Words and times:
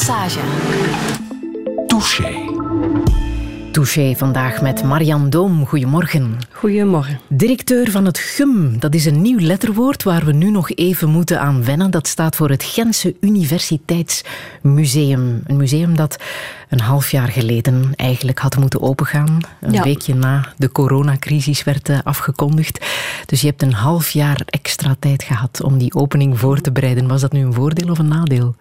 Massage. 0.00 0.40
Touché. 1.86 2.34
Touché 3.72 4.14
vandaag 4.16 4.62
met 4.62 4.82
Marian 4.84 5.30
Doom. 5.30 5.66
Goedemorgen. 5.66 6.36
Goedemorgen. 6.52 7.20
Directeur 7.28 7.90
van 7.90 8.04
het 8.04 8.18
GUM. 8.18 8.78
Dat 8.78 8.94
is 8.94 9.04
een 9.04 9.22
nieuw 9.22 9.38
letterwoord 9.38 10.02
waar 10.02 10.24
we 10.24 10.32
nu 10.32 10.50
nog 10.50 10.70
even 10.70 11.08
moeten 11.08 11.40
aan 11.40 11.64
wennen. 11.64 11.90
Dat 11.90 12.06
staat 12.06 12.36
voor 12.36 12.50
het 12.50 12.62
Gentse 12.62 13.14
Universiteitsmuseum. 13.20 15.42
Een 15.46 15.56
museum 15.56 15.96
dat 15.96 16.16
een 16.68 16.80
half 16.80 17.10
jaar 17.10 17.28
geleden 17.28 17.90
eigenlijk 17.96 18.38
had 18.38 18.56
moeten 18.56 18.80
opengaan. 18.82 19.38
Een 19.60 19.72
Ja. 19.72 19.82
weekje 19.82 20.14
na 20.14 20.52
de 20.56 20.72
coronacrisis 20.72 21.64
werd 21.64 21.88
eh, 21.88 21.98
afgekondigd. 22.04 22.84
Dus 23.26 23.40
je 23.40 23.46
hebt 23.46 23.62
een 23.62 23.72
half 23.74 24.10
jaar 24.10 24.40
extra 24.46 24.96
tijd 24.98 25.22
gehad 25.22 25.62
om 25.62 25.78
die 25.78 25.94
opening 25.94 26.38
voor 26.38 26.60
te 26.60 26.72
bereiden. 26.72 27.08
Was 27.08 27.20
dat 27.20 27.32
nu 27.32 27.44
een 27.44 27.54
voordeel 27.54 27.90
of 27.90 27.98
een 27.98 28.08
nadeel? 28.08 28.54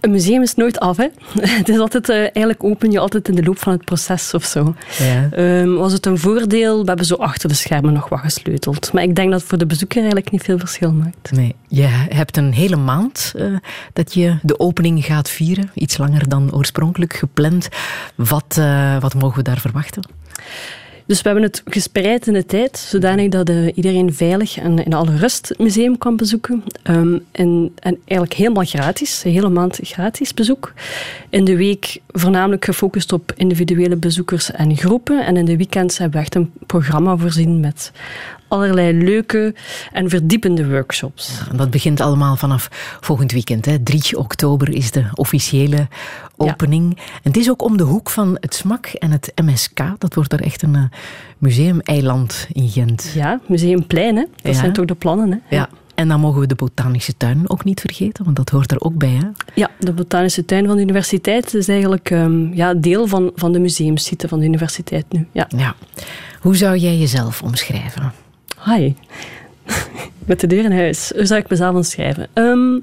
Een 0.00 0.10
museum 0.10 0.42
is 0.42 0.54
nooit 0.54 0.78
af, 0.78 0.96
hè. 0.96 1.06
Het 1.60 1.68
is 1.68 1.78
altijd, 1.78 2.08
eh, 2.08 2.16
eigenlijk 2.16 2.64
open 2.64 2.90
je 2.90 2.98
altijd 2.98 3.28
in 3.28 3.34
de 3.34 3.42
loop 3.42 3.58
van 3.58 3.72
het 3.72 3.84
proces 3.84 4.34
of 4.34 4.44
zo. 4.44 4.74
Ja. 4.98 5.28
Ehm, 5.30 5.74
was 5.74 5.92
het 5.92 6.06
een 6.06 6.18
voordeel? 6.18 6.80
We 6.80 6.88
hebben 6.88 7.06
zo 7.06 7.14
achter 7.14 7.48
de 7.48 7.54
schermen 7.54 7.92
nog 7.92 8.08
wat 8.08 8.20
gesleuteld. 8.20 8.92
Maar 8.92 9.02
ik 9.02 9.14
denk 9.14 9.30
dat 9.30 9.40
het 9.40 9.48
voor 9.48 9.58
de 9.58 9.66
bezoeker 9.66 9.96
eigenlijk 9.96 10.30
niet 10.30 10.42
veel 10.42 10.58
verschil 10.58 10.92
maakt. 10.92 11.32
Nee, 11.32 11.54
je 11.68 11.86
hebt 12.08 12.36
een 12.36 12.52
hele 12.52 12.76
maand 12.76 13.32
eh, 13.36 13.46
dat 13.92 14.14
je 14.14 14.38
de 14.42 14.60
opening 14.60 15.04
gaat 15.04 15.30
vieren. 15.30 15.70
Iets 15.74 15.98
langer 15.98 16.28
dan 16.28 16.54
oorspronkelijk 16.54 17.14
gepland. 17.14 17.68
Wat, 18.14 18.56
eh, 18.58 19.00
wat 19.00 19.14
mogen 19.14 19.36
we 19.36 19.42
daar 19.42 19.60
verwachten? 19.60 20.02
Dus 21.08 21.22
we 21.22 21.28
hebben 21.28 21.46
het 21.46 21.62
gespreid 21.64 22.26
in 22.26 22.32
de 22.32 22.46
tijd, 22.46 22.78
zodanig 22.78 23.28
dat 23.28 23.48
eh, 23.48 23.76
iedereen 23.76 24.14
veilig 24.14 24.58
en 24.58 24.84
in 24.84 24.92
alle 24.92 25.16
rust 25.16 25.48
het 25.48 25.58
museum 25.58 25.98
kan 25.98 26.16
bezoeken. 26.16 26.64
Ehm, 26.82 27.18
en, 27.32 27.72
en 27.80 27.98
eigenlijk 28.04 28.32
helemaal 28.32 28.64
gratis, 28.64 29.24
een 29.24 29.32
hele 29.32 29.48
maand 29.48 29.78
gratis 29.82 30.34
bezoek. 30.34 30.72
In 31.28 31.44
de 31.44 31.56
week 31.56 32.00
voornamelijk 32.08 32.64
gefocust 32.64 33.12
op 33.12 33.32
individuele 33.36 33.96
bezoekers 33.96 34.50
en 34.50 34.76
groepen. 34.76 35.26
En 35.26 35.36
in 35.36 35.44
de 35.44 35.56
weekends 35.56 35.98
hebben 35.98 36.18
we 36.18 36.24
echt 36.24 36.34
een 36.34 36.52
programma 36.66 37.16
voorzien 37.16 37.60
met 37.60 37.92
allerlei 38.48 39.04
leuke 39.04 39.54
en 39.92 40.08
verdiepende 40.08 40.68
workshops. 40.68 41.40
En 41.50 41.56
Dat 41.56 41.70
begint 41.70 42.00
allemaal 42.00 42.36
vanaf 42.36 42.68
volgend 43.00 43.32
weekend. 43.32 43.64
Hè. 43.64 43.78
3 43.78 44.18
oktober 44.18 44.68
is 44.74 44.90
de 44.90 45.04
officiële 45.14 45.88
opening. 46.36 46.96
En 46.96 47.02
het 47.22 47.36
is 47.36 47.50
ook 47.50 47.62
om 47.62 47.76
de 47.76 47.84
hoek 47.84 48.10
van 48.10 48.36
het 48.40 48.54
SMAK 48.54 48.86
en 48.86 49.10
het 49.10 49.32
MSK. 49.44 49.80
Dat 49.98 50.14
wordt 50.14 50.32
er 50.32 50.40
echt 50.42 50.62
een 50.62 50.74
eh, 50.74 50.82
museumeiland 51.38 52.46
in 52.52 52.68
Gent. 52.68 53.10
Ja, 53.14 53.40
Museumplein, 53.48 54.16
hè? 54.16 54.24
dat 54.42 54.52
Ja. 54.54 54.58
zijn 54.60 54.72
toch 54.72 54.84
de 54.84 54.94
plannen. 54.94 55.30
Hè? 55.46 55.56
Ja. 55.56 55.68
En 55.94 56.08
dan 56.08 56.20
mogen 56.20 56.40
we 56.40 56.46
de 56.46 56.54
botanische 56.54 57.16
tuin 57.16 57.50
ook 57.50 57.64
niet 57.64 57.80
vergeten, 57.80 58.24
want 58.24 58.36
dat 58.36 58.50
hoort 58.50 58.70
er 58.72 58.80
ook 58.80 58.94
bij. 58.94 59.08
Hè? 59.20 59.26
Ja, 59.54 59.70
de 59.78 59.92
botanische 59.92 60.44
tuin 60.44 60.66
van 60.66 60.76
de 60.76 60.82
universiteit 60.82 61.54
is 61.54 61.68
eigenlijk 61.68 62.10
ehm, 62.10 62.52
ja, 62.54 62.74
deel 62.74 63.06
van, 63.06 63.30
van 63.34 63.52
de 63.52 63.58
museumsite 63.58 64.28
van 64.28 64.38
de 64.38 64.44
universiteit 64.44 65.04
nu. 65.08 65.26
Ja. 65.32 65.46
Ja. 65.56 65.74
Hoe 66.40 66.56
zou 66.56 66.76
jij 66.76 66.96
jezelf 66.98 67.42
omschrijven? 67.42 68.12
Hi. 68.64 68.92
Met 70.26 70.40
de 70.40 70.46
deur 70.46 70.64
in 70.64 70.72
huis. 70.72 71.12
Hoe 71.16 71.26
zou 71.26 71.40
ik 71.40 71.48
mezelf 71.48 71.74
omschrijven? 71.74 72.26
Ehm, 72.32 72.78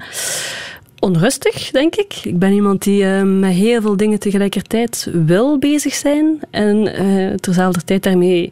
onrustig, 1.00 1.72
denk 1.72 1.96
ik. 1.96 2.14
Ik 2.24 2.40
ben 2.40 2.52
iemand 2.52 2.84
die 2.84 3.04
ehm, 3.06 3.40
met 3.40 3.52
heel 3.52 3.82
veel 3.82 3.98
dingen 3.98 4.20
tegelijkertijd 4.20 5.10
wil 5.12 5.58
bezig 5.60 5.94
zijn. 5.94 6.40
En 6.52 6.94
eh 6.96 7.34
terzelfde 7.36 7.84
tijd 7.84 8.04
daarmee 8.04 8.50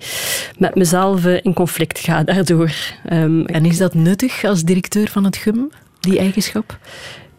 met 0.58 0.76
mezelf 0.76 1.26
eh, 1.26 1.40
in 1.42 1.54
conflict 1.54 2.00
ga 2.00 2.24
daardoor. 2.24 2.72
Ehm, 3.06 3.42
En 3.46 3.66
is 3.66 3.78
dat 3.78 3.94
nuttig 3.94 4.44
als 4.44 4.64
directeur 4.64 5.08
van 5.10 5.24
het 5.24 5.38
GUM, 5.38 5.72
die 6.00 6.20
eigenschap? 6.20 6.78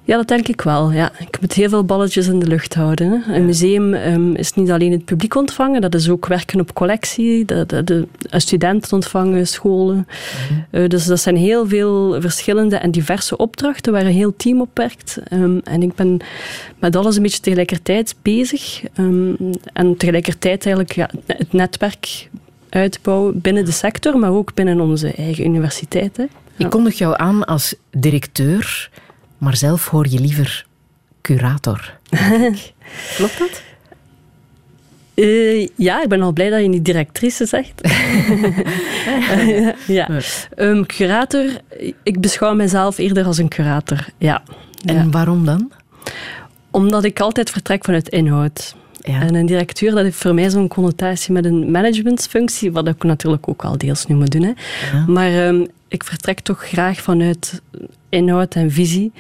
Ja, 0.06 0.16
dat 0.16 0.28
denk 0.28 0.48
ik 0.48 0.60
wel. 0.60 0.92
Ja. 0.92 1.12
Ik 1.18 1.40
moet 1.40 1.52
heel 1.52 1.68
veel 1.68 1.84
balletjes 1.84 2.26
in 2.26 2.38
de 2.38 2.46
lucht 2.46 2.74
houden. 2.74 3.22
Hè. 3.26 3.34
Een 3.34 3.44
museum 3.44 3.94
ehm, 3.94 4.34
is 4.34 4.54
niet 4.54 4.70
alleen 4.70 4.92
het 4.92 5.04
publiek 5.04 5.34
ontvangen, 5.34 5.80
dat 5.80 5.94
is 5.94 6.08
ook 6.08 6.26
werken 6.26 6.60
op 6.60 6.74
collectie, 6.74 7.44
de, 7.44 7.66
de, 7.66 7.84
de 7.84 8.06
studenten 8.30 8.92
ontvangen, 8.92 9.46
scholen. 9.46 10.06
Eh, 10.70 10.88
dus 10.88 11.04
dat 11.04 11.20
zijn 11.20 11.36
heel 11.36 11.68
veel 11.68 12.20
verschillende 12.20 12.76
en 12.76 12.90
diverse 12.90 13.36
opdrachten 13.36 13.92
waar 13.92 14.04
een 14.06 14.12
heel 14.12 14.36
team 14.36 14.60
op 14.60 14.70
werkt. 14.74 15.18
Ehm, 15.28 15.58
en 15.64 15.82
ik 15.82 15.94
ben 15.94 16.20
met 16.78 16.96
alles 16.96 17.16
een 17.16 17.22
beetje 17.22 17.40
tegelijkertijd 17.40 18.14
bezig. 18.22 18.82
Ehm, 18.94 19.32
en 19.72 19.96
tegelijkertijd 19.96 20.66
eigenlijk 20.66 20.94
ja, 20.94 21.10
het 21.26 21.52
netwerk 21.52 22.28
uitbouwen 22.68 23.40
binnen 23.40 23.64
de 23.64 23.72
sector, 23.72 24.18
maar 24.18 24.32
ook 24.32 24.54
binnen 24.54 24.80
onze 24.80 25.12
eigen 25.12 25.44
universiteit. 25.44 26.16
Hè. 26.16 26.24
Ik 26.56 26.70
kondig 26.70 26.98
jou 26.98 27.14
aan 27.16 27.44
als 27.44 27.74
directeur, 27.90 28.90
maar 29.44 29.56
zelf 29.56 29.88
hoor 29.88 30.08
je 30.08 30.20
liever 30.20 30.66
curator. 31.20 31.98
Klopt 33.16 33.38
dat? 33.38 33.62
Eh, 35.14 35.68
ja, 35.76 36.02
ik 36.02 36.08
ben 36.08 36.22
al 36.22 36.32
blij 36.32 36.50
dat 36.50 36.60
je 36.60 36.68
niet 36.68 36.84
directrice 36.84 37.46
zegt. 37.46 37.80
ja. 39.86 40.08
Ehm, 40.56 40.82
curator, 40.84 41.44
ik 42.02 42.20
beschouw 42.20 42.54
mezelf 42.54 42.98
eerder 42.98 43.24
als 43.24 43.38
een 43.38 43.48
curator. 43.48 44.06
Ja. 44.18 44.42
En 44.84 44.94
Ja. 44.94 45.08
waarom 45.08 45.44
dan? 45.44 45.72
Omdat 46.70 47.04
ik 47.04 47.20
altijd 47.20 47.50
vertrek 47.50 47.84
vanuit 47.84 48.08
inhoud. 48.08 48.74
Ja. 49.00 49.20
En 49.20 49.34
een 49.34 49.46
directeur, 49.46 49.90
dat 49.90 50.04
heeft 50.04 50.16
voor 50.16 50.34
mij 50.34 50.50
zo'n 50.50 50.68
connotatie 50.68 51.32
met 51.32 51.44
een 51.44 51.70
managementsfunctie, 51.70 52.72
wat 52.72 52.88
ik 52.88 53.02
natuurlijk 53.02 53.48
ook 53.48 53.64
al 53.64 53.78
deels 53.78 54.06
nu 54.06 54.14
moet 54.14 54.30
doen. 54.30 54.42
Hè. 54.42 54.52
Ja. 54.92 55.04
Maar 55.06 55.32
ehm, 55.46 55.64
ik 55.88 56.04
vertrek 56.04 56.40
toch 56.40 56.68
graag 56.68 57.00
vanuit 57.00 57.62
inhoud 58.08 58.54
en 58.54 58.70
visie. 58.70 59.12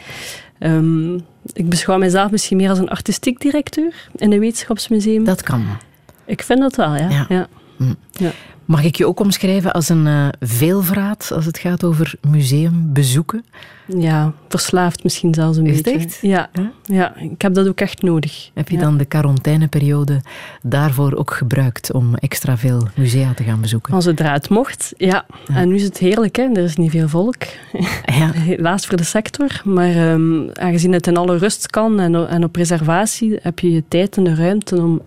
Ehm, 0.58 1.14
ik 1.52 1.68
beschouw 1.68 1.98
mezelf 1.98 2.30
misschien 2.30 2.56
meer 2.56 2.68
als 2.68 2.78
een 2.78 2.88
artistiek 2.88 3.40
directeur 3.40 4.08
in 4.14 4.32
een 4.32 4.40
wetenschapsmuseum. 4.40 5.24
Dat 5.24 5.42
kan. 5.42 5.66
Ik 6.24 6.42
vind 6.42 6.60
dat 6.60 6.76
wel, 6.76 6.94
ja. 6.96 7.08
Ja. 7.08 7.26
ja. 7.28 7.48
Ja. 8.12 8.30
Mag 8.64 8.84
ik 8.84 8.96
je 8.96 9.06
ook 9.06 9.20
omschrijven 9.20 9.72
als 9.72 9.88
een 9.88 10.06
eh, 10.06 10.28
veelvraat 10.40 11.30
als 11.34 11.44
het 11.44 11.58
gaat 11.58 11.84
over 11.84 12.14
museumbezoeken? 12.28 13.44
Ja, 13.86 14.32
verslaafd 14.48 15.02
misschien 15.04 15.34
zelfs 15.34 15.56
een 15.58 15.66
Is 15.66 15.80
beetje. 15.80 15.98
echt? 15.98 16.18
Ja, 16.22 16.50
ja, 16.82 17.16
ik 17.16 17.42
heb 17.42 17.54
dat 17.54 17.68
ook 17.68 17.80
echt 17.80 18.02
nodig. 18.02 18.50
Heb 18.54 18.68
je 18.68 18.74
Ja. 18.76 18.80
dan 18.82 18.96
de 18.96 19.04
quarantaineperiode 19.04 20.20
daarvoor 20.62 21.14
ook 21.14 21.34
gebruikt 21.34 21.92
om 21.92 22.14
extra 22.14 22.56
veel 22.56 22.88
musea 22.94 23.34
te 23.34 23.42
gaan 23.42 23.60
bezoeken? 23.60 23.94
Als 23.94 24.04
het 24.04 24.48
mocht, 24.48 24.92
ja. 24.96 25.26
En 25.52 25.68
nu 25.68 25.74
is 25.74 25.82
het 25.82 25.98
heerlijk, 25.98 26.36
hè. 26.36 26.42
er 26.42 26.64
is 26.64 26.76
niet 26.76 26.90
veel 26.90 27.08
volk. 27.08 27.42
Ja. 28.04 28.32
Helaas 28.50 28.86
voor 28.86 28.96
de 28.96 29.04
sector. 29.04 29.60
Maar 29.64 29.94
ehm, 29.94 30.48
aangezien 30.52 30.92
het 30.92 31.06
in 31.06 31.16
alle 31.16 31.36
rust 31.38 31.70
kan 31.70 32.00
en, 32.00 32.28
en 32.28 32.44
op 32.44 32.56
reservatie, 32.56 33.38
heb 33.42 33.58
je 33.58 33.72
je 33.72 33.84
tijd 33.88 34.16
en 34.16 34.24
de 34.24 34.34
ruimte 34.34 34.76
om, 34.76 35.02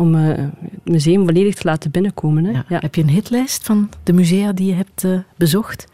om 0.00 0.14
eh, 0.14 0.22
het 0.26 0.84
museum 0.84 1.24
volledig 1.24 1.54
te 1.54 1.64
laten 1.64 1.90
binnenkomen. 1.90 2.44
Hè. 2.44 2.50
Ja. 2.50 2.64
Ja. 2.68 2.78
Heb 2.80 2.94
je 2.94 3.02
een 3.02 3.08
hitlijst 3.08 3.64
van 3.64 3.90
de 4.02 4.12
musea 4.12 4.52
die 4.52 4.66
je 4.66 4.74
hebt 4.74 5.04
eh, 5.04 5.18
bezocht? 5.36 5.86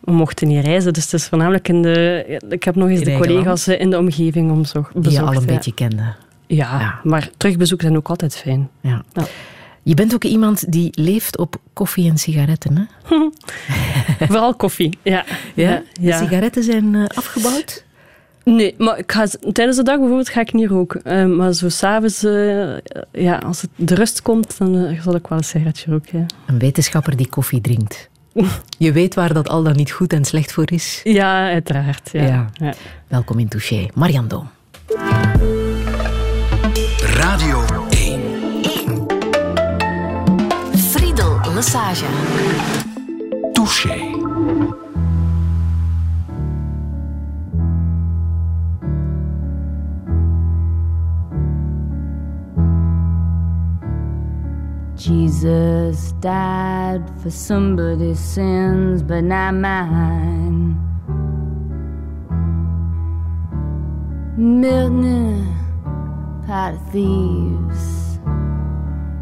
We 0.00 0.12
mochten 0.12 0.48
niet 0.48 0.64
reizen, 0.64 0.92
dus 0.92 1.04
het 1.04 1.12
is 1.12 1.26
voornamelijk 1.26 1.68
in 1.68 1.82
de... 1.82 2.38
Ik 2.48 2.64
heb 2.64 2.74
nog 2.74 2.88
eens 2.88 3.00
In 3.00 3.04
de 3.04 3.16
collega's 3.26 3.66
eh, 3.66 3.80
in 3.80 3.90
de 3.90 3.98
omgeving 3.98 4.50
om 4.50 4.64
zo 4.64 4.86
Die 4.94 5.12
je 5.12 5.20
al 5.20 5.34
een 5.34 5.40
ja. 5.40 5.46
beetje 5.46 5.74
kende. 5.74 6.02
Ja, 6.46 6.80
Ja. 6.80 7.00
maar 7.02 7.30
terugbezoeken 7.36 7.86
zijn 7.86 7.98
ook 7.98 8.08
altijd 8.08 8.36
fijn. 8.36 8.68
Ja. 8.80 9.04
Ja. 9.12 9.26
Je 9.82 9.94
bent 9.94 10.14
ook 10.14 10.24
iemand 10.24 10.72
die 10.72 10.90
leeft 10.92 11.38
op 11.38 11.56
koffie 11.72 12.10
en 12.10 12.18
sigaretten, 12.18 12.76
hè? 12.76 13.16
Vooral 14.26 14.54
koffie, 14.54 14.98
ja. 15.02 15.24
De 15.54 15.82
ja. 16.00 16.18
sigaretten 16.18 16.62
zijn 16.62 17.06
afgebouwd? 17.06 17.84
Nee, 18.48 18.74
maar 18.78 18.98
ik 18.98 19.12
ga, 19.12 19.26
tijdens 19.52 19.76
de 19.76 19.82
dag 19.82 19.96
bijvoorbeeld 19.98 20.28
ga 20.28 20.40
ik 20.40 20.52
niet 20.52 20.68
roken. 20.68 21.02
Eh, 21.02 21.26
maar 21.26 21.52
zo 21.52 21.68
s'avonds, 21.68 22.24
eh 22.24 22.76
ja, 23.12 23.36
als 23.36 23.60
het 23.60 23.70
de 23.76 23.94
rust 23.94 24.22
komt, 24.22 24.58
dan 24.58 24.76
eh, 24.76 25.02
zal 25.02 25.14
ik 25.14 25.26
wel 25.26 25.38
een 25.38 25.44
sigaretje 25.44 25.90
roken. 25.90 26.18
Ja. 26.18 26.26
Een 26.46 26.58
wetenschapper 26.58 27.16
die 27.16 27.28
koffie 27.28 27.60
drinkt. 27.60 28.08
Je 28.78 28.92
weet 28.92 29.14
waar 29.14 29.32
dat 29.32 29.48
al 29.48 29.62
dan 29.62 29.76
niet 29.76 29.90
goed 29.90 30.12
en 30.12 30.24
slecht 30.24 30.52
voor 30.52 30.70
is. 30.70 31.00
Ja, 31.04 31.48
uiteraard. 31.50 32.08
Ja. 32.12 32.22
Ja. 32.22 32.46
Ja. 32.52 32.74
Welkom 33.06 33.38
in 33.38 33.48
Touché. 33.48 33.88
Marian 33.94 34.28
Doom. 34.28 34.48
Radio 37.00 37.64
1. 37.90 38.20
Friedel 40.76 41.38
Massage. 41.54 42.04
Touché. 43.52 44.77
Jesus 54.98 56.10
died 56.18 57.08
for 57.22 57.30
somebody's 57.30 58.18
sins, 58.18 59.00
but 59.00 59.22
not 59.22 59.54
mine. 59.54 60.74
Milton, 64.36 65.54
pot 66.48 66.74
of 66.74 66.90
thieves, 66.90 68.18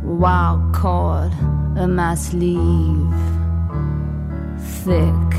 wild 0.02 0.74
cord 0.74 1.34
of 1.76 1.90
my 1.90 2.14
sleeve, 2.14 3.12
thick, 4.82 5.34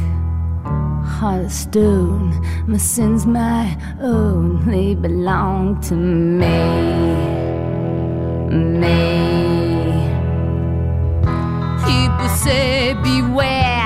heart 1.17 1.45
of 1.45 1.51
stone. 1.51 2.29
My 2.67 2.77
sins, 2.77 3.25
my 3.25 3.75
own, 3.99 4.69
they 4.69 4.93
belong 4.93 5.81
to 5.81 5.95
me. 5.95 6.45
Me. 8.55 9.46
People 11.85 12.29
say, 12.29 12.93
beware. 13.03 13.76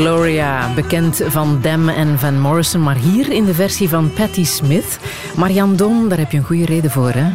Gloria, 0.00 0.74
bekend 0.74 1.22
van 1.26 1.58
Dem 1.62 1.88
en 1.88 2.18
Van 2.18 2.40
Morrison, 2.40 2.82
maar 2.82 2.96
hier 2.96 3.32
in 3.32 3.44
de 3.44 3.54
versie 3.54 3.88
van 3.88 4.12
Patti 4.12 4.44
Smith. 4.44 4.98
Marianne 5.36 5.74
Don, 5.74 6.08
daar 6.08 6.18
heb 6.18 6.30
je 6.30 6.38
een 6.38 6.44
goede 6.44 6.64
reden 6.64 6.90
voor, 6.90 7.10
hè? 7.10 7.26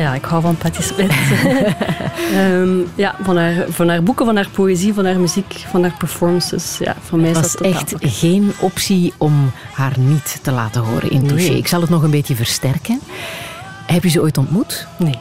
Ja, 0.00 0.14
ik 0.14 0.24
hou 0.24 0.42
van 0.42 0.56
Patti 0.56 0.82
Smith. 0.82 1.12
Ehm, 2.34 2.78
ja, 2.94 3.14
van 3.22 3.36
haar, 3.36 3.64
van 3.68 3.88
haar 3.88 4.02
boeken, 4.02 4.26
van 4.26 4.36
haar 4.36 4.48
poëzie, 4.48 4.94
van 4.94 5.04
haar 5.04 5.18
muziek, 5.20 5.64
van 5.70 5.82
haar 5.82 5.94
performances. 5.98 6.78
Ja, 6.78 6.96
voor 7.02 7.18
mij 7.18 7.28
Het 7.28 7.40
was 7.40 7.56
echt 7.56 7.94
geen 8.00 8.52
optie 8.58 9.12
om 9.16 9.50
haar 9.72 9.98
niet 9.98 10.38
te 10.42 10.50
laten 10.50 10.82
horen 10.82 11.10
in 11.10 11.26
Touché. 11.26 11.48
Nee. 11.48 11.56
Ik 11.56 11.66
zal 11.66 11.80
het 11.80 11.90
nog 11.90 12.02
een 12.02 12.10
beetje 12.10 12.36
versterken. 12.36 13.00
Heb 13.86 14.02
je 14.02 14.08
ze 14.08 14.20
ooit 14.20 14.38
ontmoet? 14.38 14.86
Nee. 14.96 15.18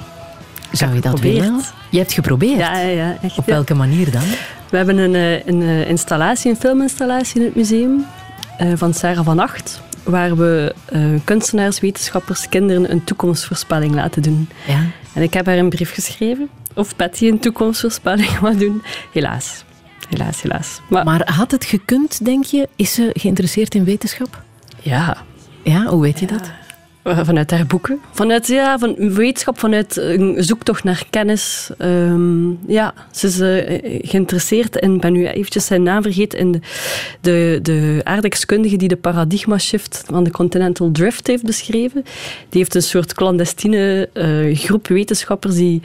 Zou 0.71 0.93
je 0.93 1.01
dat 1.01 1.11
geprobeerd. 1.11 1.43
willen? 1.45 1.61
Je 1.89 1.97
hebt 1.97 2.13
geprobeerd? 2.13 2.59
Ja, 2.59 2.77
ja, 2.79 3.17
echt. 3.21 3.37
Op 3.37 3.45
welke 3.45 3.75
manier 3.75 4.11
dan? 4.11 4.23
We 4.69 4.77
hebben 4.77 4.97
een, 4.97 5.15
eh, 5.15 5.45
een 5.45 5.61
eh, 5.61 5.89
installatie, 5.89 6.51
een 6.51 6.57
filminstallatie 6.57 7.39
in 7.39 7.45
het 7.45 7.55
museum 7.55 8.05
eh, 8.57 8.71
van 8.75 8.93
Sarah 8.93 9.25
van 9.25 9.39
Acht, 9.39 9.81
waar 10.03 10.37
we 10.37 10.75
kunstenaars, 11.23 11.79
wetenschappers, 11.79 12.49
kinderen 12.49 12.91
een 12.91 13.03
toekomstvoorspelling 13.03 13.93
laten 13.95 14.21
doen. 14.21 14.49
Ja. 14.67 14.85
En 15.13 15.21
ik 15.21 15.33
heb 15.33 15.45
haar 15.45 15.57
een 15.57 15.69
brief 15.69 15.93
geschreven 15.93 16.49
of 16.73 16.95
Patty 16.95 17.27
een 17.27 17.39
toekomstvoorspelling 17.39 18.39
wou 18.39 18.57
doen. 18.57 18.83
Helaas. 19.13 19.63
Helaas, 20.09 20.41
helaas. 20.41 20.79
Maar, 20.89 21.05
Maar 21.05 21.31
had 21.33 21.51
het 21.51 21.65
gekund, 21.65 22.25
denk 22.25 22.43
je? 22.43 22.67
Is 22.75 22.93
ze 22.93 23.09
geïnteresseerd 23.13 23.75
in 23.75 23.83
wetenschap? 23.83 24.43
ja, 24.81 25.17
Ja, 25.63 25.85
hoe 25.85 26.01
weet 26.01 26.19
je 26.19 26.27
dat? 26.27 26.51
Eh, 27.01 27.19
Vanuit 27.23 27.51
haar 27.51 27.65
boeken. 27.65 27.99
Vanuit 28.11 28.47
ja, 28.47 28.77
van 28.77 28.95
wetenschap, 28.95 29.59
vanuit 29.59 29.97
een 29.97 30.43
zoektocht 30.43 30.83
naar 30.83 31.03
kennis. 31.09 31.69
Ehm, 31.77 32.49
ja, 32.67 32.93
ze 33.11 33.27
is 33.27 33.39
eh, 33.39 33.99
geïnteresseerd 34.09 34.83
ik 34.83 35.01
ben 35.01 35.13
nu 35.13 35.27
eventjes 35.27 35.65
zijn 35.65 35.83
naam 35.83 36.01
vergeten, 36.01 36.39
in 36.39 36.51
de, 36.51 36.59
de, 37.21 37.59
de 37.61 38.01
aardrijkskundige 38.03 38.75
die 38.77 38.87
de 38.87 38.95
paradigma 38.95 39.57
shift 39.57 40.03
van 40.05 40.23
de 40.23 40.31
continental 40.31 40.91
drift 40.91 41.27
heeft 41.27 41.43
beschreven. 41.43 42.03
Die 42.49 42.59
heeft 42.59 42.75
een 42.75 42.81
soort 42.81 43.13
clandestine 43.13 44.09
eh, 44.13 44.55
groep 44.55 44.87
wetenschappers 44.87 45.55
die 45.55 45.81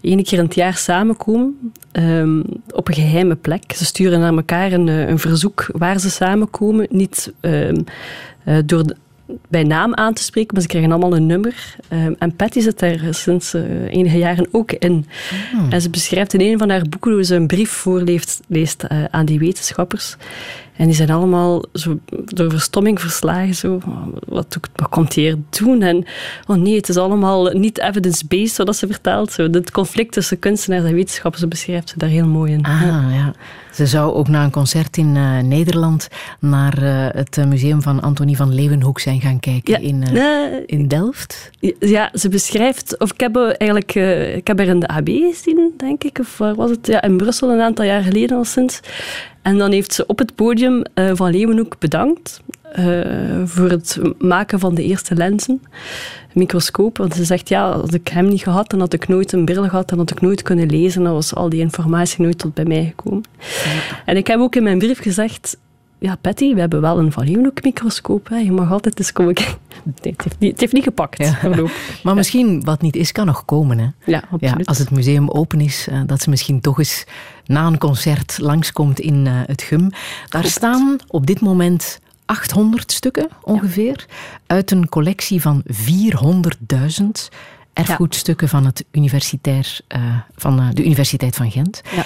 één 0.00 0.24
keer 0.24 0.38
in 0.38 0.44
het 0.44 0.54
jaar 0.54 0.76
samenkomen 0.76 1.72
ehm, 1.92 2.40
op 2.72 2.88
een 2.88 2.94
geheime 2.94 3.34
plek. 3.34 3.72
Ze 3.76 3.84
sturen 3.84 4.20
naar 4.20 4.34
elkaar 4.34 4.72
een, 4.72 4.86
een 4.86 5.18
verzoek 5.18 5.66
waar 5.72 5.98
ze 6.00 6.10
samenkomen. 6.10 6.86
Niet 6.90 7.32
ehm, 7.40 7.80
eh, 8.44 8.58
door 8.64 8.84
bij 9.48 9.62
naam 9.62 9.94
aan 9.94 10.14
te 10.14 10.22
spreken, 10.22 10.50
maar 10.52 10.62
ze 10.62 10.68
krijgen 10.68 10.90
allemaal 10.90 11.16
een 11.16 11.26
nummer. 11.26 11.76
Ehm, 11.88 12.12
en 12.18 12.36
Patty 12.36 12.60
zit 12.60 12.78
daar 12.78 12.98
sinds 13.10 13.54
eh, 13.54 13.62
enige 13.90 14.18
jaren 14.18 14.48
ook 14.50 14.72
in. 14.72 15.06
En 15.70 15.82
ze 15.82 15.90
beschrijft 15.90 16.34
in 16.34 16.40
een 16.40 16.58
van 16.58 16.70
haar 16.70 16.88
boeken 16.88 17.12
hoe 17.12 17.24
ze 17.24 17.34
een 17.34 17.46
brief 17.46 17.70
voorleest 17.70 18.40
leest, 18.46 18.82
eh, 18.82 19.04
aan 19.10 19.26
die 19.26 19.38
wetenschappers. 19.38 20.16
En 20.76 20.86
die 20.86 20.94
zijn 20.94 21.10
allemaal 21.10 21.64
zo 21.72 21.98
door 22.24 22.50
verstomming 22.50 23.00
verslagen. 23.00 23.54
Zo, 23.54 23.80
wat, 24.26 24.58
wat 24.74 24.88
komt 24.88 25.12
hier 25.12 25.36
doen? 25.50 25.82
En 25.82 26.04
oh 26.46 26.56
nee, 26.56 26.76
het 26.76 26.88
is 26.88 26.96
allemaal 26.96 27.44
niet 27.46 27.78
evidence-based, 27.78 28.54
zoals 28.54 28.78
ze 28.78 28.86
vertelt. 28.86 29.32
Zo, 29.32 29.42
het 29.42 29.70
conflict 29.70 30.12
tussen 30.12 30.38
kunstenaars 30.38 30.84
en 30.84 30.94
wetenschappers, 30.94 31.48
beschrijft 31.48 31.88
ze 31.88 31.98
daar 31.98 32.08
heel 32.08 32.26
mooi 32.26 32.52
in. 32.52 32.64
Ah, 32.64 32.80
ja. 33.12 33.32
Ze 33.80 33.86
zou 33.86 34.14
ook 34.14 34.28
na 34.28 34.44
een 34.44 34.50
concert 34.50 34.96
in 34.96 35.16
eh, 35.16 35.38
Nederland 35.38 36.08
naar 36.40 36.82
eh, 36.82 37.06
het 37.20 37.46
museum 37.46 37.82
van 37.82 38.00
Antonie 38.00 38.36
van 38.36 38.54
Leeuwenhoek 38.54 39.00
zijn 39.00 39.20
gaan 39.20 39.40
kijken 39.40 39.72
Ja, 39.72 39.88
in, 39.88 40.02
eh, 40.02 40.62
in 40.66 40.88
Delft. 40.88 41.50
Ja, 41.78 42.10
ze 42.14 42.28
beschrijft, 42.28 42.98
of 42.98 43.12
ik 43.12 43.20
heb 43.20 43.36
eigenlijk, 43.36 43.94
ik 44.36 44.46
heb 44.46 44.58
haar 44.58 44.66
in 44.66 44.80
de 44.80 44.88
AB 44.88 45.08
gezien, 45.08 45.72
denk 45.76 46.04
ik, 46.04 46.18
of 46.18 46.38
waar 46.38 46.54
was 46.54 46.70
het? 46.70 46.86
Ja, 46.86 47.02
in 47.02 47.16
Brussel 47.16 47.50
een 47.50 47.60
aantal 47.60 47.84
jaar 47.84 48.02
geleden 48.02 48.36
al 48.36 48.44
sinds. 48.44 48.80
En 49.42 49.58
dan 49.58 49.72
heeft 49.72 49.92
ze 49.92 50.06
op 50.06 50.18
het 50.18 50.34
podium 50.34 50.82
van 50.94 51.30
Leeuwenhoek 51.30 51.78
bedankt 51.78 52.40
eh, 52.72 53.42
voor 53.44 53.70
het 53.70 54.00
maken 54.18 54.58
van 54.58 54.74
de 54.74 54.84
eerste 54.84 55.14
lenzen, 55.14 55.62
microscoop. 56.32 56.98
Want 56.98 57.14
ze 57.14 57.24
zegt, 57.24 57.48
ja, 57.48 57.70
als 57.70 57.90
ik 57.90 58.08
hem 58.08 58.28
niet 58.28 58.42
gehad, 58.42 58.70
dan 58.70 58.80
had 58.80 58.92
ik 58.92 59.08
nooit 59.08 59.32
een 59.32 59.44
bril 59.44 59.68
gehad, 59.68 59.88
dan 59.88 59.98
had 59.98 60.10
ik 60.10 60.20
nooit 60.20 60.42
kunnen 60.42 60.70
lezen, 60.70 61.02
dan 61.02 61.12
was 61.12 61.34
al 61.34 61.48
die 61.48 61.60
informatie 61.60 62.22
nooit 62.22 62.38
tot 62.38 62.54
bij 62.54 62.64
mij 62.64 62.84
gekomen. 62.96 63.24
En 64.04 64.16
ik 64.16 64.26
heb 64.26 64.38
ook 64.38 64.56
in 64.56 64.62
mijn 64.62 64.78
brief 64.78 65.00
gezegd, 65.00 65.56
ja, 66.00 66.16
Patty, 66.16 66.54
we 66.54 66.60
hebben 66.60 66.80
wel 66.80 66.98
een 66.98 67.12
Van 67.12 67.24
Leeuwenhoek 67.24 67.62
microscoop. 67.62 68.28
Hè. 68.28 68.36
Je 68.36 68.52
mag 68.52 68.72
altijd 68.72 68.98
eens 68.98 69.12
komen 69.12 69.34
kijken. 69.34 69.58
Nee, 69.84 70.12
het, 70.12 70.24
heeft 70.24 70.38
niet, 70.38 70.50
het 70.50 70.60
heeft 70.60 70.72
niet 70.72 70.82
gepakt. 70.82 71.18
Ja. 71.18 71.38
Maar 72.02 72.14
misschien 72.14 72.64
wat 72.64 72.82
niet 72.82 72.96
is, 72.96 73.12
kan 73.12 73.26
nog 73.26 73.44
komen. 73.44 73.78
Hè? 73.78 73.86
Ja, 74.38 74.56
als 74.64 74.78
het 74.78 74.90
museum 74.90 75.28
open 75.28 75.60
is, 75.60 75.86
eh, 75.90 76.00
dat 76.06 76.20
ze 76.20 76.30
misschien 76.30 76.60
toch 76.60 76.78
eens 76.78 77.04
na 77.44 77.66
een 77.66 77.78
concert 77.78 78.38
langskomt 78.40 79.00
in 79.00 79.26
eh, 79.26 79.32
het 79.46 79.62
GUM. 79.62 79.90
Daar 80.28 80.44
staan 80.44 80.98
op 81.08 81.26
dit 81.26 81.40
moment 81.40 82.00
800 82.30 82.92
stukken 82.92 83.28
ongeveer 83.42 84.06
uit 84.46 84.70
een 84.70 84.88
collectie 84.88 85.40
van 85.40 85.62
400.000 85.66 87.06
erfgoedstukken 87.72 88.48
van, 88.48 88.66
het 88.66 88.84
universitair, 88.90 89.80
eh, 89.86 90.02
van 90.36 90.60
eh, 90.60 90.66
de 90.72 90.84
Universiteit 90.84 91.36
van 91.36 91.50
Gent. 91.50 91.80
Ja. 91.94 92.04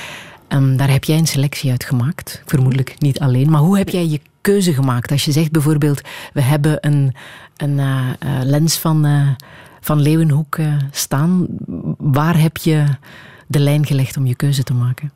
Ehm, 0.49 0.77
daar 0.77 0.91
heb 0.91 1.05
jij 1.05 1.19
een 1.19 1.27
selectie 1.27 1.71
uit 1.71 1.85
gemaakt. 1.85 2.43
Vermoedelijk 2.47 2.95
niet 2.99 3.21
alleen. 3.21 3.51
Maar 3.51 3.61
hoe 3.61 3.79
heb 3.79 3.89
jij 3.89 4.07
je 4.07 4.21
keuze 4.41 4.75
gemaakt? 4.75 5.11
Als 5.11 5.25
je 5.25 5.33
zegt 5.33 5.51
bijvoorbeeld, 5.51 6.01
we 6.33 6.43
hebben 6.43 6.77
een, 6.81 7.15
een 7.57 7.79
eh, 7.79 8.41
lens 8.43 8.79
van, 8.79 9.07
van 9.81 10.01
Leeuwenhoek 10.01 10.59
staan. 10.91 11.47
Waar 11.99 12.41
heb 12.41 12.57
je 12.57 12.85
de 13.47 13.61
lijn 13.61 13.87
gelegd 13.87 14.17
om 14.17 14.27
je 14.27 14.35
keuze 14.35 14.63
te 14.63 14.75
maken? 14.75 15.13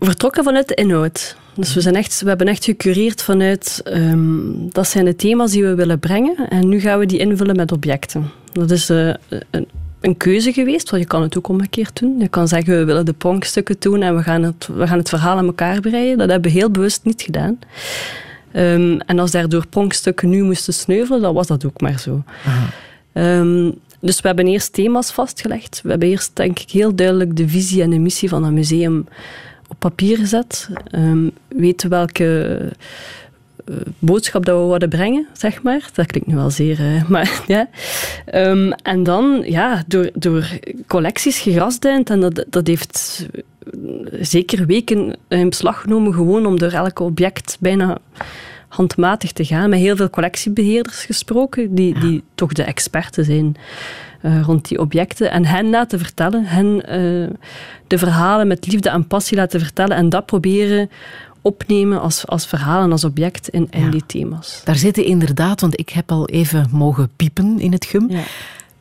vertrokken 0.00 0.44
vanuit 0.44 0.68
de 0.68 0.74
inhoud. 0.74 1.36
Dus 1.58 1.74
we, 1.74 1.80
zijn 1.80 1.94
echt, 1.94 2.20
we 2.20 2.28
hebben 2.28 2.48
echt 2.48 2.64
gecureerd 2.64 3.22
vanuit 3.22 3.80
ehm, 3.84 4.68
dat 4.72 4.88
zijn 4.88 5.04
de 5.04 5.16
thema's 5.16 5.50
die 5.50 5.64
we 5.64 5.74
willen 5.74 5.98
brengen 5.98 6.48
en 6.48 6.68
nu 6.68 6.80
gaan 6.80 6.98
we 6.98 7.06
die 7.06 7.18
invullen 7.18 7.56
met 7.56 7.72
objecten. 7.72 8.30
Dat 8.52 8.70
is 8.70 8.90
eh, 8.90 9.14
een, 9.50 9.68
een 10.00 10.16
keuze 10.16 10.52
geweest, 10.52 10.90
want 10.90 11.02
je 11.02 11.08
kan 11.08 11.22
het 11.22 11.38
ook 11.38 11.48
omgekeerd 11.48 12.00
doen. 12.00 12.18
Je 12.18 12.28
kan 12.28 12.48
zeggen 12.48 12.78
we 12.78 12.84
willen 12.84 13.04
de 13.04 13.12
pronkstukken 13.12 13.76
doen 13.78 14.02
en 14.02 14.16
we 14.16 14.22
gaan 14.22 14.42
het, 14.42 14.68
we 14.74 14.86
gaan 14.86 14.98
het 14.98 15.08
verhaal 15.08 15.36
aan 15.36 15.46
elkaar 15.46 15.80
breien. 15.80 16.18
Dat 16.18 16.30
hebben 16.30 16.52
we 16.52 16.58
heel 16.58 16.70
bewust 16.70 17.04
niet 17.04 17.22
gedaan. 17.22 17.58
Ehm, 18.52 18.98
en 19.06 19.18
als 19.18 19.30
daardoor 19.30 19.66
pronkstukken 19.66 20.28
nu 20.28 20.42
moesten 20.42 20.74
sneuvelen, 20.74 21.20
dan 21.20 21.34
was 21.34 21.46
dat 21.46 21.64
ook 21.64 21.80
maar 21.80 21.98
zo. 21.98 22.22
Ehm, 23.12 23.70
dus 24.00 24.20
we 24.20 24.26
hebben 24.26 24.46
eerst 24.46 24.72
thema's 24.72 25.10
vastgelegd. 25.10 25.80
We 25.82 25.90
hebben 25.90 26.08
eerst, 26.08 26.36
denk 26.36 26.58
ik, 26.58 26.70
heel 26.70 26.94
duidelijk 26.94 27.36
de 27.36 27.48
visie 27.48 27.82
en 27.82 27.90
de 27.90 27.98
missie 27.98 28.28
van 28.28 28.44
het 28.44 28.52
museum 28.52 29.06
op 29.68 29.76
papier 29.78 30.16
gezet. 30.16 30.68
Ehm, 30.90 31.28
weten 31.48 31.90
welke 31.90 32.58
eh, 33.64 33.74
boodschap 33.98 34.44
dat 34.44 34.60
we 34.60 34.70
willen 34.70 34.88
brengen, 34.88 35.26
zeg 35.32 35.62
maar. 35.62 35.90
Dat 35.94 36.06
klinkt 36.06 36.28
nu 36.28 36.34
wel 36.34 36.50
zeer... 36.50 36.78
maar 37.08 37.42
ja. 37.46 37.68
Ehm, 38.24 38.70
en 38.82 39.02
dan, 39.02 39.42
ja, 39.44 39.84
door, 39.86 40.10
door 40.14 40.58
collecties 40.86 41.38
gerasduind. 41.38 42.10
En 42.10 42.20
dat, 42.20 42.44
dat 42.48 42.66
heeft 42.66 43.26
eh, 43.32 43.42
zeker 44.20 44.66
weken 44.66 45.16
in 45.28 45.48
beslag 45.48 45.80
genomen, 45.80 46.14
gewoon 46.14 46.46
om 46.46 46.58
door 46.58 46.72
elk 46.72 47.00
object 47.00 47.56
bijna 47.60 47.98
handmatig 48.68 49.32
te 49.32 49.44
gaan. 49.44 49.70
Met 49.70 49.78
heel 49.78 49.96
veel 49.96 50.10
collectiebeheerders 50.10 51.04
gesproken, 51.04 51.74
die, 51.74 51.98
die 51.98 52.22
toch 52.34 52.52
de 52.52 52.62
experten 52.62 53.24
zijn 53.24 53.56
eh, 54.20 54.42
rond 54.42 54.68
die 54.68 54.78
objecten. 54.78 55.30
En 55.30 55.44
hen 55.44 55.70
laten 55.70 55.98
vertellen, 55.98 56.44
hen 56.44 56.86
eh, 56.86 57.36
de 57.86 57.98
verhalen 57.98 58.46
met 58.46 58.66
liefde 58.66 58.88
en 58.90 59.06
passie 59.06 59.36
laten 59.36 59.60
vertellen 59.60 59.96
en 59.96 60.08
dat 60.08 60.26
proberen 60.26 60.90
opnemen 61.42 62.00
als, 62.00 62.26
als 62.26 62.46
verhaal 62.46 62.82
en 62.82 62.92
als 62.92 63.04
object 63.04 63.48
in, 63.48 63.66
in 63.70 63.84
Ja. 63.84 63.90
die 63.90 64.06
thema's. 64.06 64.60
Daar 64.64 64.76
zitten 64.76 65.04
inderdaad, 65.04 65.60
want 65.60 65.78
ik 65.80 65.88
heb 65.88 66.10
al 66.12 66.28
even 66.28 66.68
mogen 66.72 67.10
piepen 67.16 67.60
in 67.60 67.72
het 67.72 67.84
GUM, 67.84 68.10
Ja. 68.10 68.20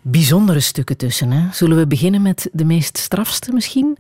bijzondere 0.02 0.60
stukken 0.60 0.98
tussen. 0.98 1.32
Hè? 1.32 1.48
Zullen 1.52 1.78
we 1.78 1.88
beginnen 1.88 2.22
met 2.22 2.50
de 2.54 2.66
meest 2.66 2.98
strafste 2.98 3.54
misschien? 3.54 3.98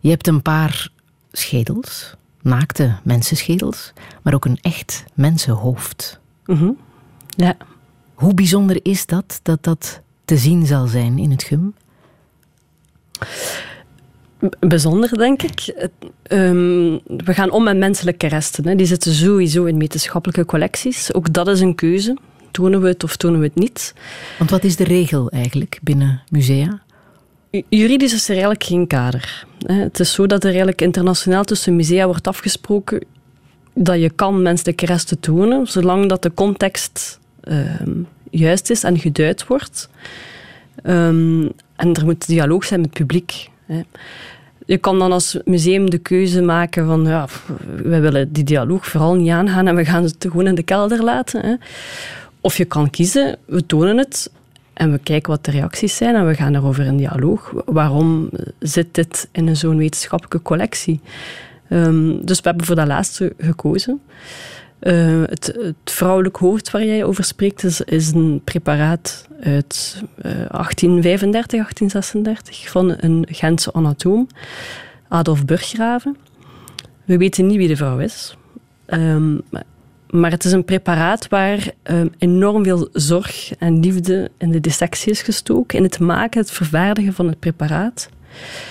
Je 0.00 0.10
hebt 0.10 0.26
een 0.26 0.42
paar 0.42 0.88
schedels, 1.32 2.14
naakte 2.42 2.94
mensenschedels, 3.02 3.92
maar 4.22 4.34
ook 4.34 4.44
een 4.44 4.58
echt 4.60 5.04
mensenhoofd. 5.14 6.20
Mhm. 6.46 6.70
ja. 7.28 7.56
Hoe 8.14 8.34
bijzonder 8.34 8.78
is 8.82 9.06
dat, 9.06 9.40
dat 9.42 9.62
dat 9.64 10.00
te 10.24 10.36
zien 10.36 10.66
zal 10.66 10.86
zijn 10.86 11.18
in 11.18 11.30
het 11.30 11.42
GUM? 11.42 11.74
bijzonder, 14.60 15.18
denk 15.18 15.42
ik. 15.42 15.88
Ehm, 16.22 16.98
we 17.06 17.34
gaan 17.34 17.50
om 17.50 17.64
met 17.64 17.76
menselijke 17.76 18.26
resten. 18.26 18.68
Hè. 18.68 18.74
Die 18.74 18.86
zitten 18.86 19.12
sowieso 19.12 19.64
in 19.64 19.78
wetenschappelijke 19.78 20.44
collecties. 20.44 21.14
Ook 21.14 21.32
dat 21.32 21.48
is 21.48 21.60
een 21.60 21.74
keuze. 21.74 22.16
Tonen 22.50 22.80
we 22.80 22.88
het 22.88 23.04
of 23.04 23.16
tonen 23.16 23.40
we 23.40 23.46
het 23.46 23.54
niet? 23.54 23.94
Want 24.38 24.50
wat 24.50 24.64
is 24.64 24.76
de 24.76 24.84
regel 24.84 25.30
eigenlijk 25.30 25.78
binnen 25.82 26.22
musea? 26.30 26.82
Ju- 27.50 27.62
Juridisch 27.68 28.12
is 28.12 28.24
er 28.24 28.30
eigenlijk 28.30 28.64
geen 28.64 28.86
kader. 28.86 29.46
Het 29.66 30.00
is 30.00 30.12
zo 30.12 30.26
dat 30.26 30.40
er 30.42 30.48
eigenlijk 30.48 30.80
internationaal 30.80 31.44
tussen 31.44 31.76
musea 31.76 32.04
wordt 32.06 32.26
afgesproken 32.26 33.04
dat 33.74 34.00
je 34.00 34.10
kan 34.10 34.42
menselijke 34.42 34.86
resten 34.86 35.20
tonen, 35.20 35.66
zolang 35.66 36.08
dat 36.08 36.22
de 36.22 36.34
context 36.34 37.20
ehm, 37.40 37.90
juist 38.38 38.70
is 38.70 38.84
en 38.84 38.98
geduid 38.98 39.46
wordt. 39.46 39.88
Ehm, 40.82 41.48
en 41.76 41.94
er 41.94 42.04
moet 42.04 42.26
dialoog 42.26 42.64
zijn 42.64 42.80
met 42.80 42.88
het 42.88 42.98
publiek. 42.98 43.48
Hè. 43.66 43.82
Je 44.66 44.78
kan 44.78 44.98
dan 44.98 45.12
als 45.12 45.38
museum 45.44 45.90
de 45.90 45.98
keuze 45.98 46.42
maken 46.42 46.86
van 46.86 47.04
ja, 47.04 47.28
wij 47.82 48.00
willen 48.00 48.32
die 48.32 48.44
dialoog 48.44 48.86
vooral 48.86 49.14
niet 49.14 49.30
aangaan 49.30 49.66
en 49.66 49.76
we 49.76 49.84
gaan 49.84 50.02
het 50.02 50.16
gewoon 50.18 50.46
in 50.46 50.54
de 50.54 50.62
kelder 50.62 51.04
laten. 51.04 51.40
Hè. 51.40 51.54
Of 52.40 52.56
je 52.56 52.64
kan 52.64 52.90
kiezen, 52.90 53.38
we 53.46 53.66
tonen 53.66 53.98
het 53.98 54.30
en 54.72 54.92
we 54.92 54.98
kijken 54.98 55.30
wat 55.30 55.44
de 55.44 55.50
reacties 55.50 55.96
zijn 55.96 56.14
en 56.14 56.26
we 56.26 56.34
gaan 56.34 56.52
daarover 56.52 56.84
in 56.84 56.96
dialoog. 56.96 57.52
Waarom 57.64 58.30
zit 58.58 58.94
dit 58.94 59.28
in 59.32 59.56
zo'n 59.56 59.76
wetenschappelijke 59.76 60.42
collectie? 60.42 61.00
Ehm, 61.68 62.24
dus 62.24 62.40
we 62.40 62.48
hebben 62.48 62.66
voor 62.66 62.76
dat 62.76 62.86
laatste 62.86 63.32
gekozen. 63.38 64.00
Eh, 64.78 65.22
het, 65.24 65.46
het 65.60 65.90
vrouwelijk 65.90 66.36
hoofd 66.36 66.70
waar 66.70 66.84
jij 66.84 67.04
over 67.04 67.24
spreekt 67.24 67.84
is, 67.84 68.12
een 68.12 68.40
preparaat 68.44 69.28
uit 69.40 70.02
eh, 70.16 70.22
1835, 70.22 71.50
1836 71.50 72.70
van 72.70 72.94
een 72.98 73.26
Gentse 73.30 73.72
anatoom, 73.72 74.26
Adolf 75.08 75.44
Burggraven. 75.44 76.16
We 77.04 77.16
weten 77.16 77.46
niet 77.46 77.56
wie 77.56 77.68
de 77.68 77.76
vrouw 77.76 77.98
is. 77.98 78.36
Ehm, 78.86 79.32
maar- 79.34 79.64
maar 80.14 80.30
het 80.30 80.44
is 80.44 80.52
een 80.52 80.64
preparaat 80.64 81.28
waar 81.28 81.72
ehm, 81.82 82.08
enorm 82.18 82.64
veel 82.64 82.88
zorg 82.92 83.52
en 83.58 83.80
liefde 83.80 84.30
in 84.38 84.50
de 84.50 84.60
dissectie 84.60 85.12
is 85.12 85.22
gestoken, 85.22 85.78
in 85.78 85.84
het 85.84 85.98
maken, 86.00 86.40
het 86.40 86.50
vervaardigen 86.50 87.12
van 87.12 87.26
het 87.26 87.38
preparaat. 87.38 88.08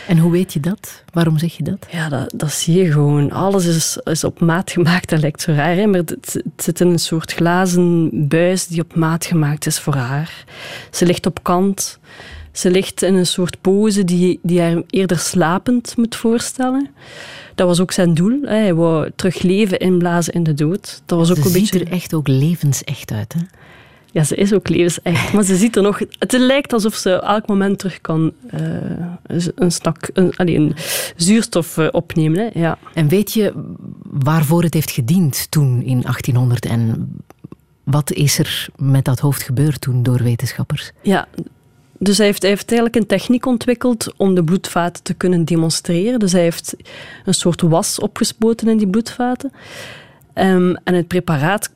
En 0.08 0.18
hoe 0.18 0.32
weet 0.32 0.54
je 0.54 0.60
dat? 0.60 1.04
Waarom 1.14 1.38
zeg 1.38 1.58
je 1.58 1.64
dat? 1.64 1.88
Ja, 1.92 2.10
dat, 2.10 2.34
dat 2.36 2.52
zie 2.52 2.84
je 2.84 2.92
gewoon. 2.92 3.32
Alles 3.32 3.66
is, 3.66 3.98
is 4.04 4.24
op 4.24 4.40
maat 4.40 4.72
gemaakt. 4.72 5.10
Dat 5.10 5.20
lijkt 5.20 5.42
zo 5.42 5.52
raar, 5.52 5.76
hè? 5.76 5.86
maar 5.86 6.00
het, 6.00 6.34
het 6.34 6.64
zit 6.64 6.80
in 6.80 6.88
een 6.88 7.00
soort 7.00 7.34
glazen 7.34 8.10
buis 8.28 8.68
die 8.68 8.82
op 8.82 8.96
maat 8.96 9.26
gemaakt 9.26 9.66
is 9.66 9.80
voor 9.80 9.96
haar. 9.96 10.44
Ze 10.92 11.06
ligt 11.06 11.26
op 11.26 11.44
kant. 11.44 12.00
Ze 12.52 12.72
ligt 12.72 13.02
in 13.02 13.14
een 13.14 13.26
soort 13.26 13.62
pose 13.62 14.04
die, 14.04 14.40
die 14.42 14.62
haar 14.62 14.82
eerder 14.90 15.20
slapend 15.20 15.98
moet 15.98 16.16
voorstellen. 16.16 16.90
Dat 17.56 17.68
was 17.68 17.80
ook 17.80 17.92
zijn 17.92 18.14
doel. 18.14 18.42
Hè? 18.42 18.56
Hij 18.56 18.74
wou 18.74 19.12
terug 19.16 19.42
leven 19.42 19.80
inblazen 19.80 20.34
in 20.34 20.44
de 20.44 20.54
dood. 20.54 21.02
Dat 21.06 21.18
was 21.18 21.30
ook 21.30 21.38
Ze 21.38 21.44
een 21.44 21.50
ziet 21.50 21.72
beetje... 21.72 21.86
er 21.86 21.92
echt 21.92 22.14
ook 22.14 22.28
levensecht 22.28 23.12
uit. 23.12 23.34
Hè? 23.34 23.40
Ja, 24.14 24.24
ze 24.24 24.36
is 24.36 24.54
ook 24.54 24.70
levensecht. 24.70 25.34
Maar 25.34 25.44
ze 25.44 25.56
ziet 25.56 25.76
er 25.76 25.82
nog... 25.82 26.00
Het 26.20 26.32
lijkt 26.32 26.74
alsof 26.74 26.96
ze 26.96 27.12
elk 27.12 27.48
moment 27.48 27.80
terug 27.80 28.02
kan 28.02 28.34
eh, 28.50 28.60
een, 29.56 29.72
snak, 29.72 30.10
een, 30.14 30.36
allee, 30.36 30.56
een 30.56 30.76
zuurstof 31.16 31.78
eh, 31.78 31.88
opnemen. 31.92 32.40
Hè? 32.40 32.60
Ja. 32.60 32.78
En 32.94 33.08
weet 33.08 33.34
je 33.34 33.54
waarvoor 34.04 34.64
het 34.64 34.74
heeft 34.74 34.92
gediend 34.92 35.52
toen 35.52 35.82
in 35.82 36.02
1800 36.02 36.66
en 36.66 37.12
wat 37.84 38.12
is 38.12 38.40
er 38.40 38.68
met 38.76 39.06
dat 39.06 39.20
hoofd 39.20 39.44
gebeurd 39.44 39.82
toen 39.82 40.04
door 40.04 40.24
wetenschappers? 40.24 40.92
Ja, 41.02 41.28
dus 41.98 42.18
hij 42.18 42.26
heeft, 42.26 42.42
hij 42.42 42.52
heeft 42.52 42.72
eigenlijk 42.72 43.00
een 43.00 43.18
techniek 43.18 43.46
ontwikkeld 43.46 44.14
om 44.18 44.36
de 44.36 44.44
bloedvaten 44.44 45.04
te 45.04 45.14
kunnen 45.14 45.46
demonstreren. 45.46 46.20
Dus 46.20 46.32
hij 46.32 46.42
heeft 46.42 46.76
een 47.26 47.34
soort 47.34 47.62
was 47.62 48.00
opgespoten 48.00 48.68
in 48.68 48.78
die 48.78 48.88
bloedvaten. 48.88 49.52
Ehm, 50.34 50.76
en 50.84 50.94
het 50.94 51.08
preparaat 51.08 51.72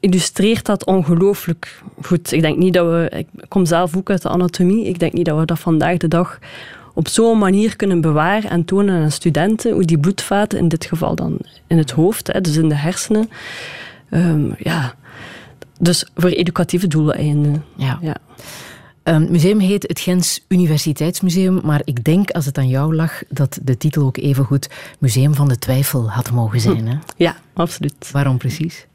illustreert 0.00 0.66
dat 0.66 0.84
ongelooflijk 0.84 1.82
goed. 2.02 2.32
Ik 2.32 2.40
denk 2.40 2.56
niet 2.58 2.74
dat 2.74 2.86
we... 2.86 3.10
Ik 3.16 3.26
kom 3.48 3.66
zelf 3.66 3.96
ook 3.96 4.10
uit 4.10 4.22
de 4.22 4.28
anatomie. 4.28 4.86
Ik 4.86 4.98
denk 4.98 5.12
niet 5.12 5.26
dat 5.26 5.38
we 5.38 5.44
dat 5.44 5.58
vandaag 5.58 5.96
de 5.96 6.08
dag 6.08 6.38
op 6.94 7.08
zo'n 7.08 7.38
manier 7.38 7.76
kunnen 7.76 8.00
bewaren 8.00 8.50
en 8.50 8.64
tonen 8.64 9.02
aan 9.02 9.10
studenten 9.10 9.72
hoe 9.72 9.84
die 9.84 9.98
bloedvaten, 9.98 10.58
in 10.58 10.68
dit 10.68 10.84
geval 10.84 11.14
dan 11.14 11.38
in 11.66 11.78
het 11.78 11.90
hoofd, 11.90 12.32
hè, 12.32 12.40
dus 12.40 12.56
in 12.56 12.68
de 12.68 12.74
hersenen, 12.74 13.30
ehm, 14.10 14.50
ja, 14.58 14.94
dus 15.78 16.06
voor 16.14 16.30
educatieve 16.30 16.86
doeleinden. 16.86 17.64
Ja. 17.74 17.98
Ja. 18.02 18.16
Ehm, 19.02 19.20
het 19.20 19.30
museum 19.30 19.58
heet 19.58 19.82
het 19.82 20.00
Gens 20.00 20.44
Universiteitsmuseum, 20.48 21.60
maar 21.64 21.80
ik 21.84 22.04
denk 22.04 22.30
als 22.30 22.46
het 22.46 22.58
aan 22.58 22.68
jou 22.68 22.94
lag 22.94 23.22
dat 23.28 23.58
de 23.62 23.76
titel 23.76 24.06
ook 24.06 24.16
evengoed 24.16 24.68
Museum 24.98 25.34
van 25.34 25.48
de 25.48 25.58
Twijfel 25.58 26.10
had 26.10 26.30
mogen 26.30 26.60
zijn. 26.60 26.86
Hè? 26.86 26.96
ja, 27.16 27.36
absoluut. 27.54 28.10
Waarom 28.12 28.38
precies? 28.38 28.86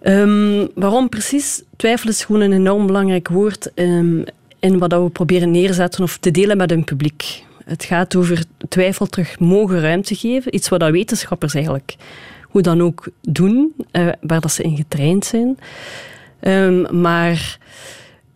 Ehm, 0.00 0.66
waarom 0.74 1.08
precies? 1.08 1.62
Twijfel 1.76 2.08
is 2.08 2.24
gewoon 2.24 2.40
een 2.40 2.52
enorm 2.52 2.86
belangrijk 2.86 3.28
woord 3.28 3.74
ehm, 3.74 4.22
in 4.58 4.78
wat 4.78 4.92
we 4.92 5.10
proberen 5.12 5.50
neerzetten 5.50 6.02
of 6.02 6.16
te 6.16 6.30
delen 6.30 6.56
met 6.56 6.70
een 6.70 6.84
publiek. 6.84 7.44
Het 7.64 7.84
gaat 7.84 8.16
over 8.16 8.44
twijfel 8.68 9.06
terug 9.06 9.38
mogen 9.38 9.80
ruimte 9.80 10.14
geven, 10.14 10.54
iets 10.54 10.68
wat 10.68 10.80
dat 10.80 10.90
wetenschappers 10.90 11.54
eigenlijk 11.54 11.96
hoe 12.48 12.62
dan 12.62 12.82
ook 12.82 13.08
doen, 13.22 13.74
eh, 13.90 14.08
waar 14.20 14.40
dat 14.40 14.52
ze 14.52 14.62
in 14.62 14.76
getraind 14.76 15.24
zijn. 15.24 15.58
Ehm, 16.40 17.00
maar 17.00 17.58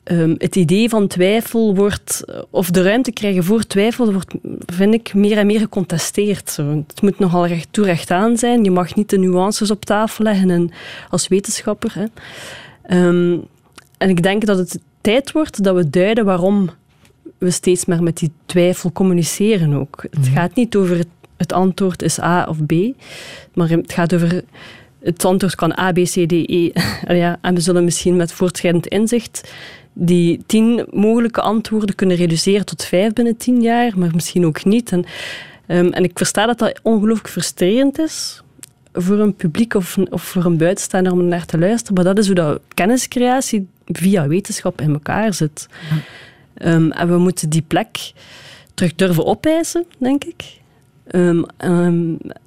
ehm, 0.02 0.35
het 0.38 0.56
idee 0.56 0.88
van 0.88 1.06
twijfel 1.06 1.75
wordt, 1.75 2.25
of 2.50 2.71
de 2.71 2.82
ruimte 2.82 3.12
krijgen 3.12 3.44
voor 3.44 3.66
twijfel, 3.66 4.12
wordt, 4.12 4.35
vind 4.66 4.94
ik, 4.94 5.14
meer 5.14 5.38
en 5.38 5.47
meer 5.47 5.61
gecontesteerd. 5.61 6.50
Zo. 6.50 6.85
Het 6.87 7.02
moet 7.02 7.18
nogal 7.18 7.47
recht 7.47 7.68
toe 7.71 7.85
recht 7.85 8.11
aan 8.11 8.37
zijn. 8.37 8.64
Je 8.64 8.71
mag 8.71 8.94
niet 8.94 9.11
de 9.11 9.18
nuances 9.18 9.71
op 9.71 9.85
tafel 9.85 10.25
leggen 10.25 10.50
en, 10.50 10.71
als 11.11 11.28
wetenschapper. 11.28 11.94
Hè. 11.94 12.04
Ehm, 12.82 13.38
en 13.99 14.09
ik 14.09 14.23
denk 14.23 14.47
dat 14.47 14.59
het 14.59 14.78
tijd 15.00 15.32
wordt 15.32 15.64
dat 15.64 15.75
we 15.75 15.90
duiden 15.90 16.25
waarom 16.25 16.71
we 17.38 17.50
steeds 17.50 17.85
maar 17.85 18.02
met 18.02 18.16
die 18.16 18.32
twijfel 18.47 18.92
communiceren 18.92 19.75
ook. 19.75 20.04
Het 20.11 20.28
gaat 20.28 20.54
niet 20.54 20.76
over 20.76 20.99
het, 20.99 21.09
het 21.37 21.52
antwoord 21.52 22.02
is 22.02 22.21
A 22.21 22.44
of 22.44 22.66
B, 22.66 22.73
maar 23.54 23.68
het 23.68 23.92
gaat 23.92 24.14
over 24.14 24.42
het 25.00 25.25
antwoord 25.25 25.54
kan 25.54 25.78
A, 25.78 25.92
B, 25.92 25.97
C, 25.97 26.28
D, 26.28 26.32
E. 26.32 26.71
ja, 27.23 27.38
en 27.40 27.54
we 27.54 27.61
zullen 27.61 27.85
misschien 27.85 28.16
met 28.16 28.32
voortschrijdend 28.32 28.87
inzicht 28.87 29.52
die 29.92 30.42
tien 30.46 30.87
mogelijke 30.90 31.40
antwoorden 31.40 31.94
kunnen 31.94 32.16
reduceren 32.16 32.66
tot 32.66 32.84
vijf 32.84 33.12
binnen 33.12 33.37
tien 33.37 33.62
jaar, 33.62 33.99
maar 33.99 34.11
misschien 34.14 34.46
ook 34.46 34.64
niet. 34.64 34.92
En, 34.92 35.04
ehm, 35.66 35.87
en 35.87 36.04
ik 36.04 36.18
versta 36.18 36.46
dat 36.46 36.58
dat 36.58 36.80
ongelooflijk 36.82 37.28
frustrerend 37.28 37.99
is 37.99 38.42
voor 38.92 39.18
een 39.18 39.34
publiek 39.34 39.75
of, 39.75 39.96
of 40.11 40.22
voor 40.22 40.44
een 40.44 40.56
buitenstaander 40.56 41.12
om 41.12 41.25
naar 41.25 41.46
te 41.46 41.58
luisteren, 41.58 41.94
maar 41.94 42.04
dat 42.04 42.18
is 42.18 42.26
hoe 42.26 42.34
dat 42.34 42.61
kenniscreatie 42.75 43.68
via 43.87 44.26
wetenschap 44.26 44.80
in 44.80 44.92
elkaar 44.92 45.34
zit. 45.34 45.68
Ehm, 46.54 46.90
en 46.90 47.08
we 47.08 47.18
moeten 47.18 47.49
die 47.49 47.64
plek 47.66 48.12
terug 48.75 48.94
durven 48.94 49.26
opeisen, 49.26 49.84
denk 49.99 50.25
ik. 50.25 50.61
Ehm, 51.06 51.42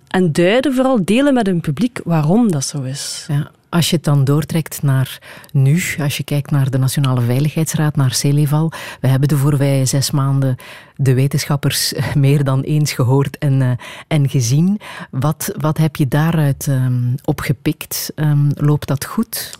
en 0.08 0.32
duiden, 0.32 0.74
vooral 0.74 1.06
delen 1.06 1.34
met 1.34 1.48
een 1.48 1.62
publiek 1.62 2.00
waarom 2.04 2.52
dat 2.52 2.66
zo 2.66 2.82
is. 2.82 3.26
Ja, 3.28 3.52
als 3.76 3.90
je 3.90 3.96
het 3.96 4.06
dan 4.06 4.24
doortrekt 4.24 4.82
naar 4.82 5.20
nu, 5.52 5.84
als 6.00 6.18
je 6.18 6.24
kijkt 6.24 6.52
naar 6.52 6.70
de 6.70 6.78
Nationale 6.78 7.22
Veiligheidsraad, 7.22 7.96
naar 7.96 8.14
Celeval. 8.14 8.72
We 9.02 9.08
hebben 9.08 9.28
de 9.28 9.38
voorbije 9.38 9.86
zes 9.86 10.12
maanden 10.12 10.56
de 10.96 11.14
wetenschappers 11.14 11.94
meer 12.16 12.44
dan 12.44 12.62
eens 12.62 12.94
gehoord 12.94 13.38
en, 13.38 13.62
eh, 13.62 13.72
en 14.08 14.30
gezien. 14.30 14.80
Wat, 15.12 15.54
wat 15.60 15.78
heb 15.78 15.96
je 15.96 16.08
daaruit 16.08 16.68
ehm, 16.68 17.14
opgepikt? 17.24 18.12
Ehm, 18.16 18.50
loopt 18.54 18.88
dat 18.88 19.06
goed? 19.06 19.52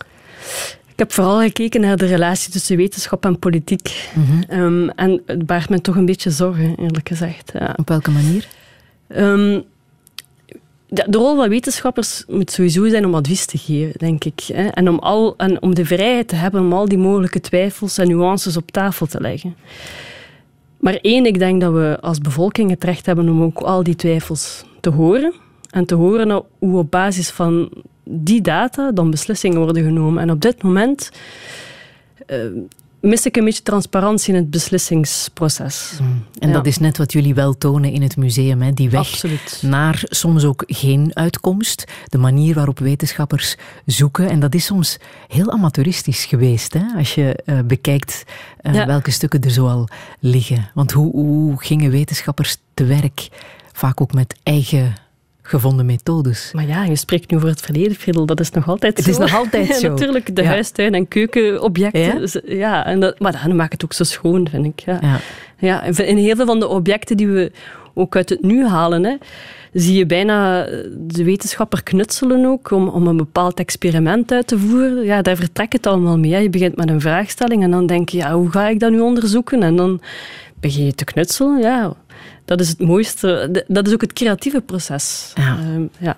Ik 0.92 0.98
heb 0.98 1.12
vooral 1.12 1.40
gekeken 1.40 1.80
naar 1.80 1.96
de 1.96 2.06
relatie 2.06 2.52
tussen 2.52 2.76
wetenschap 2.76 3.24
en 3.24 3.38
politiek. 3.38 4.10
Ehm, 4.48 4.88
en 4.88 5.22
het 5.26 5.46
baart 5.46 5.68
me 5.68 5.80
toch 5.80 5.96
een 5.96 6.06
beetje 6.06 6.30
zorgen, 6.30 6.74
eerlijk 6.74 7.08
gezegd. 7.08 7.50
Ja. 7.52 7.74
Op 7.76 7.88
welke 7.88 8.10
manier? 8.10 8.46
De, 11.04 11.18
rol 11.18 11.36
van 11.36 11.48
wetenschappers 11.48 12.24
moet 12.28 12.50
sowieso 12.50 12.88
zijn 12.88 13.04
om 13.04 13.14
advies 13.14 13.46
te 13.46 13.58
geven, 13.58 13.98
denk 13.98 14.24
ik. 14.24 14.40
Hè? 14.52 14.66
En, 14.66 14.88
om 14.88 14.98
al, 14.98 15.34
en 15.36 15.62
om 15.62 15.74
de 15.74 15.84
vrijheid 15.84 16.28
te 16.28 16.34
hebben 16.34 16.60
om 16.60 16.72
al 16.72 16.88
die 16.88 16.98
mogelijke 16.98 17.40
twijfels 17.40 17.98
en 17.98 18.08
nuances 18.08 18.56
op 18.56 18.70
tafel 18.70 19.06
te 19.06 19.20
leggen. 19.20 19.56
Maar 20.76 20.94
één, 20.94 21.26
ik 21.26 21.38
denk 21.38 21.60
dat 21.60 21.72
we 21.72 21.98
als 22.00 22.18
bevolking 22.18 22.70
het 22.70 22.84
recht 22.84 23.06
hebben 23.06 23.28
om 23.28 23.42
ook 23.42 23.58
al 23.58 23.82
die 23.82 23.96
twijfels 23.96 24.64
te 24.80 24.90
horen. 24.90 25.32
En 25.70 25.86
te 25.86 25.94
horen 25.94 26.44
hoe 26.58 26.78
op 26.78 26.90
basis 26.90 27.30
van 27.30 27.70
die 28.04 28.40
data 28.40 28.92
dan 28.92 29.10
beslissingen 29.10 29.58
worden 29.58 29.84
genomen. 29.84 30.22
En 30.22 30.30
op 30.30 30.40
dit 30.40 30.62
moment 30.62 31.10
eh, 32.26 32.38
mis 33.08 33.26
ik 33.26 33.36
een 33.36 33.44
beetje 33.44 33.62
transparantie 33.62 34.34
in 34.34 34.40
het 34.40 34.50
beslissingsproces. 34.50 35.92
En 36.38 36.48
Ja. 36.48 36.54
dat 36.54 36.66
is 36.66 36.78
net 36.78 36.98
wat 36.98 37.12
jullie 37.12 37.34
wel 37.34 37.58
tonen 37.58 37.92
in 37.92 38.02
het 38.02 38.16
museum, 38.16 38.62
hè? 38.62 38.72
die 38.72 38.90
weg 38.90 39.00
Absoluut. 39.00 39.58
naar 39.62 40.02
soms 40.04 40.44
ook 40.44 40.64
geen 40.66 41.10
uitkomst. 41.14 41.84
De 42.04 42.18
manier 42.18 42.54
waarop 42.54 42.78
wetenschappers 42.78 43.56
zoeken. 43.86 44.28
En 44.30 44.40
dat 44.40 44.54
is 44.54 44.64
soms 44.64 44.98
heel 45.28 45.50
amateuristisch 45.52 46.24
geweest, 46.24 46.72
hè? 46.72 46.82
als 46.96 47.14
je 47.14 47.34
eh, 47.44 47.58
bekijkt 47.64 48.24
eh, 48.60 48.74
Ja. 48.74 48.86
welke 48.86 49.10
stukken 49.10 49.40
er 49.40 49.50
zoal 49.50 49.88
liggen. 50.20 50.70
Want 50.74 50.92
hoe, 50.92 51.12
hoe 51.12 51.62
gingen 51.62 51.90
wetenschappers 51.90 52.56
te 52.74 52.84
werk? 52.84 53.28
Vaak 53.72 54.00
ook 54.00 54.12
met 54.12 54.34
eigen 54.42 54.94
gevonden 55.46 55.86
methodes. 55.86 56.50
Maar 56.52 56.66
ja, 56.66 56.84
je 56.84 56.96
spreekt 56.96 57.30
nu 57.30 57.36
over 57.36 57.48
het 57.48 57.60
verleden, 57.60 57.94
Friedel. 57.94 58.26
Dat 58.26 58.40
is 58.40 58.50
nog 58.50 58.68
altijd 58.68 58.96
Het 58.96 59.04
zo. 59.04 59.10
is 59.10 59.18
nog 59.18 59.34
altijd 59.36 59.74
zo. 59.80 59.88
Natuurlijk, 59.88 60.36
de 60.36 60.42
Ja. 60.42 60.48
huistuin- 60.48 60.94
en 60.94 61.08
keukenobjecten. 61.08 62.00
Ja? 62.02 62.40
Ja, 62.54 62.86
en 62.86 63.00
dat, 63.00 63.18
maar 63.20 63.32
dat 63.46 63.52
maakt 63.52 63.72
het 63.72 63.84
ook 63.84 63.92
zo 63.92 64.04
schoon, 64.04 64.48
vind 64.50 64.66
ik. 64.66 64.80
Ja. 64.80 64.98
Ja. 65.02 65.18
Ja, 65.58 65.84
en 65.84 66.16
heel 66.16 66.36
veel 66.36 66.46
van 66.46 66.60
de 66.60 66.68
objecten 66.68 67.16
die 67.16 67.26
we 67.28 67.52
ook 67.94 68.16
uit 68.16 68.28
het 68.28 68.42
nu 68.42 68.66
halen, 68.66 69.04
hè, 69.04 69.14
zie 69.72 69.96
je 69.98 70.06
bijna 70.06 70.64
de 70.96 71.24
wetenschapper 71.24 71.82
knutselen 71.82 72.44
ook 72.46 72.70
om, 72.70 72.88
om 72.88 73.06
een 73.06 73.16
bepaald 73.16 73.58
experiment 73.58 74.32
uit 74.32 74.46
te 74.46 74.58
voeren. 74.58 75.04
Ja, 75.04 75.22
daar 75.22 75.36
vertrekt 75.36 75.72
het 75.72 75.86
allemaal 75.86 76.18
mee. 76.18 76.32
hè. 76.32 76.38
Je 76.38 76.50
begint 76.50 76.76
met 76.76 76.88
een 76.90 77.00
vraagstelling 77.00 77.62
en 77.62 77.70
dan 77.70 77.86
denk 77.86 78.08
je, 78.08 78.16
ja, 78.16 78.32
hoe 78.34 78.50
ga 78.50 78.68
ik 78.68 78.80
dat 78.80 78.90
nu 78.90 79.00
onderzoeken? 79.00 79.62
En 79.62 79.76
dan 79.76 80.00
begin 80.60 80.84
je 80.84 80.94
te 80.94 81.04
knutselen. 81.04 81.58
Ja, 81.60 81.92
dat 82.46 82.60
is 82.60 82.68
het 82.68 82.80
mooiste. 82.80 83.62
Dat 83.68 83.86
is 83.86 83.92
ook 83.92 84.00
het 84.00 84.12
creatieve 84.12 84.60
proces. 84.60 85.32
Ja. 85.34 85.58
Ehm, 85.58 85.86
ja. 85.98 86.16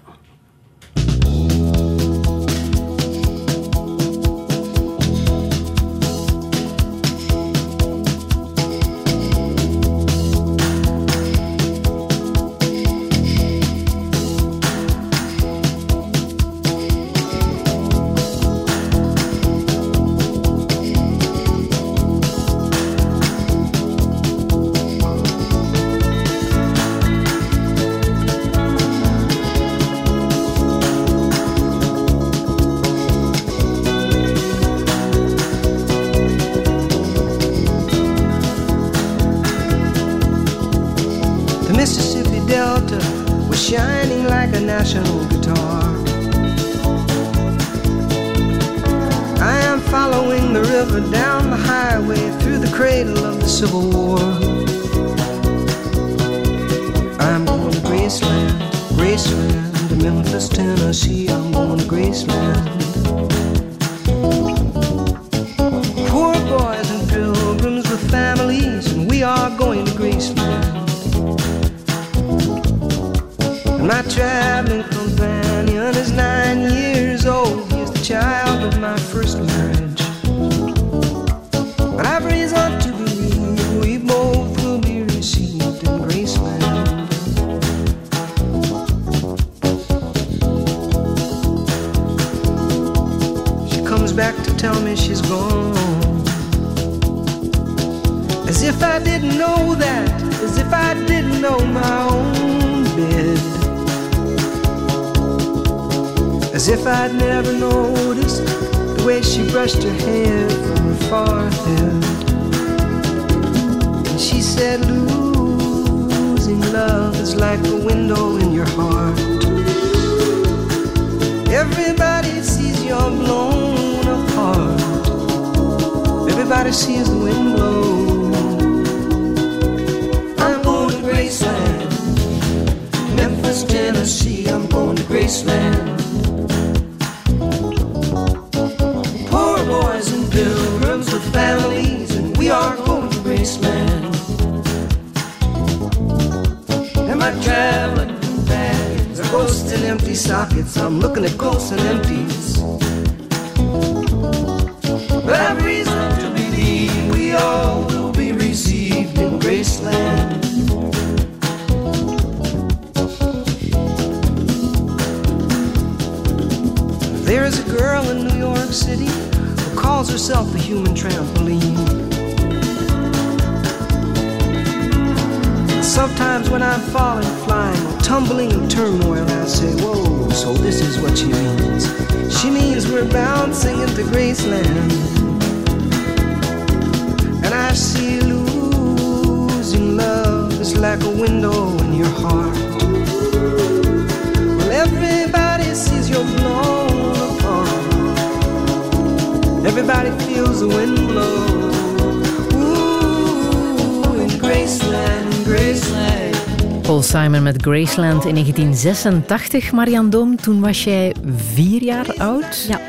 Paul 206.88 207.02
Simon 207.02 207.42
met 207.42 207.62
Graceland 207.62 208.24
in 208.24 208.34
1986. 208.34 209.72
Marian 209.72 210.10
Doom, 210.10 210.36
toen 210.36 210.60
was 210.60 210.84
jij 210.84 211.14
vier 211.36 211.82
jaar 211.82 212.14
oud. 212.18 212.66
Ja. 212.68 212.80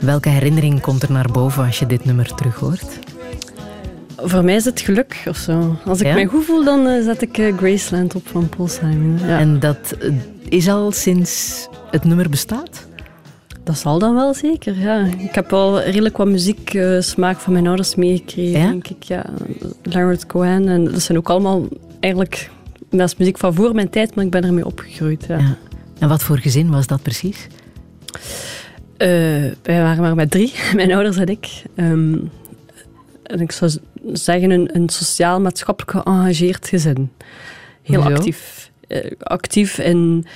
Welke 0.00 0.28
herinnering 0.28 0.80
komt 0.80 1.02
er 1.02 1.12
naar 1.12 1.28
boven 1.32 1.64
als 1.64 1.78
je 1.78 1.86
dit 1.86 2.04
nummer 2.04 2.34
terughoort? 2.34 2.98
Voor 4.16 4.44
mij 4.44 4.54
is 4.54 4.64
het 4.64 4.80
geluk 4.80 5.22
of 5.28 5.36
zo. 5.36 5.76
Als 5.84 6.00
ik 6.00 6.06
Ja? 6.06 6.14
mij 6.14 6.26
goed 6.26 6.44
voel, 6.44 6.64
dan 6.64 6.86
eh, 6.86 7.04
zet 7.04 7.22
ik 7.22 7.38
eh, 7.38 7.56
Graceland 7.56 8.14
op 8.14 8.26
van 8.28 8.48
Paul 8.48 8.68
Simon. 8.68 9.18
Ja. 9.18 9.38
En 9.38 9.58
dat 9.60 9.96
eh, 10.00 10.10
is 10.48 10.68
al 10.68 10.92
sinds 10.92 11.66
het 11.90 12.04
nummer 12.04 12.28
bestaat? 12.30 12.86
Dat 13.64 13.78
zal 13.78 13.98
dan 13.98 14.14
wel 14.14 14.34
zeker, 14.34 14.78
ja. 14.80 15.04
Ik 15.18 15.34
heb 15.34 15.52
al 15.52 15.80
redelijk 15.80 16.16
wat 16.16 16.26
muzieksmaak 16.26 17.38
van 17.38 17.52
mijn 17.52 17.66
ouders 17.66 17.94
meegekregen, 17.94 18.60
Ja? 18.60 18.66
denk 18.68 18.88
ik. 18.88 19.02
Ja. 19.02 19.24
Leonard 19.82 20.26
Cohen, 20.26 20.68
en 20.68 20.84
dat 20.84 21.02
zijn 21.02 21.18
ook 21.18 21.30
allemaal 21.30 21.62
eigenlijk... 22.00 22.50
Dat 22.98 23.08
is 23.08 23.16
muziek 23.16 23.38
van 23.38 23.54
voor 23.54 23.74
mijn 23.74 23.90
tijd, 23.90 24.14
maar 24.14 24.24
ik 24.24 24.30
ben 24.30 24.44
ermee 24.44 24.66
opgegroeid. 24.66 25.24
Ja. 25.28 25.38
Ja. 25.38 25.56
En 25.98 26.08
wat 26.08 26.22
voor 26.22 26.38
gezin 26.38 26.70
was 26.70 26.86
dat 26.86 27.02
precies? 27.02 27.46
Eh, 28.96 29.08
wij 29.62 29.82
waren 29.82 30.02
maar 30.02 30.14
met 30.14 30.30
drie, 30.30 30.52
mijn 30.76 30.92
ouders 30.92 31.16
en 31.16 31.26
ik. 31.26 31.62
Ehm, 31.74 32.16
en 33.22 33.40
ik 33.40 33.52
zou 33.52 33.70
zeggen 34.12 34.50
een, 34.50 34.70
een 34.72 34.88
sociaal-maatschappelijk 34.88 35.98
geëngageerd 36.06 36.68
gezin. 36.68 37.10
Heel 37.82 38.02
Hoezo? 38.02 38.14
actief. 38.16 38.70
Eh, 38.88 39.10
actief 39.18 39.78
in, 39.78 40.26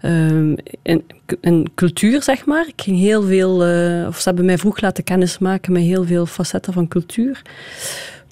ehm, 0.00 0.54
in, 0.82 1.04
in 1.40 1.68
cultuur, 1.74 2.22
zeg 2.22 2.44
maar. 2.46 2.66
Ik 2.66 2.82
ging 2.82 2.98
heel 2.98 3.22
veel... 3.22 3.64
eh, 3.64 4.06
of 4.06 4.16
ze 4.18 4.22
hebben 4.28 4.44
mij 4.44 4.58
vroeg 4.58 4.80
laten 4.80 5.04
kennismaken 5.04 5.72
met 5.72 5.82
heel 5.82 6.04
veel 6.04 6.26
facetten 6.26 6.72
van 6.72 6.88
cultuur. 6.88 7.42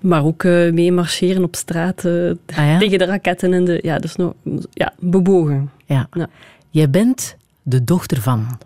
Maar 0.02 0.24
ook 0.24 0.44
eh 0.44 0.72
mee 0.72 0.92
marcheren 0.92 1.42
op 1.44 1.56
straat 1.56 2.04
eh, 2.04 2.12
Ah 2.46 2.56
ja? 2.66 2.78
tegen 2.78 2.98
de 2.98 3.04
raketten 3.04 3.52
en 3.52 3.64
de... 3.64 3.78
Ja, 3.82 3.98
dus 3.98 4.16
nog, 4.16 4.32
ja, 4.70 4.92
bewogen. 4.98 5.70
Ja. 5.86 6.08
Ja. 6.12 6.28
Jij 6.70 6.90
bent 6.90 7.36
de 7.62 7.84
dochter 7.84 8.20
van 8.20 8.58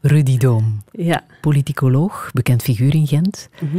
Rudy 0.00 0.36
Doom, 0.38 0.82
Ja. 0.92 1.22
politicoloog, 1.40 2.30
bekend 2.32 2.62
figuur 2.62 2.94
in 2.94 3.06
Gent. 3.06 3.48
Mhm. 3.60 3.78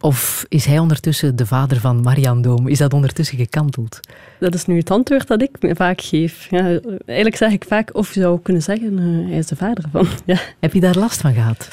Of 0.00 0.44
is 0.48 0.64
hij 0.64 0.78
ondertussen 0.78 1.36
de 1.36 1.46
vader 1.46 1.80
van 1.80 2.00
Marian 2.00 2.42
Doom? 2.42 2.68
Is 2.68 2.78
dat 2.78 2.92
ondertussen 2.92 3.38
gekanteld? 3.38 4.00
Dat 4.40 4.54
is 4.54 4.66
nu 4.66 4.76
het 4.78 4.90
antwoord 4.90 5.26
dat 5.26 5.42
ik 5.42 5.50
vaak 5.60 6.00
geef. 6.00 6.46
Ja, 6.50 6.78
eigenlijk 7.06 7.36
zeg 7.36 7.52
ik 7.52 7.64
vaak, 7.68 7.94
of 7.94 8.14
je 8.14 8.20
zou 8.20 8.40
kunnen 8.42 8.62
zeggen, 8.62 8.98
eh, 8.98 9.28
hij 9.30 9.38
is 9.38 9.46
de 9.46 9.56
vader 9.56 9.84
van. 9.92 10.06
Ja. 10.24 10.38
Heb 10.60 10.72
je 10.72 10.80
daar 10.80 10.96
last 10.98 11.20
van 11.20 11.32
gehad? 11.34 11.68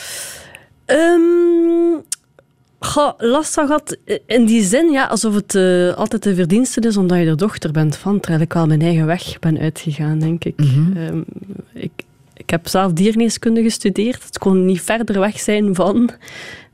Ehm, 0.85 1.19
goh, 2.83 3.13
last 3.17 3.53
van 3.53 3.65
gehad 3.65 3.97
eh, 4.05 4.17
in 4.25 4.45
die 4.45 4.63
zin, 4.63 4.91
ja, 4.91 5.05
alsof 5.05 5.35
het 5.35 5.55
eh, 5.55 5.93
altijd 5.93 6.23
de 6.23 6.35
verdienste 6.35 6.81
is 6.81 6.97
omdat 6.97 7.17
je 7.17 7.25
de 7.25 7.35
dochter 7.35 7.71
bent 7.71 7.95
van, 7.95 8.19
terwijl 8.19 8.43
ik 8.43 8.53
wel 8.53 8.67
mijn 8.67 8.81
eigen 8.81 9.05
weg 9.05 9.39
ben 9.39 9.59
uitgegaan, 9.59 10.19
denk 10.19 10.43
ik. 10.43 10.57
Mhm. 10.57 10.97
Ehm, 10.97 11.21
ik, 11.73 11.91
ik 12.33 12.49
heb 12.49 12.67
zelf 12.67 12.93
diergeneeskunde 12.93 13.61
gestudeerd. 13.61 14.23
Het 14.23 14.37
kon 14.37 14.65
niet 14.65 14.81
verder 14.81 15.19
weg 15.19 15.39
zijn 15.39 15.75
van, 15.75 16.09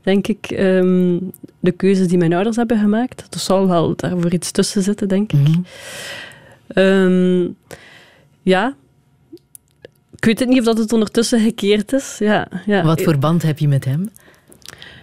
denk 0.02 0.26
ik, 0.26 0.50
ehm, 0.50 1.18
de 1.60 1.72
keuzes 1.72 2.08
die 2.08 2.18
mijn 2.18 2.32
ouders 2.32 2.56
hebben 2.56 2.78
gemaakt. 2.78 3.26
Er 3.30 3.40
zal 3.40 3.68
wel 3.68 3.96
daarvoor 3.96 4.32
iets 4.32 4.50
tussen 4.50 4.82
zitten, 4.82 5.08
denk 5.08 5.32
ik. 5.32 5.48
Mhm. 5.48 5.60
Ehm, 6.66 7.48
ja. 8.42 8.74
Ik 10.16 10.24
weet 10.24 10.38
het 10.38 10.48
niet 10.48 10.58
of 10.58 10.64
dat 10.64 10.78
het 10.78 10.92
ondertussen 10.92 11.40
gekeerd 11.40 11.92
is. 11.92 12.16
Ja, 12.18 12.48
ja. 12.66 12.84
Wat 12.84 13.02
voor 13.02 13.18
band 13.18 13.42
heb 13.42 13.58
je 13.58 13.68
met 13.68 13.84
hem? 13.84 14.10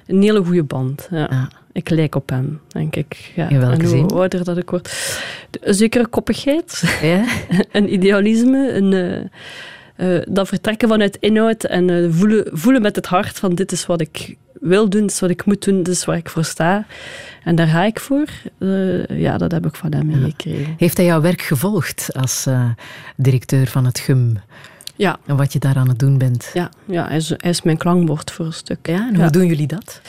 Een 0.07 0.21
hele 0.21 0.43
goede 0.43 0.63
band. 0.63 1.07
Ja. 1.11 1.27
Ja. 1.29 1.49
Ik 1.75 1.89
lijk 1.89 2.15
op 2.15 2.29
hem, 2.29 2.59
denk 2.67 2.95
ik. 2.95 3.31
Ja. 3.35 3.49
In 3.49 3.59
welke 3.59 3.75
en 3.75 3.81
hoe 3.81 3.89
zin? 3.89 4.07
ouder 4.07 4.43
dat 4.43 4.57
ik 4.57 4.69
word. 4.69 5.17
Een 5.61 5.73
zekere 5.73 6.07
koppigheid, 6.07 6.97
Ja? 7.01 7.25
een 7.71 7.93
idealisme, 7.93 8.73
een, 8.73 8.93
eh, 8.93 10.15
eh, 10.15 10.23
dat 10.29 10.47
vertrekken 10.47 10.87
vanuit 10.87 11.17
inhoud 11.19 11.63
en 11.63 11.89
eh, 11.89 12.05
voelen, 12.09 12.45
voelen 12.51 12.81
met 12.81 12.95
het 12.95 13.05
hart 13.05 13.39
van 13.39 13.55
dit 13.55 13.71
is 13.71 13.85
wat 13.85 14.01
ik 14.01 14.35
wil 14.53 14.89
doen, 14.89 15.01
dit 15.01 15.11
is 15.11 15.19
wat 15.19 15.29
ik 15.29 15.45
moet 15.45 15.63
doen, 15.65 15.77
dit 15.77 15.87
is 15.93 16.05
waar 16.05 16.17
ik 16.17 16.29
voor 16.29 16.43
sta. 16.43 16.85
En 17.43 17.55
daar 17.55 17.67
ga 17.67 17.83
ik 17.83 17.99
voor. 17.99 18.27
Ja, 19.07 19.37
dat 19.37 19.51
heb 19.51 19.65
ik 19.65 19.75
van 19.75 19.93
hem 19.93 20.05
meegekregen. 20.05 20.73
Heeft 20.77 20.97
hij 20.97 21.05
jouw 21.05 21.21
werk 21.21 21.41
gevolgd 21.41 22.09
als 22.13 22.47
directeur 23.15 23.67
van 23.67 23.85
het 23.85 23.99
GUM? 23.99 24.37
Ja. 24.95 25.17
En 25.25 25.35
wat 25.37 25.53
je 25.53 25.59
daar 25.59 25.75
aan 25.75 25.87
het 25.89 25.99
doen 25.99 26.17
bent? 26.17 26.49
Ja, 26.53 26.69
ja 26.85 27.07
hij, 27.07 27.17
is, 27.17 27.29
hij 27.29 27.49
is 27.49 27.61
mijn 27.61 27.77
klankbord 27.77 28.31
voor 28.31 28.45
een 28.45 28.53
stuk. 28.53 28.87
Ja, 28.87 29.07
en 29.07 29.15
hoe 29.21 29.29
doen 29.29 29.45
jullie 29.45 29.67
dat? 29.67 30.01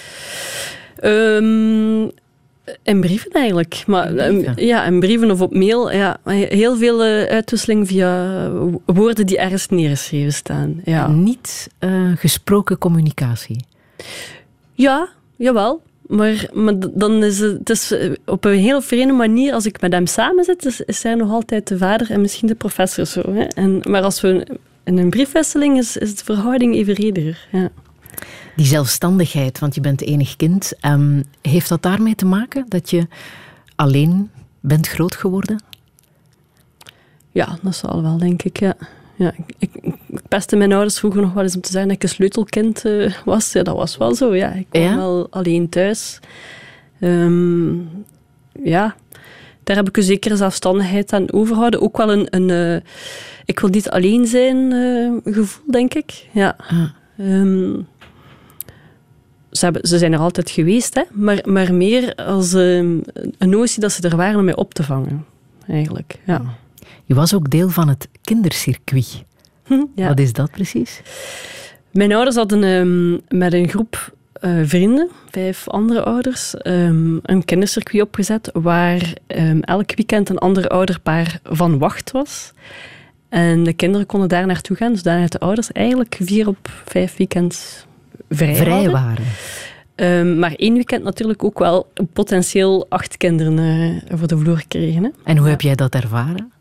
Ehm, 0.96 2.02
in 2.82 3.00
brieven 3.00 3.30
eigenlijk. 3.30 3.82
Maar, 3.86 4.06
In 4.08 4.14
brieven? 4.16 4.56
ehm, 4.56 4.66
ja, 4.66 4.84
in 4.84 5.00
brieven 5.00 5.30
of 5.30 5.40
op 5.40 5.54
mail. 5.54 5.90
Ja, 5.92 6.16
heel 6.24 6.76
veel 6.76 7.04
eh, 7.04 7.24
uitwisseling 7.24 7.86
via 7.88 8.50
wo- 8.50 8.82
woorden 8.86 9.26
die 9.26 9.38
ergens 9.38 9.68
neergeschreven 9.68 10.32
staan. 10.32 10.80
Ja, 10.84 11.06
Niet 11.08 11.68
eh, 11.78 12.12
gesproken 12.16 12.78
communicatie. 12.78 13.64
ja 14.72 15.08
jawel. 15.36 15.82
Maar, 16.06 16.48
maar 16.52 16.74
dan 16.94 17.24
is 17.24 17.38
het, 17.38 17.58
het 17.58 17.70
is 17.70 17.90
eh, 17.92 18.12
op 18.24 18.44
een 18.44 18.58
heel 18.58 18.80
vreemde 18.82 19.12
manier, 19.14 19.52
als 19.52 19.66
ik 19.66 19.80
met 19.80 19.92
hem 19.92 20.06
samen 20.06 20.44
zit, 20.44 20.64
is, 20.66 20.80
is 20.80 21.02
hij 21.02 21.14
nog 21.14 21.30
altijd 21.30 21.68
de 21.68 21.78
vader 21.78 22.10
en 22.10 22.20
misschien 22.20 22.48
de 22.48 22.54
professor. 22.54 23.04
Zo, 23.06 23.22
hè. 23.32 23.42
En, 23.42 23.80
maar 23.88 24.02
als 24.02 24.20
we 24.20 24.46
in 24.86 24.98
een 24.98 25.10
briefwisseling 25.10 25.78
is, 25.78 25.96
is 25.96 26.16
de 26.16 26.24
verhouding 26.24 26.74
evenrediger. 26.74 27.48
Ja. 27.52 27.70
Die 28.56 28.66
zelfstandigheid, 28.66 29.58
want 29.58 29.74
je 29.74 29.80
bent 29.80 30.02
enig 30.02 30.36
kind, 30.36 30.72
ehm, 30.80 31.22
heeft 31.42 31.68
dat 31.68 31.82
daarmee 31.82 32.14
te 32.14 32.26
maken 32.26 32.64
dat 32.68 32.90
je 32.90 33.06
alleen 33.74 34.30
bent 34.60 34.88
groot 34.88 35.14
geworden? 35.14 35.62
Ja, 37.30 37.58
dat 37.62 37.76
zal 37.76 38.02
wel, 38.02 38.18
denk 38.18 38.42
ik. 38.42 38.58
Ja. 38.60 38.76
Ja, 39.18 39.32
ik, 39.58 39.68
ik, 39.68 39.94
pestte 40.28 40.56
mijn 40.56 40.72
ouders 40.72 40.98
vroeger 40.98 41.20
nog 41.22 41.32
wel 41.32 41.42
eens 41.42 41.54
om 41.54 41.60
te 41.60 41.70
zeggen 41.70 41.88
dat 41.88 41.96
ik 41.96 42.02
een 42.02 42.14
sleutelkind 42.14 42.84
eh, 42.84 43.12
was. 43.24 43.52
Ja, 43.52 43.62
dat 43.62 43.76
was 43.76 43.96
wel 43.96 44.14
zo. 44.14 44.34
Ja. 44.34 44.52
Ik 44.52 44.66
kwam 44.68 44.82
Ja? 44.82 44.96
wel 44.96 45.26
alleen 45.30 45.68
thuis. 45.68 46.20
Ehm, 47.00 47.74
ja, 48.64 48.96
daar 49.66 49.76
heb 49.76 49.88
ik 49.88 49.96
een 49.96 50.02
zekere 50.02 50.36
zelfstandigheid 50.36 51.12
aan 51.12 51.32
overhouden. 51.32 51.80
Ook 51.80 51.96
wel 51.96 52.12
een, 52.12 52.26
een 52.30 52.50
eh, 52.50 52.90
ik 53.44 53.60
wil 53.60 53.68
niet 53.68 53.90
alleen 53.90 54.26
zijn 54.26 54.72
eh, 54.72 55.34
gevoel, 55.34 55.70
denk 55.70 55.94
ik. 55.94 56.28
Ja. 56.32 56.56
Ehm, 57.18 57.74
ze, 59.50 59.64
hebben, 59.64 59.88
ze 59.88 59.98
zijn 59.98 60.12
er 60.12 60.18
altijd 60.18 60.50
geweest, 60.50 60.94
hè? 60.94 61.02
Maar, 61.10 61.40
maar 61.44 61.74
meer 61.74 62.14
als 62.14 62.52
ehm, 62.52 62.98
een 63.38 63.48
notie 63.48 63.80
dat 63.80 63.92
ze 63.92 64.08
er 64.08 64.16
waren 64.16 64.38
om 64.38 64.44
mij 64.44 64.56
op 64.56 64.74
te 64.74 64.82
vangen. 64.82 65.24
Eigenlijk, 65.68 66.18
ja. 66.26 66.42
Je 67.04 67.14
was 67.14 67.34
ook 67.34 67.50
deel 67.50 67.68
van 67.68 67.88
het 67.88 68.08
kindercircuit. 68.20 69.24
ja. 69.94 70.08
Wat 70.08 70.20
is 70.20 70.32
dat 70.32 70.50
precies? 70.50 71.00
Mijn 71.90 72.12
ouders 72.12 72.36
hadden 72.36 72.62
ehm, 72.62 73.38
met 73.38 73.52
een 73.52 73.68
groep 73.68 74.15
eh, 74.40 74.50
vrienden, 74.64 75.08
vijf 75.30 75.68
andere 75.68 76.02
ouders, 76.04 76.54
ehm, 76.54 77.16
een 77.22 77.44
kindercircuit 77.44 78.02
opgezet 78.02 78.50
waar 78.52 79.12
ehm, 79.26 79.58
elk 79.60 79.94
weekend 79.96 80.28
een 80.28 80.38
ander 80.38 80.68
ouderpaar 80.68 81.38
van 81.44 81.78
wacht 81.78 82.10
was. 82.10 82.52
En 83.28 83.64
de 83.64 83.72
kinderen 83.72 84.06
konden 84.06 84.28
daar 84.28 84.46
naartoe 84.46 84.76
gaan, 84.76 84.96
zodat 84.96 85.32
de 85.32 85.38
ouders 85.38 85.72
eigenlijk 85.72 86.18
vier 86.20 86.48
op 86.48 86.68
vijf 86.84 87.16
weekends 87.16 87.86
vrij, 88.30 88.54
Vrij 88.54 88.72
hadden. 88.72 88.92
waren. 88.92 89.24
Ehm, 89.94 90.38
maar 90.38 90.52
één 90.56 90.74
weekend 90.74 91.02
natuurlijk 91.04 91.44
ook 91.44 91.58
wel 91.58 91.86
potentieel 92.12 92.86
acht 92.88 93.16
kinderen 93.16 93.58
eh, 94.08 94.18
voor 94.18 94.28
de 94.28 94.38
vloer 94.38 94.64
kregen. 94.68 95.02
Hè. 95.02 95.10
En 95.24 95.36
hoe 95.36 95.48
heb 95.48 95.60
jij 95.60 95.74
dat 95.74 95.94
ervaren? 95.94 96.52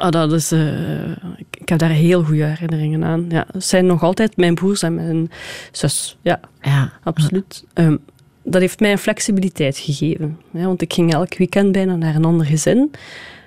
Ah, 0.00 0.10
dat 0.10 0.32
is, 0.32 0.52
eh, 0.52 1.10
ik, 1.36 1.68
heb 1.68 1.78
daar 1.78 1.90
heel 1.90 2.22
goede 2.24 2.44
herinneringen 2.44 3.04
aan. 3.04 3.26
Ja, 3.28 3.46
het 3.52 3.64
zijn 3.64 3.86
nog 3.86 4.02
altijd 4.02 4.36
mijn 4.36 4.54
broers 4.54 4.82
en 4.82 4.94
mijn 4.94 5.30
zus. 5.72 6.16
Ja, 6.22 6.40
Ja, 6.60 6.92
absoluut. 7.02 7.64
Ehm, 7.72 7.96
dat 8.42 8.60
heeft 8.60 8.80
mij 8.80 8.92
een 8.92 8.98
flexibiliteit 8.98 9.78
gegeven. 9.78 10.38
Hè, 10.50 10.64
want 10.64 10.82
ik 10.82 10.92
ging 10.92 11.12
elk 11.12 11.36
weekend 11.36 11.72
bijna 11.72 11.96
naar 11.96 12.14
een 12.14 12.24
ander 12.24 12.46
gezin. 12.46 12.90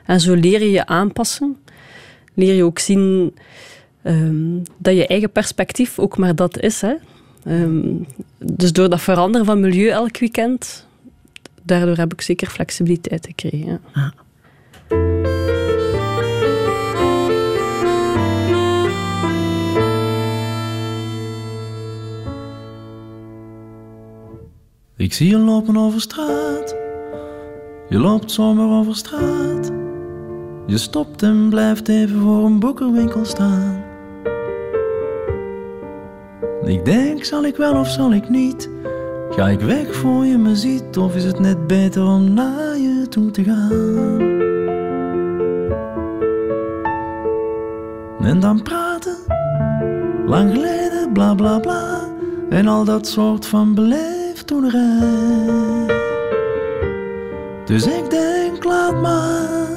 En 0.05 0.19
zo 0.19 0.33
leer 0.33 0.59
je 0.59 0.71
je 0.71 0.85
aanpassen. 0.85 1.57
Leer 2.33 2.53
je 2.53 2.63
ook 2.63 2.79
zien 2.79 3.35
ehm, 4.01 4.57
dat 4.77 4.95
je 4.95 5.07
eigen 5.07 5.31
perspectief 5.31 5.99
ook 5.99 6.17
maar 6.17 6.35
dat 6.35 6.59
is. 6.59 6.81
Hè. 6.81 6.93
Ehm, 7.43 7.95
dus 8.37 8.71
door 8.71 8.89
dat 8.89 9.01
veranderen 9.01 9.45
van 9.45 9.59
milieu 9.59 9.89
elk 9.89 10.17
weekend, 10.17 10.87
daardoor 11.63 11.97
heb 11.97 12.13
ik 12.13 12.21
zeker 12.21 12.47
flexibiliteit 12.47 13.25
gekregen. 13.25 13.81
Ja. 13.93 14.13
Ik 24.97 25.13
zie 25.13 25.29
je 25.29 25.37
lopen 25.37 25.77
over 25.77 26.01
straat. 26.01 26.75
Je 27.89 27.97
loopt 27.99 28.31
zomaar 28.31 28.79
over 28.79 28.95
straat. 28.95 29.71
Je 30.65 30.77
stopt 30.77 31.23
en 31.23 31.49
blijft 31.49 31.87
even 31.87 32.19
voor 32.19 32.45
een 32.45 32.59
boekenwinkel 32.59 33.25
staan. 33.25 33.83
Ik 36.63 36.85
denk, 36.85 37.23
zal 37.23 37.45
ik 37.45 37.55
wel 37.55 37.79
of 37.79 37.87
zal 37.87 38.13
ik 38.13 38.29
niet? 38.29 38.69
Ga 39.29 39.49
ik 39.49 39.59
weg 39.59 39.95
voor 39.95 40.25
je 40.25 40.37
me 40.37 40.55
ziet? 40.55 40.97
Of 40.97 41.15
is 41.15 41.23
het 41.23 41.39
net 41.39 41.67
beter 41.67 42.05
om 42.05 42.33
naar 42.33 42.77
je 42.77 43.07
toe 43.09 43.31
te 43.31 43.43
gaan? 43.43 44.19
En 48.21 48.39
dan 48.39 48.61
praten, 48.61 49.17
lang 50.25 50.51
geleden, 50.51 51.13
bla 51.13 51.35
bla 51.35 51.59
bla. 51.59 52.01
En 52.49 52.67
al 52.67 52.83
dat 52.83 53.07
soort 53.07 53.45
van 53.45 53.73
beleefdtoenerij. 54.45 56.01
Dus 57.65 57.87
ik 57.87 58.09
denk, 58.09 58.63
laat 58.63 59.01
maar. 59.01 59.71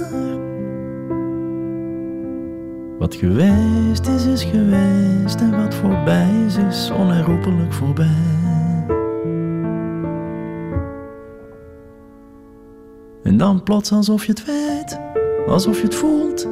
Wat 2.99 3.15
geweest 3.15 4.07
is, 4.07 4.27
is 4.27 4.45
geweest. 4.45 5.41
En 5.41 5.63
wat 5.63 5.75
voorbij 5.75 6.45
is, 6.47 6.57
is 6.57 6.91
onherroepelijk 6.91 7.73
voorbij. 7.73 8.35
En 13.23 13.37
dan 13.37 13.63
plots 13.63 13.93
alsof 13.93 14.25
je 14.25 14.33
het 14.33 14.45
weet, 14.45 15.01
alsof 15.47 15.77
je 15.77 15.85
het 15.85 15.95
voelt. 15.95 16.49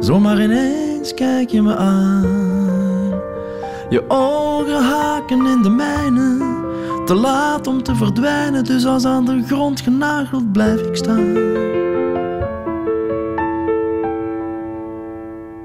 Zomaar 0.00 0.42
ineens 0.42 1.14
kijk 1.14 1.50
je 1.50 1.62
me 1.62 1.76
aan. 1.76 3.20
Je 3.88 4.04
ogen 4.08 4.82
haken 4.82 5.46
in 5.46 5.62
de 5.62 5.70
mijne. 5.70 6.54
Te 7.06 7.14
laat 7.14 7.66
om 7.66 7.82
te 7.82 7.94
verdwijnen, 7.94 8.64
dus 8.64 8.86
als 8.86 9.04
aan 9.04 9.24
de 9.24 9.42
grond 9.42 9.80
genageld 9.80 10.52
blijf 10.52 10.80
ik 10.80 10.96
staan. 10.96 11.36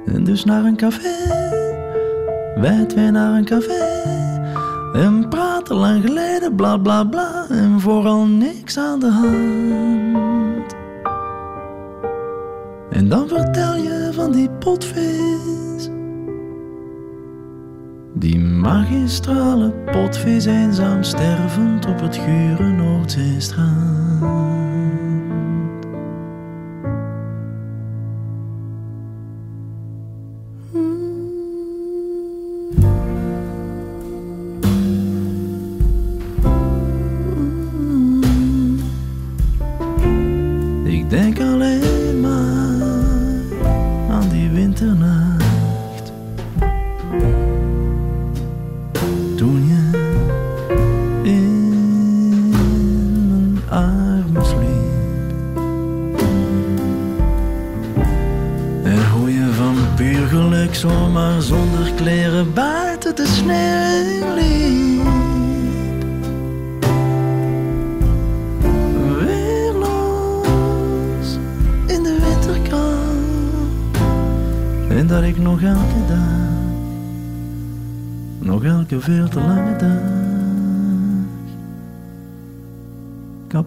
En 0.05 0.23
dus 0.23 0.43
naar 0.43 0.63
een 0.63 0.75
café, 0.75 1.15
wij 2.55 2.85
twee 2.85 3.11
naar 3.11 3.33
een 3.33 3.45
café. 3.45 3.99
En 4.93 5.29
praten 5.29 5.75
lang 5.75 6.03
geleden, 6.03 6.55
bla 6.55 6.77
bla 6.77 7.03
bla. 7.03 7.45
En 7.49 7.79
vooral 7.79 8.25
niks 8.25 8.77
aan 8.77 8.99
de 8.99 9.09
hand. 9.09 10.75
En 12.89 13.09
dan 13.09 13.27
vertel 13.27 13.75
je 13.75 14.09
van 14.13 14.31
die 14.31 14.49
potvis. 14.49 15.89
Die 18.13 18.39
magistrale 18.39 19.71
potvis 19.91 20.45
eenzaam 20.45 21.03
stervend 21.03 21.85
op 21.85 21.99
het 21.99 22.15
gure 22.17 22.71
Noordzeestrand. 22.71 24.50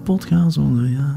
Kapot 0.04 0.24
ga 0.24 0.50
zonder 0.50 0.88
jou. 0.88 1.14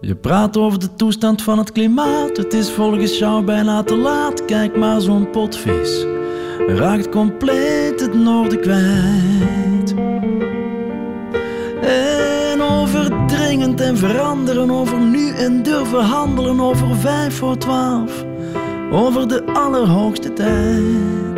Je 0.00 0.14
praat 0.14 0.56
over 0.56 0.78
de 0.78 0.94
toestand 0.94 1.42
van 1.42 1.58
het 1.58 1.72
klimaat. 1.72 2.36
Het 2.36 2.52
is 2.52 2.70
volgens 2.70 3.18
jou 3.18 3.44
bijna 3.44 3.82
te 3.82 3.96
laat. 3.96 4.44
Kijk 4.44 4.76
maar, 4.76 5.00
zo'n 5.00 5.30
potvis 5.30 6.06
raakt 6.66 7.08
compleet 7.08 8.00
het 8.00 8.14
noorden 8.14 8.60
kwijt. 8.60 9.94
En 11.82 12.62
over 12.62 13.26
dringend 13.26 13.80
en 13.80 13.96
veranderen, 13.96 14.70
over 14.70 15.00
nu 15.00 15.30
en 15.30 15.62
durven 15.62 16.04
handelen, 16.04 16.60
over 16.60 16.96
vijf 16.96 17.36
voor 17.36 17.58
twaalf, 17.58 18.24
over 18.90 19.28
de 19.28 19.44
allerhoogste 19.52 20.32
tijd. 20.32 21.36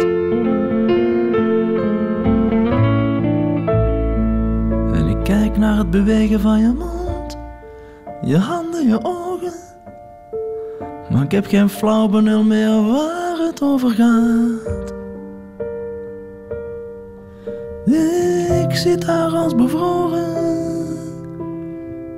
En 4.93 5.09
ik 5.09 5.25
kijk 5.25 5.57
naar 5.57 5.77
het 5.77 5.91
bewegen 5.91 6.41
van 6.41 6.61
je 6.61 6.73
mond, 6.73 7.39
je 8.23 8.37
handen 8.37 8.89
je 8.89 8.99
ogen. 9.03 9.53
Maar 11.11 11.23
ik 11.23 11.33
heb 11.33 11.47
geen 11.47 11.69
flauw 11.69 12.09
benul 12.09 12.43
meer 12.43 12.87
waar 12.87 13.39
het 13.39 13.63
over 13.63 13.91
gaat. 13.91 14.99
Ik 18.71 18.77
zit 18.77 19.07
daar 19.07 19.31
als 19.31 19.55
bevroren. 19.55 20.35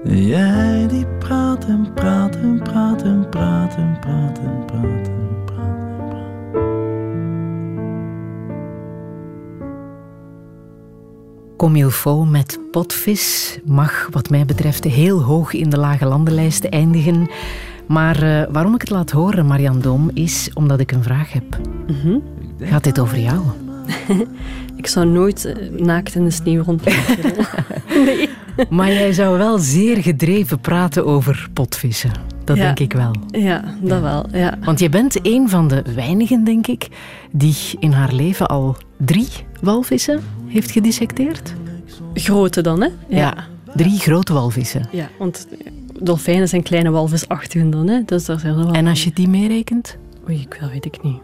En 0.04 0.26
jij 0.26 0.86
die 0.88 1.06
praat 1.18 1.64
en 1.64 1.92
praat 1.94 2.21
en 2.62 2.72
praat 2.72 3.03
en 3.03 3.29
praat 3.29 3.77
en 3.77 3.98
praat 4.01 4.38
en 4.38 4.64
praat 4.66 5.07
en 5.07 5.44
praat. 5.44 5.61
Comilfo 11.57 12.25
met 12.25 12.59
potvis 12.70 13.59
mag 13.64 14.09
wat 14.11 14.31
mij 14.31 14.44
betreft 14.44 14.85
heel 14.85 15.22
hoog 15.22 15.53
in 15.53 15.70
de 15.70 15.79
lage 15.79 16.07
landenlijst 16.07 16.64
eindigen. 16.64 17.31
Maar 17.87 18.22
eh, 18.22 18.42
waarom 18.53 18.75
ik 18.75 18.81
het 18.81 18.90
laat 18.90 19.11
horen, 19.11 19.46
Marian 19.46 19.81
Doom, 19.81 20.11
is 20.14 20.51
omdat 20.55 20.81
ik 20.81 20.92
een 20.92 21.03
vraag 21.03 21.33
heb. 21.33 21.59
Gaat 22.61 22.85
dit 22.85 22.98
over 22.98 23.18
jou? 23.18 23.40
Ik 24.77 24.87
zou 24.87 25.07
nooit 25.07 25.44
eh, 25.44 25.68
naakt 25.70 26.14
in 26.14 26.25
de 26.25 26.31
sneeuw 26.31 26.62
rondlopen. 26.62 27.46
nee. 28.07 28.29
Maar 28.70 28.92
jij 28.92 29.12
zou 29.12 29.38
wel 29.38 29.59
zeer 29.59 30.03
gedreven 30.03 30.61
praten 30.61 31.07
over 31.07 31.48
potvissen. 31.53 32.11
Dat 32.44 32.57
Ja. 32.57 32.62
denk 32.62 32.78
ik 32.78 32.92
wel. 32.92 33.12
Ja, 33.31 33.64
dat 33.83 34.00
wel. 34.00 34.26
Ja. 34.33 34.59
Want 34.64 34.78
je 34.81 34.88
bent 34.88 35.18
een 35.26 35.48
van 35.48 35.68
de 35.68 35.83
weinigen, 35.94 36.44
denk 36.44 36.66
ik, 36.66 36.88
die 37.33 37.57
in 37.78 37.92
haar 37.92 38.12
leven 38.12 38.46
al 38.48 38.76
drie 38.96 39.28
walvissen 39.61 40.20
heeft 40.46 40.70
gedissecteerd. 40.70 41.52
Grote 42.14 42.61
dan, 42.61 42.81
hè? 42.83 42.88
Drie 43.74 43.98
grote 43.98 44.33
walvissen. 44.33 44.88
Ja, 44.92 45.09
want 45.18 45.46
dolfijnen 46.00 46.48
zijn 46.48 46.62
kleine 46.62 46.90
walvisachtigen 46.90 47.70
dan, 47.70 47.88
hè? 47.88 48.02
Dus 48.07 48.24
daar 48.24 48.38
zijn 48.40 48.57
er 48.59 48.64
wel... 48.64 48.72
En 48.74 48.87
als 48.87 49.05
je 49.05 49.11
die 49.14 49.28
meerekent, 49.28 49.96
Oei, 50.28 50.40
ik 50.40 50.57
wel, 50.61 50.68
weet 50.68 50.85
ik 50.85 51.02
niet. 51.02 51.18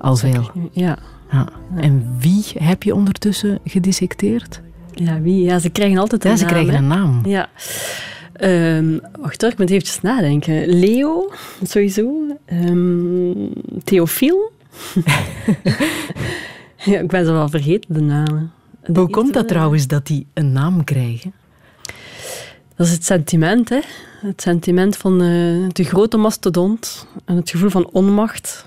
al 0.00 0.16
veel. 0.16 0.50
Ja. 0.72 0.98
Ja. 1.30 1.48
En 1.76 2.14
wie 2.18 2.44
heb 2.58 2.82
je 2.82 2.94
ondertussen 2.94 3.58
gedissecteerd? 3.64 4.60
Ja, 4.92 5.20
wie? 5.20 5.42
Ja, 5.42 5.58
ze 5.58 5.68
krijgen 5.70 5.98
altijd 5.98 6.24
een 6.24 6.30
Ja, 6.30 6.36
ze 6.36 6.42
naam, 6.44 6.52
krijgen 6.52 6.72
hè? 6.72 6.78
een 6.78 6.86
naam. 6.86 7.20
Ja. 7.26 7.48
Ehm, 8.34 8.98
wacht 9.20 9.40
hoor, 9.42 9.50
ik 9.50 9.58
moet 9.58 9.70
eventjes 9.70 10.00
nadenken. 10.00 10.66
Leo, 10.78 11.32
sowieso. 11.62 12.12
Ehm 12.44 13.32
Theofiel. 13.84 14.52
ja, 16.84 16.98
ik 17.00 17.08
ben 17.08 17.24
ze 17.24 17.32
wel 17.32 17.48
vergeten, 17.48 17.94
de 17.94 18.00
namen. 18.00 18.52
De 18.86 19.00
Hoe 19.00 19.10
komt 19.10 19.34
dat 19.34 19.48
trouwens 19.48 19.86
dat 19.86 20.06
die 20.06 20.26
een 20.34 20.52
naam 20.52 20.84
krijgen? 20.84 21.32
Dat 22.76 22.86
is 22.86 22.92
het 22.92 23.04
sentiment, 23.04 23.68
hè. 23.68 23.80
Het 24.20 24.42
sentiment 24.42 24.96
van 24.96 25.12
eh, 25.20 25.68
de 25.72 25.84
grote 25.84 26.16
mastodont 26.16 27.06
en 27.24 27.36
het 27.36 27.50
gevoel 27.50 27.70
van 27.70 27.88
onmacht. 27.92 28.66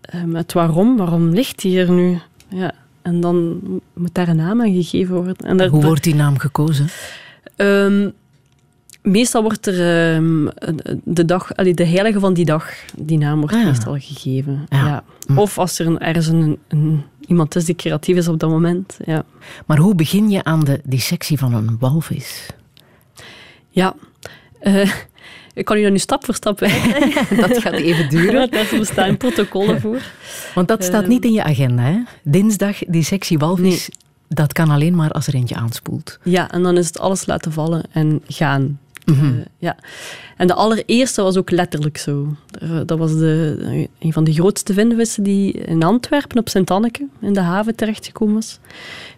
Ehm, 0.00 0.34
het 0.34 0.52
waarom, 0.52 0.96
waarom 0.96 1.28
ligt 1.28 1.60
die 1.62 1.70
hier 1.70 1.90
nu? 1.90 2.18
Ja. 2.48 2.72
En 3.02 3.20
dan 3.20 3.60
moet 3.94 4.14
daar 4.14 4.28
een 4.28 4.36
naam 4.36 4.60
aan 4.60 4.72
gegeven 4.72 5.14
worden. 5.14 5.36
En 5.36 5.56
daar- 5.56 5.68
Hoe 5.68 5.84
wordt 5.84 6.04
die 6.04 6.14
naam 6.14 6.38
gekozen? 6.38 6.86
Ehm, 7.56 8.10
meestal 9.02 9.42
wordt 9.42 9.66
er 9.66 9.74
ehm, 10.14 10.46
de, 11.04 11.24
dag, 11.24 11.56
allee, 11.56 11.74
de 11.74 11.86
heilige 11.86 12.20
van 12.20 12.34
die 12.34 12.44
dag, 12.44 12.70
die 12.96 13.18
naam 13.18 13.38
wordt 13.40 13.54
Ah, 13.54 13.64
meestal 13.64 13.92
gegeven. 13.98 14.66
Ja. 14.68 14.86
Ja. 14.86 15.04
Hm. 15.26 15.38
Of 15.38 15.58
als 15.58 15.78
er 15.78 15.86
een, 15.86 15.98
ergens 15.98 16.26
een, 16.26 16.58
een, 16.68 17.02
iemand 17.26 17.56
is 17.56 17.64
die 17.64 17.74
creatief 17.74 18.16
is 18.16 18.28
op 18.28 18.38
dat 18.38 18.50
moment. 18.50 18.98
Ja. 19.04 19.24
Maar 19.66 19.78
hoe 19.78 19.94
begin 19.94 20.30
je 20.30 20.44
aan 20.44 20.60
de 20.64 20.80
dissectie 20.84 21.38
van 21.38 21.54
een 21.54 21.76
walvis? 21.80 22.46
ja. 23.70 23.94
Eh, 24.60 24.90
ik 25.54 25.64
kan 25.64 25.76
u 25.76 25.82
dat 25.82 25.90
nu 25.90 25.98
stap 25.98 26.24
voor 26.24 26.34
stap 26.34 26.60
uitleggen. 26.62 27.36
Dat 27.48 27.58
gaat 27.58 27.72
even 27.72 28.08
duren. 28.08 28.50
Daar 28.50 28.68
bestaan 28.78 29.16
protocollen 29.16 29.80
voor. 29.80 30.02
Want 30.54 30.68
dat 30.68 30.84
staat 30.84 31.00
Ehm. 31.02 31.10
niet 31.10 31.24
in 31.24 31.32
je 31.32 31.42
agenda, 31.44 31.82
hè? 31.82 31.98
Dinsdag 32.22 32.78
dissectie 32.78 33.38
walvis, 33.38 33.88
dat 34.28 34.52
kan 34.52 34.70
alleen 34.70 34.94
maar 34.94 35.10
als 35.10 35.26
er 35.26 35.34
eentje 35.34 35.54
aanspoelt. 35.54 36.18
Ja, 36.22 36.50
en 36.50 36.62
dan 36.62 36.76
is 36.76 36.86
het 36.86 36.98
alles 36.98 37.26
laten 37.26 37.52
vallen 37.52 37.82
en 37.92 38.22
gaan. 38.28 38.78
Mhm. 39.04 39.24
Eh, 39.24 39.30
ja. 39.58 39.76
En 40.36 40.46
de 40.46 40.54
allereerste 40.54 41.22
was 41.22 41.36
ook 41.36 41.50
letterlijk 41.50 41.96
zo. 41.98 42.34
Er- 42.60 42.86
Dat 42.86 42.98
was 42.98 43.12
de, 43.18 43.88
een 43.98 44.12
van 44.12 44.24
de 44.24 44.32
grootste 44.32 44.72
vindvissen 44.74 45.22
die 45.22 45.52
in 45.52 45.82
Antwerpen 45.82 46.38
op 46.38 46.48
Sint-Anneke 46.48 47.06
in 47.20 47.32
de 47.32 47.40
haven 47.40 47.76
terechtgekomen 47.76 48.34
was. 48.34 48.58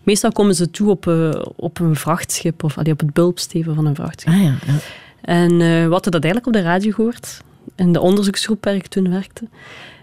Meestal 0.03 0.33
komen 0.33 0.55
ze 0.55 0.71
toe 0.71 0.91
op, 0.91 1.07
eh, 1.07 1.31
op 1.57 1.79
een 1.81 1.97
vrachtschip 1.97 2.65
of 2.65 2.79
allee, 2.79 2.93
op 2.93 3.01
het 3.01 3.13
bulpsteven 3.13 3.75
van 3.75 3.87
een 3.87 3.95
vrachtschip. 3.95 4.33
Ah 4.35 4.43
ja, 4.43 4.55
ja. 4.67 4.75
En 5.21 5.51
eh, 5.51 5.59
we 5.59 5.89
hadden 5.91 6.13
dat 6.13 6.25
eigenlijk 6.25 6.47
op 6.47 6.53
de 6.53 6.63
radio 6.63 6.91
gehoord. 6.93 7.41
In 7.77 7.93
de 7.93 8.01
onderzoeksgroep 8.01 8.65
waar 8.65 8.75
ik 8.75 8.87
toen 8.87 9.11
werkte. 9.11 9.49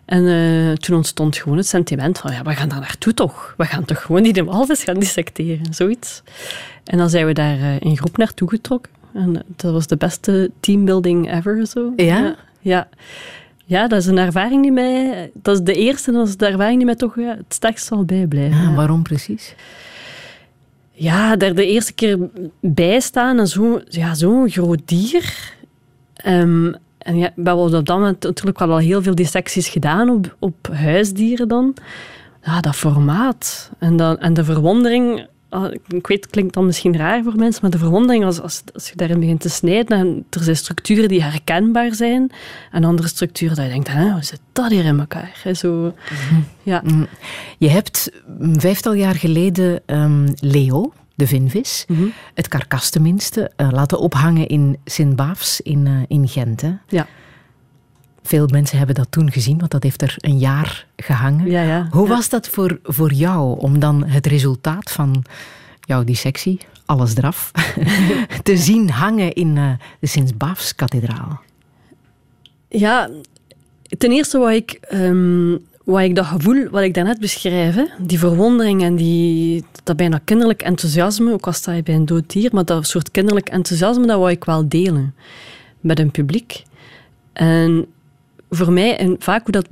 En 0.05 0.27
eh, 0.27 0.71
toen 0.75 0.95
ontstond 0.95 1.37
gewoon 1.37 1.57
het 1.57 1.67
sentiment 1.67 2.17
van, 2.17 2.31
ja, 2.31 2.41
we 2.43 2.53
gaan 2.55 2.69
daar 2.69 2.79
naartoe 2.79 3.13
toch? 3.13 3.53
We 3.57 3.65
gaan 3.65 3.85
toch 3.85 4.01
gewoon 4.01 4.23
die 4.23 4.33
de 4.33 4.43
walvis 4.43 4.83
gaan 4.83 4.99
dissecteren, 4.99 5.73
zoiets. 5.73 6.21
En 6.83 6.97
dan 6.97 7.09
zijn 7.09 7.25
we 7.25 7.33
daar 7.33 7.57
eh, 7.59 7.79
in 7.79 7.97
groep 7.97 8.17
naartoe 8.17 8.49
getrokken. 8.49 8.91
En 9.13 9.43
dat 9.55 9.71
was 9.71 9.87
de 9.87 9.97
beste 9.97 10.51
teambuilding 10.59 11.33
ever, 11.33 11.65
zo. 11.67 11.93
Ja? 11.95 12.35
Ja. 12.59 12.87
Ja, 13.65 13.87
dat 13.87 13.99
is 13.99 14.05
een 14.05 14.17
ervaring 14.17 14.61
die 14.61 14.71
mij... 14.71 15.31
Dat 15.33 15.55
is 15.55 15.63
de 15.63 15.73
eerste, 15.73 16.11
dat 16.11 16.27
is 16.27 16.37
de 16.37 16.45
ervaring 16.45 16.77
die 16.77 16.85
mij 16.85 16.95
toch 16.95 17.15
ja, 17.15 17.35
het 17.35 17.53
sterkst 17.53 17.85
zal 17.85 18.05
bijblijven. 18.05 18.57
Ah, 18.57 18.63
ja. 18.63 18.73
waarom 18.73 19.03
precies? 19.03 19.55
Ja, 20.91 21.35
daar 21.35 21.55
de 21.55 21.65
eerste 21.65 21.93
keer 21.93 22.17
bij 22.59 22.99
staan 22.99 23.39
en 23.39 23.47
zo'n 23.47 23.81
ja, 23.85 24.13
zo'n 24.13 24.49
groot 24.49 24.81
dier. 24.85 25.53
Ehm, 26.15 26.73
en 26.97 27.17
ja, 27.17 27.31
we 27.35 27.49
hadden 27.49 27.79
op 27.79 27.85
dat 27.85 27.97
moment 27.97 28.23
natuurlijk 28.23 28.59
wel 28.59 28.71
al 28.71 28.77
heel 28.77 29.01
veel 29.01 29.15
dissecties 29.15 29.67
gedaan 29.67 30.09
op, 30.09 30.35
op 30.39 30.67
huisdieren 30.71 31.47
dan. 31.47 31.73
Ja, 32.43 32.59
dat 32.59 32.75
formaat 32.75 33.71
en, 33.79 33.95
dan, 33.95 34.19
en 34.19 34.33
de 34.33 34.43
verwondering. 34.43 35.27
Ah, 35.51 35.73
Ik 35.87 36.07
weet, 36.07 36.21
het 36.23 36.31
klinkt 36.31 36.53
dan 36.53 36.65
misschien 36.65 36.97
raar 36.97 37.23
voor 37.23 37.35
mensen, 37.35 37.61
maar 37.61 37.71
de 37.71 37.77
verwondering 37.77 38.25
als, 38.25 38.41
als, 38.41 38.61
als 38.73 38.89
je 38.89 38.95
daarin 38.95 39.19
begint 39.19 39.41
te 39.41 39.49
snijden 39.49 39.97
en 39.97 40.25
er 40.29 40.43
zijn 40.43 40.55
structuren 40.55 41.07
die 41.09 41.23
herkenbaar 41.23 41.93
zijn 41.95 42.31
en 42.71 42.83
andere 42.83 43.07
structuren 43.07 43.55
dat 43.55 43.65
je 43.65 43.71
denkt, 43.71 43.87
hè, 43.87 44.11
hoe 44.11 44.23
zit 44.23 44.39
dat 44.51 44.69
hier 44.71 44.85
in 44.85 44.99
elkaar? 44.99 45.39
Hè, 45.43 45.53
Zo, 45.53 45.93
ja. 46.63 46.81
Mm. 46.85 47.07
Je 47.57 47.69
hebt 47.69 48.11
een 48.39 48.59
vijftal 48.59 48.93
jaar 48.93 49.15
geleden 49.15 49.81
ehm, 49.85 50.27
Leo, 50.39 50.93
de 51.15 51.27
vinvis, 51.27 51.85
Mhm. 51.87 52.03
het 52.33 52.47
karkas 52.47 52.89
tenminste, 52.89 53.51
eh, 53.55 53.67
laten 53.71 53.99
ophangen 53.99 54.47
in 54.47 54.77
Sint-Baafs 54.85 55.61
in, 55.61 55.87
eh, 55.87 55.93
in 56.07 56.27
Gent. 56.27 56.61
Hè? 56.61 56.71
Ja. 56.87 57.07
Veel 58.23 58.47
mensen 58.47 58.77
hebben 58.77 58.95
dat 58.95 59.07
toen 59.09 59.31
gezien, 59.31 59.57
want 59.57 59.71
dat 59.71 59.83
heeft 59.83 60.01
er 60.01 60.15
een 60.17 60.37
jaar 60.37 60.85
gehangen. 60.95 61.49
Ja, 61.49 61.61
ja. 61.61 61.87
Hoe 61.91 62.07
Ja. 62.07 62.13
was 62.15 62.29
dat 62.29 62.47
voor, 62.47 62.79
voor 62.83 63.13
jou 63.13 63.59
om 63.59 63.79
dan 63.79 64.05
het 64.05 64.25
resultaat 64.27 64.91
van 64.91 65.23
jouw 65.81 66.03
dissectie, 66.03 66.59
alles 66.85 67.15
eraf, 67.15 67.51
te 68.43 68.57
zien 68.57 68.89
hangen 68.89 69.33
in 69.33 69.57
eh, 69.57 69.69
de 69.99 70.07
Sint-Baafs-kathedraal? 70.07 71.39
Ja, 72.69 73.09
ten 73.97 74.11
eerste 74.11 74.37
wat 74.37 74.51
ik, 74.51 74.71
ehm, 74.81 75.57
wat 75.83 76.01
ik 76.01 76.15
dat 76.15 76.25
gevoel 76.25 76.69
wat 76.69 76.81
ik 76.83 76.93
daarnet 76.93 77.19
beschrijf, 77.19 77.75
hè, 77.75 77.85
die 77.99 78.19
verwondering 78.19 78.83
en 78.83 78.95
die, 78.95 79.63
dat 79.83 79.97
bijna 79.97 80.19
kinderlijk 80.25 80.61
enthousiasme, 80.61 81.33
ook 81.33 81.45
al 81.45 81.53
sta 81.53 81.71
je 81.71 81.83
bij 81.83 81.95
een 81.95 82.05
dood 82.05 82.29
dier, 82.29 82.49
maar 82.53 82.65
dat 82.65 82.87
soort 82.87 83.11
kinderlijk 83.11 83.49
enthousiasme, 83.49 84.05
dat 84.07 84.17
wou 84.17 84.31
ik 84.31 84.43
wel 84.43 84.69
delen 84.69 85.15
met 85.79 85.99
een 85.99 86.11
publiek. 86.11 86.63
En 87.33 87.85
voor 88.55 88.71
mij, 88.71 88.97
en 88.97 89.15
vaak 89.19 89.43
hoe 89.43 89.51
dat 89.51 89.67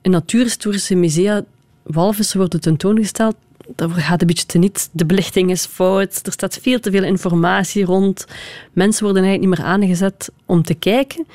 in 0.00 0.10
natuurhistorische 0.10 0.94
musea 0.94 1.44
walvissen 1.82 2.38
worden 2.38 2.60
tentoongesteld, 2.60 3.34
dat 3.74 3.90
gaat 3.92 4.20
een 4.20 4.26
beetje 4.26 4.46
te 4.46 4.58
niet. 4.58 4.88
De 4.92 5.06
belichting 5.06 5.50
is 5.50 5.66
fout, 5.66 6.20
er 6.26 6.32
staat 6.32 6.58
veel 6.62 6.80
te 6.80 6.90
veel 6.90 7.04
informatie 7.04 7.84
rond. 7.84 8.26
Mensen 8.72 9.04
worden 9.04 9.22
eigenlijk 9.22 9.50
niet 9.50 9.64
meer 9.64 9.72
aangezet 9.72 10.30
om 10.44 10.62
te 10.62 10.74
kijken, 10.74 11.26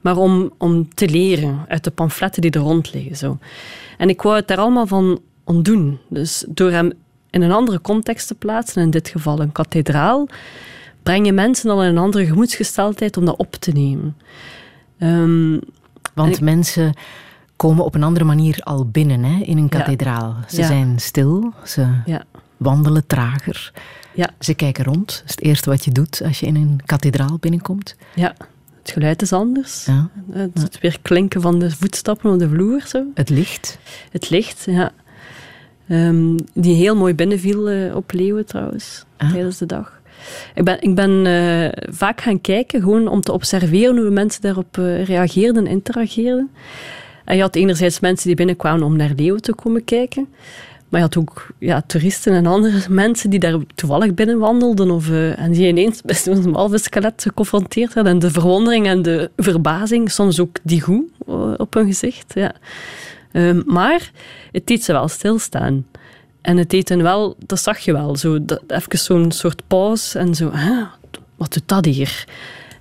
maar 0.00 0.16
om, 0.16 0.52
om 0.58 0.94
te 0.94 1.08
leren 1.08 1.64
uit 1.68 1.84
de 1.84 1.90
pamfletten 1.90 2.42
die 2.42 2.50
er 2.50 2.60
rond 2.60 2.92
liggen. 2.92 3.16
Zo. 3.16 3.38
En 3.98 4.08
ik 4.08 4.22
wou 4.22 4.36
het 4.36 4.48
daar 4.48 4.58
allemaal 4.58 4.86
van 4.86 5.20
ontdoen. 5.44 5.98
Dus 6.08 6.44
door 6.48 6.70
hem 6.70 6.92
in 7.30 7.42
een 7.42 7.52
andere 7.52 7.80
context 7.80 8.26
te 8.26 8.34
plaatsen, 8.34 8.82
in 8.82 8.90
dit 8.90 9.08
geval 9.08 9.40
een 9.40 9.52
kathedraal, 9.52 10.28
breng 11.02 11.26
je 11.26 11.32
mensen 11.32 11.70
al 11.70 11.82
in 11.82 11.88
een 11.88 11.98
andere 11.98 12.26
gemoedsgesteldheid 12.26 13.16
om 13.16 13.24
dat 13.24 13.36
op 13.36 13.54
te 13.54 13.72
nemen. 13.72 14.16
Ehm, 14.98 15.58
Want 16.14 16.34
ik- 16.34 16.40
mensen 16.40 16.94
komen 17.56 17.84
op 17.84 17.94
een 17.94 18.02
andere 18.02 18.24
manier 18.24 18.60
al 18.62 18.86
binnen 18.86 19.24
hè, 19.24 19.40
in 19.42 19.58
een 19.58 19.68
kathedraal. 19.68 20.36
Ze 20.48 20.60
Ja. 20.60 20.66
zijn 20.66 20.98
stil, 20.98 21.52
ze 21.64 21.86
ja, 22.06 22.24
wandelen 22.56 23.06
trager, 23.06 23.72
ja, 24.14 24.30
ze 24.40 24.54
kijken 24.54 24.84
rond. 24.84 25.06
Dat 25.06 25.22
is 25.24 25.30
het 25.30 25.40
eerste 25.42 25.70
wat 25.70 25.84
je 25.84 25.90
doet 25.90 26.22
als 26.24 26.40
je 26.40 26.46
in 26.46 26.56
een 26.56 26.80
kathedraal 26.84 27.36
binnenkomt. 27.40 27.96
ja. 28.14 28.34
Het 28.82 28.96
geluid 28.96 29.22
is 29.22 29.32
anders. 29.32 29.84
Ja. 29.84 30.08
Het, 30.32 30.62
het 30.62 30.80
weer 30.80 30.98
klinken 31.02 31.40
van 31.40 31.58
de 31.58 31.70
voetstappen 31.70 32.32
op 32.32 32.38
de 32.38 32.48
vloer. 32.48 32.82
Zo. 32.86 33.04
Het 33.14 33.28
licht. 33.28 33.78
Het 34.10 34.30
licht, 34.30 34.64
ja. 34.70 34.90
Ehm, 35.88 36.36
die 36.54 36.74
heel 36.74 36.96
mooi 36.96 37.14
binnenviel 37.14 37.68
eh, 37.68 37.94
op 37.96 38.12
Leeuwen 38.12 38.46
trouwens, 38.46 39.04
Ah. 39.16 39.30
tijdens 39.32 39.58
de 39.58 39.66
dag. 39.66 39.97
Ik 40.54 40.64
ben, 40.64 40.80
ik 40.80 40.94
ben 40.94 41.26
eh, 41.26 41.84
vaak 41.90 42.20
gaan 42.20 42.40
kijken, 42.40 42.80
gewoon 42.80 43.08
om 43.08 43.20
te 43.20 43.32
observeren 43.32 43.96
hoe 43.96 44.10
mensen 44.10 44.42
daarop 44.42 44.78
eh, 44.78 45.04
reageerden 45.04 45.66
en 45.66 45.72
interageerden. 45.72 46.50
En 47.24 47.36
je 47.36 47.42
had 47.42 47.56
enerzijds 47.56 48.00
mensen 48.00 48.26
die 48.26 48.36
binnenkwamen 48.36 48.82
om 48.82 48.96
naar 48.96 49.12
leeuwen 49.16 49.42
te 49.42 49.54
komen 49.54 49.84
kijken. 49.84 50.28
Maar 50.88 51.00
je 51.00 51.06
had 51.06 51.16
ook 51.16 51.46
ja, 51.58 51.82
toeristen 51.86 52.32
en 52.32 52.46
andere 52.46 52.80
mensen 53.04 53.30
die 53.30 53.38
daar 53.38 53.58
toevallig 53.74 54.14
binnen 54.14 54.38
wandelden. 54.38 54.90
Of, 54.90 55.10
eh, 55.10 55.38
en 55.38 55.52
die 55.52 55.68
ineens 55.68 56.02
met 56.02 56.16
zo'n 56.16 56.52
walvisskelet 56.52 57.22
geconfronteerd 57.22 57.92
werden. 57.92 58.12
En 58.12 58.18
de 58.18 58.30
verwondering 58.30 58.86
en 58.86 59.02
de 59.02 59.30
verbazing, 59.36 60.10
soms 60.10 60.40
ook 60.40 60.56
die 60.62 60.80
goed 60.80 61.04
op 61.56 61.74
hun 61.74 61.86
gezicht. 61.86 62.34
Ja. 62.34 62.54
Ehm, 63.32 63.62
maar 63.66 64.10
het 64.52 64.66
deed 64.66 64.84
ze 64.84 64.92
wel 64.92 65.08
stilstaan. 65.08 65.86
En 66.48 66.56
het 66.56 66.88
hen 66.88 67.02
wel, 67.02 67.36
dat 67.46 67.60
zag 67.60 67.78
je 67.78 67.92
wel, 67.92 68.16
zo, 68.16 68.44
dat, 68.44 68.62
even 68.66 68.98
zo'n 68.98 69.32
soort 69.32 69.62
pauze 69.66 70.18
en 70.18 70.34
zo, 70.34 70.50
hè, 70.52 70.84
wat 71.36 71.52
doet 71.52 71.62
dat 71.68 71.84
hier? 71.84 72.24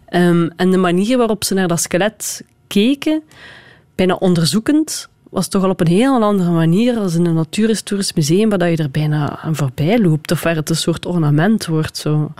Ehm, 0.05 0.49
en 0.55 0.71
de 0.71 0.77
manier 0.77 1.17
waarop 1.17 1.43
ze 1.43 1.53
naar 1.53 1.67
dat 1.67 1.81
skelet 1.81 2.43
keken, 2.67 3.21
bijna 3.95 4.13
onderzoekend, 4.13 5.09
was 5.29 5.47
toch 5.47 5.63
al 5.63 5.69
op 5.69 5.79
een 5.79 5.87
heel 5.87 6.23
andere 6.23 6.51
manier 6.51 6.97
als 6.97 7.15
in 7.15 7.25
een 7.25 7.33
natuurhistorisch 7.33 8.13
museum, 8.13 8.49
waar 8.49 8.69
je 8.69 8.77
er 8.77 8.91
bijna 8.91 9.39
aan 9.39 9.55
voorbij 9.55 9.99
loopt, 9.99 10.31
of 10.31 10.43
waar 10.43 10.55
het 10.55 10.69
een 10.69 10.75
soort 10.75 11.05
ornament 11.05 11.65
wordt. 11.65 11.97
Zo. 11.97 12.31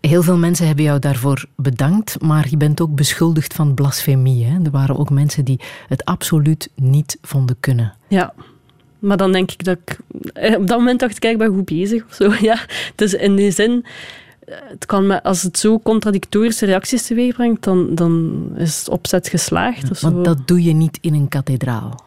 Heel 0.00 0.22
veel 0.22 0.36
mensen 0.36 0.66
hebben 0.66 0.84
jou 0.84 0.98
daarvoor 0.98 1.44
bedankt, 1.56 2.20
maar 2.20 2.46
je 2.50 2.56
bent 2.56 2.80
ook 2.80 2.94
beschuldigd 2.94 3.54
van 3.54 3.74
blasfemie. 3.74 4.44
Hè? 4.44 4.64
Er 4.64 4.70
waren 4.70 4.98
ook 4.98 5.10
mensen 5.10 5.44
die 5.44 5.60
het 5.88 6.04
absoluut 6.04 6.70
niet 6.74 7.18
vonden 7.22 7.56
kunnen. 7.60 7.94
Ja. 8.08 8.34
Maar 8.98 9.16
dan 9.16 9.32
denk 9.32 9.50
ik 9.50 9.64
dat 9.64 9.78
ik... 9.84 9.98
eh, 10.32 10.56
Op 10.58 10.66
dat 10.66 10.78
moment 10.78 11.00
dacht 11.00 11.14
ik, 11.14 11.20
kijk, 11.20 11.32
ik 11.32 11.38
ben 11.38 11.48
goed 11.48 11.64
bezig 11.64 12.04
of 12.08 12.14
zo. 12.14 12.32
Ja. 12.50 12.58
Dus 12.94 13.14
in 13.14 13.36
die 13.36 13.50
zin, 13.50 13.84
eh, 14.46 14.54
het 14.68 14.86
kan 14.86 15.06
me, 15.06 15.22
als 15.22 15.42
het 15.42 15.58
zo 15.58 15.78
contradictorische 15.78 16.66
reacties 16.66 17.06
teweeg 17.06 17.34
brengt, 17.34 17.62
dan, 17.64 17.94
dan 17.94 18.42
is 18.56 18.78
het 18.78 18.88
opzet 18.88 19.28
geslaagd. 19.28 19.90
Of 19.90 19.98
zo. 19.98 20.10
Want 20.10 20.24
dat 20.24 20.46
doe 20.48 20.62
je 20.62 20.72
niet 20.72 20.98
in 21.00 21.14
een 21.14 21.28
kathedraal. 21.28 22.04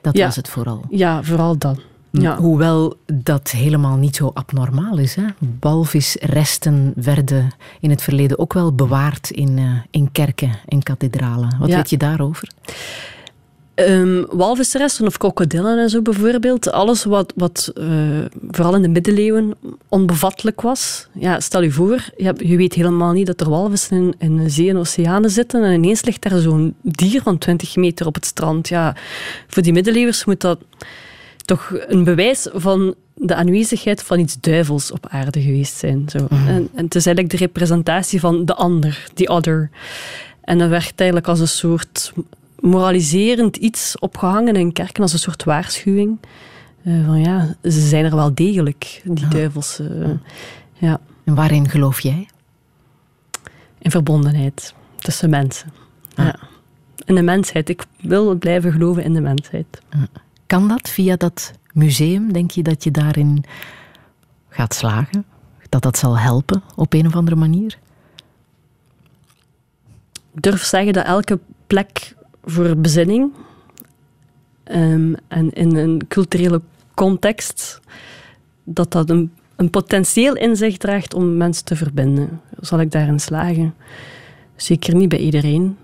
Dat 0.00 0.16
Ja. 0.16 0.24
was 0.26 0.36
het 0.36 0.48
vooral. 0.48 0.84
Ja, 0.90 1.22
vooral 1.22 1.58
dan. 1.58 1.80
Ja. 2.10 2.36
Hoewel 2.36 2.96
dat 3.06 3.50
helemaal 3.50 3.96
niet 3.96 4.16
zo 4.16 4.30
abnormaal 4.34 4.98
is. 4.98 5.14
Hè? 5.14 5.22
Walvisresten 5.60 6.92
werden 6.96 7.50
in 7.80 7.90
het 7.90 8.02
verleden 8.02 8.38
ook 8.38 8.52
wel 8.52 8.72
bewaard 8.74 9.30
in, 9.30 9.58
eh, 9.58 9.64
in 9.90 10.12
kerken 10.12 10.50
en 10.66 10.82
kathedralen. 10.82 11.56
Wat 11.58 11.68
Ja. 11.68 11.76
weet 11.76 11.90
je 11.90 11.96
daarover? 11.96 12.48
Ehm 13.74 14.24
walvisresten 14.30 15.06
of 15.06 15.16
krokodillen 15.16 15.78
en 15.78 15.90
zo 15.90 16.02
bijvoorbeeld. 16.02 16.72
Alles 16.72 17.04
wat, 17.04 17.32
wat 17.36 17.70
eh, 17.74 17.86
vooral 18.50 18.74
in 18.74 18.82
de 18.82 18.88
middeleeuwen 18.88 19.54
onbevattelijk 19.88 20.60
was. 20.60 21.08
Ja, 21.12 21.40
stel 21.40 21.62
je 21.62 21.70
voor, 21.70 22.04
je, 22.16 22.24
hebt- 22.24 22.40
je 22.48 22.56
weet 22.56 22.74
helemaal 22.74 23.12
niet 23.12 23.26
dat 23.26 23.40
er 23.40 23.48
walvissen 23.50 23.96
in, 23.96 24.14
in 24.18 24.36
de 24.36 24.48
zee 24.48 24.68
en 24.68 24.76
oceanen 24.76 25.30
zitten 25.30 25.64
en 25.64 25.72
ineens 25.72 26.04
ligt 26.04 26.22
daar 26.22 26.38
zo'n 26.38 26.74
dier 26.82 27.22
van 27.22 27.38
20 27.38 27.76
meter 27.76 28.06
op 28.06 28.14
het 28.14 28.24
strand. 28.26 28.68
Ja, 28.68 28.96
voor 29.46 29.62
die 29.62 29.72
middeleeuwers 29.72 30.24
moet 30.24 30.40
dat 30.40 30.58
toch 31.44 31.72
een 31.86 32.04
bewijs 32.04 32.48
van 32.52 32.94
de 33.14 33.34
aanwezigheid 33.34 34.02
van 34.02 34.18
iets 34.18 34.36
duivels 34.40 34.90
op 34.90 35.06
aarde 35.08 35.42
geweest 35.42 35.76
zijn. 35.76 36.04
Zo. 36.08 36.18
En, 36.30 36.68
en 36.74 36.84
het 36.84 36.94
is 36.94 37.06
eigenlijk 37.06 37.30
de 37.30 37.44
representatie 37.44 38.20
van 38.20 38.44
de 38.44 38.54
ander, 38.54 39.04
the 39.14 39.28
other. 39.28 39.70
En 40.40 40.58
dat 40.58 40.68
werd 40.68 40.92
eigenlijk 40.96 41.28
als 41.28 41.40
een 41.40 41.48
soort 41.48 42.12
moraliserend 42.64 43.56
iets 43.56 43.98
opgehangen 43.98 44.56
in 44.56 44.72
kerken, 44.72 45.02
als 45.02 45.12
een 45.12 45.18
soort 45.18 45.44
waarschuwing. 45.44 46.18
Eh, 46.82 47.06
van 47.06 47.20
ja, 47.20 47.56
ze 47.62 47.88
zijn 47.88 48.04
er 48.04 48.14
wel 48.16 48.34
degelijk, 48.34 49.00
die 49.04 49.28
duivels. 49.28 49.78
eh, 49.80 50.10
ja, 50.72 51.00
En 51.24 51.34
waarin 51.34 51.68
geloof 51.68 52.00
jij? 52.00 52.28
in 53.78 53.90
verbondenheid 53.90 54.74
tussen 54.98 55.30
mensen. 55.30 55.72
Ja. 56.16 56.38
In 57.04 57.14
de 57.14 57.22
mensheid. 57.22 57.68
Ik 57.68 57.84
wil 58.00 58.34
blijven 58.34 58.72
geloven 58.72 59.04
in 59.04 59.12
de 59.14 59.20
mensheid. 59.20 59.80
Kan 60.46 60.68
dat 60.68 60.88
via 60.88 61.16
dat 61.16 61.52
museum? 61.72 62.32
Denk 62.32 62.50
je 62.50 62.62
dat 62.62 62.84
je 62.84 62.90
daarin 62.90 63.44
gaat 64.48 64.74
slagen? 64.74 65.24
Dat 65.68 65.82
dat 65.82 65.98
zal 65.98 66.18
helpen 66.18 66.62
op 66.76 66.92
een 66.92 67.06
of 67.06 67.14
andere 67.16 67.36
manier? 67.36 67.78
Ik 70.34 70.42
durf 70.42 70.62
zeggen 70.64 70.92
dat 70.92 71.04
elke 71.06 71.38
plek 71.66 72.14
voor 72.46 72.76
bezinning 72.76 73.32
ehm, 74.64 75.14
en 75.28 75.52
in 75.52 75.76
een 75.76 76.02
culturele 76.08 76.60
context, 76.94 77.80
dat 78.64 78.92
dat 78.92 79.10
een, 79.10 79.32
een 79.56 79.70
potentieel 79.70 80.34
in 80.36 80.56
zich 80.56 80.76
draagt 80.76 81.14
om 81.14 81.36
mensen 81.36 81.64
te 81.64 81.76
verbinden. 81.76 82.40
Zal 82.60 82.80
ik 82.80 82.90
daarin 82.90 83.20
slagen? 83.20 83.74
Zeker 84.56 84.94
niet 84.94 85.08
bij 85.08 85.18
iedereen. 85.18 85.76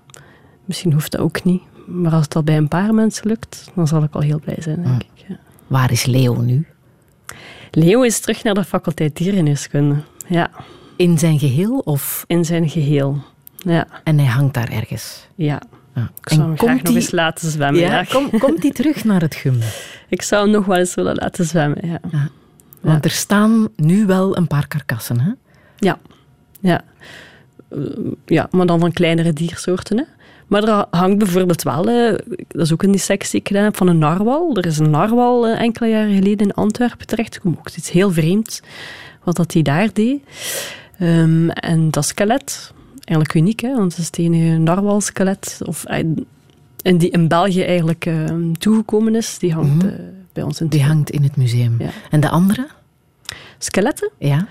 Misschien 0.64 0.92
hoeft 0.92 1.12
dat 1.12 1.20
ook 1.20 1.44
niet. 1.44 1.62
Maar 1.86 2.12
als 2.12 2.28
dat 2.28 2.44
bij 2.44 2.56
een 2.56 2.68
paar 2.68 2.94
mensen 2.94 3.26
lukt, 3.26 3.70
dan 3.74 3.86
zal 3.88 4.02
ik 4.02 4.14
al 4.14 4.20
heel 4.20 4.40
blij 4.40 4.56
zijn, 4.58 4.82
denk 4.82 5.02
ik. 5.02 5.24
Ja. 5.28 5.38
Waar 5.66 5.90
is 5.92 6.04
Leo 6.06 6.40
nu? 6.40 6.66
Leo 7.70 8.02
is 8.02 8.20
terug 8.20 8.42
naar 8.42 8.54
de 8.54 8.64
faculteit 8.64 9.16
dierenwiskunde. 9.16 9.96
Ja, 10.28 10.50
In 10.96 11.18
zijn 11.18 11.38
geheel 11.38 11.78
of... 11.78 12.24
in 12.26 12.44
zijn 12.44 12.68
geheel. 12.68 13.16
Ja, 13.56 13.86
En 14.04 14.18
hij 14.18 14.28
hangt 14.28 14.54
daar 14.54 14.68
ergens. 14.68 15.28
ja. 15.34 15.60
Ja. 16.00 16.10
Ik 16.20 16.28
zou 16.28 16.40
En 16.40 16.46
hem 16.46 16.58
graag 16.58 16.82
nog 16.82 16.94
eens 16.94 17.10
laten 17.10 17.50
zwemmen. 17.50 17.80
Ja, 17.80 17.92
Ja, 17.92 18.04
kom, 18.04 18.38
komt 18.38 18.62
hij 18.62 18.72
terug 18.72 19.04
naar 19.04 19.20
het 19.20 19.34
gym? 19.34 19.58
Ik 20.08 20.22
zou 20.22 20.42
hem 20.42 20.52
nog 20.52 20.64
wel 20.64 20.76
eens 20.76 20.94
willen 20.94 21.14
laten 21.14 21.44
zwemmen, 21.44 21.88
ja. 21.88 22.28
Want 22.80 23.04
er 23.04 23.10
staan 23.10 23.68
nu 23.76 24.06
wel 24.06 24.36
een 24.36 24.46
paar 24.46 24.68
karkassen, 24.68 25.20
hè? 25.20 25.30
Ja. 25.76 25.98
Ja. 26.60 26.82
Eh, 27.68 27.78
ja, 28.26 28.48
maar 28.50 28.66
dan 28.66 28.80
van 28.80 28.92
kleinere 28.92 29.32
diersoorten. 29.32 29.96
Hè. 29.96 30.04
Maar 30.46 30.64
er 30.64 30.86
hangt 30.90 31.18
bijvoorbeeld 31.18 31.62
wel, 31.62 31.88
eh, 31.88 32.18
dat 32.48 32.66
is 32.66 32.72
ook 32.72 32.82
een 32.82 32.92
dissectie 32.92 33.30
die 33.30 33.40
ik 33.40 33.46
gedaan 33.46 33.64
heb, 33.64 33.76
van 33.76 33.88
een 33.88 33.98
narwal. 33.98 34.56
Er 34.56 34.66
is 34.66 34.78
een 34.78 34.90
narwal 34.90 35.46
eh, 35.46 35.60
enkele 35.60 35.88
jaren 35.88 36.14
geleden 36.14 36.46
in 36.46 36.54
Antwerpen 36.54 37.06
terechtgekomen. 37.06 37.58
Ook 37.58 37.68
iets 37.68 37.90
heel 37.90 38.12
vreemds, 38.12 38.60
wat 39.24 39.36
dat 39.36 39.52
hij 39.52 39.62
daar 39.62 39.92
deed. 39.92 40.22
Ehm, 40.98 41.48
en 41.48 41.90
dat 41.90 42.04
skelet, 42.04 42.72
eigenlijk 43.10 43.34
uniek, 43.34 43.60
hè, 43.60 43.74
want 43.74 43.90
het 43.90 44.00
is 44.00 44.06
het 44.06 44.18
enige 44.18 44.58
narwalskelet, 44.58 45.58
of, 45.64 45.84
eh, 45.84 45.98
en 46.82 46.98
die 46.98 47.10
in 47.10 47.28
België 47.28 47.62
eigenlijk 47.62 48.06
eh, 48.06 48.24
toegekomen 48.58 49.14
is, 49.14 49.38
die 49.38 49.52
hangt 49.52 49.84
eh, 49.84 49.90
bij 50.32 50.42
ons 50.42 50.60
in 50.60 50.66
het 50.66 50.74
Die 50.74 50.84
hangt 50.84 51.10
in 51.10 51.22
het 51.22 51.36
museum. 51.36 51.74
Ja. 51.78 51.90
En 52.10 52.20
de 52.20 52.28
andere? 52.28 52.68
Skeletten. 53.58 54.10
Ja. 54.18 54.46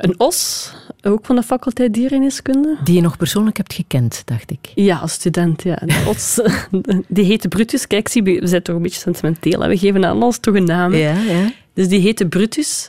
Een 0.00 0.14
os, 0.16 0.72
ook 1.02 1.26
van 1.26 1.36
de 1.36 1.42
faculteit 1.42 1.94
dierenwiskunde. 1.94 2.76
Die 2.84 2.94
je 2.94 3.00
nog 3.00 3.16
persoonlijk 3.16 3.56
hebt 3.56 3.74
gekend, 3.74 4.22
dacht 4.24 4.50
ik. 4.50 4.72
Ja, 4.74 4.96
als 4.96 5.12
student, 5.12 5.62
ja. 5.62 5.74
De 5.74 6.04
os, 6.14 6.40
die 7.08 7.24
heette 7.24 7.48
Brutus. 7.48 7.86
Kijk, 7.86 8.08
zie, 8.08 8.22
we 8.22 8.46
zijn 8.46 8.62
toch 8.62 8.76
een 8.76 8.82
beetje 8.82 9.00
sentimenteel. 9.00 9.60
Hè? 9.60 9.68
We 9.68 9.78
geven 9.78 10.04
aan 10.04 10.22
alles 10.22 10.38
toch 10.38 10.54
een 10.54 10.64
naam. 10.64 10.94
Ja, 10.94 11.12
ja. 11.12 11.52
Dus 11.74 11.88
die 11.88 12.00
heette 12.00 12.26
Brutus. 12.26 12.88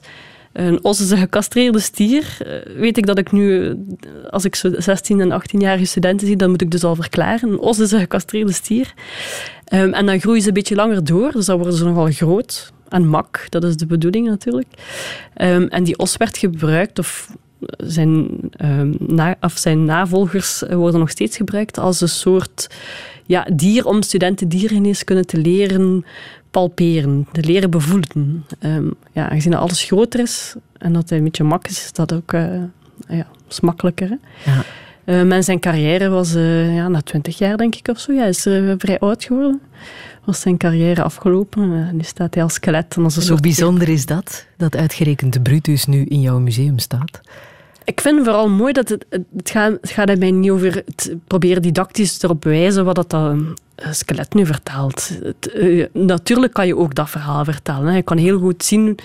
Een 0.53 0.83
os 0.83 1.01
is 1.01 1.11
een 1.11 1.17
gecastreerde 1.17 1.79
stier. 1.79 2.37
Eh, 2.39 2.75
Weet 2.75 2.97
ik 2.97 3.05
dat 3.05 3.17
ik 3.17 3.31
nu, 3.31 3.67
eh, 3.67 3.73
als 4.29 4.45
ik 4.45 4.55
zo 4.55 4.71
16 4.77 5.19
en 5.19 5.31
18-jarige 5.31 5.85
studenten 5.85 6.27
zie, 6.27 6.35
dan 6.35 6.49
moet 6.49 6.61
ik 6.61 6.71
dus 6.71 6.83
al 6.83 6.95
verklaren. 6.95 7.49
Een 7.49 7.59
os 7.59 7.79
is 7.79 7.91
een 7.91 7.99
gecastreerde 7.99 8.51
stier. 8.53 8.93
Ehm, 9.65 9.93
en 9.93 10.05
dan 10.05 10.19
groeien 10.19 10.41
ze 10.41 10.47
een 10.47 10.53
beetje 10.53 10.75
langer 10.75 11.03
door, 11.03 11.31
dus 11.31 11.45
dan 11.45 11.57
worden 11.57 11.75
ze 11.75 11.85
nogal 11.85 12.11
groot. 12.11 12.73
En 12.87 13.07
mak, 13.07 13.45
dat 13.49 13.63
is 13.63 13.77
de 13.77 13.85
bedoeling 13.85 14.27
natuurlijk. 14.27 14.67
Ehm, 15.33 15.61
en 15.61 15.83
die 15.83 15.97
os 15.97 16.17
werd 16.17 16.37
gebruikt, 16.37 16.99
of 16.99 17.27
zijn, 17.77 18.29
ehm, 18.51 18.93
na, 18.99 19.37
zijn 19.55 19.85
navolgers 19.85 20.63
eh, 20.63 20.75
worden 20.75 20.99
nog 20.99 21.09
steeds 21.09 21.37
gebruikt 21.37 21.77
als 21.77 22.01
een 22.01 22.09
soort 22.09 22.67
ja, 23.25 23.47
dier 23.53 23.85
om 23.85 24.01
studenten 24.01 24.49
diergeneeskunde 24.49 25.25
te 25.25 25.37
leren 25.37 26.05
palperen, 26.51 27.27
te 27.31 27.41
leren 27.41 27.69
bevoelen. 27.69 28.45
Ehm, 28.59 28.87
ja, 29.11 29.29
aangezien 29.29 29.51
dat 29.51 29.61
alles 29.61 29.83
groter 29.83 30.19
is 30.19 30.55
en 30.77 30.93
dat 30.93 31.09
hij 31.09 31.17
een 31.17 31.23
beetje 31.23 31.43
mak 31.43 31.67
is, 31.67 31.83
is 31.83 31.93
dat 31.93 32.13
ook 32.13 32.33
eh, 32.33 32.61
ja, 33.07 33.27
is 33.49 33.59
makkelijker. 33.59 34.09
Hè? 34.09 34.51
Ja. 34.51 34.63
Ehm, 35.05 35.31
en 35.31 35.43
zijn 35.43 35.59
carrière 35.59 36.09
was 36.09 36.35
eh, 36.35 36.75
ja, 36.75 36.87
na 36.87 37.01
twintig 37.01 37.37
jaar, 37.37 37.57
denk 37.57 37.75
ik, 37.75 37.87
of 37.87 37.99
zo. 37.99 38.13
Ja, 38.13 38.19
hij 38.19 38.29
is 38.29 38.45
eh, 38.45 38.73
vrij 38.77 38.99
oud 38.99 39.23
geworden. 39.23 39.61
Was 40.25 40.41
zijn 40.41 40.57
carrière 40.57 41.03
afgelopen. 41.03 41.89
Nu 41.95 42.03
staat 42.03 42.33
hij 42.33 42.43
als 42.43 42.53
skelet 42.53 42.95
en 42.95 43.03
als 43.03 43.15
een 43.15 43.21
soort 43.21 43.41
bijzonder 43.41 43.89
is 43.89 44.05
dat, 44.05 44.45
dat 44.57 44.75
uitgerekend 44.75 45.33
de 45.33 45.41
Brutus 45.41 45.85
nu 45.85 46.05
in 46.05 46.21
jouw 46.21 46.39
museum 46.39 46.79
staat. 46.79 47.21
Ik 47.83 48.01
vind 48.01 48.23
vooral 48.23 48.49
mooi 48.49 48.73
dat 48.73 48.89
het, 48.89 49.05
het, 49.09 49.49
gaat, 49.49 49.71
het 49.81 49.89
gaat 49.89 50.17
mij 50.17 50.31
niet 50.31 50.51
over 50.51 50.75
het 50.85 51.15
proberen 51.27 51.61
didactisch 51.61 52.23
erop 52.23 52.43
wijzen 52.43 52.85
wat 52.85 52.95
dat, 52.95 53.09
dat 53.09 53.31
eh, 53.31 53.39
skelet 53.91 54.33
nu 54.33 54.45
vertelt. 54.45 55.11
Het, 55.23 55.51
eh, 55.51 55.85
natuurlijk 55.93 56.53
kan 56.53 56.67
je 56.67 56.77
ook 56.77 56.95
dat 56.95 57.09
verhaal 57.09 57.43
vertellen. 57.43 57.85
Hè. 57.85 57.95
Je 57.95 58.01
kan 58.01 58.17
heel 58.17 58.39
goed 58.39 58.63
zien 58.63 58.97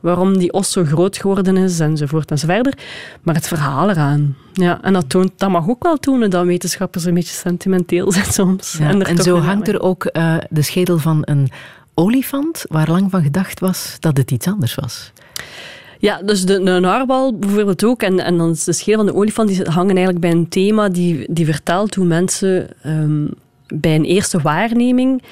waarom 0.00 0.38
die 0.38 0.52
os 0.52 0.72
zo 0.72 0.84
groot 0.84 1.16
geworden 1.16 1.56
is, 1.56 1.80
enzovoort 1.80 2.30
enzoverder. 2.30 2.78
Maar 3.22 3.34
het 3.34 3.48
verhaal 3.48 3.90
eraan. 3.90 4.36
Ja, 4.52 4.82
en 4.82 4.92
dat, 4.92 5.08
toont, 5.08 5.30
dat 5.36 5.50
mag 5.50 5.68
ook 5.68 5.82
wel 5.82 5.96
tonen 5.96 6.30
dat 6.30 6.44
wetenschappers 6.44 7.04
een 7.04 7.14
beetje 7.14 7.34
sentimenteel 7.34 8.12
zijn 8.12 8.32
soms. 8.32 8.76
Ja, 8.78 8.98
en 8.98 9.18
zo 9.18 9.38
hangt 9.38 9.68
er 9.68 9.80
ook 9.80 10.04
eh, 10.04 10.36
de 10.50 10.62
schedel 10.62 10.98
van 10.98 11.22
een 11.24 11.50
olifant, 11.94 12.64
waar 12.68 12.90
lang 12.90 13.10
van 13.10 13.22
gedacht 13.22 13.60
was 13.60 13.96
dat 14.00 14.16
het 14.16 14.30
iets 14.30 14.46
anders 14.46 14.74
was. 14.74 15.12
Ja, 15.98 16.22
dus 16.22 16.44
de, 16.44 16.62
de 16.62 16.78
narwal 16.80 17.38
bijvoorbeeld 17.38 17.84
ook. 17.84 18.02
En, 18.02 18.20
en 18.20 18.38
dan 18.38 18.50
is 18.50 18.64
de 18.64 18.72
schedel 18.72 19.04
van 19.04 19.06
de 19.06 19.18
olifant 19.18 19.48
die 19.48 19.62
hangen 19.64 19.96
eigenlijk 19.96 20.20
bij 20.20 20.30
een 20.30 20.48
thema 20.48 20.88
die, 20.88 21.26
die 21.32 21.44
vertelt 21.44 21.94
hoe 21.94 22.06
mensen 22.06 22.68
ehm, 22.82 23.26
bij 23.74 23.94
een 23.94 24.04
eerste 24.04 24.40
waarneming 24.40 25.22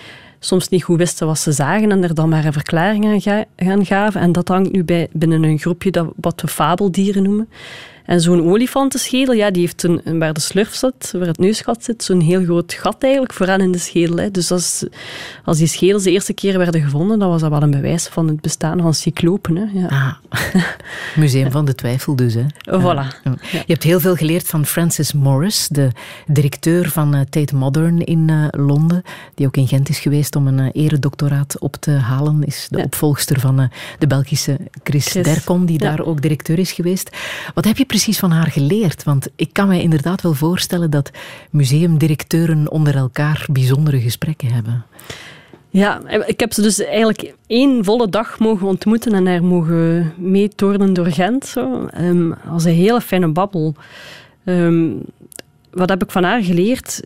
soms 0.41 0.69
niet 0.69 0.83
goed 0.85 0.99
wisten 0.99 1.27
wat 1.27 1.39
ze 1.39 1.53
zagen 1.53 1.91
en 1.91 2.03
er 2.03 2.15
dan 2.15 2.29
maar 2.29 2.45
een 2.45 2.53
verklaring 2.53 3.05
aan 3.05 3.21
ga- 3.21 3.45
gaan 3.57 3.87
gaven. 3.87 4.21
En 4.21 4.33
dat 4.33 4.49
hangt 4.49 4.73
nu 4.73 4.85
bij, 4.85 5.09
binnen 5.13 5.43
een 5.43 5.59
groepje 5.59 5.91
dat 5.91 6.09
wat 6.17 6.41
we 6.41 6.49
fabeldieren 6.49 7.23
noemen. 7.23 7.49
En 8.09 8.21
zo'n 8.21 8.51
olifantenschedel, 8.51 9.35
ja, 9.35 9.51
die 9.51 9.61
heeft 9.61 9.83
een, 9.83 10.19
waar 10.19 10.33
de 10.33 10.41
slurf 10.41 10.75
zit, 10.75 11.13
waar 11.13 11.27
het 11.27 11.39
neusgat 11.39 11.85
zit, 11.85 12.05
zo'n 12.05 12.21
heel 12.21 12.45
groot 12.45 12.73
gat 12.73 13.03
eigenlijk 13.03 13.33
vooraan 13.33 13.61
in 13.61 13.73
de 13.73 13.79
schedel. 13.79 14.17
Hè. 14.17 14.31
Dus 14.31 14.51
als, 14.51 14.85
als 15.45 15.59
die 15.59 15.67
schedels 15.67 16.03
de 16.03 16.11
eerste 16.11 16.33
keer 16.33 16.59
werden 16.59 16.81
gevonden, 16.83 17.19
dan 17.19 17.29
was 17.29 17.41
dat 17.41 17.51
wel 17.51 17.63
een 17.63 17.71
bewijs 17.71 18.07
van 18.07 18.29
het 18.29 18.41
bestaan 18.41 18.81
van 18.81 18.95
cyclopen. 18.95 19.57
Hè. 19.57 19.81
Ja. 19.81 20.19
Ah, 20.29 20.65
Museum 21.17 21.51
van 21.51 21.65
de 21.65 21.75
Twijfel 21.75 22.17
dus. 22.17 22.35
Hè. 22.35 22.43
Voilà. 22.81 23.23
Ja. 23.25 23.37
Je 23.51 23.73
hebt 23.73 23.83
heel 23.83 24.01
veel 24.01 24.15
geleerd 24.15 24.47
van 24.47 24.67
Francis 24.67 25.13
Morris, 25.13 25.69
de 25.71 25.91
directeur 26.27 26.89
van 26.89 27.15
eh, 27.15 27.21
Tate 27.21 27.57
Modern 27.57 28.05
in 28.05 28.31
eh, 28.31 28.61
Londen, 28.65 29.03
die 29.35 29.47
ook 29.47 29.57
in 29.57 29.69
Gent 29.69 29.89
is 29.89 29.99
geweest 29.99 30.37
om 30.37 30.47
een 30.47 30.59
eh, 30.59 30.85
eredoctoraat 30.85 31.59
op 31.59 31.77
te 31.77 31.91
halen. 31.91 32.45
Is 32.45 32.67
de 32.71 32.83
opvolgster 32.83 33.41
van 33.41 33.71
de 33.99 34.07
Belgische 34.07 34.57
Chris, 34.83 35.07
Chris. 35.07 35.25
Dercon, 35.25 35.67
die 35.67 35.79
daar 35.79 36.01
ook 36.01 36.23
directeur 36.23 36.59
is 36.59 36.73
geweest. 36.73 37.17
Wat 37.55 37.65
heb 37.65 37.77
je 37.77 37.85
precies 37.85 37.97
van 38.05 38.31
haar 38.31 38.51
geleerd? 38.51 39.05
Want 39.05 39.29
ik 39.37 39.53
kan 39.53 39.69
mij 39.69 39.83
inderdaad 39.83 40.23
wel 40.23 40.35
voorstellen 40.35 40.91
dat 40.91 41.11
museumdirecteuren 41.51 42.71
onder 42.71 42.97
elkaar 42.97 43.47
bijzondere 43.53 44.01
gesprekken 44.01 44.49
hebben. 44.49 44.85
Ja, 45.71 46.09
ik 46.27 46.41
heb 46.41 46.53
ze 46.53 46.63
dus 46.63 46.85
eigenlijk 46.85 47.35
één 47.47 47.85
volle 47.85 48.09
dag 48.09 48.39
mogen 48.39 48.67
ontmoeten 48.67 49.13
en 49.13 49.27
haar 49.27 49.45
mogen 49.45 50.13
meetornen 50.17 50.93
door 50.93 51.07
Gent. 51.07 51.47
Zo. 51.47 51.87
Ehm, 51.87 52.33
was 52.45 52.65
een 52.65 52.73
hele 52.75 53.01
fijne 53.01 53.29
babbel. 53.29 53.75
Ehm, 54.45 54.91
wat 55.71 55.89
heb 55.89 56.03
ik 56.03 56.11
van 56.11 56.25
haar 56.25 56.43
geleerd? 56.43 57.03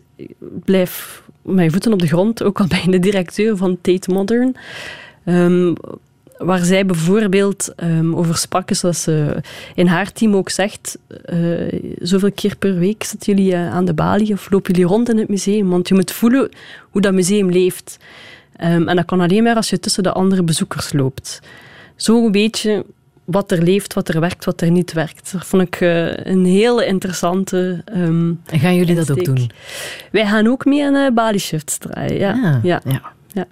Blijf 0.63 1.23
met 1.41 1.63
je 1.63 1.71
voeten 1.71 1.93
op 1.93 1.99
de 1.99 2.07
grond, 2.07 2.43
ook 2.43 2.59
al 2.59 2.65
je 2.83 2.91
de 2.91 2.99
directeur 2.99 3.57
van 3.57 3.77
Tate 3.81 4.11
Modern. 4.11 4.55
Ehm, 5.23 5.73
waar 6.45 6.63
zij 6.65 6.85
bijvoorbeeld 6.85 7.73
ehm, 7.75 8.15
over 8.15 8.37
sprak, 8.37 8.69
is 8.69 8.79
dat 8.79 8.95
ze 8.97 9.35
in 9.75 9.87
haar 9.87 10.11
team 10.11 10.35
ook 10.35 10.49
zegt, 10.49 10.97
eh, 11.25 11.79
zoveel 11.99 12.31
keer 12.31 12.55
per 12.57 12.77
week 12.77 13.03
zitten 13.03 13.35
jullie 13.35 13.53
eh, 13.53 13.73
aan 13.73 13.85
de 13.85 13.93
balie 13.93 14.33
of 14.33 14.49
lopen 14.51 14.73
jullie 14.73 14.87
rond 14.89 15.09
in 15.09 15.17
het 15.17 15.29
museum, 15.29 15.69
want 15.69 15.87
je 15.87 15.93
moet 15.93 16.11
voelen 16.11 16.49
hoe 16.89 17.01
dat 17.01 17.13
museum 17.13 17.51
leeft. 17.51 17.97
Ehm, 18.55 18.87
en 18.87 18.95
dat 18.95 19.05
kan 19.05 19.21
alleen 19.21 19.43
maar 19.43 19.55
als 19.55 19.69
je 19.69 19.79
tussen 19.79 20.03
de 20.03 20.11
andere 20.11 20.43
bezoekers 20.43 20.93
loopt. 20.93 21.39
Zo 21.95 22.31
weet 22.31 22.59
je 22.59 22.85
wat 23.23 23.51
er 23.51 23.63
leeft, 23.63 23.93
wat 23.93 24.09
er 24.09 24.19
werkt, 24.19 24.45
wat 24.45 24.61
er 24.61 24.71
niet 24.71 24.93
werkt. 24.93 25.31
Dat 25.31 25.45
vond 25.45 25.63
ik 25.63 25.75
eh, 25.81 26.25
een 26.25 26.45
hele 26.45 26.85
interessante. 26.85 27.81
ehm, 27.85 28.31
En 28.45 28.59
gaan 28.59 28.75
jullie 28.75 28.95
dat 28.95 29.11
ook 29.11 29.25
doen? 29.25 29.51
Wij 30.11 30.25
gaan 30.25 30.47
ook 30.47 30.65
mee 30.65 30.85
aan 30.85 30.95
uh, 30.95 31.09
Bali 31.13 31.39
Shifts 31.39 31.77
draaien. 31.77 32.17
Ja. 32.19 32.31
Ah, 32.31 32.63
ja. 32.63 32.81
ja. 32.85 33.01
ja. 33.33 33.45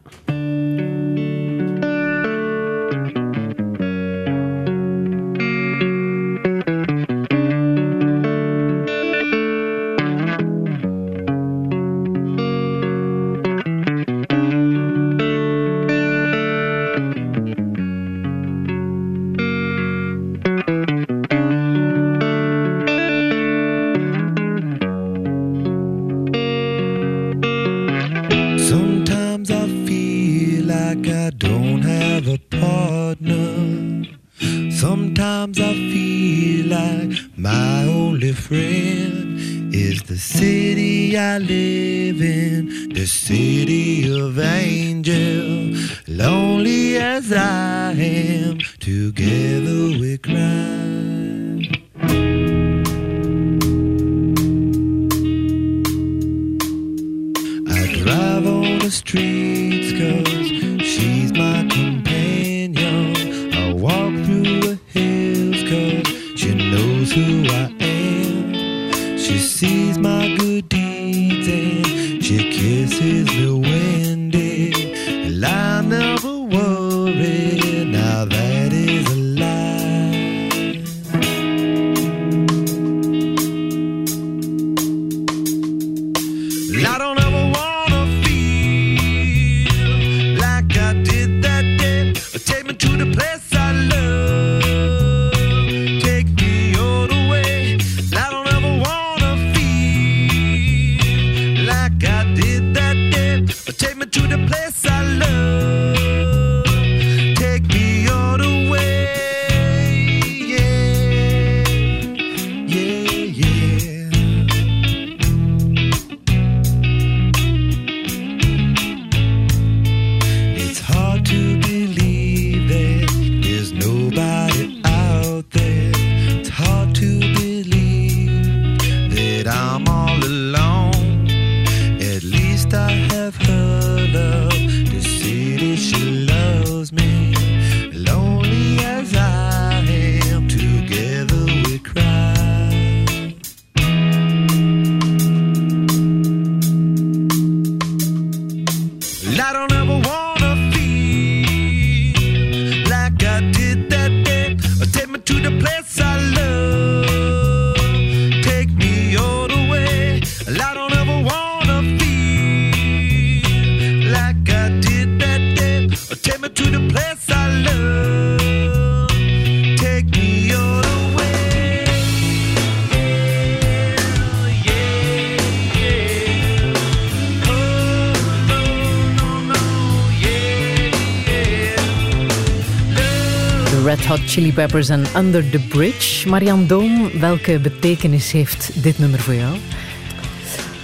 Chili 184.32 184.54
Peppers 184.54 184.90
en 184.90 185.04
Under 185.18 185.50
the 185.50 185.60
Bridge. 185.60 186.30
Marianne 186.30 186.66
Doom, 186.66 187.20
welke 187.20 187.60
betekenis 187.60 188.32
heeft 188.32 188.84
dit 188.84 189.00
nummer 189.00 189.20
voor 189.20 189.34
jou? 189.34 189.56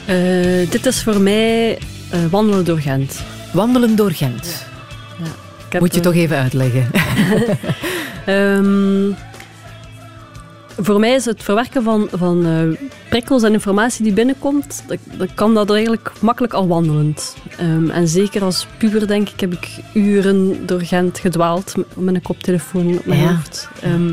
Eh, 0.05 0.69
dit 0.69 0.85
is 0.85 1.03
voor 1.03 1.21
mij 1.21 1.77
eh, 2.09 2.19
wandelen 2.29 2.65
door 2.65 2.79
Gent. 2.79 3.19
Wandelen 3.53 3.95
door 3.95 4.11
Gent. 4.11 4.65
Heb, 5.69 5.81
Moet 5.81 5.95
je 5.95 6.01
toch 6.01 6.13
even 6.13 6.37
uitleggen. 6.37 6.87
Ehm, 8.25 9.09
voor 10.79 10.99
mij 10.99 11.11
is 11.13 11.25
het 11.25 11.43
verwerken 11.43 11.83
van, 11.83 12.07
van 12.11 12.45
eh, 12.45 12.87
prikkels 13.09 13.43
en 13.43 13.53
informatie 13.53 14.03
die 14.03 14.13
binnenkomt, 14.13 14.83
dat, 14.87 14.97
dat 15.17 15.33
kan 15.33 15.53
dat 15.53 15.71
eigenlijk 15.71 16.11
makkelijk 16.21 16.53
al 16.53 16.67
wandelend. 16.67 17.35
Ehm, 17.57 17.89
en 17.89 18.07
zeker 18.07 18.43
als 18.43 18.67
puber, 18.77 19.07
denk 19.07 19.29
ik, 19.29 19.39
heb 19.39 19.53
ik 19.53 19.69
uren 19.93 20.65
door 20.65 20.81
Gent 20.81 21.19
gedwaald 21.19 21.73
met, 21.95 22.15
een 22.15 22.21
koptelefoon 22.21 22.97
op 22.97 23.05
mijn 23.05 23.19
Ja. 23.21 23.27
hoofd. 23.35 23.69
Ehm, 23.81 24.11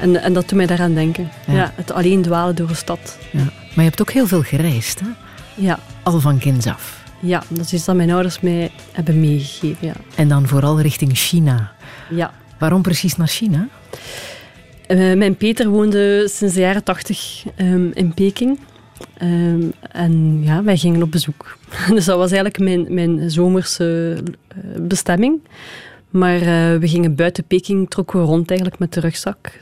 en, 0.00 0.16
en 0.22 0.32
dat 0.32 0.48
doet 0.48 0.56
mij 0.56 0.66
daaraan 0.66 0.94
denken. 0.94 1.30
Ja. 1.46 1.52
Ja. 1.54 1.72
het 1.74 1.92
alleen 1.92 2.22
dwalen 2.22 2.54
door 2.56 2.68
een 2.68 2.76
stad. 2.76 3.18
Ja. 3.32 3.38
Maar 3.42 3.84
je 3.84 3.90
hebt 3.90 4.00
ook 4.00 4.10
heel 4.10 4.26
veel 4.26 4.42
gereisd, 4.42 5.00
hè? 5.00 5.06
Ja, 5.54 5.78
al 6.02 6.20
van 6.20 6.38
kinds 6.38 6.66
af. 6.66 7.02
ja, 7.20 7.42
dat 7.48 7.64
is 7.64 7.72
iets 7.72 7.84
dat 7.84 7.96
mijn 7.96 8.10
ouders 8.10 8.40
mij 8.40 8.70
hebben 8.92 9.20
meegegeven. 9.20 9.86
Ja. 9.86 9.92
En 10.14 10.28
dan 10.28 10.46
vooral 10.48 10.80
richting 10.80 11.16
China. 11.16 11.72
ja. 12.10 12.30
Waarom 12.58 12.82
precies 12.82 13.16
naar 13.16 13.28
China? 13.28 13.68
Eh, 14.90 15.16
mijn 15.16 15.36
Peter 15.36 15.68
woonde 15.68 16.28
sinds 16.28 16.54
de 16.54 16.60
jaren 16.60 16.84
tachtig 16.84 17.44
ehm, 17.56 17.90
in 17.92 18.14
Peking. 18.14 18.58
Ehm, 19.18 19.62
en 19.90 20.42
ja, 20.42 20.62
wij 20.62 20.76
gingen 20.76 21.02
op 21.02 21.10
bezoek. 21.10 21.58
dus 21.94 22.04
dat 22.04 22.16
was 22.16 22.32
eigenlijk 22.32 22.58
mijn, 22.58 22.94
mijn 22.94 23.30
zomerse 23.30 24.16
eh, 24.48 24.56
bestemming. 24.80 25.40
Maar 26.08 26.34
eh, 26.40 26.76
we 26.78 26.88
gingen 26.88 27.14
buiten 27.14 27.44
Peking, 27.44 27.90
trokken 27.90 28.20
we 28.20 28.26
rond 28.26 28.48
eigenlijk 28.48 28.80
met 28.80 28.92
de 28.92 29.00
rugzak. 29.00 29.60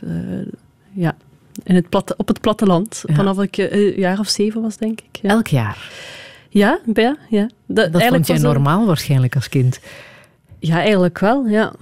Ja, 0.93 1.16
in 1.64 1.74
het 1.74 1.89
platte, 1.89 2.14
op 2.16 2.29
het 2.29 2.41
platteland. 2.41 3.03
Ja. 3.07 3.14
Vanaf 3.14 3.41
ik 3.41 3.57
een 3.57 3.93
jaar 3.97 4.18
of 4.18 4.29
zeven 4.29 4.62
was, 4.62 4.76
denk 4.76 5.01
ik. 5.01 5.18
Ja, 5.22 5.29
Elk 5.29 5.47
jaar. 5.47 5.91
ja, 6.49 6.79
ja. 6.95 7.16
ja. 7.29 7.51
Dat 7.66 7.91
vond 8.05 8.26
jij 8.26 8.37
dat- 8.39 8.53
normaal 8.53 8.87
waarschijnlijk 8.87 9.35
als 9.35 9.49
kind. 9.49 9.81
Ja, 10.59 10.79
eigenlijk 10.81 11.18
wel, 11.18 11.47
ja. 11.47 11.72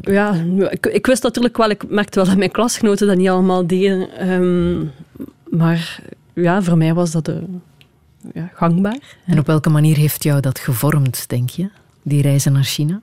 Ja, 0.00 0.34
ik, 0.70 0.86
ik 0.86 1.06
wist 1.06 1.22
natuurlijk 1.22 1.56
wel, 1.56 1.70
ik 1.70 1.88
merkte 1.88 2.18
wel 2.18 2.28
dat 2.28 2.36
mijn 2.36 2.50
klasgenoten 2.50 3.06
dat 3.06 3.16
niet 3.16 3.28
allemaal 3.28 3.66
deden. 3.66 4.10
ehm, 4.18 4.84
maar 5.58 6.00
ja, 6.34 6.62
voor 6.62 6.76
mij 6.76 6.94
was 6.94 7.10
dat 7.10 7.28
eh, 7.28 7.34
ja, 8.34 8.50
gangbaar. 8.54 9.16
En 9.26 9.38
op 9.38 9.46
welke 9.46 9.70
manier 9.70 9.96
heeft 9.96 10.22
jou 10.22 10.40
dat 10.40 10.58
gevormd, 10.58 11.28
denk 11.28 11.50
je? 11.50 11.68
Die 12.02 12.22
reizen 12.22 12.52
naar 12.52 12.64
China? 12.64 13.00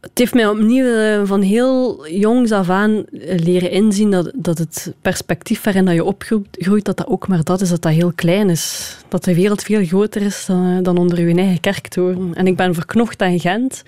Het 0.00 0.18
heeft 0.18 0.34
mij 0.34 0.48
opnieuw 0.48 0.94
eh, 0.94 1.20
van 1.24 1.40
heel 1.42 2.06
jongs 2.08 2.52
af 2.52 2.70
aan 2.70 3.04
eh, 3.06 3.38
leren 3.38 3.70
inzien 3.70 4.10
dat, 4.10 4.30
dat 4.34 4.58
het 4.58 4.94
perspectief 5.02 5.62
waarin 5.62 5.84
dat 5.84 5.94
je 5.94 6.04
opgroeit, 6.04 6.84
dat 6.84 6.96
dat 6.96 7.06
ook 7.06 7.28
maar 7.28 7.44
dat 7.44 7.60
is, 7.60 7.68
dat 7.68 7.82
dat 7.82 7.92
heel 7.92 8.12
klein 8.12 8.50
is. 8.50 8.96
Dat 9.08 9.24
de 9.24 9.34
wereld 9.34 9.62
veel 9.62 9.84
groter 9.84 10.22
is 10.22 10.44
dan, 10.46 10.82
dan 10.82 10.98
onder 10.98 11.28
je 11.28 11.34
eigen 11.34 11.60
kerktoren. 11.60 12.34
En 12.34 12.46
ik 12.46 12.56
ben 12.56 12.74
verknocht 12.74 13.22
aan 13.22 13.40
Gent, 13.40 13.82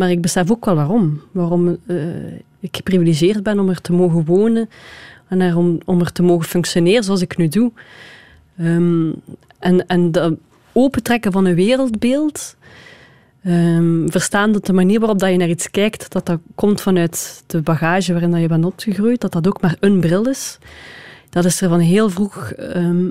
maar 0.00 0.10
ik 0.10 0.20
besef 0.20 0.50
ook 0.50 0.64
wel 0.64 0.74
waarom. 0.74 1.20
Waarom 1.32 1.76
eh, 1.86 1.96
ik 2.60 2.76
geprivilegeerd 2.76 3.42
ben 3.42 3.58
om 3.58 3.68
er 3.68 3.80
te 3.80 3.92
mogen 3.92 4.24
wonen 4.24 4.68
en 5.28 5.40
er 5.40 5.56
om, 5.56 5.78
om 5.84 6.00
er 6.00 6.12
te 6.12 6.22
mogen 6.22 6.46
functioneren 6.48 7.04
zoals 7.04 7.20
ik 7.20 7.36
nu 7.36 7.48
doe. 7.48 7.72
Ehm, 8.58 9.10
en, 9.58 9.86
en 9.86 10.12
dat 10.12 10.34
opentrekken 10.72 11.32
van 11.32 11.44
een 11.44 11.54
wereldbeeld... 11.54 12.56
Ehm, 13.42 14.08
verstaan 14.08 14.52
dat 14.52 14.66
de 14.66 14.72
manier 14.72 14.98
waarop 14.98 15.18
dat 15.18 15.30
je 15.30 15.36
naar 15.36 15.48
iets 15.48 15.70
kijkt, 15.70 16.12
dat 16.12 16.26
dat 16.26 16.38
komt 16.54 16.80
vanuit 16.80 17.42
de 17.46 17.60
bagage 17.60 18.12
waarin 18.12 18.30
dat 18.30 18.40
je 18.40 18.48
bent 18.48 18.64
opgegroeid, 18.64 19.20
dat 19.20 19.32
dat 19.32 19.46
ook 19.46 19.60
maar 19.60 19.76
een 19.80 20.00
bril 20.00 20.28
is. 20.28 20.58
Dat 21.30 21.44
is 21.44 21.60
er 21.60 21.68
van 21.68 21.78
heel 21.80 22.10
vroeg 22.10 22.50
ehm, 22.52 23.04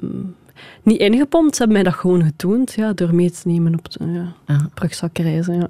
niet 0.83 0.99
ingepompt. 0.99 1.55
Ze 1.55 1.63
hebben 1.63 1.81
mij 1.81 1.91
dat 1.91 1.99
gewoon 1.99 2.23
getoond, 2.23 2.73
ja, 2.73 2.93
door 2.93 3.15
mee 3.15 3.31
te 3.31 3.41
nemen 3.47 3.73
op, 3.77 3.91
de- 3.91 4.05
ja, 4.11 4.33
Ja. 4.47 4.65
op 4.65 4.79
rugzakreizen. 4.79 5.55
Ja. 5.55 5.69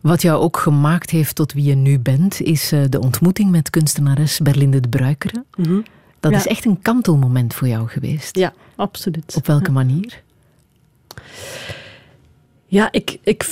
Wat 0.00 0.22
jou 0.22 0.40
ook 0.42 0.56
gemaakt 0.56 1.10
heeft 1.10 1.34
tot 1.34 1.52
wie 1.52 1.64
je 1.64 1.74
nu 1.74 1.98
bent, 1.98 2.40
is 2.40 2.72
eh, 2.72 2.80
de 2.88 3.00
ontmoeting 3.00 3.50
met 3.50 3.70
kunstenares 3.70 4.38
Berlinde 4.38 4.80
de 4.80 4.88
Bruikere. 4.88 5.44
Mhm. 5.56 5.80
Dat 6.20 6.32
Ja. 6.32 6.38
is 6.38 6.46
echt 6.46 6.64
een 6.64 6.80
kantelmoment 6.82 7.54
voor 7.54 7.68
jou 7.68 7.88
geweest. 7.88 8.36
ja, 8.36 8.52
absoluut. 8.76 9.34
Op 9.36 9.46
welke 9.46 9.72
manier? 9.72 10.22
Ja, 12.66 12.88
ik, 12.92 13.18
ik 13.22 13.46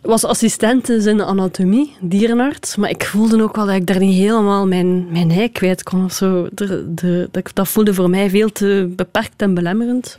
was 0.00 0.24
assistent 0.24 0.88
in 0.88 1.16
de 1.16 1.24
anatomie, 1.24 1.96
dierenarts, 2.00 2.76
maar 2.76 2.90
ik 2.90 3.04
voelde 3.04 3.42
ook 3.42 3.56
wel 3.56 3.66
dat 3.66 3.74
ik 3.74 3.86
daar 3.86 3.98
niet 3.98 4.14
helemaal 4.18 4.66
mijn, 4.66 5.12
mijn 5.12 5.30
ei 5.30 5.48
kwijt 5.52 5.82
kon. 5.82 6.04
Of 6.04 6.12
zo. 6.12 6.48
De, 6.52 6.94
de, 6.94 7.28
dat, 7.30 7.50
dat 7.54 7.68
voelde 7.68 7.94
voor 7.94 8.10
mij 8.10 8.30
veel 8.30 8.52
te 8.52 8.92
beperkt 8.96 9.42
en 9.42 9.54
belemmerend. 9.54 10.16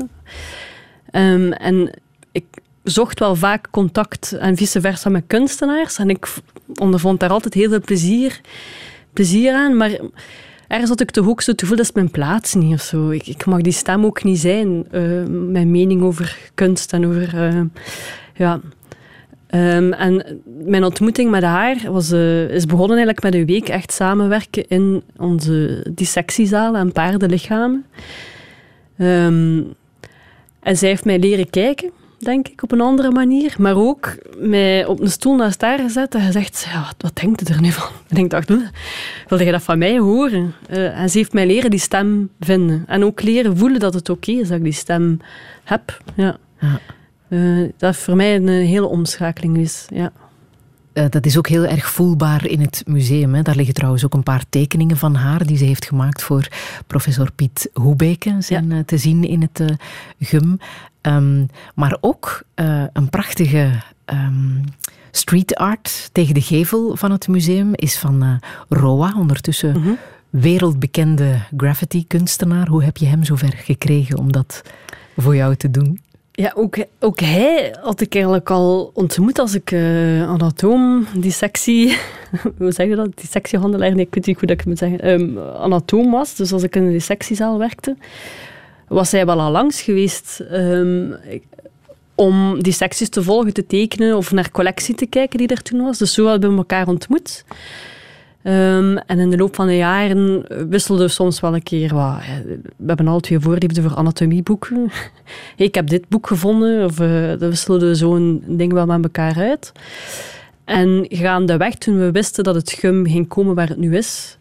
Ehm, 1.11 1.51
en 1.51 1.91
ik 2.31 2.45
zocht 2.85 3.19
wel 3.19 3.35
vaak 3.35 3.67
contact 3.71 4.31
en 4.31 4.57
vice 4.57 4.81
versa 4.81 5.09
met 5.09 5.23
kunstenaars. 5.27 5.97
En 5.97 6.09
ik 6.09 6.27
ondervond 6.79 7.19
daar 7.19 7.29
altijd 7.29 7.53
heel 7.53 7.69
veel 7.69 7.81
plezier, 7.81 8.41
plezier 9.13 9.53
aan. 9.53 9.77
Maar 9.77 9.99
ergens 10.67 10.89
had 10.89 11.01
ik 11.01 11.11
toch 11.11 11.27
ook 11.27 11.41
zo 11.41 11.51
het 11.51 11.59
gevoel, 11.59 11.77
dat 11.77 11.85
is 11.85 11.91
mijn 11.91 12.11
plaats 12.11 12.53
niet 12.53 12.73
of 12.73 12.81
zo. 12.81 13.09
Ik, 13.09 13.27
ik 13.27 13.45
mag 13.45 13.61
die 13.61 13.73
stem 13.73 14.05
ook 14.05 14.23
niet 14.23 14.39
zijn. 14.39 14.85
eh, 14.91 15.23
mijn 15.27 15.71
mening 15.71 16.01
over 16.01 16.37
kunst 16.53 16.93
en 16.93 17.05
over... 17.05 17.41
eh, 17.47 17.61
ja. 18.35 18.59
Ehm, 19.47 19.91
en 19.91 20.41
mijn 20.63 20.83
ontmoeting 20.83 21.29
met 21.31 21.43
haar 21.43 21.91
was, 21.91 22.11
eh, 22.11 22.49
is 22.49 22.65
begonnen 22.65 22.97
eigenlijk 22.97 23.23
met 23.23 23.33
een 23.33 23.45
week 23.45 23.69
echt 23.69 23.91
samenwerken 23.91 24.67
in 24.67 25.03
onze 25.17 25.85
dissectiezaal 25.91 26.75
aan 26.75 26.91
paardenlichamen. 26.91 27.85
Ehm, 28.97 29.61
en 30.59 30.77
zij 30.77 30.89
heeft 30.89 31.05
mij 31.05 31.19
leren 31.19 31.49
kijken, 31.49 31.91
denk 32.25 32.47
ik, 32.47 32.63
op 32.63 32.71
een 32.71 32.81
andere 32.81 33.11
manier. 33.11 33.55
Maar 33.57 33.75
ook 33.75 34.15
mij 34.37 34.85
op 34.85 34.99
een 34.99 35.11
stoel 35.11 35.35
naast 35.35 35.61
haar 35.61 35.79
gezet 35.79 36.15
en 36.15 36.21
gezegd, 36.21 36.67
ja, 36.71 36.93
wat, 36.97 37.15
denkt 37.15 37.49
u 37.49 37.53
er 37.53 37.61
nu 37.61 37.71
van? 37.71 37.89
En 38.07 38.17
ik 38.17 38.29
dacht, 38.29 38.47
"Huh, 38.47 38.67
wilde 39.27 39.43
je 39.43 39.51
dat 39.51 39.63
van 39.63 39.77
mij 39.77 39.97
horen? 39.97 40.53
Eh, 40.67 40.99
en 40.99 41.09
ze 41.09 41.17
heeft 41.17 41.33
mij 41.33 41.45
leren 41.45 41.69
die 41.69 41.79
stem 41.79 42.29
vinden. 42.39 42.83
En 42.87 43.03
ook 43.03 43.21
leren 43.21 43.57
voelen 43.57 43.79
dat 43.79 43.93
het 43.93 44.09
oké 44.09 44.31
is 44.31 44.47
dat 44.47 44.57
ik 44.57 44.63
die 44.63 44.73
stem 44.73 45.19
heb. 45.63 46.01
Ja. 46.15 46.37
Ja. 46.59 46.79
Eh, 47.27 47.69
dat 47.77 47.95
voor 47.95 48.15
mij 48.15 48.35
een 48.35 48.47
eh, 48.47 48.67
hele 48.67 48.87
omschakeling 48.87 49.57
is. 49.57 49.85
Ja. 49.89 50.11
Eh, 50.95 51.05
dat 51.09 51.25
is 51.25 51.37
ook 51.37 51.47
heel 51.47 51.65
erg 51.65 51.89
voelbaar 51.89 52.45
in 52.47 52.61
het 52.61 52.83
museum. 52.85 53.33
Hè. 53.35 53.41
Daar 53.41 53.55
liggen 53.55 53.73
trouwens 53.73 54.05
ook 54.05 54.13
een 54.13 54.23
paar 54.23 54.43
tekeningen 54.49 54.97
van 54.97 55.15
haar 55.15 55.45
die 55.45 55.57
ze 55.57 55.65
heeft 55.65 55.85
gemaakt 55.85 56.23
voor 56.23 56.47
professor 56.87 57.31
Piet 57.31 57.69
Hoebeke. 57.73 58.35
Zijn 58.39 58.71
eh, 58.71 58.79
te 58.79 58.97
zien 58.97 59.23
in 59.23 59.41
het 59.41 59.59
eh, 59.59 59.67
GUM. 60.19 60.59
Ehm, 61.01 61.45
maar 61.73 61.97
ook 62.01 62.43
een 62.93 63.09
prachtige 63.09 63.71
ehm, 64.05 64.61
street 65.11 65.55
art 65.55 66.09
tegen 66.11 66.33
de 66.33 66.41
gevel 66.41 66.95
van 66.95 67.11
het 67.11 67.27
museum 67.27 67.69
is 67.73 67.97
van 67.97 68.39
Roa, 68.69 69.13
ondertussen 69.17 69.79
Mhm. 69.79 69.91
wereldbekende 70.29 71.39
graffiti-kunstenaar. 71.57 72.67
Hoe 72.67 72.83
heb 72.83 72.97
je 72.97 73.05
hem 73.05 73.23
zover 73.23 73.53
gekregen 73.57 74.17
om 74.17 74.31
dat 74.31 74.61
voor 75.17 75.35
jou 75.35 75.55
te 75.55 75.71
doen? 75.71 75.99
Ja, 76.37 76.51
ook, 76.55 77.19
hij 77.19 77.75
had 77.81 78.01
ik 78.01 78.13
eigenlijk 78.13 78.49
al 78.49 78.91
ontmoet 78.93 79.39
als 79.39 79.53
ik 79.55 79.71
eh 79.71 80.29
anatoom, 80.29 81.07
dissectie, 81.17 81.97
hoe 82.57 82.71
zeg 82.71 82.87
je 82.87 82.95
dat? 82.95 83.09
Dissectiehandelaar, 83.15 83.95
nee, 83.95 84.05
ik 84.05 84.13
weet 84.13 84.25
niet 84.25 84.37
hoe 84.39 84.47
dat 84.47 84.59
ik 84.59 84.65
moet 84.65 84.77
zeggen, 84.77 84.99
Ehm, 84.99 85.39
anatoom 85.39 86.11
was. 86.11 86.35
Dus 86.35 86.53
als 86.53 86.63
ik 86.63 86.75
in 86.75 86.83
een 86.83 86.91
dissectiezaal 86.91 87.57
werkte, 87.57 87.95
was 88.87 89.11
hij 89.11 89.25
wel 89.25 89.41
al 89.41 89.51
langs 89.51 89.81
geweest 89.81 90.39
ik- 91.29 91.43
om 92.15 92.63
dissecties 92.63 93.09
te 93.09 93.23
volgen, 93.23 93.53
te 93.53 93.65
tekenen 93.67 94.17
of 94.17 94.31
naar 94.31 94.51
collectie 94.51 94.95
te 94.95 95.05
kijken 95.05 95.37
die 95.37 95.47
er 95.47 95.61
toen 95.61 95.81
was. 95.81 95.97
Dus 95.97 96.13
zo 96.13 96.27
hebben 96.27 96.51
we 96.51 96.57
elkaar 96.57 96.87
ontmoet. 96.87 97.45
Ehm, 98.45 98.97
en 98.97 99.19
in 99.19 99.29
de 99.29 99.37
loop 99.37 99.55
van 99.55 99.67
de 99.67 99.75
jaren 99.75 100.45
wisselden 100.69 101.05
we 101.05 101.11
soms 101.11 101.39
wel 101.39 101.53
een 101.53 101.63
keer 101.63 101.93
wat. 101.93 102.17
ja, 102.27 102.41
We 102.77 102.87
hebben 102.87 103.07
alle 103.07 103.19
twee 103.19 103.39
voorliefde 103.39 103.81
voor 103.81 103.95
anatomieboeken. 103.95 104.91
ik 105.55 105.75
heb 105.75 105.87
dit 105.87 106.09
boek 106.09 106.27
gevonden, 106.27 106.85
of 106.85 106.99
uh, 106.99 107.27
dan 107.27 107.49
wisselden 107.49 107.87
we 107.87 107.95
zo'n 107.95 108.43
ding 108.47 108.73
wel 108.73 108.85
met 108.85 109.03
elkaar 109.03 109.35
uit. 109.35 109.71
En 110.65 111.05
gaandeweg, 111.09 111.75
toen 111.75 111.99
we 111.99 112.11
wisten 112.11 112.43
dat 112.43 112.55
het 112.55 112.71
gum 112.71 113.07
ging 113.07 113.27
komen 113.27 113.55
waar 113.55 113.67
het 113.67 113.77
nu 113.77 113.97
is, 113.97 114.37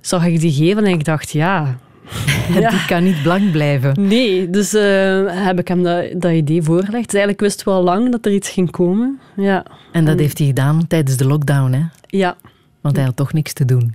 zag 0.00 0.26
ik 0.26 0.40
die 0.40 0.52
geven 0.52 0.84
en 0.84 0.92
ik 0.92 1.04
dacht, 1.04 1.30
ja... 1.30 1.78
ja. 2.60 2.70
Die 2.70 2.86
kan 2.86 3.04
niet 3.04 3.22
blank 3.22 3.50
blijven. 3.50 4.08
Nee, 4.08 4.50
dus 4.50 4.74
uh, 4.74 5.44
heb 5.46 5.58
ik 5.58 5.68
hem 5.68 5.82
dat, 5.82 6.04
dat 6.16 6.32
idee 6.32 6.62
voorgelegd. 6.62 7.04
Dus 7.04 7.14
eigenlijk 7.20 7.40
wisten 7.40 7.68
we 7.68 7.72
al 7.72 7.82
lang 7.82 8.10
dat 8.10 8.26
er 8.26 8.32
iets 8.32 8.50
ging 8.50 8.70
komen. 8.70 9.20
Ja. 9.36 9.64
En 9.92 10.04
dat 10.04 10.14
en, 10.14 10.20
heeft 10.20 10.38
hij 10.38 10.46
gedaan 10.46 10.86
tijdens 10.86 11.16
de 11.16 11.26
lockdown, 11.26 11.72
hè? 11.72 11.82
Ja. 12.06 12.36
Want 12.80 12.96
hij 12.96 13.04
had 13.04 13.16
toch 13.16 13.32
niks 13.32 13.52
te 13.52 13.64
doen. 13.64 13.92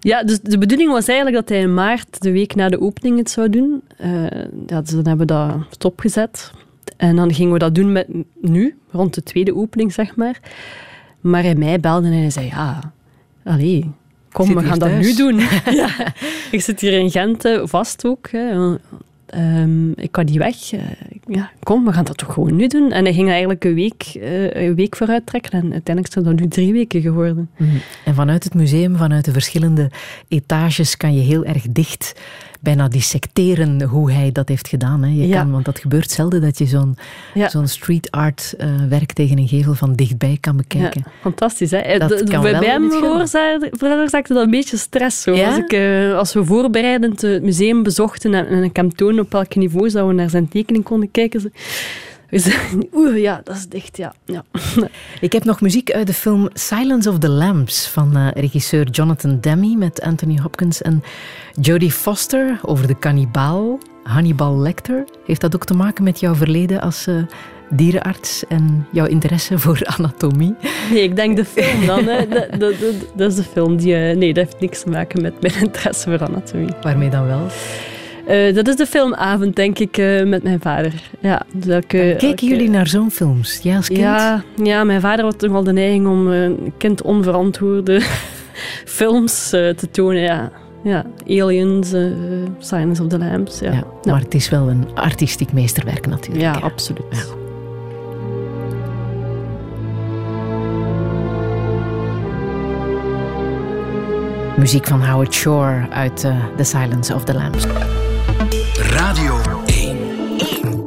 Ja, 0.00 0.24
dus 0.24 0.40
de 0.40 0.58
bedoeling 0.58 0.90
was 0.92 1.06
eigenlijk 1.06 1.36
dat 1.36 1.48
hij 1.48 1.58
in 1.58 1.74
maart, 1.74 2.22
de 2.22 2.32
week 2.32 2.54
na 2.54 2.68
de 2.68 2.80
opening, 2.80 3.18
het 3.18 3.30
zou 3.30 3.50
doen. 3.50 3.82
Uh, 4.00 4.30
ja, 4.66 4.80
dus 4.80 4.90
dan 4.90 5.06
hebben 5.06 5.18
we 5.18 5.24
dat 5.24 5.56
stopgezet. 5.70 6.52
En 6.96 7.16
dan 7.16 7.34
gingen 7.34 7.52
we 7.52 7.58
dat 7.58 7.74
doen 7.74 7.92
met 7.92 8.06
nu, 8.40 8.78
rond 8.90 9.14
de 9.14 9.22
tweede 9.22 9.54
opening, 9.54 9.92
zeg 9.92 10.16
maar. 10.16 10.40
Maar 11.20 11.42
hij 11.42 11.54
mij 11.54 11.80
belde 11.80 12.06
en 12.06 12.12
hij 12.12 12.30
zei, 12.30 12.46
ja, 12.46 12.92
allee, 13.44 13.90
kom, 14.32 14.54
we 14.54 14.62
gaan 14.62 14.78
dat 14.78 14.92
nu 14.92 15.14
doen. 15.14 15.38
ja, 15.80 16.14
ik 16.50 16.60
zit 16.60 16.80
hier 16.80 16.92
in 16.92 17.10
Gent 17.10 17.44
uh, 17.44 17.60
vast 17.64 18.06
ook. 18.06 18.30
Hè. 18.30 18.76
Um, 19.36 19.92
ik 19.96 20.12
kan 20.12 20.24
niet 20.24 20.36
weg. 20.36 20.72
Ik 21.08 21.22
ja, 21.26 21.50
kom, 21.62 21.84
we 21.84 21.92
gaan 21.92 22.04
dat 22.04 22.16
toch 22.16 22.32
gewoon 22.32 22.56
nu 22.56 22.66
doen. 22.66 22.92
En 22.92 23.04
hij 23.04 23.14
ging 23.14 23.28
eigenlijk 23.28 23.64
een 23.64 23.74
week, 23.74 24.02
eh, 24.02 24.64
een 24.66 24.74
week 24.74 24.96
vooruit 24.96 25.26
trekken. 25.26 25.52
En 25.52 25.72
uiteindelijk 25.72 26.12
zijn 26.12 26.24
dat 26.24 26.34
nu 26.34 26.48
drie 26.48 26.72
weken 26.72 27.00
geworden. 27.00 27.50
Mhm. 27.56 27.70
En 28.04 28.14
vanuit 28.14 28.44
het 28.44 28.54
museum, 28.54 28.96
vanuit 28.96 29.24
de 29.24 29.32
verschillende 29.32 29.90
etages, 30.28 30.96
kan 30.96 31.14
je 31.14 31.20
heel 31.20 31.44
erg 31.44 31.66
dicht 31.70 32.20
bijna 32.60 32.88
dissecteren 32.88 33.82
hoe 33.82 34.12
hij 34.12 34.32
dat 34.32 34.48
heeft 34.48 34.68
gedaan. 34.68 35.02
Hè. 35.02 35.08
Je 35.08 35.28
Ja. 35.28 35.36
kan, 35.42 35.50
want 35.50 35.64
dat 35.64 35.78
gebeurt 35.78 36.10
zelden 36.10 36.40
dat 36.40 36.58
je 36.58 36.66
zo'n 36.66 36.96
Ja. 37.34 37.48
zo'n 37.48 37.66
street 37.68 38.10
art 38.10 38.54
eh, 38.58 38.68
werk 38.88 39.12
tegen 39.12 39.38
een 39.38 39.48
gevel 39.48 39.74
van 39.74 39.94
dichtbij 39.94 40.38
kan 40.40 40.56
bekijken. 40.56 41.02
Ja, 41.04 41.10
fantastisch. 41.20 41.70
Hè? 41.70 41.98
Dat 41.98 42.22
kan 42.24 42.42
bij 42.42 42.52
wel 42.52 42.60
film. 42.60 43.28
veroorzaakte 43.72 44.34
dat 44.34 44.44
een 44.44 44.50
beetje 44.50 44.76
stress. 44.76 45.24
Ja? 45.24 45.46
Als, 45.48 45.56
ik, 45.56 45.72
eh, 45.72 46.16
als 46.16 46.32
we 46.32 46.44
voorbereidend 46.44 47.20
het 47.22 47.42
museum 47.42 47.82
bezochten 47.82 48.34
en, 48.34 48.46
en 48.46 48.62
ik 48.62 48.76
hem 48.76 48.94
toonde 48.94 49.20
op 49.20 49.32
welk 49.32 49.54
niveau 49.54 49.90
dat 49.90 50.06
we 50.06 50.12
naar 50.12 50.30
zijn 50.30 50.48
tekening 50.48 50.84
konden 50.84 51.10
kijken. 51.10 51.40
ze- 51.40 51.50
Oeh, 52.94 53.20
ja, 53.20 53.40
dat 53.44 53.56
is 53.56 53.68
dicht, 53.68 53.96
ja. 53.96 54.14
ja. 54.24 54.44
Ik 55.20 55.32
heb 55.32 55.44
nog 55.44 55.60
muziek 55.60 55.92
uit 55.92 56.06
de 56.06 56.12
film 56.12 56.48
Silence 56.52 57.10
of 57.10 57.18
the 57.18 57.28
Lambs 57.28 57.88
van 57.88 58.16
eh, 58.16 58.28
regisseur 58.34 58.90
Jonathan 58.90 59.40
Demme 59.40 59.76
met 59.76 60.00
Anthony 60.00 60.38
Hopkins 60.42 60.82
en 60.82 61.02
Jodie 61.60 61.92
Foster 61.92 62.58
over 62.62 62.86
de 62.86 62.98
kannibaal 62.98 63.78
Hannibal 64.02 64.58
Lecter. 64.58 65.04
Heeft 65.26 65.40
dat 65.40 65.54
ook 65.54 65.64
te 65.64 65.74
maken 65.74 66.04
met 66.04 66.20
jouw 66.20 66.34
verleden 66.34 66.80
als 66.80 67.06
eh, 67.06 67.14
dierenarts 67.70 68.46
en 68.48 68.86
jouw 68.92 69.06
interesse 69.06 69.58
voor 69.62 69.80
anatomie? 69.84 70.54
Nee, 70.90 71.02
ik 71.02 71.16
denk 71.16 71.36
de 71.36 71.44
film 71.44 71.86
dan. 71.86 72.06
Hè. 72.06 72.28
Dat, 72.28 72.50
dat, 72.50 72.60
dat, 72.80 72.94
dat 73.14 73.30
is 73.30 73.36
de 73.36 73.44
film. 73.44 73.76
Die, 73.76 73.94
eh, 73.94 74.16
nee, 74.16 74.34
dat 74.34 74.44
heeft 74.44 74.60
niks 74.60 74.82
te 74.82 74.88
maken 74.88 75.22
met 75.22 75.40
mijn 75.40 75.54
interesse 75.60 76.10
voor 76.10 76.28
anatomie. 76.28 76.74
Waarmee 76.82 77.10
dan 77.10 77.26
wel? 77.26 77.46
Eh, 78.30 78.54
dat 78.54 78.68
is 78.68 78.76
de 78.76 78.86
filmavond, 78.86 79.56
denk 79.56 79.78
ik, 79.78 79.96
eh, 79.98 80.22
met 80.24 80.42
mijn 80.42 80.60
vader. 80.60 80.92
Ja, 81.20 81.42
dus 81.52 81.74
elke- 81.74 81.86
Kijken 81.86 82.28
elke- 82.28 82.46
jullie 82.46 82.70
naar 82.70 82.86
zo'n 82.86 83.10
films? 83.10 83.58
Jij 83.62 83.76
als 83.76 83.86
kind? 83.86 84.00
Ja, 84.00 84.42
ja, 84.62 84.84
mijn 84.84 85.00
vader 85.00 85.24
had 85.24 85.38
toch 85.38 85.50
wel 85.50 85.64
de 85.64 85.72
neiging 85.72 86.06
om 86.06 86.32
eh, 86.32 86.50
kind 86.78 87.02
onverantwoorde 87.02 88.00
films 88.98 89.52
eh, 89.52 89.68
te 89.68 89.90
tonen. 89.90 90.20
Ja. 90.22 90.50
Ja, 90.84 91.04
Aliens, 91.26 91.92
eh 91.92 92.02
Silence 92.58 93.02
of 93.02 93.08
the 93.08 93.18
Lambs. 93.18 93.58
Ja, 93.58 93.72
Ja, 93.72 93.84
maar 94.12 94.20
het 94.20 94.34
is 94.34 94.48
wel 94.48 94.68
een 94.68 94.86
artistiek 94.94 95.52
meesterwerk 95.52 96.06
natuurlijk. 96.06 96.44
ja 96.44 96.60
absoluut. 96.62 97.02
Ja. 97.10 97.18
Muziek 104.56 104.86
van 104.86 105.04
Howard 105.06 105.34
Shore 105.34 105.86
uit 105.90 106.24
eh, 106.24 106.36
The 106.56 106.64
Silence 106.64 107.14
of 107.14 107.24
the 107.24 107.34
Lambs. 107.34 107.66
Radio 108.88 109.40
1. 109.66 110.82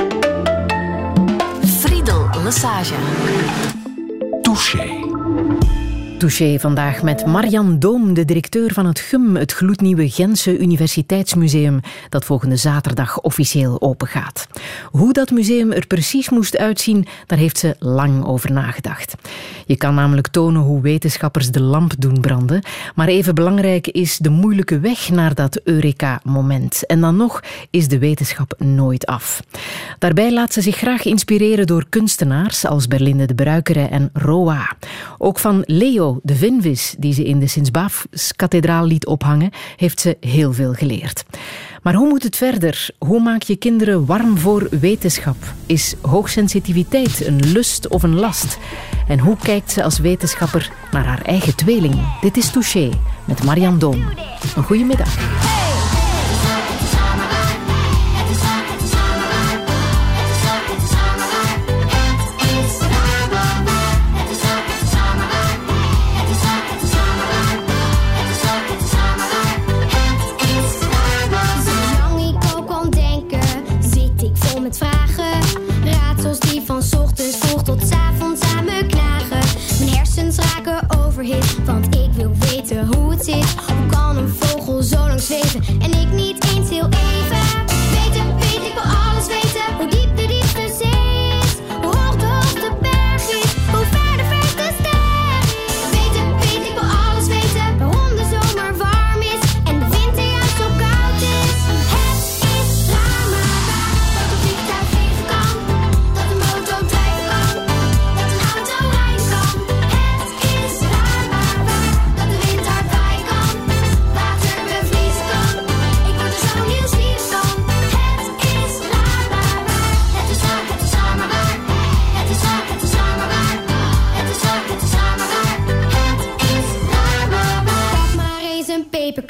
Friedel 1.80 2.30
Lassage. 2.44 2.96
Touché. 4.42 5.83
Touché 6.24 6.60
vandaag 6.60 7.02
met 7.04 7.26
Marian 7.26 7.80
Doom, 7.80 8.14
de 8.14 8.26
directeur 8.26 8.74
van 8.74 8.86
het 8.86 9.00
GUM, 9.00 9.36
het 9.36 9.52
gloednieuwe 9.52 10.10
Gentse 10.10 10.60
Universiteitsmuseum, 10.60 11.80
dat 12.10 12.26
volgende 12.26 12.56
zaterdag 12.56 13.22
officieel 13.22 13.82
opengaat. 13.82 14.48
Hoe 14.92 15.14
dat 15.14 15.32
museum 15.32 15.72
er 15.72 15.88
precies 15.88 16.30
moest 16.30 16.58
uitzien, 16.58 17.08
daar 17.28 17.38
heeft 17.38 17.58
ze 17.58 17.76
lang 17.80 18.26
over 18.26 18.52
nagedacht. 18.52 19.16
Je 19.66 19.78
kan 19.78 19.96
namelijk 19.96 20.28
tonen 20.28 20.62
hoe 20.62 20.82
wetenschappers 20.82 21.52
de 21.52 21.62
lamp 21.62 21.94
doen 21.98 22.22
branden, 22.22 22.64
maar 22.96 23.08
even 23.08 23.36
belangrijk 23.36 23.88
is 23.88 24.18
de 24.18 24.30
moeilijke 24.30 24.80
weg 24.80 25.10
naar 25.10 25.34
dat 25.36 25.62
Eureka-moment. 25.64 26.86
En 26.86 27.02
dan 27.02 27.16
nog 27.16 27.44
is 27.70 27.88
de 27.88 28.00
wetenschap 28.00 28.56
nooit 28.58 29.06
af. 29.06 29.42
Daarbij 30.00 30.34
laat 30.34 30.54
ze 30.54 30.62
zich 30.62 30.76
graag 30.76 31.06
inspireren 31.06 31.68
door 31.68 31.86
kunstenaars 31.90 32.66
als 32.66 32.88
Berlinde 32.88 33.26
de 33.26 33.36
Bruikere 33.36 33.86
en 33.86 34.10
Roa. 34.14 34.76
Ook 35.18 35.40
van 35.40 35.64
Leo, 35.66 36.13
de 36.24 36.36
vinvis 36.36 36.96
die 36.98 37.14
ze 37.14 37.24
in 37.24 37.40
de 37.40 37.48
Sint-Baafs-kathedraal 37.48 38.86
liet 38.86 39.06
ophangen, 39.06 39.52
heeft 39.76 40.00
ze 40.00 40.18
heel 40.20 40.54
veel 40.54 40.74
geleerd. 40.74 41.24
Maar 41.82 41.94
hoe 41.94 42.08
moet 42.08 42.24
het 42.24 42.36
verder? 42.36 42.90
Hoe 42.98 43.22
maak 43.22 43.42
je 43.42 43.56
kinderen 43.56 44.06
warm 44.06 44.38
voor 44.38 44.68
wetenschap? 44.80 45.36
Is 45.66 45.96
hoogsensitiviteit 46.02 47.26
een 47.26 47.52
lust 47.52 47.88
of 47.88 48.04
een 48.04 48.16
last? 48.16 48.58
En 49.08 49.20
hoe 49.20 49.38
kijkt 49.38 49.72
ze 49.72 49.84
als 49.84 50.00
wetenschapper 50.00 50.72
naar 50.92 51.06
haar 51.06 51.22
eigen 51.22 51.56
tweeling? 51.56 51.96
Dit 52.22 52.38
is 52.38 52.52
Touché 52.52 52.90
met 53.26 53.44
Marian 53.44 53.80
Doom. 53.80 54.04
Een 54.56 54.64
goede 54.64 54.84
middag. 54.84 55.73
Zo 85.42 85.83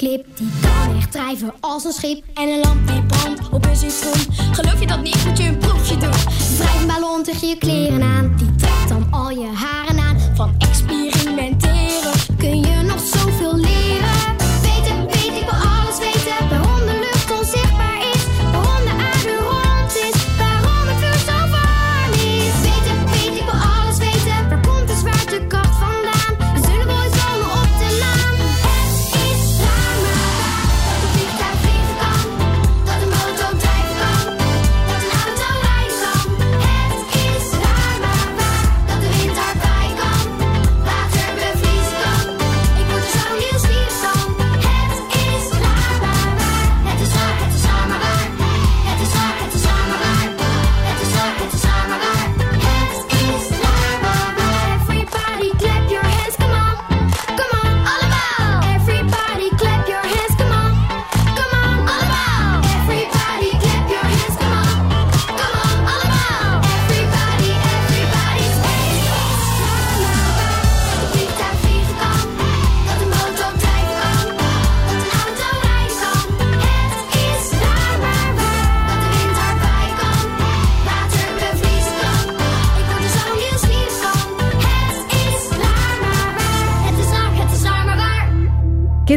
die 0.04 0.50
kan 0.60 0.96
echt 0.96 1.12
drijven 1.12 1.54
als 1.60 1.84
een 1.84 1.92
schip. 1.92 2.24
En 2.34 2.48
een 2.48 2.60
lamp 2.60 2.86
die 2.86 3.02
brandt 3.02 3.48
op 3.50 3.64
een 3.64 3.76
citron. 3.76 4.23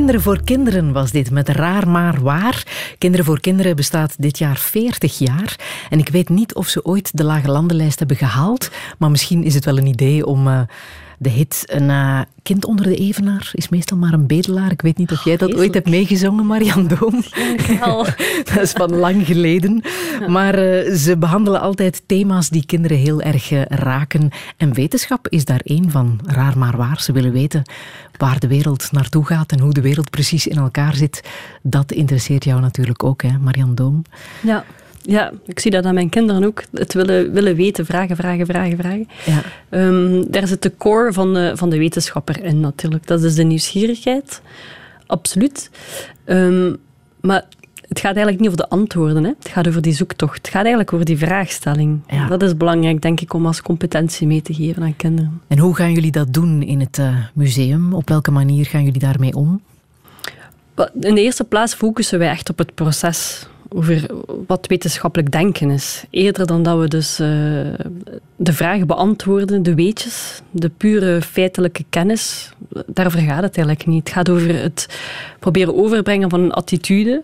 Kinderen 0.08 0.34
voor 0.34 0.44
Kinderen 0.44 0.92
was 0.92 1.12
dit 1.12 1.32
met 1.32 1.50
Raar 1.50 1.88
Maar 1.88 2.22
Waar. 2.22 2.64
Kinderen 2.98 3.26
voor 3.26 3.40
Kinderen 3.40 3.76
bestaat 3.76 4.16
dit 4.18 4.38
jaar 4.38 4.58
40 4.58 5.18
jaar. 5.18 5.56
En 5.90 6.00
ik 6.00 6.10
weet 6.10 6.30
niet 6.30 6.56
of 6.56 6.68
ze 6.68 6.86
ooit 6.86 7.18
de 7.18 7.24
Lage 7.24 7.52
Landenlijst 7.52 8.00
hebben 8.00 8.18
gehaald. 8.18 8.70
Maar 8.98 9.12
misschien 9.12 9.44
is 9.44 9.54
het 9.54 9.66
wel 9.66 9.78
een 9.78 9.86
idee 9.86 10.26
om 10.26 10.48
eh, 10.48 10.60
de 11.18 11.30
hit 11.30 11.64
Een 11.66 11.90
eh, 11.90 12.22
kind 12.44 12.66
onder 12.66 12.86
de 12.86 12.96
evenaar 12.96 13.50
is 13.54 13.70
meestal 13.70 13.98
maar 13.98 14.14
een 14.14 14.28
bedelaar. 14.28 14.72
Ik 14.72 14.82
weet 14.82 14.98
niet 14.98 15.12
of 15.12 15.24
jij 15.24 15.38
dat 15.38 15.56
ooit 15.56 15.74
hebt 15.74 15.90
meegezongen, 15.90 16.46
Marian 16.46 16.88
Doom. 16.88 17.24
dat 18.54 18.62
is 18.62 18.72
van 18.72 18.96
lang 18.96 19.26
geleden. 19.26 19.82
Maar 20.28 20.54
eh, 20.54 20.94
ze 20.94 21.18
behandelen 21.18 21.62
altijd 21.62 22.04
thema's 22.06 22.50
die 22.50 22.66
kinderen 22.66 22.98
heel 22.98 23.22
erg 23.22 23.52
eh, 23.52 23.62
raken. 23.66 24.30
En 24.58 24.74
wetenschap 24.74 25.28
is 25.28 25.46
daar 25.46 25.62
één 25.64 25.92
van. 25.92 26.20
Raar 26.26 26.58
maar 26.58 26.78
waar. 26.78 27.02
Ze 27.02 27.12
willen 27.12 27.32
weten 27.32 27.64
waar 28.18 28.40
de 28.40 28.48
wereld 28.48 28.92
naartoe 28.92 29.26
gaat 29.26 29.52
en 29.52 29.60
hoe 29.60 29.74
de 29.74 29.82
wereld 29.82 30.10
precies 30.10 30.48
in 30.48 30.58
elkaar 30.58 30.96
zit. 30.96 31.24
Dat 31.62 31.92
interesseert 31.92 32.44
jou 32.44 32.62
natuurlijk 32.62 33.04
ook, 33.04 33.22
hè, 33.22 33.38
Marian 33.40 33.76
Doom. 33.76 34.02
Ja. 34.42 34.66
Ja, 35.08 35.32
ik 35.46 35.60
zie 35.60 35.72
dat 35.72 35.86
aan 35.86 35.94
mijn 35.94 36.10
kinderen 36.10 36.44
ook. 36.44 36.64
Het 36.74 36.94
willen, 36.94 37.32
willen 37.32 37.56
weten, 37.56 37.86
vragen, 37.86 38.16
vragen, 38.16 38.46
vragen, 38.46 38.78
vragen. 38.78 39.08
Ja. 39.26 39.42
Ehm, 39.70 40.24
daar 40.28 40.48
zit 40.48 40.62
de 40.62 40.78
core 40.78 41.14
van 41.14 41.34
de, 41.34 41.52
van 41.56 41.70
de 41.70 41.78
wetenschapper 41.78 42.44
in 42.44 42.60
natuurlijk. 42.60 43.08
Dat 43.08 43.24
is 43.24 43.36
de 43.36 43.44
nieuwsgierigheid. 43.44 44.42
Absoluut. 45.06 45.70
Ehm, 46.24 46.74
maar 47.22 47.46
het 47.88 48.00
gaat 48.00 48.16
eigenlijk 48.16 48.40
niet 48.40 48.48
over 48.48 48.62
de 48.62 48.70
antwoorden. 48.70 49.24
Hè. 49.24 49.32
Het 49.40 49.50
gaat 49.50 49.68
over 49.68 49.82
die 49.82 49.94
zoektocht. 49.94 50.38
Het 50.38 50.48
gaat 50.48 50.62
eigenlijk 50.62 50.94
over 50.94 51.06
die 51.06 51.18
vraagstelling. 51.18 52.00
Ja. 52.08 52.28
Dat 52.28 52.42
is 52.42 52.58
belangrijk, 52.58 53.02
denk 53.02 53.22
ik, 53.22 53.34
om 53.34 53.46
als 53.46 53.62
competentie 53.62 54.28
mee 54.28 54.42
te 54.42 54.54
geven 54.54 54.84
aan 54.84 54.96
kinderen. 54.96 55.42
En 55.48 55.58
hoe 55.58 55.76
gaan 55.76 55.94
jullie 55.94 56.12
dat 56.12 56.34
doen 56.34 56.64
in 56.64 56.80
het 56.80 56.98
eh, 56.98 57.16
museum? 57.34 57.94
Op 57.94 58.10
welke 58.10 58.32
manier 58.32 58.66
gaan 58.66 58.84
jullie 58.84 59.00
daarmee 59.00 59.36
om? 59.36 59.62
In 61.00 61.16
de 61.16 61.22
eerste 61.22 61.44
plaats 61.44 61.74
focussen 61.74 62.20
wij 62.20 62.30
echt 62.30 62.50
op 62.50 62.58
het 62.58 62.74
proces. 62.74 63.48
Over 63.70 64.06
wat 64.48 64.68
wetenschappelijk 64.68 65.32
denken 65.32 65.70
is. 65.70 66.06
Eerder 66.10 66.48
dan 66.48 66.64
dat 66.64 66.80
we 66.80 66.88
dus 66.88 67.20
eh, 67.20 67.28
de 68.36 68.54
vragen 68.54 68.88
beantwoorden, 68.88 69.64
de 69.64 69.76
weetjes, 69.76 70.42
de 70.52 70.70
pure 70.70 71.22
feitelijke 71.22 71.86
kennis. 71.90 72.52
Daarover 72.86 73.20
gaat 73.20 73.44
het 73.44 73.58
eigenlijk 73.58 73.86
niet. 73.86 74.04
Het 74.08 74.14
gaat 74.14 74.30
over 74.30 74.62
het 74.62 75.00
proberen 75.40 75.76
overbrengen 75.76 76.30
van 76.30 76.40
een 76.40 76.54
attitude. 76.54 77.24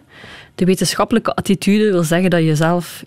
De 0.56 0.66
wetenschappelijke 0.66 1.36
attitude 1.36 1.92
wil 1.92 2.04
zeggen 2.04 2.30
dat 2.30 2.44
je 2.44 2.56
zelf 2.56 3.06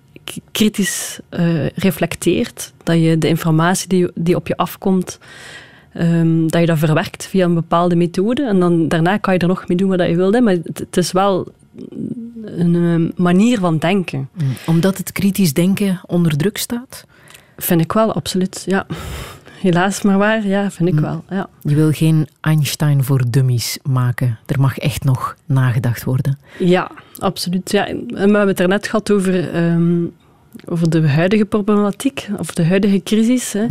kritisch 0.52 1.18
eh, 1.28 1.66
reflecteert. 1.66 2.72
Dat 2.82 3.02
je 3.02 3.18
de 3.18 3.28
informatie 3.28 3.88
die, 3.88 4.10
die 4.14 4.36
op 4.36 4.46
je 4.46 4.56
afkomt, 4.56 5.18
Ehm, 5.96 6.46
dat 6.46 6.60
je 6.60 6.66
dat 6.66 6.78
verwerkt 6.78 7.26
via 7.26 7.44
een 7.44 7.54
bepaalde 7.54 7.96
methode. 7.96 8.42
En 8.42 8.60
dan, 8.60 8.88
daarna 8.88 9.16
kan 9.16 9.34
je 9.34 9.40
er 9.40 9.48
nog 9.48 9.68
mee 9.68 9.76
doen 9.76 9.88
wat 9.88 10.08
je 10.08 10.16
wilde. 10.16 10.40
Maar 10.40 10.56
het 10.72 10.96
is 10.96 11.12
wel 11.12 11.48
een 12.46 13.10
eh, 13.14 13.18
manier 13.18 13.58
van 13.58 13.78
denken. 13.78 14.28
Omdat 14.66 14.98
het 14.98 15.12
kritisch 15.12 15.52
denken 15.52 16.00
onder 16.06 16.36
druk 16.36 16.58
staat? 16.58 17.04
Vind 17.56 17.80
ik 17.80 17.92
wel, 17.92 18.12
absoluut. 18.14 18.62
Ja. 18.66 18.86
Helaas 19.60 20.02
maar 20.02 20.18
waar, 20.18 20.46
ja, 20.46 20.70
vind 20.70 20.88
ik 20.88 20.98
wel. 20.98 21.24
Ja. 21.28 21.48
Je 21.60 21.74
wil 21.74 21.92
geen 21.92 22.28
Einstein 22.40 23.04
voor 23.04 23.22
dummies 23.30 23.78
maken. 23.82 24.38
Er 24.46 24.60
mag 24.60 24.78
echt 24.78 25.04
nog 25.04 25.36
nagedacht 25.46 26.04
worden. 26.04 26.38
Ja, 26.58 26.90
absoluut. 27.18 27.70
Ja. 27.70 27.86
En 27.86 28.06
we 28.06 28.18
hebben 28.18 28.48
het 28.48 28.60
er 28.60 28.68
net 28.68 28.86
gehad 28.86 29.10
over, 29.10 29.52
ehm, 29.52 30.04
over 30.64 30.90
de 30.90 31.08
huidige 31.08 31.44
problematiek, 31.44 32.28
of 32.38 32.54
de 32.54 32.64
huidige 32.64 33.02
crisis. 33.02 33.52
Hè. 33.52 33.66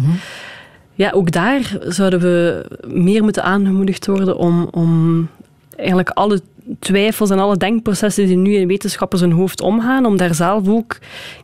Ja, 0.94 1.12
ook 1.12 1.32
daar 1.32 1.78
zouden 1.88 2.20
we 2.20 2.66
meer 2.88 3.24
moeten 3.24 3.44
aangemoedigd 3.44 4.06
worden 4.06 4.38
om, 4.38 4.68
om 4.72 5.28
eigenlijk 5.76 6.10
alle 6.10 6.42
twijfels 6.80 7.30
en 7.30 7.40
alle 7.40 7.58
denkprocessen 7.58 8.28
die 8.28 8.38
nu 8.38 8.56
in 8.56 8.68
wetenschappers 8.68 9.22
hun 9.22 9.32
hoofd 9.32 9.62
omgaan, 9.62 10.06
om 10.06 10.18
daar 10.18 10.36
zelf 10.36 10.68
ook 10.68 10.98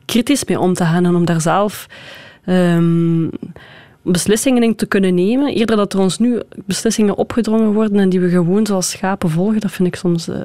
kritisch 0.05 0.45
mee 0.45 0.59
om 0.59 0.73
te 0.73 0.83
gaan 0.83 1.05
en 1.05 1.15
om 1.15 1.25
daar 1.25 1.41
zelf 1.41 1.87
ehm, 2.45 3.27
beslissingen 4.01 4.63
in 4.63 4.75
te 4.75 4.85
kunnen 4.85 5.13
nemen. 5.13 5.53
Eerder 5.53 5.75
dat 5.75 5.93
er 5.93 5.99
ons 5.99 6.17
nu 6.17 6.39
beslissingen 6.65 7.17
opgedrongen 7.17 7.73
worden 7.73 7.99
en 7.99 8.09
die 8.09 8.19
we 8.19 8.29
gewoon 8.29 8.65
zoals 8.65 8.89
schapen 8.89 9.29
volgen, 9.29 9.59
dat 9.59 9.71
vind 9.71 9.87
ik 9.87 9.95
soms... 9.95 10.27
eh, 10.27 10.41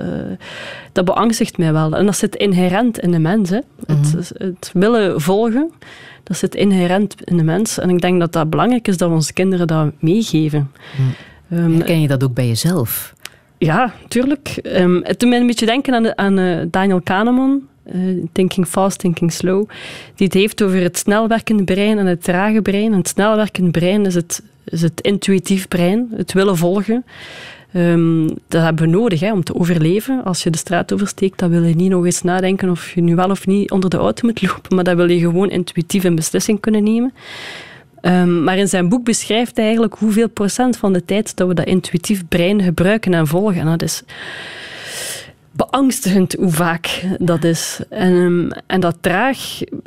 dat 0.93 1.05
beangstigt 1.05 1.59
mij 1.59 1.72
wel. 1.72 1.97
En 1.97 2.07
dat 2.07 2.16
zit 2.16 2.37
inherent 2.37 2.99
in 2.99 3.11
de 3.11 3.18
mens. 3.18 3.51
Hè. 3.51 3.61
het, 3.87 4.33
het 4.35 4.70
willen 4.72 5.20
volgen, 5.20 5.70
dat 6.22 6.37
zit 6.37 6.55
inherent 6.55 7.14
in 7.24 7.37
de 7.37 7.43
mens. 7.43 7.79
En 7.79 7.91
ik 7.91 8.01
denk 8.01 8.20
dat 8.20 8.33
dat 8.33 8.51
belangrijk 8.51 8.89
is 8.89 8.97
dat 8.97 9.09
we 9.09 9.14
onze 9.14 9.33
kinderen 9.33 9.66
dat 9.66 9.93
meegeven. 9.99 10.70
Ehm, 11.51 11.72
Herken 11.72 12.01
je 12.01 12.09
dat 12.09 12.24
ook 12.24 12.35
bij 12.35 12.47
jezelf? 12.47 13.14
Ja, 13.59 13.95
tuurlijk. 14.09 14.49
Ehm, 14.49 15.01
het 15.03 15.21
doet 15.21 15.29
mij 15.29 15.41
een 15.41 15.47
beetje 15.47 15.67
denken 15.67 15.95
aan, 15.95 16.19
aan 16.19 16.39
eh, 16.39 16.67
Daniel 16.71 17.01
Kahneman, 17.01 17.63
eh, 17.83 18.01
Thinking 18.33 18.67
Fast, 18.67 18.99
Thinking 18.99 19.33
Slow, 19.33 19.69
die 20.15 20.27
het 20.27 20.35
heeft 20.35 20.63
over 20.63 20.81
het 20.81 20.99
snelwerkende 20.99 21.65
brein 21.65 21.99
en 21.99 22.07
het 22.07 22.23
trage 22.23 22.63
brein. 22.63 22.93
Het 22.93 23.09
snelwerkende 23.09 23.71
brein 23.71 24.07
is 24.07 24.15
het, 24.15 24.43
is 24.65 24.83
het 24.83 25.01
intuïtief 25.01 25.69
brein, 25.69 26.09
het 26.17 26.33
willen 26.33 26.57
volgen. 26.57 27.05
Ehm, 27.73 28.27
dat 28.49 28.63
hebben 28.63 28.85
we 28.85 28.91
nodig 28.91 29.21
hè, 29.21 29.33
om 29.33 29.45
te 29.45 29.55
overleven. 29.55 30.25
Als 30.25 30.43
je 30.43 30.51
de 30.51 30.59
straat 30.59 30.93
oversteekt, 30.93 31.39
dan 31.39 31.51
wil 31.51 31.63
je 31.63 31.75
niet 31.75 31.91
nog 31.91 32.05
eens 32.05 32.23
nadenken 32.23 32.71
of 32.71 32.95
je 32.95 33.01
nu 33.01 33.15
wel 33.15 33.31
of 33.31 33.47
niet 33.47 33.71
onder 33.71 33.91
de 33.91 33.97
auto 33.97 34.27
moet 34.27 34.43
lopen, 34.43 34.75
maar 34.75 34.85
dan 34.85 34.97
wil 34.97 35.09
je 35.09 35.19
gewoon 35.19 35.51
intuïtief 35.51 36.05
een 36.05 36.15
beslissing 36.15 36.61
kunnen 36.61 36.83
nemen. 36.83 37.13
Ehm, 38.07 38.45
maar 38.45 38.59
in 38.59 38.69
zijn 38.69 38.89
boek 38.89 39.05
beschrijft 39.05 39.57
hij 39.57 39.65
eigenlijk 39.65 39.95
hoeveel 39.95 40.29
procent 40.29 40.77
van 40.77 40.93
de 40.93 41.05
tijd 41.05 41.37
dat 41.37 41.49
we 41.49 41.55
dat 41.55 41.67
intuïtief 41.67 42.29
brein 42.29 42.63
gebruiken 42.63 43.15
en 43.15 43.27
volgen. 43.27 43.61
En 43.61 43.67
dat 43.67 43.83
is 43.83 44.03
beangstigend 45.53 46.33
hoe 46.33 46.51
vaak 46.51 47.03
dat 47.19 47.45
is. 47.45 47.81
En, 47.91 48.13
ehm, 48.13 48.61
en 48.67 48.81
dat 48.81 48.97
traag 49.01 49.39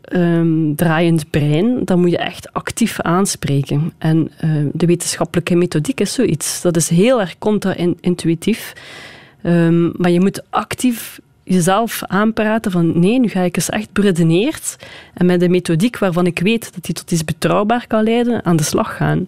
ehm, 0.02 0.76
draaiend 0.76 1.30
brein, 1.30 1.86
dat 1.86 1.98
moet 1.98 2.12
je 2.12 2.18
echt 2.18 2.54
actief 2.54 3.02
aanspreken. 3.02 3.94
En 3.98 4.32
de 4.74 4.86
wetenschappelijke 4.86 5.56
methodiek 5.56 6.00
is 6.00 6.14
zoiets. 6.14 6.62
Dat 6.62 6.76
is 6.76 6.90
heel 6.90 7.20
erg 7.20 7.38
contra-intuïtief. 7.38 8.74
Maar 9.98 10.12
je 10.12 10.20
moet 10.20 10.44
actief 10.50 11.20
jezelf 11.50 12.02
aanpraten 12.08 12.72
van 12.72 13.00
nee, 13.00 13.20
nu 13.20 13.28
ga 13.28 13.42
ik 13.42 13.56
eens 13.56 13.70
echt 13.70 13.92
beredeneerd 13.94 14.76
en 15.14 15.26
met 15.26 15.42
een 15.42 15.52
methodiek 15.52 15.98
waarvan 15.98 16.26
ik 16.26 16.40
weet 16.40 16.74
dat 16.74 16.84
die 16.84 16.96
tot 16.96 17.12
iets 17.12 17.24
betrouwbaar 17.24 17.88
kan 17.88 18.04
leiden, 18.04 18.46
aan 18.46 18.56
de 18.56 18.64
slag 18.64 18.96
gaan. 18.96 19.28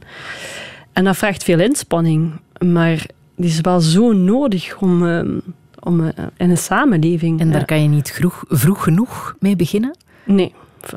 En 0.93 1.03
dat 1.03 1.17
vraagt 1.17 1.43
veel 1.43 1.59
inspanning, 1.59 2.31
maar 2.65 3.05
die 3.35 3.49
is 3.49 3.61
wel 3.61 3.79
zo 3.79 4.11
nodig 4.11 4.77
om, 4.77 5.07
ehm, 5.07 5.39
om 5.79 6.07
eh, 6.07 6.25
in 6.37 6.49
een 6.49 6.57
samenleving... 6.57 7.39
En 7.39 7.51
daar 7.51 7.65
kan 7.65 7.81
je 7.81 7.89
niet 7.89 8.11
vroeg, 8.11 8.43
vroeg 8.47 8.83
genoeg 8.83 9.35
mee 9.39 9.55
beginnen? 9.55 9.95
Nee, 10.23 10.53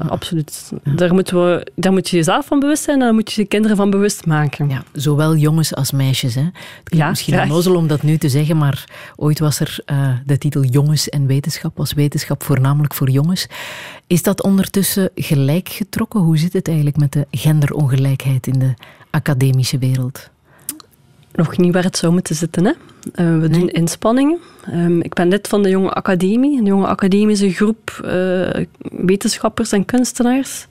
absoluut. 0.08 0.72
Daar, 0.94 1.14
moeten 1.14 1.36
we, 1.44 1.66
daar 1.74 1.92
moet 1.92 2.08
je 2.08 2.16
jezelf 2.16 2.46
van 2.46 2.60
bewust 2.60 2.82
zijn 2.82 2.98
en 2.98 3.04
daar 3.04 3.14
moet 3.14 3.32
je 3.32 3.40
je 3.40 3.46
kinderen 3.48 3.76
van 3.76 3.90
bewust 3.90 4.26
maken. 4.26 4.68
Ja, 4.68 4.82
zowel 4.92 5.36
jongens 5.36 5.74
als 5.74 5.92
meisjes. 5.92 6.34
Hè? 6.34 6.40
Het 6.42 6.52
klinkt 6.84 7.04
Ja, 7.04 7.08
misschien 7.08 7.32
graag. 7.34 7.48
onnozel 7.48 7.74
om 7.76 7.86
dat 7.86 8.02
nu 8.02 8.16
te 8.18 8.28
zeggen, 8.28 8.56
maar 8.56 8.84
ooit 9.16 9.38
was 9.38 9.60
er 9.60 9.78
eh, 9.84 10.08
de 10.26 10.38
titel 10.38 10.64
Jongens 10.64 11.08
en 11.08 11.26
Wetenschap, 11.26 11.76
was 11.76 11.92
wetenschap 11.92 12.42
voornamelijk 12.42 12.94
voor 12.94 13.10
jongens. 13.10 13.46
Is 14.06 14.22
dat 14.22 14.42
ondertussen 14.42 15.10
gelijk 15.14 15.68
getrokken? 15.68 16.20
Hoe 16.20 16.38
zit 16.38 16.52
het 16.52 16.66
eigenlijk 16.66 16.96
met 16.96 17.12
de 17.12 17.26
genderongelijkheid 17.30 18.46
in 18.46 18.58
de 18.58 18.74
academische 19.10 19.78
wereld? 19.78 20.30
Nog 21.34 21.56
niet 21.56 21.72
waar 21.72 21.82
het 21.82 21.96
zou 21.96 22.12
moeten 22.12 22.34
zitten. 22.34 22.64
Hè? 22.64 22.72
Eh, 23.14 23.38
we 23.40 23.48
doen 23.48 23.68
inspanningen. 23.68 24.38
Ehm, 24.66 25.00
ik 25.00 25.14
ben 25.14 25.28
lid 25.28 25.48
van 25.48 25.62
de 25.62 25.68
Jonge 25.68 25.90
Academie. 25.90 26.58
Een 26.58 26.64
jonge 26.64 26.86
academische 26.86 27.50
groep 27.50 28.00
eh, 28.04 28.64
wetenschappers 28.80 29.72
en 29.72 29.84
kunstenaars. 29.84 30.66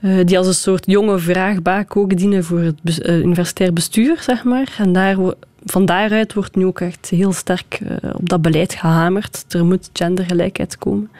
eh, 0.00 0.24
die 0.24 0.38
als 0.38 0.46
een 0.46 0.54
soort 0.54 0.84
jonge 0.86 1.18
vraagbaak 1.18 1.96
ook 1.96 2.16
dienen 2.16 2.44
voor 2.44 2.60
het 2.60 3.00
universitair 3.06 3.72
bestuur, 3.72 4.16
zeg 4.20 4.44
maar. 4.44 4.74
En 4.78 4.92
daar, 4.92 5.16
van 5.64 5.86
daaruit 5.86 6.34
wordt 6.34 6.56
nu 6.56 6.66
ook 6.66 6.80
echt 6.80 7.08
heel 7.10 7.32
sterk 7.32 7.78
op 8.12 8.28
dat 8.28 8.42
beleid 8.42 8.74
gehamerd. 8.74 9.44
Er 9.48 9.64
moet 9.64 9.90
gendergelijkheid 9.92 10.78
komen. 10.78 11.10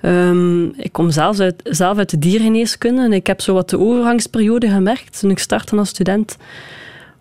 Ehm, 0.00 0.64
ik 0.64 0.92
kom 0.92 1.10
zelf 1.10 1.38
uit, 1.40 1.60
zelf 1.64 1.98
uit 1.98 2.10
de 2.10 2.18
diergeneeskunde 2.18 3.02
en 3.02 3.12
ik 3.12 3.26
heb 3.26 3.40
zo 3.40 3.54
wat 3.54 3.70
de 3.70 3.78
overgangsperiode 3.78 4.68
gemerkt. 4.68 5.20
Toen 5.20 5.30
ik 5.30 5.38
startte 5.38 5.76
als 5.76 5.88
student, 5.88 6.36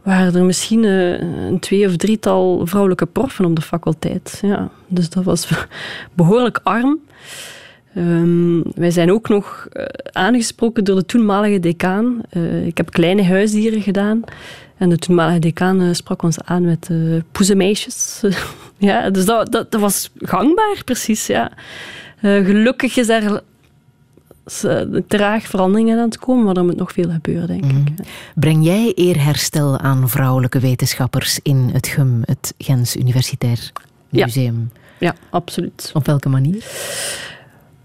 waren 0.06 0.36
er 0.36 0.44
misschien 0.44 0.84
eh, 0.84 1.20
een 1.48 1.60
twee 1.60 1.88
of 1.88 1.96
drietal 1.96 2.66
vrouwelijke 2.66 3.06
proffen 3.06 3.46
op 3.46 3.56
de 3.56 3.62
faculteit. 3.62 4.40
Ja, 4.42 4.70
dus 4.88 5.10
dat 5.10 5.24
was 5.24 5.50
behoorlijk 6.14 6.60
arm. 6.64 7.00
Ehm, 7.96 8.62
wij 8.76 8.92
zijn 8.92 9.12
ook 9.12 9.30
nog 9.30 9.68
eh, 9.72 9.86
aangesproken 10.12 10.84
door 10.84 10.96
de 10.96 11.06
toenmalige 11.06 11.60
decaan. 11.60 12.22
Eh, 12.30 12.66
ik 12.66 12.78
heb 12.78 12.92
kleine 12.92 13.24
huisdieren 13.24 13.82
gedaan. 13.82 14.24
En 14.78 14.90
de 14.90 14.98
toenmalige 14.98 15.40
decaan 15.40 15.96
sprak 15.96 16.22
ons 16.22 16.42
aan 16.42 16.66
met 16.66 16.88
eh 16.92 16.98
poezenmeisjes. 17.32 18.22
ja, 18.78 19.10
dus 19.10 19.26
dat, 19.26 19.52
dat, 19.52 19.74
was 19.74 20.12
gangbaar, 20.16 20.82
precies. 20.86 21.28
Ja. 21.28 21.52
Gelukkig 22.22 22.98
is 22.98 23.10
eh, 23.10 23.36
traag 25.08 25.44
veranderingen 25.44 25.98
aan 25.98 26.06
het 26.06 26.18
komen, 26.20 26.46
maar 26.46 26.56
er 26.56 26.66
moet 26.66 26.76
nog 26.78 26.92
veel 26.92 27.10
gebeuren, 27.10 27.48
denk 27.48 27.64
Mhm. 27.66 27.78
ik. 27.78 27.94
Breng 28.36 28.66
jij 28.66 28.92
eerherstel 28.96 29.80
aan 29.80 30.10
vrouwelijke 30.10 30.60
wetenschappers 30.60 31.40
in 31.44 31.70
het 31.74 31.88
GUM, 31.88 32.22
het 32.26 32.54
Gens 32.58 32.96
Universitair 32.96 33.72
Ja. 34.10 34.26
Museum? 34.26 34.72
Ja, 35.00 35.16
absoluut. 35.30 35.92
Op 35.94 36.06
welke 36.06 36.30
manier? 36.30 36.66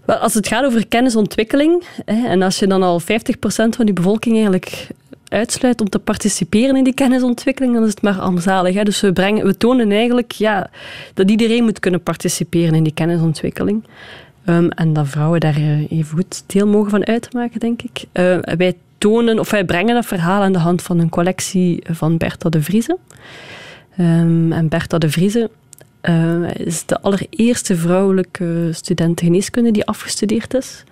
Wel, 0.05 0.17
als 0.17 0.33
het 0.33 0.47
gaat 0.47 0.65
over 0.65 0.87
kennisontwikkeling, 0.87 1.83
hè, 2.05 2.27
en 2.27 2.41
als 2.41 2.59
je 2.59 2.67
dan 2.67 2.83
al 2.83 2.99
50% 2.99 3.75
van 3.75 3.85
die 3.85 3.93
bevolking 3.93 4.33
eigenlijk 4.35 4.87
uitsluit 5.27 5.81
om 5.81 5.89
te 5.89 5.99
participeren 5.99 6.75
in 6.75 6.83
die 6.83 6.93
kennisontwikkeling, 6.93 7.73
dan 7.73 7.83
is 7.83 7.89
het 7.89 8.01
maar 8.01 8.19
armzalig. 8.19 8.73
Hè. 8.75 8.83
Dus 8.83 9.01
we, 9.01 9.13
brengen, 9.13 9.45
we 9.45 9.57
tonen 9.57 9.91
eigenlijk 9.91 10.31
ja, 10.31 10.69
dat 11.13 11.29
iedereen 11.29 11.63
moet 11.63 11.79
kunnen 11.79 12.03
participeren 12.03 12.73
in 12.73 12.83
die 12.83 12.93
kennisontwikkeling. 12.93 13.83
Ehm, 14.45 14.67
en 14.67 14.93
dat 14.93 15.07
vrouwen 15.07 15.39
daar 15.39 15.55
eh, 15.55 15.91
even 15.91 16.17
goed 16.17 16.43
deel 16.45 16.67
mogen 16.67 16.89
van 16.89 17.05
uitmaken, 17.05 17.59
denk 17.59 17.81
ik. 17.81 18.03
Eh, 18.11 18.37
wij 18.57 18.75
tonen, 18.97 19.39
of 19.39 19.51
wij 19.51 19.65
brengen 19.65 19.93
dat 19.93 20.05
verhaal 20.05 20.41
aan 20.41 20.53
de 20.53 20.59
hand 20.59 20.81
van 20.81 20.99
een 20.99 21.09
collectie 21.09 21.83
van 21.89 22.17
Bertha 22.17 22.49
de 22.49 22.61
Vrieze. 22.61 22.97
Ehm, 23.97 24.51
en 24.51 24.67
Bertha 24.67 24.97
de 24.97 25.09
Vrieze 25.09 25.49
eh, 26.01 26.55
is 26.55 26.85
de 26.85 27.01
allereerste 27.01 27.75
vrouwelijke 27.75 28.69
student 28.71 29.19
geneeskunde 29.19 29.71
die 29.71 29.85
afgestudeerd 29.85 30.53
is. 30.53 30.83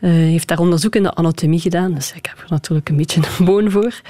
Eh, 0.00 0.10
heeft 0.10 0.48
daar 0.48 0.58
onderzoek 0.58 0.96
in 0.96 1.02
de 1.02 1.14
anatomie 1.14 1.60
gedaan, 1.60 1.94
dus 1.94 2.12
ik 2.12 2.26
heb 2.26 2.38
er 2.38 2.46
natuurlijk 2.48 2.88
een 2.88 2.96
beetje 2.96 3.20
een 3.38 3.44
boon 3.44 3.70
voor. 3.70 4.00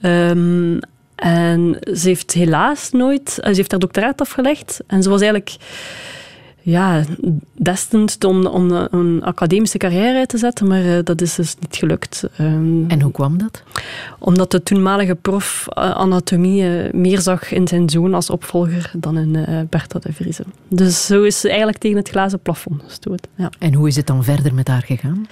Ehm, 0.00 0.78
en 1.14 1.78
ze 1.94 2.08
heeft 2.08 2.32
helaas 2.32 2.90
nooit... 2.90 3.30
ze 3.30 3.50
heeft 3.52 3.70
haar 3.70 3.80
doctoraat 3.80 4.20
afgelegd 4.20 4.80
en 4.86 5.02
ze 5.02 5.08
was 5.08 5.20
eigenlijk 5.20 5.56
ja, 6.62 7.02
destined 7.54 8.24
om, 8.24 8.46
om 8.46 8.70
een 8.70 9.22
academische 9.22 9.78
carrière 9.78 10.18
uit 10.18 10.28
te 10.28 10.38
zetten, 10.38 10.66
maar 10.66 10.84
eh, 10.84 10.98
dat 11.04 11.20
is 11.20 11.34
dus 11.34 11.56
niet 11.60 11.76
gelukt. 11.76 12.24
Ehm, 12.36 12.90
En 12.90 13.00
hoe 13.00 13.12
kwam 13.12 13.38
dat? 13.38 13.62
omdat 14.18 14.50
de 14.50 14.62
toenmalige 14.62 15.14
prof 15.14 15.66
eh, 15.68 15.90
anatomie 15.90 16.62
eh, 16.62 16.92
meer 16.92 17.20
zag 17.20 17.52
in 17.52 17.68
zijn 17.68 17.90
zoon 17.90 18.14
als 18.14 18.30
opvolger 18.30 18.90
dan 18.96 19.18
in 19.18 19.46
Bertha 19.70 19.98
de 19.98 20.12
Vrieze. 20.12 20.44
Dus 20.68 21.06
zo 21.06 21.22
is 21.22 21.40
ze 21.40 21.48
eigenlijk 21.48 21.78
tegen 21.78 21.96
het 21.96 22.08
glazen 22.08 22.40
plafond 22.40 22.82
gestoten. 22.86 23.30
Ja. 23.34 23.50
En 23.58 23.74
hoe 23.74 23.88
is 23.88 23.96
het 23.96 24.06
dan 24.06 24.24
verder 24.24 24.54
met 24.54 24.68
haar 24.68 24.82
gegaan? 24.82 25.26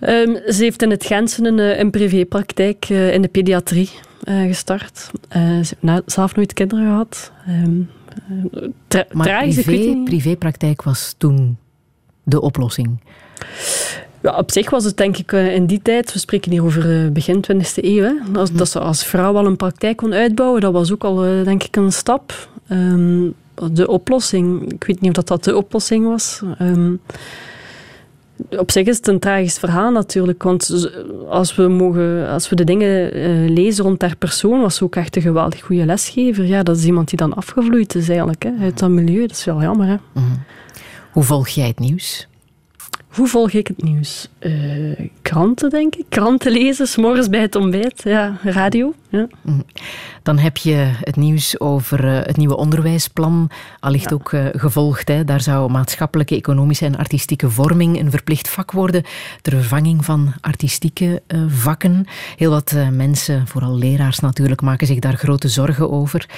Ehm, 0.00 0.34
ze 0.52 0.62
heeft 0.62 0.82
in 0.82 0.90
het 0.90 1.06
Gentse 1.06 1.44
een, 1.46 1.80
een 1.80 1.90
privépraktijk 1.90 2.88
in 2.88 3.22
de 3.22 3.28
pediatrie 3.28 3.90
gestart. 4.24 5.10
Ze 5.62 5.74
heeft 5.80 6.02
zelf 6.06 6.36
nooit 6.36 6.52
kinderen 6.52 6.84
gehad. 6.84 7.32
Ehm, 7.46 7.80
eh, 7.99 7.99
tra- 8.88 9.06
Maar 9.12 9.42
privé, 9.42 10.02
privépraktijk 10.04 10.82
was 10.82 11.14
toen 11.18 11.56
de 12.22 12.40
oplossing. 12.40 13.00
Ja, 14.22 14.36
op 14.36 14.50
zich 14.50 14.70
was 14.70 14.84
het 14.84 14.96
denk 14.96 15.16
ik 15.16 15.32
eh, 15.32 15.54
in 15.54 15.66
die 15.66 15.82
tijd, 15.82 16.12
we 16.12 16.18
spreken 16.18 16.50
hier 16.50 16.64
over 16.64 17.04
eh, 17.04 17.10
begin 17.10 17.44
20e 17.52 17.74
eeuw, 17.74 18.02
hè, 18.02 18.38
als, 18.38 18.52
dat 18.52 18.68
ze 18.68 18.78
als 18.78 19.04
vrouw 19.04 19.36
al 19.36 19.46
een 19.46 19.56
praktijk 19.56 19.96
kon 19.96 20.12
uitbouwen, 20.14 20.60
dat 20.60 20.72
was 20.72 20.92
ook 20.92 21.04
al 21.04 21.24
eh, 21.24 21.44
denk 21.44 21.62
ik 21.62 21.76
een 21.76 21.92
stap. 21.92 22.48
Ehm, 22.68 23.28
de 23.72 23.88
oplossing, 23.88 24.72
ik 24.72 24.84
weet 24.84 25.00
niet 25.00 25.10
of 25.10 25.16
dat, 25.16 25.28
dat 25.28 25.44
de 25.44 25.56
oplossing 25.56 26.06
was. 26.06 26.42
Ehm, 26.58 26.94
op 28.48 28.70
zich 28.70 28.86
is 28.86 28.96
het 28.96 29.06
een 29.06 29.18
tragisch 29.18 29.58
verhaal 29.58 29.90
natuurlijk, 29.90 30.42
want 30.42 30.90
als 31.28 31.54
we, 31.54 31.68
mogen, 31.68 32.28
als 32.28 32.48
we 32.48 32.56
de 32.56 32.64
dingen 32.64 33.12
eh, 33.12 33.50
lezen 33.50 33.84
rond 33.84 34.02
haar 34.02 34.16
persoon, 34.16 34.60
was 34.60 34.76
ze 34.76 34.84
ook 34.84 34.96
echt 34.96 35.16
een 35.16 35.22
geweldig 35.22 35.60
goede 35.60 35.84
lesgever. 35.84 36.44
Ja, 36.46 36.62
dat 36.62 36.76
is 36.76 36.84
iemand 36.84 37.08
die 37.08 37.18
dan 37.18 37.34
afgevloeid 37.34 37.94
is 37.94 38.08
eigenlijk, 38.08 38.42
hè, 38.42 38.50
uit 38.60 38.78
dat 38.78 38.90
milieu. 38.90 39.20
Dat 39.20 39.36
is 39.36 39.44
wel 39.44 39.62
jammer, 39.62 39.86
hè. 39.86 39.96
Hoe 41.10 41.22
volg 41.22 41.48
jij 41.48 41.66
het 41.66 41.78
nieuws? 41.78 42.28
Hoe 43.08 43.26
volg 43.26 43.52
ik 43.52 43.66
het 43.66 43.82
nieuws? 43.82 44.28
Eh, 44.38 44.52
kranten, 45.22 45.70
denk 45.70 45.94
ik. 45.94 46.04
Kranten 46.08 46.52
lezen, 46.52 46.86
's 46.86 46.96
morgens 46.96 47.28
bij 47.28 47.40
het 47.40 47.54
ontbijt. 47.54 48.00
Ja, 48.04 48.38
radio. 48.42 48.94
Ja. 49.10 49.26
Dan 50.22 50.38
heb 50.38 50.56
je 50.56 50.90
het 51.00 51.16
nieuws 51.16 51.60
over 51.60 52.04
eh, 52.04 52.26
het 52.26 52.36
nieuwe 52.36 52.56
onderwijsplan, 52.56 53.50
allicht 53.80 54.12
ook 54.12 54.32
eh, 54.32 54.46
gevolgd. 54.52 55.08
Hè. 55.08 55.24
Daar 55.24 55.40
zou 55.40 55.70
maatschappelijke, 55.70 56.36
economische 56.36 56.84
en 56.84 56.96
artistieke 56.96 57.50
vorming 57.50 57.98
een 57.98 58.10
verplicht 58.10 58.48
vak 58.48 58.72
worden, 58.72 59.04
ter 59.42 59.52
vervanging 59.52 60.04
van 60.04 60.32
artistieke 60.40 61.22
eh, 61.26 61.40
vakken. 61.48 62.04
Heel 62.36 62.50
wat 62.50 62.74
mensen, 62.92 63.46
vooral 63.46 63.76
leraars 63.76 64.20
natuurlijk, 64.20 64.60
maken 64.60 64.86
zich 64.86 64.98
daar 64.98 65.16
grote 65.16 65.48
zorgen 65.48 65.90
over, 65.90 66.28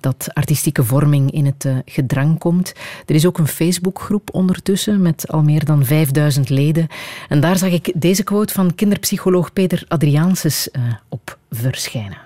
dat 0.00 0.28
artistieke 0.32 0.84
vorming 0.84 1.30
in 1.30 1.46
het 1.46 1.68
gedrang 1.84 2.38
komt. 2.38 2.72
Er 3.06 3.14
is 3.14 3.26
ook 3.26 3.38
een 3.38 3.46
Facebookgroep 3.46 4.28
ondertussen 4.32 5.02
met 5.02 5.28
al 5.28 5.42
meer 5.42 5.64
dan 5.64 5.84
5000 5.84 6.48
leden. 6.48 6.86
En 7.28 7.40
daar 7.40 7.58
zag 7.58 7.70
ik 7.70 7.92
deze 7.94 8.22
quote 8.22 8.52
van 8.52 8.74
kinderpsycholoog 8.74 9.52
Peter 9.52 9.84
Adriaanses 9.88 10.68
op 11.08 11.40
verschijnen. 11.52 12.18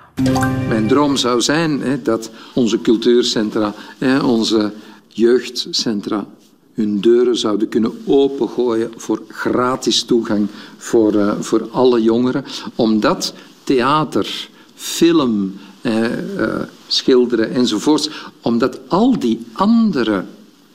Mijn 0.68 0.88
droom 0.88 1.16
zou 1.16 1.40
zijn 1.40 1.80
hè, 1.80 2.02
dat 2.02 2.30
onze 2.54 2.80
cultuurcentra, 2.80 3.74
hè, 3.98 4.18
onze 4.18 4.72
jeugdcentra, 5.08 6.26
hun 6.74 7.00
deuren 7.00 7.36
zouden 7.36 7.68
kunnen 7.68 7.92
opengooien 8.04 8.92
voor 8.96 9.22
gratis 9.28 10.02
toegang 10.02 10.48
voor, 10.76 11.14
eh, 11.14 11.32
voor 11.40 11.68
alle 11.70 12.02
jongeren. 12.02 12.44
Omdat 12.74 13.34
theater, 13.64 14.48
film, 14.74 15.54
eh, 15.80 16.04
eh, 16.42 16.62
schilderen 16.86 17.54
enzovoorts, 17.54 18.10
omdat 18.40 18.80
al 18.88 19.18
die 19.18 19.46
andere 19.52 20.24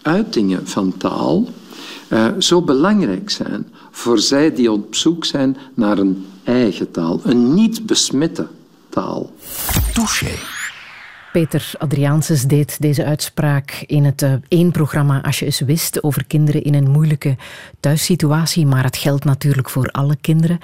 uitingen 0.01 0.67
van 0.67 0.97
taal 0.97 1.47
eh, 2.07 2.27
zo 2.39 2.61
belangrijk 2.61 3.29
zijn 3.29 3.67
voor 3.91 4.19
zij 4.19 4.53
die 4.53 4.71
op 4.71 4.95
zoek 4.95 5.25
zijn 5.25 5.57
naar 5.73 5.97
een 5.97 6.25
eigen 6.43 6.91
taal, 6.91 7.19
een 7.23 7.53
niet 7.53 7.85
besmette 7.85 8.47
taal. 8.89 9.33
Touché. 9.93 10.31
Peter 11.31 11.71
Adriaanses 11.77 12.43
deed 12.43 12.81
deze 12.81 13.05
uitspraak 13.05 13.83
in 13.87 14.03
het 14.03 14.21
eh, 14.21 14.33
één 14.47 14.71
programma 14.71 15.21
Als 15.21 15.39
je 15.39 15.45
eens 15.45 15.59
wist 15.59 16.03
over 16.03 16.25
kinderen 16.25 16.63
in 16.63 16.73
een 16.73 16.89
moeilijke 16.89 17.35
thuissituatie, 17.79 18.65
maar 18.65 18.83
het 18.83 18.97
geldt 18.97 19.23
natuurlijk 19.23 19.69
voor 19.69 19.87
alle 19.87 20.15
kinderen. 20.21 20.59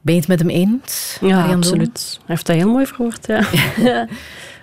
Ben 0.00 0.14
je 0.14 0.20
het 0.20 0.28
met 0.28 0.38
hem 0.38 0.48
eens? 0.48 1.18
Ja, 1.20 1.26
Marianne 1.26 1.56
absoluut. 1.56 2.14
Hij 2.18 2.26
heeft 2.26 2.46
dat 2.46 2.56
heel 2.56 2.68
mooi 2.68 2.86
verwoord, 2.86 3.26
ja. 3.26 3.48
ja. 3.90 4.08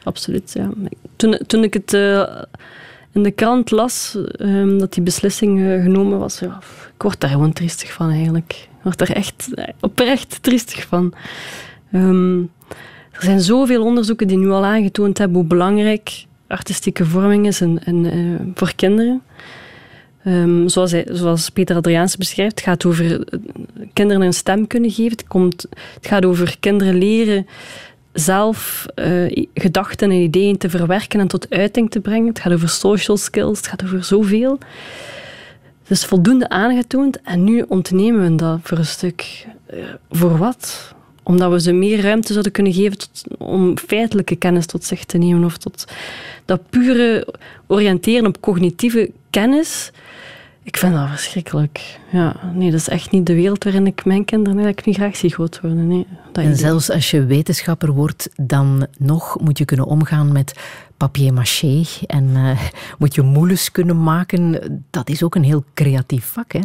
Absoluut, 0.03 0.51
ja. 0.53 0.69
Toen, 1.15 1.39
toen 1.47 1.63
ik 1.63 1.73
het 1.73 1.93
eh, 1.93 2.41
in 3.15 3.23
de 3.23 3.31
krant 3.31 3.71
las, 3.71 4.17
ehm, 4.37 4.77
dat 4.77 4.93
die 4.93 5.03
beslissing 5.03 5.59
eh, 5.59 5.83
genomen 5.83 6.19
was, 6.19 6.41
ik 6.41 7.01
word 7.01 7.19
daar 7.19 7.29
gewoon 7.29 7.53
triestig 7.53 7.91
van 7.91 8.09
eigenlijk. 8.09 8.51
Ik 8.51 8.83
word 8.83 8.97
daar 8.97 9.09
echt 9.09 9.53
eh, 9.53 9.67
oprecht 9.79 10.43
triestig 10.43 10.85
van. 10.87 11.13
Ehm, 11.91 12.39
er 13.11 13.21
zijn 13.21 13.41
zoveel 13.41 13.83
onderzoeken 13.83 14.27
die 14.27 14.37
nu 14.37 14.49
al 14.49 14.65
aangetoond 14.65 15.17
hebben 15.17 15.37
hoe 15.37 15.47
belangrijk 15.47 16.25
artistieke 16.47 17.05
vorming 17.05 17.47
is 17.47 17.61
en, 17.61 17.79
eh, 17.85 18.47
voor 18.53 18.73
kinderen. 18.75 19.21
Ehm, 20.23 20.67
zoals, 20.67 20.91
hij, 20.91 21.07
zoals 21.11 21.49
Peter 21.49 21.75
Adriaanse 21.75 22.17
beschrijft, 22.17 22.51
het 22.51 22.67
gaat 22.67 22.85
over 22.85 23.27
kinderen 23.93 24.21
een 24.21 24.33
stem 24.33 24.67
kunnen 24.67 24.91
geven. 24.91 25.11
Het, 25.11 25.27
komt, 25.27 25.61
het 25.95 26.07
gaat 26.07 26.25
over 26.25 26.57
kinderen 26.59 26.97
leren 26.97 27.47
zelf 28.15 28.85
eh, 28.95 29.45
gedachten 29.53 30.11
en 30.11 30.17
ideeën 30.17 30.57
te 30.57 30.69
verwerken 30.69 31.19
en 31.19 31.27
tot 31.27 31.49
uiting 31.49 31.91
te 31.91 31.99
brengen. 31.99 32.27
Het 32.27 32.39
gaat 32.39 32.53
over 32.53 32.69
social 32.69 33.17
skills, 33.17 33.57
het 33.57 33.67
gaat 33.67 33.83
over 33.83 34.03
zoveel. 34.03 34.57
Is 35.87 36.05
voldoende 36.05 36.49
aangetoond 36.49 37.21
en 37.21 37.43
nu 37.43 37.65
ontnemen 37.67 38.31
we 38.31 38.35
dat 38.35 38.59
voor 38.63 38.77
een 38.77 38.85
stuk. 38.85 39.45
Eh, 39.65 39.79
voor 40.11 40.37
wat? 40.37 40.93
Omdat 41.23 41.51
we 41.51 41.61
ze 41.61 41.71
meer 41.71 42.01
ruimte 42.01 42.31
zouden 42.31 42.51
kunnen 42.51 42.73
geven 42.73 42.97
tot, 42.97 43.23
om 43.37 43.77
feitelijke 43.77 44.35
kennis 44.35 44.65
tot 44.65 44.83
zich 44.83 45.05
te 45.05 45.17
nemen 45.17 45.43
of 45.43 45.57
tot 45.57 45.85
dat 46.45 46.69
pure 46.69 47.27
oriënteren 47.67 48.25
op 48.25 48.41
cognitieve 48.41 49.11
kennis. 49.29 49.91
Ik 50.65 50.77
vind 50.77 50.93
dat 50.93 51.09
verschrikkelijk. 51.09 51.99
Ja, 52.11 52.35
nee, 52.53 52.71
dat 52.71 52.79
is 52.79 52.89
echt 52.89 53.11
niet 53.11 53.25
de 53.25 53.33
wereld 53.35 53.63
waarin 53.63 53.87
ik 53.87 54.05
mijn 54.05 54.25
kinderen 54.25 54.57
eigenlijk 54.57 54.87
niet 54.87 54.95
graag 54.95 55.15
zie 55.15 55.29
groot 55.33 55.61
worden. 55.61 55.87
Nee, 55.87 56.07
dat 56.31 56.43
En 56.43 56.55
zelfs 56.55 56.91
als 56.91 57.11
je 57.11 57.25
wetenschapper 57.25 57.91
wordt, 57.91 58.29
dan 58.35 58.87
nog 58.97 59.39
moet 59.39 59.57
je 59.57 59.65
kunnen 59.65 59.85
omgaan 59.85 60.31
met 60.31 60.53
papier-maché 60.97 61.83
en 62.05 62.29
eh, 62.35 62.59
moet 62.99 63.15
je 63.15 63.21
moules 63.21 63.71
kunnen 63.71 64.03
maken. 64.03 64.59
Dat 64.89 65.09
is 65.09 65.23
ook 65.23 65.35
een 65.35 65.43
heel 65.43 65.63
creatief 65.73 66.25
vak, 66.25 66.51
hè? 66.53 66.59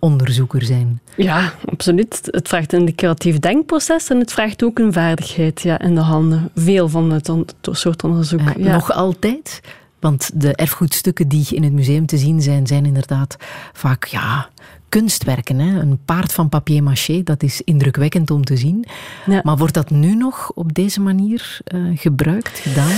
onderzoeker 0.00 0.62
zijn. 0.62 1.00
Ja, 1.16 1.52
absoluut. 1.64 2.28
Het 2.30 2.48
vraagt 2.48 2.72
een 2.72 2.94
creatief 2.94 3.38
denkproces 3.38 4.08
en 4.08 4.18
het 4.18 4.32
vraagt 4.32 4.62
ook 4.64 4.78
een 4.78 4.92
vaardigheid 4.92 5.62
ja, 5.62 5.80
in 5.80 5.94
de 5.94 6.00
handen. 6.00 6.50
Veel 6.54 6.88
van 6.88 7.10
het 7.12 7.28
on- 7.28 7.46
soort 7.62 8.04
onderzoek. 8.04 8.40
Eh, 8.40 8.64
ja. 8.64 8.72
Nog 8.72 8.92
altijd, 8.92 9.60
want 10.00 10.30
de 10.34 10.54
erfgoedstukken 10.54 11.28
die 11.28 11.46
in 11.50 11.62
het 11.62 11.72
museum 11.72 12.06
te 12.06 12.16
zien 12.18 12.42
zijn, 12.42 12.66
zijn 12.66 12.84
inderdaad 12.86 13.36
vaak 13.72 14.04
ja, 14.04 14.48
kunstwerken. 14.88 15.58
Hè? 15.58 15.80
Een 15.80 15.98
paard 16.04 16.32
van 16.32 16.48
papier-maché, 16.48 17.22
dat 17.22 17.42
is 17.42 17.60
indrukwekkend 17.64 18.30
om 18.30 18.44
te 18.44 18.56
zien. 18.56 18.84
Ja. 19.26 19.40
Maar 19.44 19.56
wordt 19.56 19.74
dat 19.74 19.90
nu 19.90 20.14
nog 20.14 20.50
op 20.54 20.74
deze 20.74 21.00
manier 21.00 21.58
eh, 21.64 21.80
gebruikt, 21.94 22.58
gedaan? 22.58 22.96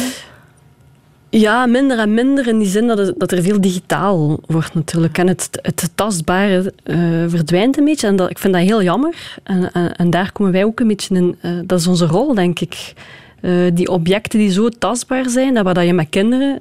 Ja, 1.31 1.67
minder 1.67 1.99
en 1.99 2.15
minder 2.15 2.49
in 2.49 2.59
die 2.59 2.69
zin 2.69 2.87
dat, 2.87 2.99
het- 2.99 3.15
dat 3.19 3.33
er 3.33 3.43
veel 3.43 3.61
digitaal 3.61 4.39
wordt 4.47 4.75
natuurlijk. 4.75 5.19
En 5.19 5.27
het, 5.27 5.49
het 5.63 5.91
tastbare 5.95 6.73
eh, 6.83 6.97
verdwijnt 7.27 7.79
een 7.79 7.85
beetje. 7.85 8.07
En 8.07 8.17
dat, 8.17 8.31
ik 8.31 8.39
vind 8.39 8.53
dat 8.55 8.63
heel 8.63 8.83
jammer. 8.83 9.39
En, 9.43 9.73
en, 9.73 9.97
en 9.97 10.11
daar 10.11 10.33
komen 10.33 10.53
wij 10.53 10.65
ook 10.65 10.81
een 10.81 10.87
beetje 10.89 11.15
in. 11.15 11.37
eh, 11.41 11.51
dat 11.65 11.79
is 11.81 11.87
onze 11.87 12.07
rol, 12.07 12.35
denk 12.35 12.61
ik. 12.61 12.93
Die 13.75 13.89
objecten 13.89 14.39
die 14.39 14.51
zo 14.51 14.69
tastbaar 14.69 15.29
zijn, 15.29 15.55
dat 15.55 15.75
dat 15.75 15.85
je 15.85 15.93
met 15.93 16.07
kinderen 16.11 16.61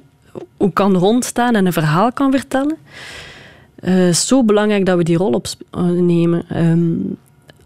ook 0.56 0.74
kan 0.74 0.96
rondstaan 0.96 1.54
en 1.54 1.66
een 1.66 1.72
verhaal 1.72 2.12
kan 2.12 2.30
vertellen. 2.30 2.76
eh, 3.74 4.08
is 4.08 4.26
zo 4.26 4.44
belangrijk 4.44 4.86
dat 4.86 4.96
we 4.96 5.04
die 5.04 5.16
rol 5.16 5.42
opnemen. 5.70 6.44
Ehm, 6.48 6.94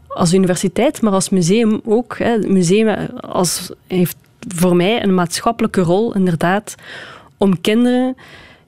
als 0.09 0.35
universiteit, 0.35 1.03
maar 1.03 1.13
als 1.13 1.29
museum 1.29 1.81
ook. 1.85 2.19
Hè. 2.19 2.31
Het 2.31 2.49
museum 2.49 2.89
als, 3.21 3.71
heeft 3.87 4.17
voor 4.49 4.77
mij 4.77 5.03
een 5.03 5.15
maatschappelijke 5.15 5.81
rol, 5.81 6.15
inderdaad, 6.15 6.75
om 7.37 7.61
kinderen, 7.61 8.17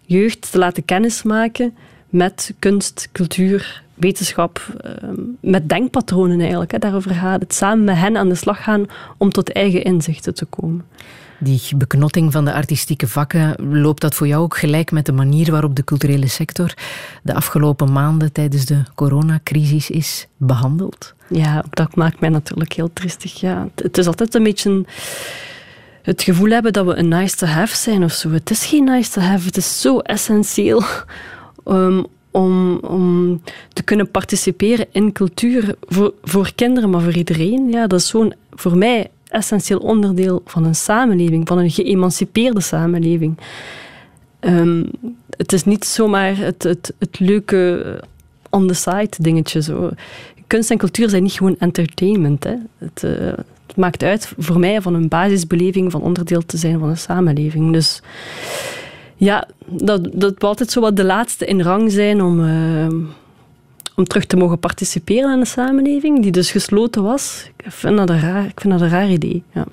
jeugd 0.02 0.52
te 0.52 0.58
laten 0.58 0.84
kennismaken 0.84 1.74
met 2.08 2.54
kunst, 2.58 3.08
cultuur, 3.12 3.82
wetenschap, 3.94 4.66
ehm, 4.80 5.20
met 5.40 5.68
denkpatronen 5.68 6.40
eigenlijk. 6.40 6.72
Hè. 6.72 6.78
Daarover 6.78 7.10
gaat 7.10 7.40
het. 7.40 7.54
Samen 7.54 7.84
met 7.84 7.96
hen 7.96 8.16
aan 8.16 8.28
de 8.28 8.34
slag 8.34 8.62
gaan 8.62 8.86
om 9.16 9.30
tot 9.30 9.52
eigen 9.52 9.82
inzichten 9.84 10.34
te 10.34 10.44
komen. 10.44 10.84
Die 11.38 11.60
beknotting 11.76 12.32
van 12.32 12.44
de 12.44 12.52
artistieke 12.52 13.08
vakken, 13.08 13.54
loopt 13.80 14.00
dat 14.00 14.14
voor 14.14 14.26
jou 14.26 14.42
ook 14.42 14.56
gelijk 14.56 14.90
met 14.90 15.06
de 15.06 15.12
manier 15.12 15.50
waarop 15.50 15.74
de 15.76 15.84
culturele 15.84 16.28
sector 16.28 16.74
de 17.22 17.34
afgelopen 17.34 17.92
maanden 17.92 18.32
tijdens 18.32 18.64
de 18.64 18.82
coronacrisis 18.94 19.90
is 19.90 20.26
behandeld? 20.36 21.14
Ja, 21.28 21.64
dat 21.70 21.96
maakt 21.96 22.20
mij 22.20 22.28
natuurlijk 22.28 22.72
heel 22.72 22.90
tristig. 22.92 23.40
Ja. 23.40 23.68
Het- 23.74 23.98
is 23.98 24.06
altijd 24.06 24.34
een 24.34 24.42
beetje 24.42 24.84
het 26.02 26.22
gevoel 26.22 26.50
hebben 26.50 26.72
dat 26.72 26.86
we 26.86 26.94
een 26.94 27.08
nice 27.08 27.36
to 27.36 27.46
have 27.46 27.76
zijn 27.76 28.04
of 28.04 28.12
zo. 28.12 28.30
Het 28.30 28.50
is 28.50 28.66
geen 28.66 28.84
nice 28.84 29.10
to 29.10 29.20
have, 29.20 29.46
het 29.46 29.56
is 29.56 29.80
zo 29.80 29.98
essentieel 29.98 30.82
om, 32.30 32.76
om 32.76 33.42
te 33.72 33.82
kunnen 33.82 34.10
participeren 34.10 34.86
in 34.92 35.12
cultuur 35.12 35.74
voor, 35.88 36.12
voor 36.22 36.52
kinderen, 36.54 36.90
maar 36.90 37.00
voor 37.00 37.16
iedereen. 37.16 37.70
Ja, 37.70 37.86
dat 37.86 38.00
is 38.00 38.08
zo'n 38.08 38.34
voor 38.54 38.76
mij 38.76 39.10
essentieel 39.34 39.78
onderdeel 39.78 40.42
van 40.44 40.64
een 40.64 40.74
samenleving, 40.74 41.48
van 41.48 41.58
een 41.58 41.70
geëmancipeerde 41.70 42.60
samenleving. 42.60 43.38
Ehm, 44.40 44.84
het 45.36 45.52
is 45.52 45.64
niet 45.64 45.84
zomaar 45.84 46.36
het, 46.36 46.62
het, 46.62 46.92
het 46.98 47.20
leuke 47.20 48.00
on 48.50 48.66
the 48.66 48.74
side 48.74 49.10
dingetje. 49.18 49.62
Zo. 49.62 49.90
Kunst 50.46 50.70
en 50.70 50.78
cultuur 50.78 51.08
zijn 51.08 51.22
niet 51.22 51.32
gewoon 51.32 51.56
entertainment. 51.58 52.44
Hè. 52.44 52.54
Het, 52.78 53.04
eh, 53.04 53.32
het 53.66 53.76
maakt 53.76 54.02
uit 54.02 54.32
voor 54.38 54.58
mij 54.58 54.82
van 54.82 54.94
een 54.94 55.08
basisbeleving 55.08 55.90
van 55.90 56.02
onderdeel 56.02 56.46
te 56.46 56.56
zijn 56.56 56.78
van 56.78 56.88
een 56.88 56.96
samenleving. 56.96 57.72
Dus 57.72 58.02
ja, 59.16 59.48
dat, 59.66 60.08
dat 60.12 60.34
wil 60.38 60.48
altijd 60.48 60.70
zo 60.70 60.80
wat 60.80 60.96
de 60.96 61.04
laatste 61.04 61.44
in 61.44 61.62
rang 61.62 61.92
zijn 61.92 62.22
om, 62.22 62.44
eh, 62.44 62.86
om 63.96 64.04
terug 64.04 64.24
te 64.24 64.36
mogen 64.36 64.58
participeren 64.58 65.30
aan 65.30 65.40
een 65.40 65.46
samenleving 65.46 66.22
die 66.22 66.32
dus 66.32 66.50
gesloten 66.50 67.02
was. 67.02 67.50
Ik 67.56 67.72
vind 67.72 67.96
dat 67.96 68.10
een 68.10 68.20
raar, 68.20 68.46
ik 68.46 68.60
vind 68.60 68.72
dat 68.72 68.82
een 68.82 68.88
raar 68.88 69.10
idee. 69.10 69.42
Ja. 69.52 69.64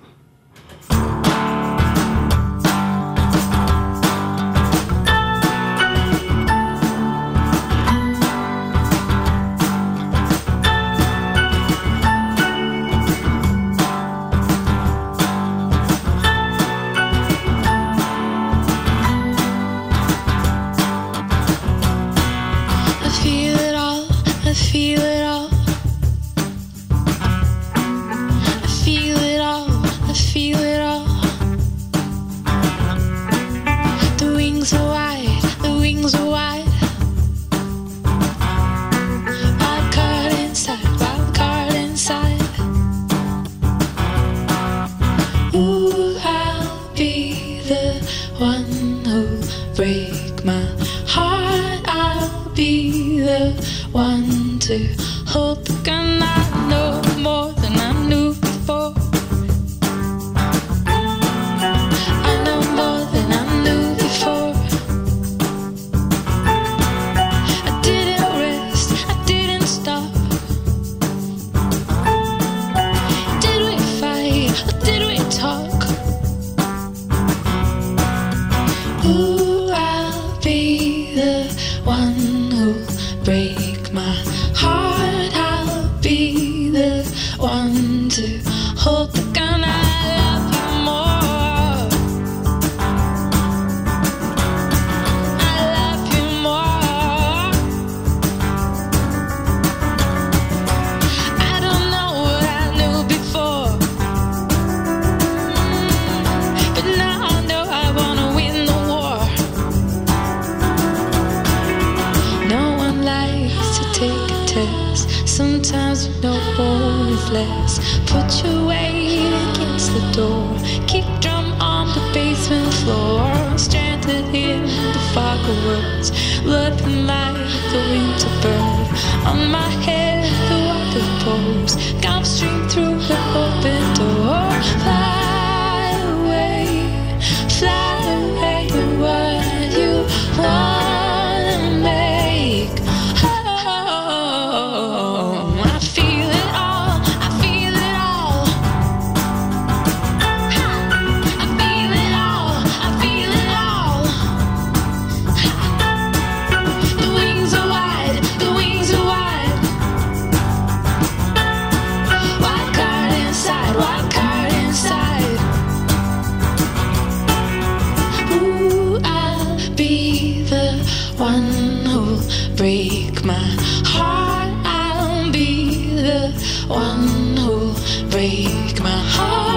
One 171.22 171.86
who'll 171.86 172.20
break 172.56 173.24
my 173.24 173.48
heart. 173.86 174.50
I'll 174.66 175.32
be 175.32 175.94
the 175.96 176.32
one 176.68 177.38
who'll 177.38 177.76
break 178.10 178.82
my 178.82 178.90
heart. 178.90 179.51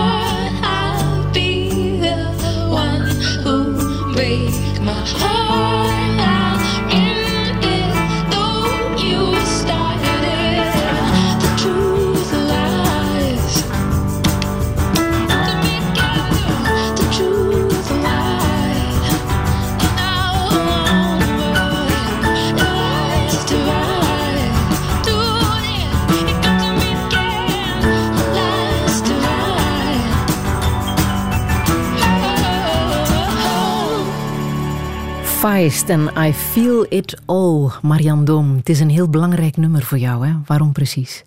Feist 35.45 35.89
en 35.89 36.11
I 36.19 36.33
Feel 36.33 36.87
It 36.89 37.21
All, 37.25 37.71
Marianne 37.83 38.25
Doom. 38.25 38.57
Het 38.57 38.69
is 38.69 38.81
een 38.81 38.91
heel 38.91 39.09
belangrijk 39.09 39.57
nummer 39.57 39.83
voor 39.83 39.99
jou, 39.99 40.27
hè? 40.27 40.33
Waarom 40.47 40.73
precies? 40.73 41.25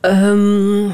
Ehm, 0.00 0.90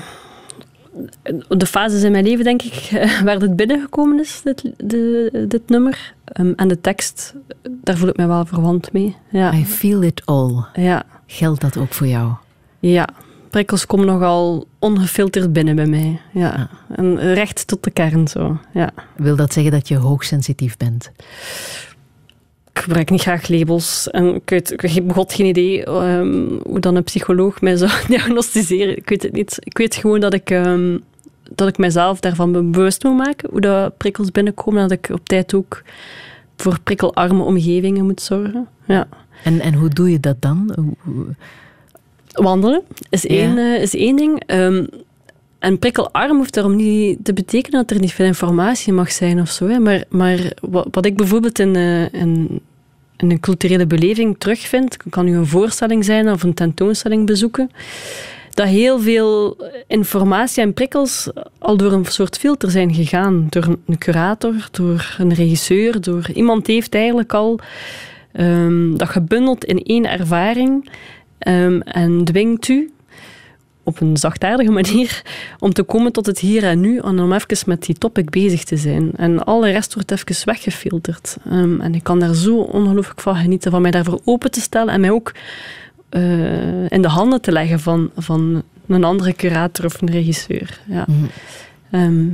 de 1.48 1.66
fases 1.66 2.02
in 2.02 2.12
mijn 2.12 2.24
leven, 2.24 2.44
denk 2.44 2.62
ik, 2.62 2.88
waar 3.24 3.36
het 3.36 3.56
binnengekomen 3.56 4.20
is, 4.20 4.40
dit, 4.44 4.72
de, 4.76 5.44
dit 5.48 5.68
nummer. 5.68 6.14
Ehm, 6.24 6.52
en 6.56 6.68
de 6.68 6.80
tekst, 6.80 7.34
daar 7.62 7.96
voel 7.96 8.08
ik 8.08 8.16
me 8.16 8.26
wel 8.26 8.46
verwant 8.46 8.92
mee. 8.92 9.16
Ja. 9.30 9.54
I 9.54 9.66
Feel 9.66 10.02
It 10.02 10.22
All. 10.26 10.64
Ja. 10.74 11.02
Geldt 11.26 11.60
dat 11.60 11.76
ook 11.76 11.92
voor 11.92 12.06
jou? 12.06 12.32
Ja, 12.78 13.08
prikkels 13.50 13.86
komen 13.86 14.06
nogal 14.06 14.66
ongefilterd 14.82 15.52
binnen 15.52 15.76
bij 15.76 15.86
mij. 15.86 16.20
Ja. 16.32 16.68
En 16.88 17.34
recht 17.34 17.66
tot 17.66 17.84
de 17.84 17.90
kern 17.90 18.28
zo. 18.28 18.58
Ja. 18.72 18.90
Wil 19.16 19.36
dat 19.36 19.52
zeggen 19.52 19.72
dat 19.72 19.88
je 19.88 19.96
hoogsensitief 19.96 20.76
bent? 20.76 21.10
Ik 22.72 22.78
gebruik 22.80 23.10
niet 23.10 23.20
graag 23.20 23.48
labels. 23.48 24.10
En 24.10 24.34
ik, 24.34 24.50
weet, 24.50 24.72
ik 24.72 24.80
heb 24.80 25.12
god 25.12 25.32
geen 25.32 25.46
idee 25.46 25.84
ehm, 25.84 26.48
hoe 26.62 26.80
dan 26.80 26.94
een 26.94 27.04
psycholoog 27.04 27.60
mij 27.60 27.76
zou 27.76 27.90
diagnosticeren. 28.08 28.96
Ik 28.96 29.08
weet 29.08 29.22
het 29.22 29.32
niet. 29.32 29.56
Ik 29.60 29.78
weet 29.78 29.94
gewoon 29.94 30.20
dat 30.20 30.34
ik, 30.34 30.50
ehm, 30.50 30.98
dat 31.54 31.68
ik 31.68 31.78
mijzelf 31.78 32.20
daarvan 32.20 32.70
bewust 32.72 33.04
moet 33.04 33.16
maken. 33.16 33.50
Hoe 33.50 33.60
dat 33.60 33.96
prikkels 33.96 34.30
binnenkomen. 34.30 34.88
Dat 34.88 34.98
ik 34.98 35.08
op 35.12 35.28
tijd 35.28 35.54
ook 35.54 35.82
voor 36.56 36.80
prikkelarme 36.80 37.42
omgevingen 37.42 38.04
moet 38.04 38.22
zorgen. 38.22 38.68
Ja. 38.86 39.08
En, 39.44 39.60
en 39.60 39.74
hoe 39.74 39.88
doe 39.88 40.10
je 40.10 40.20
dat 40.20 40.36
dan? 40.40 40.74
Wandelen 42.32 42.82
is 43.10 43.26
één, 43.26 43.58
eh, 43.58 43.82
is 43.82 43.94
één 43.94 44.16
ding. 44.16 44.42
Ehm, 44.46 44.84
en 45.58 45.78
prikkelarm 45.78 46.36
hoeft 46.36 46.54
daarom 46.54 46.76
niet 46.76 47.18
te 47.24 47.32
betekenen 47.32 47.80
dat 47.80 47.90
er 47.90 48.00
niet 48.00 48.12
veel 48.12 48.26
informatie 48.26 48.92
mag 48.92 49.12
zijn 49.12 49.40
of 49.40 49.50
zo. 49.50 49.68
Hè. 49.68 49.78
Maar, 49.78 50.04
maar 50.08 50.52
wat, 50.60 50.88
wat 50.90 51.06
ik 51.06 51.16
bijvoorbeeld 51.16 51.58
in, 51.58 51.76
eh, 51.76 52.12
in, 52.12 52.60
in 53.16 53.30
een 53.30 53.40
culturele 53.40 53.86
beleving 53.86 54.36
terugvind, 54.38 54.96
kan 55.10 55.24
nu 55.24 55.36
een 55.36 55.46
voorstelling 55.46 56.04
zijn 56.04 56.30
of 56.30 56.42
een 56.42 56.54
tentoonstelling 56.54 57.26
bezoeken, 57.26 57.70
dat 58.54 58.66
heel 58.66 59.00
veel 59.00 59.56
informatie 59.86 60.62
en 60.62 60.74
prikkels 60.74 61.30
al 61.58 61.76
door 61.76 61.92
een 61.92 62.04
soort 62.04 62.38
filter 62.38 62.70
zijn 62.70 62.94
gegaan. 62.94 63.46
Door 63.48 63.76
een 63.86 63.98
curator, 63.98 64.68
door 64.70 65.16
een 65.18 65.34
regisseur, 65.34 66.00
door 66.00 66.30
iemand 66.34 66.66
heeft 66.66 66.94
eigenlijk 66.94 67.32
al 67.32 67.58
ehm, 68.32 68.96
dat 68.96 69.08
gebundeld 69.08 69.64
in 69.64 69.82
één 69.82 70.10
ervaring 70.10 70.90
ehm, 71.42 71.80
en 71.80 72.24
dwingt 72.24 72.68
u 72.68 72.92
op 73.82 74.00
een 74.00 74.16
zachtaardige 74.16 74.70
manier 74.70 75.22
om 75.58 75.72
te 75.72 75.82
komen 75.82 76.12
tot 76.12 76.26
het 76.26 76.38
hier 76.38 76.64
en 76.64 76.80
nu 76.80 76.98
en 76.98 77.20
om 77.20 77.32
even 77.32 77.58
met 77.66 77.82
die 77.82 77.98
topic 77.98 78.30
bezig 78.30 78.64
te 78.64 78.76
zijn. 78.76 79.10
En 79.16 79.44
alle 79.44 79.70
rest 79.70 79.94
wordt 79.94 80.10
even 80.10 80.44
weggefilterd. 80.44 81.36
Ehm, 81.44 81.80
en 81.80 81.94
ik 81.94 82.02
kan 82.02 82.18
daar 82.18 82.34
zo 82.34 82.56
ongelooflijk 82.56 83.20
van 83.20 83.36
genieten, 83.36 83.70
van 83.70 83.82
mij 83.82 83.90
daarvoor 83.90 84.20
open 84.24 84.50
te 84.50 84.60
stellen 84.60 84.94
en 84.94 85.00
mij 85.00 85.10
ook 85.10 85.32
eh, 86.08 86.90
in 86.90 87.02
de 87.02 87.08
handen 87.08 87.40
te 87.40 87.52
leggen 87.52 87.80
van, 87.80 88.10
van 88.16 88.62
een 88.86 89.04
andere 89.04 89.32
curator 89.32 89.84
of 89.84 90.00
een 90.00 90.10
regisseur. 90.10 90.80
Ja. 90.86 91.04
Mhm. 91.08 91.24
Ehm, 91.90 92.26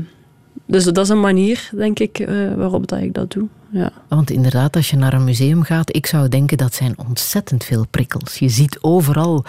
dus 0.69 0.85
dat 0.85 0.99
is 0.99 1.09
een 1.09 1.21
manier, 1.21 1.71
denk 1.75 1.99
ik, 1.99 2.19
eh, 2.19 2.55
waarop 2.57 2.87
dat 2.87 3.01
ik 3.01 3.15
dat 3.15 3.33
doe. 3.33 3.47
Ja. 3.71 3.93
Want 4.09 4.31
inderdaad, 4.31 4.77
als 4.77 4.91
je 4.91 4.97
naar 4.97 5.13
een 5.13 5.25
museum 5.25 5.63
gaat, 5.63 5.97
ik 5.97 6.07
zou 6.07 6.29
denken 6.29 6.57
dat 6.57 6.75
zijn 6.75 6.95
ontzettend 7.09 7.65
veel 7.65 7.87
prikkels. 7.91 8.39
Je 8.39 8.49
ziet 8.49 8.79
overal 8.81 9.45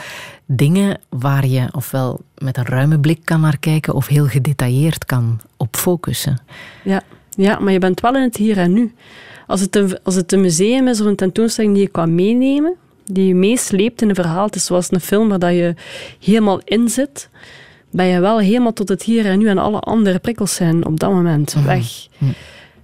dingen 0.45 0.99
waar 1.09 1.47
je 1.47 1.67
ofwel 1.71 2.21
met 2.37 2.57
een 2.57 2.65
ruime 2.65 2.99
blik 2.99 3.19
kan 3.23 3.41
naar 3.41 3.57
kijken 3.57 3.93
of 3.93 4.07
heel 4.07 4.27
gedetailleerd 4.27 5.05
kan 5.05 5.39
op 5.57 5.75
focussen. 5.75 6.41
Ja, 6.83 7.01
ja, 7.29 7.59
maar 7.59 7.73
je 7.73 7.79
bent 7.79 7.99
wel 7.99 8.15
in 8.15 8.21
het 8.21 8.37
hier 8.37 8.57
en 8.57 8.73
nu. 8.73 8.93
Als 9.47 9.61
het, 9.61 9.75
een, 9.75 9.99
als 10.03 10.15
het 10.15 10.31
een 10.31 10.41
museum 10.41 10.87
is 10.87 11.01
of 11.01 11.07
een 11.07 11.15
tentoonstelling 11.15 11.73
die 11.73 11.83
je 11.83 11.89
kan 11.89 12.15
meenemen, 12.15 12.75
die 13.05 13.27
je 13.27 13.35
meesleept 13.35 14.01
in 14.01 14.09
een 14.09 14.15
verhaal, 14.15 14.45
het 14.45 14.55
is 14.55 14.65
zoals 14.65 14.91
een 14.91 14.99
film 14.99 15.29
waar 15.29 15.39
dat 15.39 15.51
je 15.51 15.75
helemaal 16.19 16.61
in 16.63 16.89
zit, 16.89 17.29
ben 17.91 18.05
je 18.05 18.19
wel 18.19 18.39
helemaal 18.39 18.73
tot 18.73 18.89
het 18.89 19.03
hier 19.03 19.25
en 19.25 19.39
nu 19.39 19.47
en 19.47 19.57
alle 19.57 19.79
andere 19.79 20.19
prikkels 20.19 20.55
zijn 20.55 20.85
op 20.85 20.99
dat 20.99 21.11
moment 21.11 21.53
weg. 21.65 22.07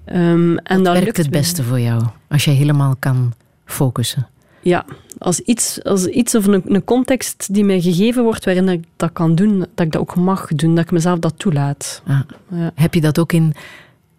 Ehm, 0.06 0.58
en 0.58 0.84
dat 0.84 0.94
Werkt 0.98 1.18
het 1.18 1.30
beste 1.30 1.64
voor 1.64 1.80
jou, 1.80 2.04
als 2.30 2.46
je 2.46 2.52
helemaal 2.52 2.96
kan 3.00 3.34
focussen. 3.66 4.28
Ja, 4.62 4.86
als 5.18 5.40
iets, 5.40 5.84
als 5.84 6.06
iets 6.06 6.36
of 6.36 6.46
een, 6.46 6.64
een 6.66 6.84
context 6.84 7.54
die 7.54 7.64
mij 7.64 7.82
gegeven 7.82 8.24
wordt 8.24 8.46
waarin 8.46 8.70
ik 8.70 8.84
dat 8.96 9.12
kan 9.14 9.36
doen, 9.36 9.60
dat 9.60 9.86
ik 9.86 9.92
dat 9.92 10.02
ook 10.02 10.16
mag 10.16 10.48
doen, 10.48 10.76
dat 10.76 10.84
ik 10.84 10.92
mezelf 10.92 11.20
dat 11.20 11.34
toelaat. 11.38 12.02
Ah. 12.08 12.20
Ja. 12.52 12.72
Heb 12.76 12.94
je 12.94 13.02
dat 13.02 13.20
ook 13.20 13.32
in 13.32 13.54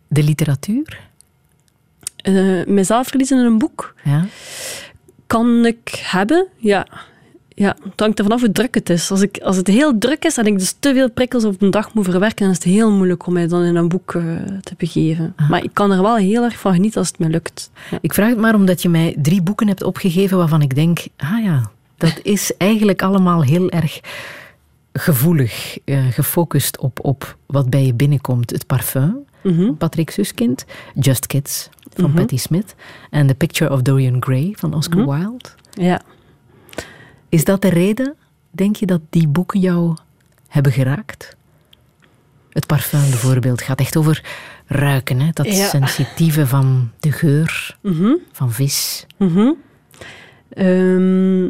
de 0.08 0.22
literatuur? 0.22 1.00
Eh, 2.16 2.66
mezelf 2.66 3.06
verliezen 3.06 3.38
in 3.38 3.44
een 3.44 3.58
boek 3.58 3.94
Ja? 4.04 4.24
kan 5.26 5.66
ik 5.66 6.02
hebben, 6.02 6.46
ja. 6.56 6.86
Ja, 7.58 7.76
het 7.82 8.00
hangt 8.00 8.18
er 8.18 8.24
vanaf 8.24 8.40
hoe 8.40 8.52
druk 8.52 8.74
het 8.74 8.90
is. 8.90 9.10
Als, 9.10 9.20
ik, 9.20 9.38
als 9.38 9.56
het 9.56 9.66
heel 9.66 9.98
druk 9.98 10.24
is 10.24 10.36
en 10.38 10.46
ik 10.46 10.58
dus 10.58 10.74
te 10.80 10.92
veel 10.94 11.10
prikkels 11.10 11.44
op 11.44 11.62
een 11.62 11.70
dag 11.70 11.94
moet 11.94 12.04
verwerken, 12.04 12.38
dan 12.38 12.48
is 12.50 12.54
het 12.54 12.64
heel 12.64 12.92
moeilijk 12.92 13.26
om 13.26 13.32
mij 13.32 13.46
dan 13.46 13.62
in 13.62 13.76
een 13.76 13.88
boek 13.88 14.14
eh, 14.14 14.22
te 14.62 14.74
begeven. 14.76 15.34
Maar 15.48 15.62
ik 15.64 15.70
kan 15.72 15.92
er 15.92 16.02
wel 16.02 16.16
heel 16.16 16.42
erg 16.44 16.58
van 16.58 16.74
genieten 16.74 16.98
als 16.98 17.08
het 17.08 17.18
me 17.18 17.28
lukt. 17.28 17.70
Ja. 17.90 17.98
Ik 18.00 18.14
vraag 18.14 18.28
het 18.28 18.38
maar 18.38 18.54
omdat 18.54 18.82
je 18.82 18.88
mij 18.88 19.16
drie 19.22 19.42
boeken 19.42 19.66
hebt 19.68 19.82
opgegeven 19.82 20.38
waarvan 20.38 20.62
ik 20.62 20.74
denk, 20.74 21.06
ah 21.16 21.44
ja, 21.44 21.70
dat 21.96 22.20
is 22.22 22.56
eigenlijk 22.56 23.02
allemaal 23.02 23.42
heel 23.42 23.68
erg 23.70 24.00
gevoelig, 24.92 25.78
eh, 25.84 26.06
gefocust 26.10 26.78
op, 26.78 26.98
op 27.04 27.36
wat 27.46 27.70
bij 27.70 27.86
je 27.86 27.94
binnenkomt. 27.94 28.50
Het 28.50 28.66
parfum, 28.66 29.16
Mhm. 29.42 29.74
Patrick 29.74 30.10
Suskind, 30.10 30.64
Just 30.94 31.26
Kids 31.26 31.68
van 31.94 32.04
Mhm. 32.10 32.14
Patti 32.18 32.38
Smith 32.38 32.74
en 33.10 33.26
The 33.26 33.34
Picture 33.34 33.72
of 33.72 33.82
Dorian 33.82 34.22
Gray 34.22 34.52
van 34.58 34.74
Oscar 34.74 34.98
Mhm. 35.04 35.18
Wilde. 35.18 35.48
Ja. 35.70 36.00
Is 37.28 37.44
dat 37.44 37.62
de 37.62 37.68
reden, 37.68 38.14
denk 38.50 38.76
je, 38.76 38.86
dat 38.86 39.00
die 39.10 39.28
boeken 39.28 39.60
jou 39.60 39.96
hebben 40.48 40.72
geraakt? 40.72 41.36
Het 42.50 42.66
parfum 42.66 43.00
bijvoorbeeld 43.00 43.62
gaat 43.62 43.80
echt 43.80 43.96
over 43.96 44.24
ruiken, 44.66 45.20
hè? 45.20 45.28
dat 45.32 45.46
Ja. 45.56 45.66
sensitieve 45.68 46.46
van 46.46 46.90
de 47.00 47.12
geur 47.12 47.76
Mhm. 47.82 48.12
van 48.32 48.52
vis. 48.52 49.06
Mhm. 49.16 49.50
Ehm, 50.48 51.44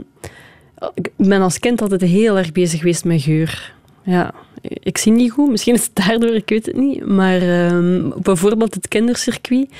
ik 0.94 1.10
ben 1.16 1.40
als 1.42 1.58
kind 1.58 1.82
altijd 1.82 2.00
heel 2.00 2.38
erg 2.38 2.52
bezig 2.52 2.78
geweest 2.78 3.04
met 3.04 3.22
geur. 3.22 3.74
Ja, 4.02 4.34
ik 4.60 4.98
zie 4.98 5.12
niet 5.12 5.30
goed, 5.32 5.50
misschien 5.50 5.74
is 5.74 5.84
het 5.84 6.06
daardoor, 6.06 6.34
ik 6.34 6.48
weet 6.48 6.66
het 6.66 6.76
niet. 6.76 7.06
Maar 7.06 7.40
ehm, 7.42 8.10
bijvoorbeeld 8.22 8.74
het 8.74 8.88
kindercircuit, 8.88 9.70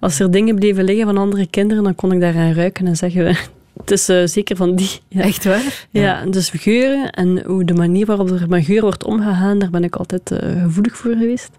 als 0.00 0.18
er 0.20 0.30
dingen 0.30 0.54
bleven 0.54 0.84
liggen 0.84 1.06
van 1.06 1.16
andere 1.18 1.46
kinderen, 1.46 1.82
dan 1.84 1.94
kon 1.94 2.12
ik 2.12 2.20
daaraan 2.20 2.52
ruiken 2.52 2.86
en 2.86 2.96
zeggen, 2.96 3.36
het 3.76 3.90
is 3.90 4.08
eh, 4.08 4.26
zeker 4.26 4.56
van 4.56 4.74
die. 4.76 4.90
Ja. 5.08 5.22
Echt 5.22 5.44
waar? 5.44 5.86
Ja, 5.90 6.24
dus 6.26 6.50
geuren 6.50 7.10
en 7.10 7.44
hoe 7.44 7.64
de 7.64 7.74
manier 7.74 8.06
waarop 8.06 8.30
er 8.30 8.48
met 8.48 8.64
geur 8.64 8.80
wordt 8.80 9.04
omgegaan, 9.04 9.58
daar 9.58 9.70
ben 9.70 9.84
ik 9.84 9.96
altijd 9.96 10.30
eh, 10.30 10.62
gevoelig 10.62 10.96
voor 10.96 11.10
geweest. 11.12 11.50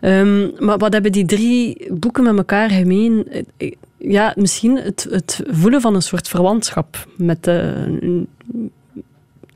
Ehm, 0.00 0.48
maar 0.58 0.78
wat 0.78 0.92
hebben 0.92 1.12
die 1.12 1.24
drie 1.24 1.92
boeken 1.92 2.22
met 2.24 2.36
elkaar 2.36 2.70
gemeen? 2.70 3.26
Eh, 3.56 3.72
Ja, 3.98 4.32
misschien 4.36 4.76
het, 4.76 5.06
het 5.10 5.40
voelen 5.46 5.80
van 5.80 5.94
een 5.94 6.02
soort 6.02 6.28
verwantschap 6.28 7.06
met, 7.16 7.46
eh, 7.46 7.72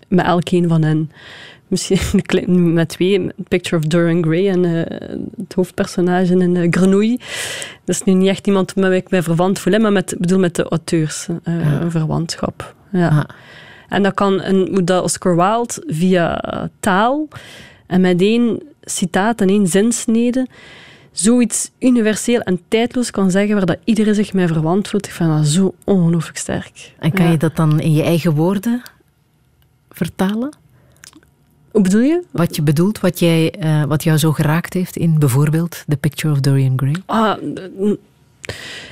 met 0.09 0.27
elkeen 0.27 0.69
van 0.69 0.83
hen. 0.83 1.11
Misschien 1.71 2.75
met 2.75 2.89
twee, 2.89 3.27
Picture 3.49 3.77
of 3.83 3.89
Dorian 3.89 4.23
Gray 4.25 4.49
en 4.49 4.65
eh, 4.65 4.99
het 5.37 5.55
hoofdpersonage 5.55 6.33
in 6.37 6.55
uh, 6.55 6.67
Grenouille. 6.71 7.19
Dat 7.85 7.95
is 7.95 8.03
nu 8.03 8.13
niet 8.13 8.29
echt 8.29 8.47
iemand 8.47 8.77
met 8.77 8.89
wie 8.89 8.99
ik 8.99 9.11
mij 9.11 9.23
verwant 9.23 9.59
voel, 9.59 9.79
maar 9.79 9.93
met, 9.93 10.15
bedoel 10.19 10.39
met 10.39 10.55
de 10.55 10.63
auteurs, 10.69 11.29
eh, 11.45 11.61
Ja. 11.61 11.91
verwantschap. 11.91 12.75
Ja. 12.93 13.09
Ah. 13.09 13.25
En 13.89 14.03
dat 14.03 14.15
kan 14.15 14.43
een, 14.43 14.69
hoe 14.71 14.85
dat 14.85 15.03
Oscar 15.03 15.37
Wilde 15.37 15.83
via 15.87 16.41
taal 16.81 17.29
en 17.87 18.01
met 18.01 18.21
één 18.21 18.63
citaat 18.83 19.41
en 19.41 19.49
één 19.49 19.67
zinsnede 19.67 20.47
zoiets 21.13 21.71
universeel 21.79 22.41
en 22.41 22.61
tijdloos 22.69 23.11
kan 23.11 23.31
zeggen 23.31 23.55
waar 23.57 23.67
dat 23.67 23.79
iedereen 23.85 24.15
zich 24.15 24.33
mee 24.33 24.47
verwant 24.47 24.89
voelt. 24.89 25.07
Ik 25.07 25.13
vind 25.13 25.31
dat 25.31 25.47
zo 25.47 25.75
ongelooflijk 25.85 26.39
sterk. 26.39 26.93
En 26.99 27.13
kan 27.13 27.25
Ja. 27.25 27.31
je 27.31 27.37
dat 27.37 27.57
dan 27.57 27.81
in 27.81 27.93
je 27.93 28.03
eigen 28.03 28.35
woorden 28.35 28.83
vertalen? 29.91 30.51
Hoe 31.71 31.83
bedoel 31.83 32.01
je? 32.01 32.23
Wat 32.31 32.57
je 32.57 32.63
bedoelt, 32.63 33.01
wat, 33.01 33.19
jij, 33.19 33.51
eh, 33.51 33.85
wat 33.85 34.05
jou 34.05 34.19
zo 34.19 34.33
geraakt 34.33 34.75
heeft 34.75 34.97
in 34.97 35.19
bijvoorbeeld 35.19 35.85
The 35.89 35.97
Picture 35.97 36.33
of 36.33 36.41
Dorian 36.41 36.73
Gray? 36.77 36.95
Ah, 37.07 37.37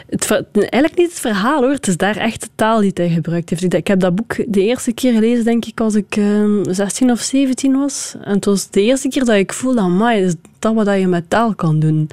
het, 0.07 0.25
ver- 0.27 0.47
eigenlijk 0.53 0.97
niet 0.97 1.11
het 1.11 1.21
verhaal 1.21 1.61
hoor. 1.63 1.71
Het 1.73 1.87
is 1.87 1.97
daar 1.97 2.17
echt 2.17 2.41
de 2.41 2.49
taal 2.55 2.81
die 2.81 2.91
hij 2.95 3.09
gebruikt 3.09 3.51
heeft. 3.51 3.75
Ik, 3.75 3.87
heb 3.87 4.01
dat 4.01 4.15
boek 4.15 4.37
de 4.49 4.63
eerste 4.63 4.93
keer 4.93 5.13
gelezen, 5.13 5.45
denk 5.45 5.65
ik, 5.65 5.81
als 5.81 5.95
ik 5.95 6.17
ehm 6.17 6.73
16 6.73 7.11
of 7.11 7.21
17 7.21 7.73
was. 7.79 8.15
En 8.23 8.35
het 8.35 8.45
was 8.45 8.71
de 8.71 8.83
eerste 8.83 9.09
keer 9.09 9.25
dat 9.25 9.37
ik 9.37 9.53
voelde, 9.53 9.81
amai, 9.81 10.23
is 10.23 10.35
dat 10.59 10.75
wat 10.75 10.99
je 10.99 11.07
met 11.07 11.31
taal 11.31 11.55
kan 11.55 11.79
doen. 11.79 12.11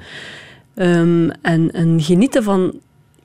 Ehm, 0.74 1.30
en, 1.42 1.72
en 1.72 2.02
genieten 2.02 2.42
van 2.42 2.72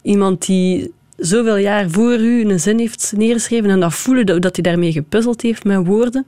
iemand 0.01 0.45
die 0.45 0.91
zoveel 1.17 1.57
jaar 1.57 1.89
voor 1.89 2.19
u 2.19 2.41
een 2.45 2.59
zin 2.59 2.79
heeft 2.79 3.13
neergeschreven 3.15 3.69
en 3.69 3.79
dat 3.79 3.93
voelen 3.93 4.25
dat, 4.25 4.41
dat 4.41 4.55
hij 4.55 4.63
daarmee 4.63 4.91
gepuzzeld 4.91 5.41
heeft 5.41 5.63
met 5.63 5.87
woorden. 5.87 6.25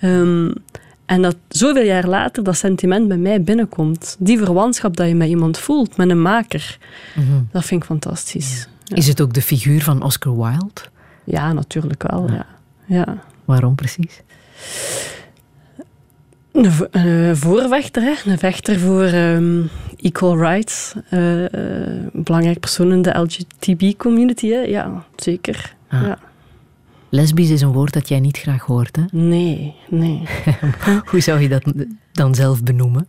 Ehm, 0.00 0.50
En 1.06 1.22
dat 1.22 1.36
zoveel 1.48 1.82
jaar 1.84 2.06
later 2.06 2.42
dat 2.44 2.56
sentiment 2.56 3.08
bij 3.08 3.16
mij 3.16 3.42
binnenkomt. 3.42 4.16
Die 4.18 4.38
verwantschap 4.38 4.96
dat 4.96 5.08
je 5.08 5.14
met 5.14 5.28
iemand 5.28 5.58
voelt, 5.58 5.96
met 5.96 6.10
een 6.10 6.22
maker. 6.22 6.78
Mhm. 7.14 7.26
Dat 7.52 7.64
vind 7.64 7.80
ik 7.80 7.86
fantastisch. 7.86 8.68
Ja, 8.84 8.96
Is 8.96 9.06
het 9.08 9.20
ook 9.20 9.32
de 9.34 9.42
figuur 9.42 9.82
van 9.82 10.02
Oscar 10.02 10.36
Wilde? 10.36 10.80
Ja, 11.24 11.52
natuurlijk 11.52 12.02
wel. 12.10 12.30
Ja. 12.30 12.46
Ja. 12.86 13.22
Waarom 13.44 13.74
precies? 13.74 14.20
Een, 16.52 16.70
een 16.90 17.36
voorvechter, 17.36 18.02
hè? 18.02 18.14
een 18.30 18.38
vechter 18.38 18.78
voor 18.78 19.02
ehm, 19.04 19.62
equal 19.96 20.38
rights. 20.38 20.94
eh, 21.10 21.44
eh, 21.44 21.50
een 22.12 22.22
belangrijk 22.22 22.60
persoon 22.60 22.92
in 22.92 23.02
de 23.02 23.18
LGTB-community. 23.18 24.46
Ja, 24.46 25.04
zeker. 25.16 25.74
Ah. 25.88 26.02
Ja. 26.02 26.18
Lesbisch 27.10 27.50
is 27.50 27.60
een 27.60 27.72
woord 27.72 27.92
dat 27.92 28.08
jij 28.08 28.20
niet 28.20 28.38
graag 28.38 28.62
hoort, 28.62 28.96
hè? 28.96 29.02
Nee, 29.18 29.74
nee. 29.88 30.22
Hoe 31.10 31.20
zou 31.20 31.40
je 31.40 31.48
dat 31.48 31.62
dan 32.12 32.34
zelf 32.34 32.62
benoemen? 32.62 33.08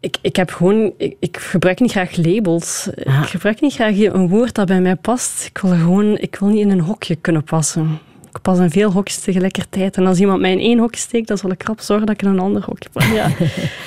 Ik, 0.00 0.16
ik 0.22 0.36
heb 0.36 0.50
gewoon... 0.50 0.92
Ik, 0.96 1.16
ik 1.20 1.36
gebruik 1.36 1.80
niet 1.80 1.90
graag 1.90 2.16
labels. 2.16 2.88
Ah. 3.04 3.22
Ik 3.22 3.28
gebruik 3.28 3.60
niet 3.60 3.74
graag 3.74 3.98
een 3.98 4.28
woord 4.28 4.54
dat 4.54 4.66
bij 4.66 4.80
mij 4.80 4.96
past. 4.96 5.46
Ik 5.46 5.58
wil 5.58 5.70
gewoon... 5.70 6.18
Ik 6.18 6.36
wil 6.36 6.48
niet 6.48 6.60
in 6.60 6.70
een 6.70 6.80
hokje 6.80 7.16
kunnen 7.16 7.44
passen. 7.44 7.98
Ik 8.32 8.40
pas 8.42 8.58
in 8.58 8.70
veel 8.70 8.92
hokjes 8.92 9.20
tegelijkertijd. 9.20 9.96
En 9.96 10.06
als 10.06 10.18
iemand 10.18 10.40
mij 10.40 10.52
in 10.52 10.58
één 10.58 10.78
hokje 10.78 11.00
steekt, 11.00 11.28
dan 11.28 11.38
zal 11.38 11.50
ik 11.50 11.62
rap 11.62 11.80
zorgen 11.80 12.06
dat 12.06 12.14
ik 12.14 12.22
in 12.22 12.28
een 12.28 12.38
ander 12.38 12.64
hokje 12.64 12.88
pas. 12.92 13.10
Ja. 13.10 13.30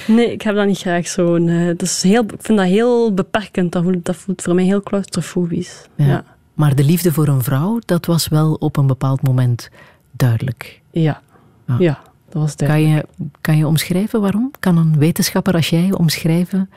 Nee, 0.08 0.32
ik 0.32 0.42
heb 0.42 0.56
dat 0.56 0.68
niet 0.68 0.78
graag 0.80 1.08
zo. 1.08 1.38
Nee. 1.38 1.76
Dat 1.76 1.82
is 1.82 2.02
heel, 2.04 2.24
ik 2.24 2.42
vind 2.42 2.58
dat 2.58 2.68
heel 2.68 3.14
beperkend. 3.14 3.72
Dat 3.72 3.84
voelt, 3.84 4.06
dat 4.06 4.16
voelt 4.16 4.42
voor 4.42 4.56
mij 4.56 4.64
heel 4.64 4.82
claustrofobisch. 4.82 5.86
Ja. 5.96 6.06
Ja. 6.06 6.24
Maar 6.54 6.76
de 6.76 6.84
liefde 6.84 7.12
voor 7.14 7.28
een 7.28 7.44
vrouw, 7.44 7.80
dat 7.86 8.06
was 8.06 8.28
wel 8.28 8.54
op 8.54 8.78
een 8.78 8.88
bepaald 8.88 9.22
moment 9.22 9.70
duidelijk. 10.12 10.82
Ja, 10.92 11.22
Ah. 11.68 11.80
ja 11.80 12.00
dat 12.30 12.42
was 12.42 12.56
Kan 12.56 12.68
duidelijk. 12.68 13.08
je, 13.18 13.26
kan 13.42 13.58
je 13.58 13.68
omschrijven 13.68 14.22
waarom? 14.22 14.52
Kan 14.60 14.78
een 14.78 14.98
wetenschapper 14.98 15.54
als 15.54 15.70
jij 15.70 15.92
omschrijven 15.98 16.70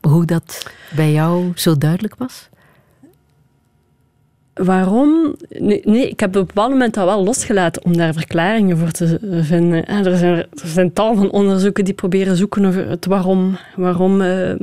hoe 0.00 0.24
dat 0.24 0.70
bij 0.96 1.12
jou 1.12 1.52
zo 1.54 1.78
duidelijk 1.78 2.14
was? 2.18 2.48
Waarom? 4.54 5.34
Nee, 5.48 5.80
nee, 5.84 6.08
ik 6.08 6.20
heb 6.20 6.28
op 6.28 6.36
een 6.36 6.46
bepaald 6.46 6.70
moment 6.70 6.94
dat 6.94 7.04
wel 7.04 7.24
losgelaten 7.24 7.84
om 7.84 7.96
daar 7.96 8.12
verklaringen 8.12 8.78
voor 8.78 8.90
te 8.90 9.18
vinden. 9.42 9.86
En 9.86 10.06
er, 10.06 10.16
zijn, 10.16 10.36
er 10.36 10.48
zijn 10.68 10.92
tal 10.92 11.14
van 11.14 11.30
onderzoeken 11.30 11.84
die 11.84 11.94
proberen 11.94 12.36
zoeken 12.36 12.64
over 12.64 12.88
het 12.88 13.06
waarom. 13.06 13.56
Waarom 13.76 14.20
eh, 14.20 14.54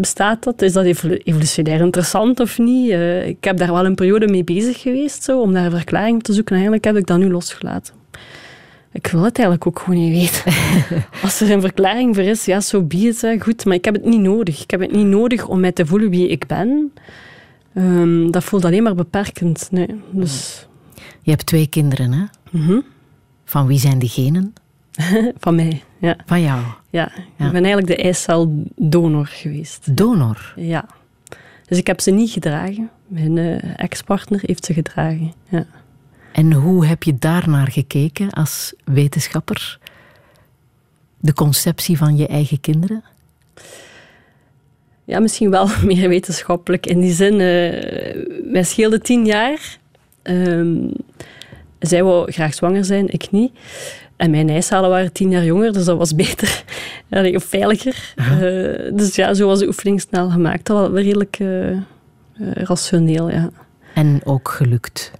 bestaat 0.00 0.42
dat? 0.44 0.62
Is 0.62 0.72
dat 0.72 0.84
evolu- 0.84 1.20
evolutionair 1.24 1.80
interessant 1.80 2.40
of 2.40 2.58
niet? 2.58 2.90
Eh, 2.90 3.26
ik 3.26 3.44
heb 3.44 3.56
daar 3.56 3.72
wel 3.72 3.84
een 3.84 3.94
periode 3.94 4.28
mee 4.28 4.44
bezig 4.44 4.80
geweest 4.80 5.22
zo, 5.22 5.40
om 5.40 5.52
daar 5.52 5.70
verklaringen 5.70 6.22
te 6.22 6.32
zoeken. 6.32 6.56
En 6.56 6.60
eigenlijk 6.62 6.84
heb 6.84 6.96
ik 6.96 7.06
dat 7.06 7.18
nu 7.18 7.30
losgelaten. 7.30 7.94
Ik 8.92 9.06
wil 9.06 9.22
het 9.22 9.38
eigenlijk 9.38 9.66
ook 9.66 9.78
gewoon 9.78 10.00
niet 10.00 10.12
weten. 10.12 10.52
Als 11.22 11.40
er 11.40 11.50
een 11.50 11.60
verklaring 11.60 12.14
voor 12.14 12.24
is, 12.24 12.44
ja, 12.44 12.60
zo 12.60 12.78
so 12.78 12.84
be 12.84 12.96
it, 12.96 13.42
goed. 13.42 13.64
Maar 13.64 13.74
ik 13.74 13.84
heb 13.84 13.94
het 13.94 14.04
niet 14.04 14.20
nodig. 14.20 14.62
Ik 14.62 14.70
heb 14.70 14.80
het 14.80 14.92
niet 14.92 15.06
nodig 15.06 15.46
om 15.46 15.60
mij 15.60 15.72
te 15.72 15.86
voelen 15.86 16.10
wie 16.10 16.28
ik 16.28 16.46
ben. 16.46 16.92
Ehm, 17.74 18.30
dat 18.30 18.44
voelt 18.44 18.64
alleen 18.64 18.82
maar 18.82 18.94
beperkend. 18.94 19.68
Nee. 19.70 19.88
Dus, 20.10 20.66
Je 21.22 21.30
hebt 21.30 21.46
twee 21.46 21.66
kinderen, 21.66 22.12
hè? 22.12 22.24
mhm. 22.50 22.80
Van 23.44 23.66
wie 23.66 23.78
zijn 23.78 23.98
die 23.98 24.08
genen? 24.08 24.52
Van 25.38 25.54
mij, 25.54 25.82
ja. 25.98 26.16
Van 26.26 26.40
jou. 26.40 26.60
ja. 26.90 27.12
Ja. 27.36 27.46
Ik 27.46 27.52
ben 27.52 27.64
eigenlijk 27.64 27.86
de 27.86 27.96
eiceldonor 27.96 29.26
geweest. 29.26 29.96
Donor. 29.96 30.52
Ja. 30.56 30.84
Dus 31.66 31.78
ik 31.78 31.86
heb 31.86 32.00
ze 32.00 32.10
niet 32.10 32.30
gedragen. 32.30 32.90
Mijn 33.06 33.38
eh, 33.38 33.74
ex-partner 33.76 34.40
heeft 34.42 34.64
ze 34.64 34.72
gedragen. 34.72 35.32
Ja. 35.48 35.66
En 36.32 36.52
hoe 36.52 36.86
heb 36.86 37.02
je 37.02 37.18
daarnaar 37.18 37.70
gekeken 37.70 38.30
als 38.30 38.74
wetenschapper? 38.84 39.78
De 41.18 41.32
conceptie 41.32 41.96
van 41.96 42.16
je 42.16 42.26
eigen 42.26 42.60
kinderen? 42.60 43.02
ja, 45.08 45.20
misschien 45.20 45.50
wel 45.50 45.68
meer 45.84 46.08
wetenschappelijk. 46.08 46.86
In 46.86 47.00
die 47.00 47.12
zin, 47.12 47.36
wij 48.52 48.62
scheelden 48.62 49.02
tien 49.02 49.26
jaar. 49.26 49.78
Ehm, 50.22 50.90
zij 51.78 52.04
wou 52.04 52.32
graag 52.32 52.54
zwanger 52.54 52.84
zijn, 52.84 53.08
ik 53.08 53.30
niet. 53.30 53.52
En 54.18 54.30
mijn 54.30 54.48
eicellen 54.48 54.90
waren 54.90 55.12
tien 55.12 55.30
jaar 55.30 55.44
jonger, 55.44 55.72
dus 55.72 55.84
dat 55.84 55.98
was 55.98 56.14
beter. 56.14 56.64
Allee, 57.10 57.36
of 57.36 57.44
veiliger. 57.44 58.14
Eh, 58.16 58.96
dus 58.96 59.14
ja, 59.14 59.34
zo 59.34 59.46
was 59.46 59.58
de 59.58 59.66
oefening 59.66 60.00
snel 60.00 60.30
gemaakt. 60.30 60.66
Dat 60.66 60.90
was 60.90 61.00
redelijk 61.00 61.36
eh, 61.38 61.70
eh, 61.70 61.82
rationeel, 62.38 63.30
ja. 63.30 63.50
En 63.94 64.20
ook 64.24 64.48
gelukt. 64.48 65.12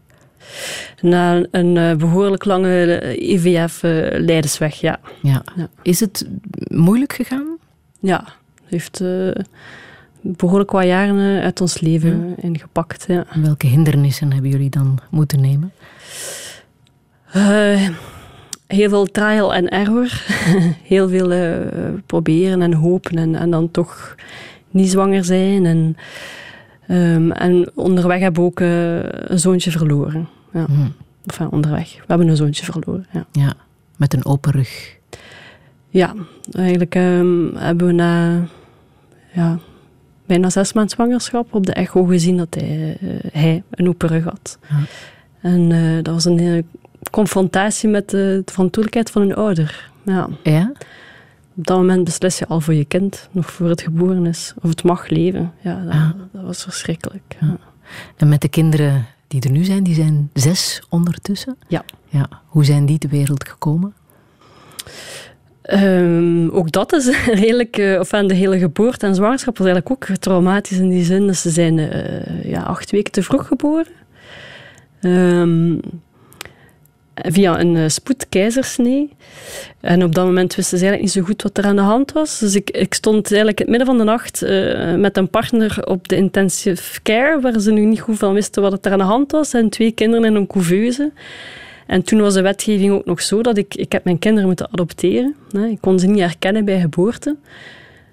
Na 1.00 1.42
een 1.50 1.76
eh, 1.76 1.94
behoorlijk 1.96 2.44
lange 2.44 3.02
IVF-leidersweg, 3.32 4.74
ja. 4.74 5.00
Ja. 5.22 5.42
Ja. 5.56 5.68
Is 5.82 6.00
het 6.00 6.28
moeilijk 6.70 7.12
gegaan? 7.12 7.56
Ja, 8.00 8.24
het 8.54 8.70
heeft 8.70 9.00
eh, 9.00 9.44
behoorlijk 10.20 10.70
wat 10.70 10.84
jaren 10.84 11.42
uit 11.42 11.60
ons 11.60 11.80
leven 11.80 12.34
ingepakt, 12.40 13.04
ja. 13.08 13.24
Welke 13.42 13.66
hindernissen 13.66 14.32
hebben 14.32 14.50
jullie 14.50 14.70
dan 14.70 14.98
moeten 15.10 15.40
nemen? 15.40 15.72
Heel 18.68 18.88
veel 18.88 19.06
trial 19.06 19.54
en 19.54 19.68
error. 19.68 20.22
heel 20.94 21.08
veel 21.08 21.32
eh, 21.32 21.66
proberen 22.06 22.62
en 22.62 22.72
hopen 22.72 23.16
en, 23.16 23.34
en 23.34 23.50
dan 23.50 23.70
toch 23.70 24.14
niet 24.70 24.90
zwanger 24.90 25.24
zijn. 25.24 25.66
En, 25.66 25.96
ehm, 26.86 27.30
en 27.30 27.70
onderweg 27.74 28.20
hebben 28.20 28.42
we 28.42 28.48
ook 28.48 28.60
eh, 28.60 29.28
een 29.30 29.38
zoontje 29.38 29.70
verloren. 29.70 30.28
Ja. 30.52 30.64
Hm. 30.64 30.88
Enfin, 31.26 31.50
onderweg. 31.50 31.94
We 31.96 32.04
hebben 32.06 32.28
een 32.28 32.36
zoontje 32.36 32.64
verloren, 32.64 33.06
ja. 33.12 33.26
Ja, 33.32 33.54
met 33.96 34.14
een 34.14 34.24
open 34.24 34.52
rug. 34.52 34.96
Ja, 35.88 36.14
eigenlijk 36.52 36.94
ehm, 36.94 37.56
hebben 37.56 37.86
we 37.86 37.92
na 37.92 38.42
ja, 39.32 39.58
bijna 40.26 40.50
zes 40.50 40.72
maanden 40.72 40.92
zwangerschap 40.92 41.54
op 41.54 41.66
de 41.66 41.72
echo 41.72 42.04
gezien 42.04 42.36
dat 42.36 42.54
hij, 42.54 42.96
eh, 43.00 43.08
hij 43.32 43.62
een 43.70 43.88
open 43.88 44.08
rug 44.08 44.24
had. 44.24 44.58
Ja. 44.68 44.76
En 45.40 45.68
dat 46.02 46.14
was 46.14 46.24
een 46.24 46.38
hele 46.38 46.64
confrontatie 47.10 47.88
met 47.88 48.10
de, 48.10 48.42
de 48.44 48.52
verantwoordelijkheid 48.52 49.10
van 49.10 49.22
een 49.22 49.34
ouder. 49.34 49.90
Ja. 50.02 50.28
Ja? 50.42 50.72
Op 51.56 51.66
dat 51.66 51.76
moment 51.76 52.04
beslis 52.04 52.38
je 52.38 52.46
al 52.46 52.60
voor 52.60 52.74
je 52.74 52.84
kind, 52.84 53.28
nog 53.32 53.50
voor 53.50 53.68
het 53.68 53.80
geboren 53.80 54.26
is, 54.26 54.54
of 54.62 54.68
het 54.70 54.82
mag 54.82 55.08
leven. 55.08 55.52
Ja, 55.60 55.80
dat, 55.84 55.92
Ah. 55.92 56.10
dat 56.32 56.42
was 56.42 56.62
verschrikkelijk. 56.62 57.36
Ja. 57.40 57.56
En 58.16 58.28
met 58.28 58.40
de 58.40 58.48
kinderen 58.48 59.06
die 59.26 59.40
er 59.42 59.50
nu 59.50 59.64
zijn, 59.64 59.82
die 59.82 59.94
zijn 59.94 60.30
zes 60.32 60.82
ondertussen. 60.88 61.56
Ja. 61.68 61.84
ja. 62.08 62.28
Hoe 62.46 62.64
zijn 62.64 62.86
die 62.86 62.98
ter 62.98 63.10
wereld 63.10 63.48
gekomen? 63.48 63.94
Ehm, 65.62 66.48
ook 66.48 66.72
dat 66.72 66.92
is 66.92 67.06
redelijk, 67.26 67.76
eh, 67.76 68.00
of 68.00 68.12
aan 68.12 68.26
de 68.26 68.34
hele 68.34 68.58
geboorte 68.58 69.06
en 69.06 69.14
zwangerschap 69.14 69.58
was 69.58 69.66
eigenlijk 69.66 70.10
ook 70.10 70.16
traumatisch 70.16 70.78
in 70.78 70.88
die 70.88 71.04
zin. 71.04 71.26
dat 71.26 71.36
ze 71.36 71.50
zijn 71.50 71.78
eh, 71.78 72.44
ja, 72.44 72.62
acht 72.62 72.90
weken 72.90 73.12
te 73.12 73.22
vroeg 73.22 73.46
geboren. 73.46 73.86
Ehm, 75.00 75.78
via 77.22 77.60
een 77.60 77.74
uh, 77.74 77.88
spoedkeizersnee. 77.88 79.10
En 79.80 80.04
op 80.04 80.14
dat 80.14 80.24
moment 80.24 80.54
wisten 80.54 80.78
ze 80.78 80.84
eigenlijk 80.84 81.14
niet 81.14 81.24
zo 81.24 81.32
goed 81.32 81.42
wat 81.42 81.58
er 81.58 81.64
aan 81.64 81.76
de 81.76 81.82
hand 81.82 82.12
was. 82.12 82.38
Dus 82.38 82.54
ik, 82.54 82.70
ik 82.70 82.94
stond 82.94 83.26
eigenlijk 83.26 83.60
in 83.60 83.66
het 83.66 83.76
midden 83.76 83.96
van 83.96 83.98
de 83.98 84.12
nacht 84.12 84.42
uh, 84.42 84.94
met 84.94 85.16
een 85.16 85.28
partner 85.28 85.86
op 85.86 86.08
de 86.08 86.16
intensive 86.16 87.02
care, 87.02 87.40
waar 87.40 87.60
ze 87.60 87.72
nu 87.72 87.84
niet 87.84 88.00
goed 88.00 88.18
van 88.18 88.32
wisten 88.32 88.62
wat 88.62 88.86
er 88.86 88.92
aan 88.92 88.98
de 88.98 89.04
hand 89.04 89.32
was. 89.32 89.54
En 89.54 89.68
twee 89.68 89.90
kinderen 89.90 90.24
in 90.24 90.34
een 90.34 90.46
couveuse. 90.46 91.12
En 91.86 92.02
toen 92.02 92.20
was 92.20 92.34
de 92.34 92.42
wetgeving 92.42 92.92
ook 92.92 93.04
nog 93.04 93.22
zo 93.22 93.42
dat 93.42 93.56
ik, 93.56 93.74
ik 93.74 93.92
heb 93.92 94.04
mijn 94.04 94.18
kinderen 94.18 94.46
moeten 94.46 94.72
adopteren. 94.72 95.34
Ik 95.70 95.80
kon 95.80 95.98
ze 95.98 96.06
niet 96.06 96.20
herkennen 96.20 96.64
bij 96.64 96.80
geboorte. 96.80 97.36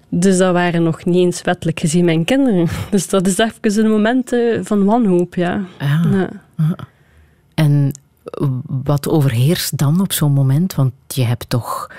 Dus 0.08 0.38
dat 0.38 0.52
waren 0.52 0.82
nog 0.82 1.04
niet 1.04 1.16
eens 1.16 1.42
wettelijk 1.42 1.80
gezien 1.80 2.04
mijn 2.04 2.24
kinderen. 2.24 2.66
Dus 2.90 3.08
dat 3.08 3.26
is 3.26 3.38
even 3.38 3.84
een 3.84 3.90
moment 3.90 4.36
van 4.62 4.84
wanhoop, 4.84 5.34
ja. 5.34 5.64
Ah. 5.78 6.12
ja. 6.12 6.28
En 7.54 7.92
wat 8.66 9.08
overheerst 9.08 9.76
dan 9.76 10.00
op 10.00 10.12
zo'n 10.12 10.32
moment? 10.32 10.74
Want 10.74 10.92
je 11.08 11.24
hebt 11.24 11.48
toch 11.48 11.90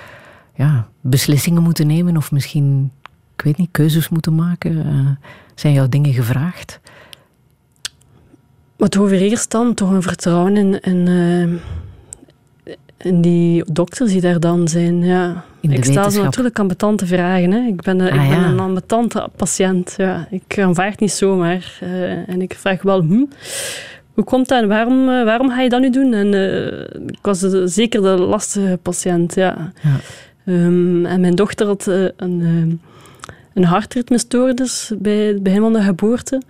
ja, 0.56 0.88
beslissingen 1.02 1.64
moeten 1.64 1.88
nemen 1.88 2.18
of 2.18 2.32
misschien, 2.32 2.92
ik 3.36 3.42
weet 3.44 3.58
niet, 3.58 3.72
keuzes 3.72 4.10
moeten 4.10 4.36
maken. 4.36 4.88
Uh, 4.88 5.10
zijn 5.56 5.74
jouw 5.74 5.90
dingen 5.90 6.14
gevraagd? 6.14 6.80
Wat 8.76 8.98
overheerst 8.98 9.52
dan? 9.52 9.74
Toch 9.74 9.90
een 9.90 10.02
vertrouwen 10.02 10.58
in, 10.58 10.82
in, 10.82 11.08
uh, 11.08 11.60
in 12.98 13.22
die 13.22 13.64
dokters 13.72 14.12
die 14.12 14.22
daar 14.22 14.40
dan 14.40 14.68
zijn. 14.68 15.04
Ja. 15.04 15.44
In 15.60 15.70
de 15.70 15.76
ik 15.76 15.86
stel 15.86 16.12
ze 16.12 16.22
natuurlijk 16.22 16.60
ambetante 16.60 17.06
vragen. 17.06 17.52
Hè. 17.52 17.68
Ik 17.68 17.82
ben, 17.82 18.00
uh, 18.00 18.06
Ah, 18.06 18.24
ik 18.24 18.30
ben 18.30 18.40
ja. 18.40 18.48
een 18.48 18.60
ambetante 18.60 19.30
patiënt. 19.36 19.94
Ja. 19.98 20.28
Ik 20.30 20.60
aanvaard 20.60 21.00
niet 21.00 21.12
zomaar. 21.12 21.80
Uh, 21.84 22.30
en 22.30 22.42
ik 22.42 22.54
vraag 22.54 22.82
wel, 22.82 23.02
hm, 23.02 23.24
hoe 24.18 24.26
komt 24.26 24.48
dat 24.48 24.62
en 24.62 24.68
waarom, 24.68 25.10
uh, 25.10 25.24
waarom 25.24 25.50
ga 25.50 25.62
je 25.62 25.70
dat 25.70 25.82
nu 25.82 25.90
doen? 25.90 26.14
En 26.14 26.34
uh, 26.34 26.68
ik 27.08 27.20
was 27.22 27.40
de, 27.40 27.68
zeker 27.68 28.02
de 28.02 28.08
lastige 28.08 28.80
patiënt, 28.82 29.36
ja. 29.36 29.72
ja. 29.84 30.00
Um, 30.46 31.06
en 31.06 31.22
mijn 31.22 31.36
dochter 31.36 31.68
had 31.68 31.88
uh, 31.88 32.08
een, 32.16 32.82
een 33.54 33.64
hartritmestoornis 33.64 34.92
bij 34.98 35.16
het 35.16 35.44
begin 35.44 35.62
van 35.62 35.74
de 35.74 35.82
geboorte. 35.82 36.42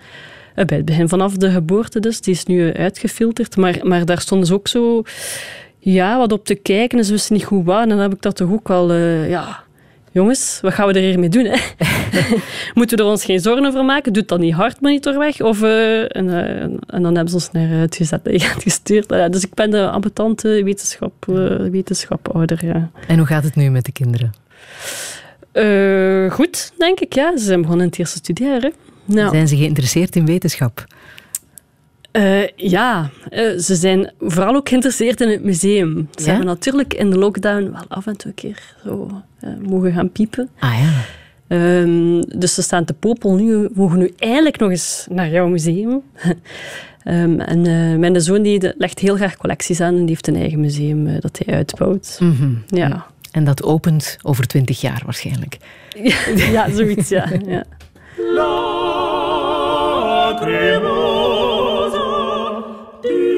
bij 0.55 0.77
het 0.77 0.85
begin 0.85 1.09
vanaf 1.09 1.33
de 1.33 1.49
geboorte 1.49 1.99
dus. 1.99 2.21
Die 2.21 2.33
is 2.33 2.45
nu 2.45 2.73
uitgefilterd. 2.73 3.57
Maar, 3.57 3.79
maar 3.83 4.05
daar 4.05 4.21
stonden 4.21 4.47
ze 4.47 4.53
ook 4.53 4.67
zo 4.67 5.03
Ja, 5.79 6.17
wat 6.17 6.31
op 6.31 6.45
te 6.45 6.55
kijken. 6.55 7.05
Ze 7.05 7.11
wisten 7.11 7.35
niet 7.35 7.45
goed 7.45 7.65
waar. 7.65 7.81
En 7.81 7.89
dan 7.89 7.99
heb 7.99 8.13
ik 8.13 8.21
dat 8.21 8.35
toch 8.35 8.51
ook 8.51 8.67
wel... 8.67 8.91
eh, 8.91 9.29
ja, 9.29 9.63
jongens, 10.17 10.59
wat 10.61 10.73
gaan 10.73 10.87
we 10.87 10.93
er 10.93 11.01
hiermee 11.01 11.29
doen? 11.29 11.45
Hè? 11.45 11.57
Moeten 12.73 12.97
we 12.97 13.03
er 13.03 13.09
ons 13.09 13.25
geen 13.25 13.39
zorgen 13.39 13.65
over 13.65 13.85
maken? 13.85 14.13
Doet 14.13 14.27
dat 14.27 14.39
niet 14.39 14.53
hartmonitor 14.53 15.17
weg? 15.17 15.41
Of, 15.41 15.61
eh, 15.61 16.01
en, 16.01 16.29
eh, 16.29 16.61
en 16.87 17.01
dan 17.01 17.15
hebben 17.15 17.29
ze 17.29 17.35
ons 17.35 17.51
naar 17.51 17.69
het 17.69 17.95
gezet 17.95 18.21
gestuurd. 18.63 19.11
Eh, 19.11 19.29
dus 19.29 19.43
ik 19.43 19.53
ben 19.53 19.69
de 19.69 19.89
ambetante 19.89 20.63
wetenschap, 20.63 21.25
wetenschaphouder, 21.71 22.65
ja. 22.65 22.89
En 23.07 23.17
hoe 23.17 23.27
gaat 23.27 23.43
het 23.43 23.55
nu 23.55 23.69
met 23.69 23.85
de 23.85 23.91
kinderen? 23.91 24.33
Goed, 26.31 26.73
denk 26.77 26.99
ik, 26.99 27.13
ja. 27.13 27.37
Ze 27.37 27.43
zijn 27.43 27.61
begonnen 27.61 27.83
in 27.83 27.89
het 27.89 27.99
eerste 27.99 28.17
studeren. 28.17 28.73
Nou, 29.05 29.29
Zijn 29.29 29.47
ze 29.47 29.57
geïnteresseerd 29.57 30.15
in 30.15 30.25
wetenschap? 30.25 30.85
Eh, 32.11 32.47
ja, 32.55 33.09
eh, 33.29 33.57
ze 33.57 33.75
zijn 33.75 34.11
vooral 34.19 34.55
ook 34.55 34.69
geïnteresseerd 34.69 35.21
in 35.21 35.29
het 35.29 35.43
museum. 35.43 36.07
Ze 36.15 36.21
Ja? 36.23 36.27
hebben 36.29 36.45
natuurlijk 36.47 36.93
in 36.93 37.09
de 37.09 37.17
lockdown 37.17 37.71
wel 37.71 37.85
af 37.87 38.07
en 38.07 38.17
toe 38.17 38.27
een 38.27 38.35
keer 38.35 38.59
zo 38.83 39.21
eh, 39.39 39.49
mogen 39.61 39.93
gaan 39.93 40.11
piepen. 40.11 40.49
Ah 40.59 40.73
ja. 40.79 40.91
Ehm, 41.47 42.21
dus 42.39 42.53
ze 42.53 42.61
staan 42.61 42.85
te 42.85 42.93
popel 42.93 43.35
nu. 43.35 43.69
Mogen 43.73 43.97
nu 43.97 44.13
eindelijk 44.17 44.57
nog 44.59 44.69
eens 44.69 45.07
naar 45.09 45.29
jouw 45.29 45.47
museum. 45.47 46.01
Ehm, 47.03 47.39
en 47.39 47.65
eh, 47.65 47.97
mijn 47.99 48.21
zoon 48.21 48.41
die 48.41 48.73
legt 48.77 48.99
heel 48.99 49.15
graag 49.15 49.37
collecties 49.37 49.81
aan 49.81 49.93
en 49.93 49.99
die 49.99 50.07
heeft 50.07 50.27
een 50.27 50.35
eigen 50.35 50.59
museum 50.59 51.19
dat 51.19 51.39
hij 51.45 51.55
uitbouwt. 51.55 52.17
Mhm. 52.19 52.49
Ja. 52.67 53.05
En 53.31 53.43
dat 53.43 53.63
opent 53.63 54.17
over 54.21 54.47
twintig 54.47 54.81
jaar 54.81 55.01
waarschijnlijk. 55.05 55.57
ja, 56.51 56.69
zoiets, 56.71 57.09
ja. 57.09 57.27
ja. 57.47 57.63
do. 63.07 63.36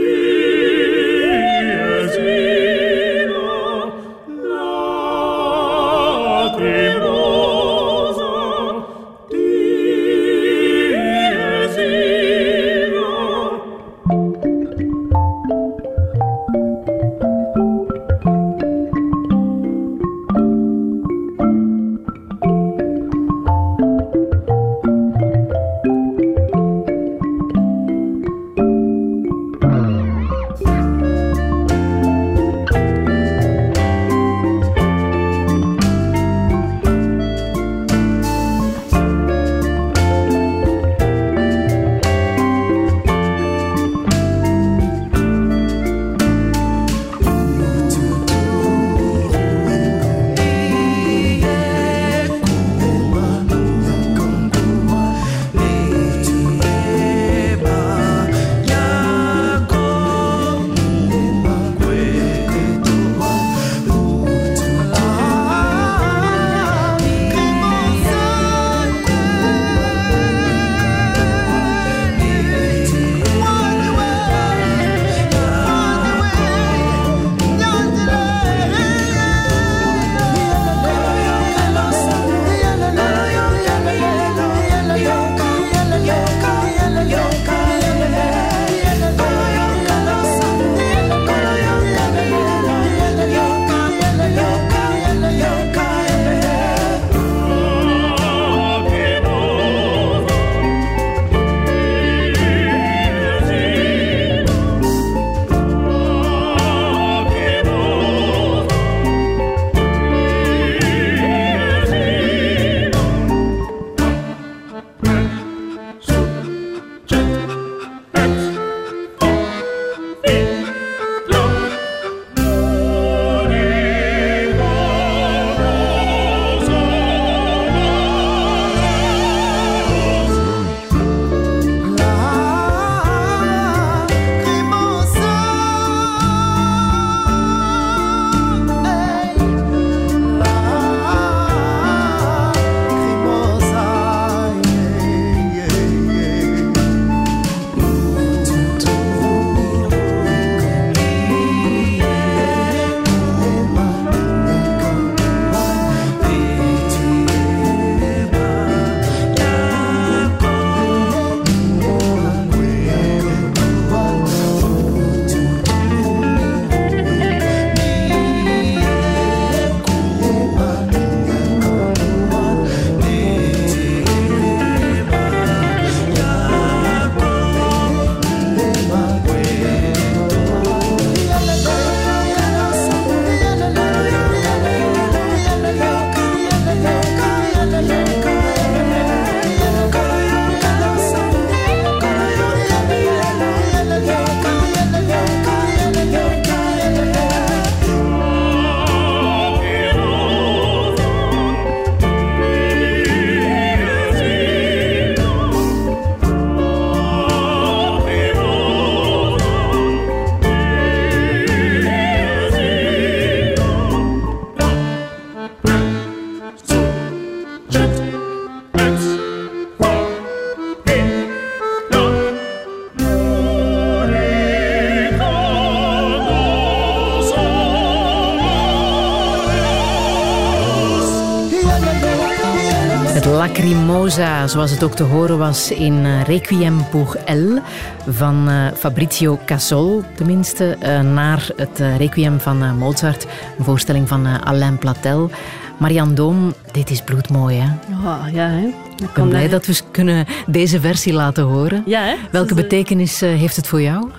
Lacrimosa, 233.70 234.48
zoals 234.48 234.72
het 234.72 234.84
ook 234.84 234.96
te 234.96 235.04
horen 235.04 235.38
was 235.38 235.72
in 235.72 236.06
eh, 236.06 236.24
Requiem 236.24 236.90
pour 236.90 237.16
Elle 237.26 237.62
van 238.08 238.50
eh, 238.50 238.68
Fabrizio 238.78 239.40
Casol, 239.46 240.04
tenminste, 240.16 240.78
eh, 240.80 241.02
naar 241.02 241.50
het 241.56 241.80
Requiem 241.98 242.40
van 242.40 242.78
Mozart, 242.78 243.28
een 243.58 243.64
voorstelling 243.64 244.08
van 244.08 244.44
Alain 244.44 244.78
Platel. 244.78 245.30
Marianne 245.78 246.14
Doom, 246.14 246.54
dit 246.72 246.90
is 246.90 247.02
bloedmooi, 247.02 247.58
hè? 247.58 247.68
Ja, 248.04 248.28
ja 248.34 248.48
hè. 248.48 248.66
Ik 249.04 249.14
ben 249.14 249.30
blij 249.30 249.50
dat 249.50 249.66
we 249.66 249.76
kunnen 249.92 250.26
deze 250.48 250.80
versie 250.80 251.14
laten 251.14 251.44
horen. 251.44 251.84
Ja, 251.86 252.02
hè. 252.02 252.16
Welke 252.32 252.54
betekenis 252.54 253.20
heeft 253.20 253.56
het 253.56 253.68
voor 253.68 253.82
jou? 253.82 254.10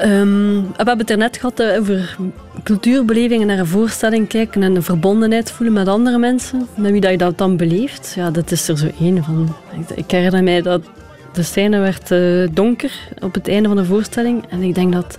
Ehm, 0.00 0.54
we 0.54 0.76
hebben 0.76 0.98
het 0.98 1.10
er 1.10 1.16
net 1.16 1.36
gehad 1.36 1.60
eh, 1.60 1.78
over 1.78 2.16
cultuurbelevingen 2.62 3.46
naar 3.46 3.58
een 3.58 3.66
voorstelling 3.66 4.28
kijken 4.28 4.62
en 4.62 4.74
de 4.74 4.82
verbondenheid 4.82 5.50
voelen 5.50 5.74
met 5.74 5.88
andere 5.88 6.18
mensen. 6.18 6.68
Met 6.76 6.90
wie 6.90 7.00
dat 7.00 7.10
je 7.10 7.16
dat 7.16 7.38
dan 7.38 7.56
beleeft. 7.56 8.12
Ja, 8.16 8.30
dat 8.30 8.50
is 8.50 8.68
er 8.68 8.78
zo 8.78 8.86
één 9.00 9.24
van. 9.24 9.54
Ik, 9.94 10.10
herinner 10.10 10.42
mij 10.42 10.62
dat 10.62 10.82
de 11.32 11.42
scène 11.42 11.78
werd 11.78 12.10
eh, 12.10 12.54
donker 12.54 12.92
op 13.20 13.34
het 13.34 13.48
einde 13.48 13.68
van 13.68 13.76
de 13.76 13.84
voorstelling. 13.84 14.44
En 14.48 14.62
ik 14.62 14.74
denk 14.74 14.92
dat 14.92 15.18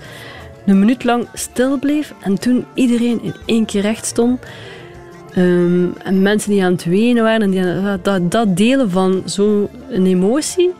een 0.66 0.80
minuut 0.80 1.04
lang 1.04 1.28
stil 1.34 1.80
bleef. 1.80 2.14
En 2.22 2.40
toen 2.40 2.66
iedereen 2.74 3.24
in 3.24 3.36
één 3.46 3.66
keer 3.66 3.82
recht 3.82 4.06
stond. 4.06 4.40
Ehm, 5.34 5.86
en 6.04 6.22
mensen 6.22 6.52
die 6.52 6.64
aan 6.64 6.72
het 6.72 6.86
wenen 6.86 7.24
waren. 7.24 7.42
En 7.42 7.52
die 7.52 7.64
dat, 8.02 8.32
dat 8.32 8.58
delen 8.58 8.90
van 8.90 9.22
zo'n 9.26 9.70
emotie. 9.90 10.74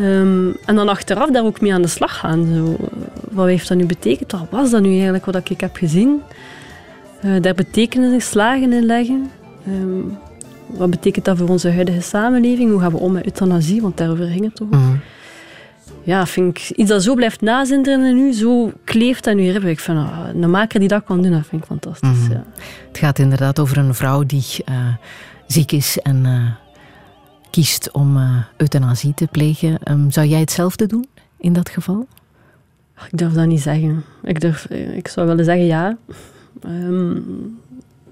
Ehm, 0.00 0.50
en 0.64 0.74
dan 0.74 0.88
achteraf 0.88 1.30
daar 1.30 1.44
ook 1.44 1.60
mee 1.60 1.74
aan 1.74 1.82
de 1.82 1.88
slag 1.88 2.18
gaan. 2.18 2.46
Zo, 2.54 2.76
eh, 2.80 2.98
wat 3.30 3.46
heeft 3.46 3.68
dat 3.68 3.76
nu 3.76 3.86
betekend? 3.86 4.32
Wat 4.32 4.46
was 4.50 4.70
dat 4.70 4.82
nu 4.82 4.92
eigenlijk 4.92 5.24
wat 5.24 5.50
ik 5.50 5.60
heb 5.60 5.76
gezien? 5.76 6.22
Eh, 7.20 7.30
daar 7.40 7.54
betekenis 7.54 8.28
slagen 8.28 8.72
in 8.72 8.86
leggen. 8.86 9.30
Ehm, 9.66 10.14
wat 10.66 10.90
betekent 10.90 11.24
dat 11.24 11.36
voor 11.36 11.48
onze 11.48 11.70
huidige 11.70 12.00
samenleving? 12.00 12.70
Hoe 12.70 12.80
gaan 12.80 12.92
we 12.92 12.98
om 12.98 13.12
met 13.12 13.24
euthanasie? 13.24 13.82
Want 13.82 13.96
daarover 13.96 14.26
ging 14.26 14.44
het 14.44 14.54
toch? 14.54 14.68
ook. 14.72 14.80
Ja, 16.02 16.26
vind 16.26 16.58
ik 16.58 16.70
iets 16.76 16.88
dat 16.88 17.02
zo 17.02 17.14
blijft 17.14 17.40
nazinderen 17.40 18.04
en 18.04 18.14
nu 18.14 18.32
zo 18.32 18.72
kleeft 18.84 19.26
aan 19.26 19.38
je 19.38 19.52
ribben. 19.52 19.70
Ik 19.70 19.80
vind, 19.80 19.98
ah, 19.98 20.18
een 20.34 20.50
maker 20.50 20.80
die 20.80 20.88
dat 20.88 21.04
kan 21.04 21.22
doen, 21.22 21.32
dat 21.32 21.46
vind 21.46 21.62
ik 21.62 21.68
fantastisch. 21.68 22.08
Mhm. 22.08 22.32
ja. 22.32 22.44
Het 22.88 22.98
gaat 22.98 23.18
inderdaad 23.18 23.58
over 23.58 23.78
een 23.78 23.94
vrouw 23.94 24.24
die 24.24 24.44
eh, 24.64 24.74
ziek 25.46 25.72
is 25.72 25.98
en 25.98 26.26
eh, 26.26 26.59
kiest 27.50 27.90
om 27.90 28.16
eh, 28.16 28.36
euthanasie 28.56 29.14
te 29.14 29.26
plegen. 29.26 29.82
Ehm, 29.82 30.10
zou 30.10 30.26
jij 30.26 30.40
hetzelfde 30.40 30.86
doen 30.86 31.06
in 31.38 31.52
dat 31.52 31.68
geval? 31.68 32.06
Ik 33.10 33.18
durf 33.18 33.32
dat 33.32 33.46
niet 33.46 33.60
zeggen. 33.60 34.04
Ik, 34.22 34.40
durf, 34.40 34.66
ik 34.70 35.08
zou 35.08 35.26
willen 35.26 35.44
zeggen 35.44 35.66
ja. 35.66 35.96
Ehm, 36.62 37.18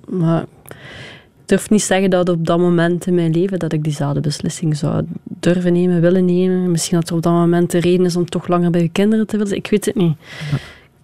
maar 0.09 0.43
ik 0.43 1.45
durf 1.45 1.71
niet 1.71 1.83
zeggen 1.83 2.11
dat 2.11 2.29
op 2.29 2.47
dat 2.47 2.59
moment 2.59 3.07
in 3.07 3.15
mijn 3.15 3.33
leven 3.33 3.59
dat 3.59 3.73
ik 3.73 3.85
diezelfde 3.85 4.21
beslissing 4.21 4.77
zou 4.77 5.05
durven 5.25 5.73
nemen, 5.73 6.01
willen 6.01 6.25
nemen. 6.25 6.71
Misschien 6.71 6.99
dat 6.99 7.09
er 7.09 7.17
op 7.17 7.23
dat 7.23 7.33
moment 7.33 7.71
de 7.71 7.79
reden 7.79 8.07
is 8.07 8.17
om 8.17 8.29
toch 8.29 8.49
langer 8.49 8.71
bij 8.71 8.83
je 8.83 8.89
kinderen 8.89 9.27
te 9.27 9.33
willen 9.33 9.49
zijn. 9.49 9.61
Ik 9.61 9.71
weet 9.71 9.85
het 9.85 9.95
niet. 9.95 10.17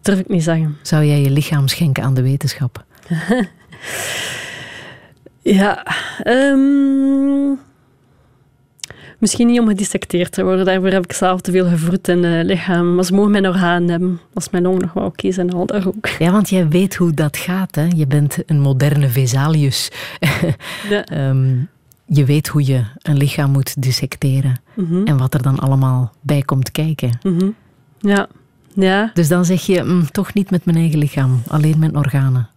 Durf 0.02 0.18
ik 0.18 0.28
niet 0.28 0.42
zeggen. 0.42 0.76
Zou 0.82 1.04
jij 1.04 1.20
je 1.20 1.30
lichaam 1.30 1.68
schenken 1.68 2.02
aan 2.02 2.14
de 2.14 2.22
wetenschap? 2.22 2.84
Ja, 5.44 5.86
ehm, 6.22 7.54
misschien 9.24 9.46
niet 9.46 9.60
om 9.60 9.68
gedissecteerd 9.68 10.32
te 10.32 10.44
worden. 10.44 10.64
Daarvoor 10.64 10.88
heb 10.88 11.04
ik 11.04 11.12
zelf 11.12 11.40
te 11.40 11.50
veel 11.50 11.66
gevroed 11.68 12.08
in 12.08 12.24
het 12.24 12.46
lichaam. 12.46 12.94
Maar 12.94 13.04
ze 13.04 13.14
mogen 13.14 13.30
mijn 13.30 13.48
orgaan 13.48 13.88
hebben. 13.88 14.20
Als 14.34 14.50
mijn 14.50 14.62
longen 14.62 14.80
nog 14.80 14.92
wel 14.92 15.04
oké 15.04 15.32
zijn, 15.32 15.52
al 15.52 15.66
daar 15.66 15.86
ook. 15.86 16.08
Ja, 16.08 16.30
want 16.30 16.48
jij 16.48 16.68
weet 16.68 16.94
hoe 16.94 17.14
dat 17.14 17.36
gaat. 17.36 17.74
Hè? 17.74 17.88
Je 17.96 18.06
bent 18.06 18.38
een 18.46 18.60
moderne 18.60 19.08
Vesalius. 19.08 19.90
Ja. 20.90 21.04
Ehm, 21.04 21.56
je 22.06 22.24
weet 22.24 22.48
hoe 22.48 22.66
je 22.66 22.82
een 23.02 23.16
lichaam 23.16 23.50
moet 23.50 23.82
dissecteren. 23.82 24.60
Mhm. 24.74 25.04
En 25.04 25.16
wat 25.16 25.34
er 25.34 25.42
dan 25.42 25.58
allemaal 25.58 26.12
bij 26.20 26.42
komt 26.42 26.70
kijken. 26.70 27.18
Mhm. 27.22 27.50
Ja. 27.98 28.26
ja. 28.74 29.10
Dus 29.14 29.28
dan 29.28 29.44
zeg 29.44 29.62
je, 29.62 29.82
"Mm, 29.82 30.10
toch 30.10 30.34
niet 30.34 30.50
met 30.50 30.64
mijn 30.64 30.76
eigen 30.76 30.98
lichaam. 30.98 31.42
Alleen 31.48 31.78
mijn 31.78 31.96
organen. 31.96 32.48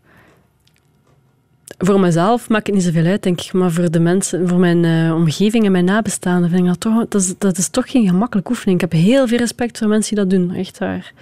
Voor 1.77 1.99
mezelf 1.99 2.49
maakt 2.49 2.67
het 2.67 2.75
niet 2.75 2.83
zoveel 2.83 3.05
uit, 3.05 3.23
denk 3.23 3.41
ik. 3.41 3.53
Maar 3.53 3.71
voor 3.71 3.91
de 3.91 3.99
mensen, 3.99 4.47
voor 4.47 4.59
mijn 4.59 4.85
eh, 4.85 5.15
omgeving 5.15 5.65
en 5.65 5.71
mijn 5.71 5.85
nabestaanden, 5.85 6.49
vind 6.49 6.61
ik 6.61 6.67
dat 6.67 6.79
toch, 6.79 7.07
dat 7.07 7.21
is, 7.21 7.33
dat 7.37 7.57
is 7.57 7.69
toch 7.69 7.91
geen 7.91 8.07
gemakkelijke 8.07 8.51
oefening. 8.51 8.81
Ik 8.81 8.91
heb 8.91 9.01
heel 9.01 9.27
veel 9.27 9.37
respect 9.37 9.77
voor 9.77 9.87
mensen 9.87 10.15
die 10.15 10.25
dat 10.25 10.39
doen, 10.39 10.53
echt 10.53 10.77
waar. 10.77 11.13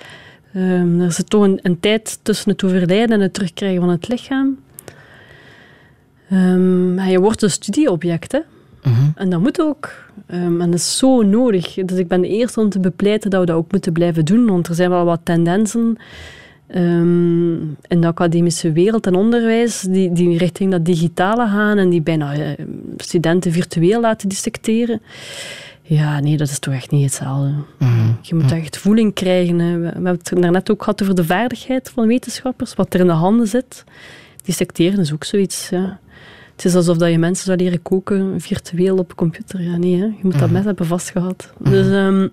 Ehm, 0.54 1.00
er 1.00 1.12
zit 1.12 1.30
toch 1.30 1.44
een, 1.44 1.60
een 1.62 1.80
tijd 1.80 2.20
tussen 2.22 2.52
het 2.52 2.64
overlijden 2.64 3.16
en 3.16 3.22
het 3.22 3.34
terugkrijgen 3.34 3.80
van 3.80 3.90
het 3.90 4.08
lichaam. 4.08 4.58
Ehm, 6.30 7.00
je 7.00 7.20
wordt 7.20 7.42
een 7.42 7.52
studieobject, 7.52 8.32
hè. 8.32 8.40
En 9.16 9.30
dat 9.30 9.42
moet 9.42 9.62
ook. 9.62 9.94
Ehm, 10.28 10.62
en 10.62 10.72
dat 10.72 10.80
is 10.80 10.98
zo 10.98 11.22
nodig. 11.22 11.74
Dus 11.74 11.98
ik 11.98 12.08
ben 12.08 12.22
de 12.22 12.28
eerste 12.28 12.60
om 12.60 12.70
te 12.70 12.80
bepleiten 12.80 13.30
dat 13.30 13.40
we 13.40 13.46
dat 13.46 13.56
ook 13.56 13.72
moeten 13.72 13.94
blijven 13.94 14.26
doen. 14.26 14.46
Want 14.46 14.68
er 14.68 14.76
zijn 14.76 14.90
wel 14.90 15.06
wat 15.06 15.20
tendensen 15.24 15.98
ehm, 16.68 17.54
in 17.88 18.02
de 18.02 18.08
academische 18.08 18.72
wereld 18.72 19.08
en 19.08 19.16
onderwijs 19.16 19.82
die, 19.82 20.12
die 20.12 20.38
richting 20.38 20.72
dat 20.72 20.86
digitale 20.86 21.48
gaan 21.48 21.78
en 21.78 21.90
die 21.90 22.02
bijna 22.02 22.34
eh, 22.34 22.66
studenten 22.98 23.52
virtueel 23.52 24.02
laten 24.02 24.30
dissecteren. 24.30 25.02
Ja, 25.82 26.20
nee, 26.20 26.38
dat 26.38 26.50
is 26.50 26.60
toch 26.60 26.74
echt 26.74 26.92
niet 26.92 27.04
hetzelfde. 27.04 27.54
Je 28.22 28.36
moet 28.36 28.52
echt 28.52 28.78
voeling 28.78 29.14
krijgen. 29.14 29.60
Hè. 29.60 29.78
We 29.80 29.86
hebben 29.86 30.12
het 30.12 30.32
daarnet 30.36 30.72
ook 30.72 30.84
gehad 30.84 31.02
over 31.02 31.16
de 31.16 31.26
vaardigheid 31.26 31.92
van 31.94 32.08
wetenschappers, 32.08 32.74
wat 32.76 32.94
er 32.94 33.00
in 33.00 33.08
de 33.08 33.14
handen 33.14 33.48
zit. 33.48 33.84
Dissecteren 34.44 35.00
is 35.00 35.14
ook 35.14 35.24
zoiets, 35.24 35.70
ja. 35.70 36.00
Het 36.56 36.66
is 36.66 36.76
alsof 36.76 36.98
dat 36.98 37.12
je 37.12 37.18
mensen 37.18 37.46
zou 37.46 37.58
leren 37.58 37.82
koken 37.82 38.42
virtueel 38.42 38.98
op 38.98 39.16
computer. 39.16 39.62
Ja, 39.62 39.78
nee, 39.78 39.98
hè. 39.98 40.06
je 40.06 40.20
moet 40.22 40.40
dat 40.40 40.50
mes 40.50 40.66
hebben 40.66 40.86
vastgehad. 40.86 41.54
Dus 41.60 41.88
ehm, 41.88 42.28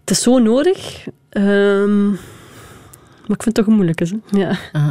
het 0.00 0.10
is 0.10 0.22
zo 0.22 0.38
nodig. 0.38 1.06
ehm, 1.28 2.10
maar 3.32 3.40
ik 3.40 3.42
vind 3.42 3.44
het 3.44 3.54
toch 3.54 3.66
een 3.66 3.74
moeilijke. 3.74 4.20
Hè? 4.30 4.38
Ja. 4.38 4.58
Ah. 4.72 4.90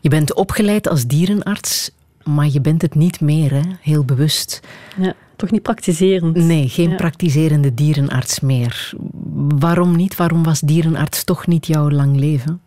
Je 0.00 0.08
bent 0.08 0.34
opgeleid 0.34 0.88
als 0.88 1.06
dierenarts, 1.06 1.90
maar 2.24 2.48
je 2.48 2.60
bent 2.60 2.82
het 2.82 2.94
niet 2.94 3.20
meer, 3.20 3.52
hè? 3.52 3.60
heel 3.80 4.04
bewust. 4.04 4.60
ja, 4.96 5.14
toch 5.36 5.50
niet 5.50 5.62
praktiserend. 5.62 6.36
Nee, 6.36 6.68
geen 6.68 6.90
Ja. 6.90 6.96
praktiserende 6.96 7.74
dierenarts 7.74 8.40
meer. 8.40 8.92
Waarom 9.58 9.96
niet? 9.96 10.16
Waarom 10.16 10.42
was 10.42 10.60
dierenarts 10.60 11.24
toch 11.24 11.46
niet 11.46 11.66
jouw 11.66 11.90
lang 11.90 12.16
leven? 12.16 12.60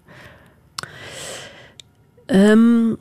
Ehm, 2.26 2.94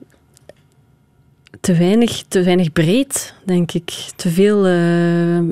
te, 1.61 1.75
weinig, 1.77 2.23
te 2.29 2.43
weinig 2.43 2.73
breed, 2.73 3.35
denk 3.45 3.73
ik. 3.73 3.91
Te 4.17 4.29
veel 4.31 4.67
ehm, 4.67 5.49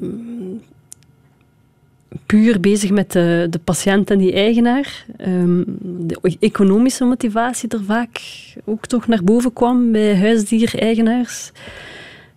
puur 2.26 2.60
bezig 2.60 2.90
met 2.90 3.12
de, 3.12 3.46
de 3.50 3.58
patiënt 3.58 4.10
en 4.10 4.18
die 4.18 4.32
eigenaar. 4.32 5.04
Ehm, 5.16 5.62
de 5.80 6.36
economische 6.40 7.04
motivatie 7.04 7.68
er 7.68 7.84
vaak 7.84 8.20
ook 8.64 8.86
toch 8.86 9.06
naar 9.06 9.24
boven 9.24 9.52
kwam 9.52 9.92
bij 9.92 10.18
huisdiereigenaars. 10.18 11.52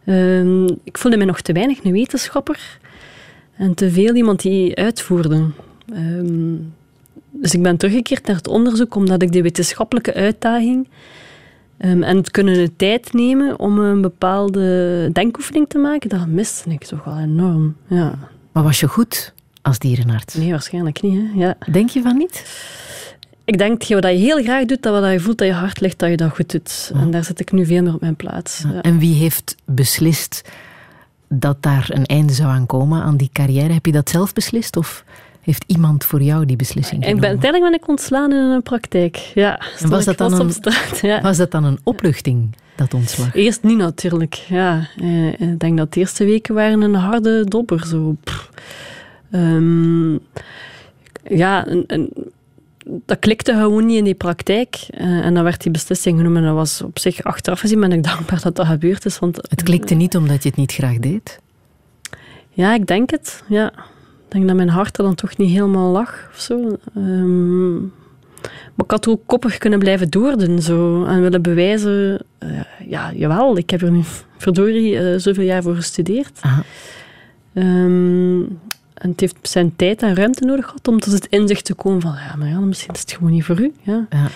Ehm, 0.05 0.65
ik 0.83 0.97
voelde 0.97 1.17
mij 1.17 1.25
nog 1.25 1.41
te 1.41 1.53
weinig 1.53 1.83
een 1.83 1.91
wetenschapper 1.91 2.79
en 3.57 3.73
te 3.73 3.91
veel 3.91 4.15
iemand 4.15 4.41
die 4.41 4.75
uitvoerde. 4.75 5.45
Ehm, 5.93 6.55
dus 7.29 7.53
ik 7.53 7.61
ben 7.61 7.77
teruggekeerd 7.77 8.27
naar 8.27 8.35
het 8.35 8.47
onderzoek 8.47 8.95
omdat 8.95 9.21
ik 9.21 9.31
de 9.31 9.41
wetenschappelijke 9.41 10.13
uitdaging 10.13 10.87
ehm, 11.77 12.03
en 12.03 12.17
het 12.17 12.31
kunnen 12.31 12.53
de 12.53 12.75
tijd 12.75 13.13
nemen 13.13 13.59
om 13.59 13.79
een 13.79 14.01
bepaalde 14.01 15.09
denkoefening 15.13 15.69
te 15.69 15.77
maken, 15.77 16.09
dat 16.09 16.27
miste 16.27 16.69
ik 16.69 16.83
toch 16.83 17.03
wel 17.03 17.17
enorm. 17.17 17.75
Ja. 17.87 18.29
Maar 18.51 18.63
was 18.63 18.79
je 18.79 18.87
goed 18.87 19.33
als 19.61 19.79
dierenarts? 19.79 20.33
Nee, 20.35 20.49
waarschijnlijk 20.51 21.01
niet. 21.01 21.19
Hè? 21.33 21.39
Ja. 21.39 21.55
Denk 21.71 21.89
je 21.89 22.01
van 22.01 22.17
niet? 22.17 22.45
Ik 23.45 23.57
denk 23.57 23.87
dat 23.87 24.01
wat 24.01 24.11
je 24.11 24.17
heel 24.17 24.43
graag 24.43 24.65
doet, 24.65 24.83
dat 24.83 25.01
wat 25.01 25.11
je 25.11 25.19
voelt 25.19 25.37
dat 25.37 25.47
je 25.47 25.53
hart 25.53 25.79
ligt, 25.81 25.99
dat 25.99 26.09
je 26.09 26.17
dat 26.17 26.31
goed 26.35 26.51
doet. 26.51 26.91
En 26.93 27.11
daar 27.11 27.23
zit 27.23 27.39
ik 27.39 27.51
nu 27.51 27.65
veel 27.65 27.81
meer 27.83 27.93
op 27.93 28.01
mijn 28.01 28.15
plaats. 28.15 28.63
Ja. 28.73 28.81
En 28.81 28.97
wie 28.97 29.13
heeft 29.15 29.55
beslist 29.65 30.41
dat 31.27 31.57
daar 31.59 31.87
een 31.93 32.05
einde 32.05 32.33
zou 32.33 32.49
aan 32.49 32.65
komen 32.65 33.01
aan 33.03 33.17
die 33.17 33.29
carrière? 33.33 33.73
Heb 33.73 33.85
je 33.85 33.91
dat 33.91 34.09
zelf 34.09 34.33
beslist 34.33 34.75
of 34.77 35.03
heeft 35.41 35.63
iemand 35.67 36.05
voor 36.05 36.21
jou 36.21 36.45
die 36.45 36.55
beslissing 36.55 36.93
Ik 36.93 36.99
ben, 36.99 37.09
genomen? 37.09 37.29
uiteindelijk 37.29 37.71
ben 37.71 37.81
ik 37.81 37.87
ontslaan 37.87 38.31
in 38.31 38.37
een 38.37 38.63
praktijk. 38.63 39.15
Ja, 39.33 39.59
En 39.79 39.89
was 39.89 40.05
dat, 40.05 40.17
dan 40.17 40.33
een, 40.33 40.41
op 40.41 40.51
straat. 40.51 40.99
Ja. 41.01 41.21
was 41.21 41.37
dat 41.37 41.51
dan 41.51 41.63
een 41.63 41.79
opluchting, 41.83 42.55
dat 42.75 42.93
ontslag? 42.93 43.35
Eerst 43.35 43.63
niet 43.63 43.77
natuurlijk. 43.77 44.33
Ja. 44.33 44.87
Eh, 44.97 45.27
Ik 45.27 45.59
denk 45.59 45.77
dat 45.77 45.93
de 45.93 45.99
eerste 45.99 46.25
weken 46.25 46.55
waren 46.55 46.81
een 46.81 46.95
harde 46.95 47.43
dobber. 47.45 47.85
Zo. 47.87 48.15
pff. 48.23 48.49
Ehm, 49.31 50.13
ja, 51.23 51.67
en, 51.67 51.83
en 51.87 52.09
dat 53.05 53.19
klikte 53.19 53.53
gewoon 53.53 53.85
niet 53.85 53.97
in 53.97 54.03
die 54.03 54.13
praktijk. 54.13 54.75
Eh, 54.89 55.25
en 55.25 55.33
dan 55.33 55.43
werd 55.43 55.61
die 55.61 55.71
beslissing 55.71 56.17
genomen. 56.17 56.41
En 56.41 56.47
dat 56.47 56.55
was 56.55 56.81
op 56.81 56.99
zich 56.99 57.23
achteraf 57.23 57.59
gezien 57.59 57.79
ben 57.79 57.91
ik 57.91 58.03
dankbaar 58.13 58.41
dat 58.41 58.55
dat 58.55 58.65
gebeurd 58.67 59.05
is. 59.05 59.19
Want, 59.19 59.37
Het 59.49 59.63
klikte 59.63 59.93
niet 59.93 60.15
omdat 60.15 60.43
je 60.43 60.49
het 60.49 60.57
niet 60.57 60.71
graag 60.71 60.99
deed? 60.99 61.39
Ja, 62.49 62.73
ik 62.73 62.87
denk 62.87 63.09
het. 63.09 63.43
Ja. 63.47 63.67
Ik 64.25 64.37
denk 64.37 64.47
dat 64.47 64.55
mijn 64.55 64.69
hart 64.69 64.97
er 64.97 65.03
dan 65.03 65.15
toch 65.15 65.37
niet 65.37 65.51
helemaal 65.51 65.91
lag 65.91 66.29
of 66.33 66.39
zo. 66.39 66.77
Ehm, 66.95 67.79
Maar 68.75 68.85
ik 68.85 68.91
had 68.91 69.07
ook 69.07 69.21
koppig 69.25 69.57
kunnen 69.57 69.79
blijven 69.79 70.09
doordoen 70.09 70.61
zo, 70.61 71.05
en 71.05 71.21
willen 71.21 71.41
bewijzen, 71.41 72.21
eh, 72.37 72.49
ja, 72.87 73.11
jawel, 73.13 73.57
ik 73.57 73.69
heb 73.69 73.81
er 73.81 73.91
nu 73.91 74.01
verdorie 74.37 74.97
eh, 74.97 75.19
zoveel 75.19 75.43
jaar 75.43 75.61
voor 75.61 75.75
gestudeerd. 75.75 76.39
Aha. 76.41 76.63
Ehm, 77.53 78.41
en 79.01 79.09
het 79.09 79.19
heeft 79.19 79.35
zijn 79.41 79.75
tijd 79.75 80.01
en 80.01 80.15
ruimte 80.15 80.45
nodig 80.45 80.65
gehad 80.65 80.87
om 80.87 80.99
tot 80.99 81.13
het 81.13 81.25
inzicht 81.25 81.65
te 81.65 81.73
komen 81.73 82.01
van, 82.01 82.13
ja, 82.13 82.35
maar 82.35 82.47
ja, 82.47 82.59
misschien 82.59 82.93
is 82.93 82.99
het 82.99 83.11
gewoon 83.11 83.31
niet 83.31 83.43
voor 83.43 83.59
u. 83.59 83.73
Ja. 83.81 84.07
Ja. 84.09 84.27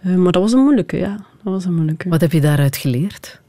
Eh, 0.00 0.14
maar 0.14 0.32
dat 0.32 0.42
was 0.42 0.52
een 0.52 0.62
moeilijke, 0.62 0.96
ja. 0.96 1.16
Dat 1.42 1.52
was 1.52 1.64
een 1.64 1.74
moeilijke. 1.74 2.08
Wat 2.08 2.20
heb 2.20 2.32
je 2.32 2.40
daaruit 2.40 2.76
geleerd? 2.76 3.40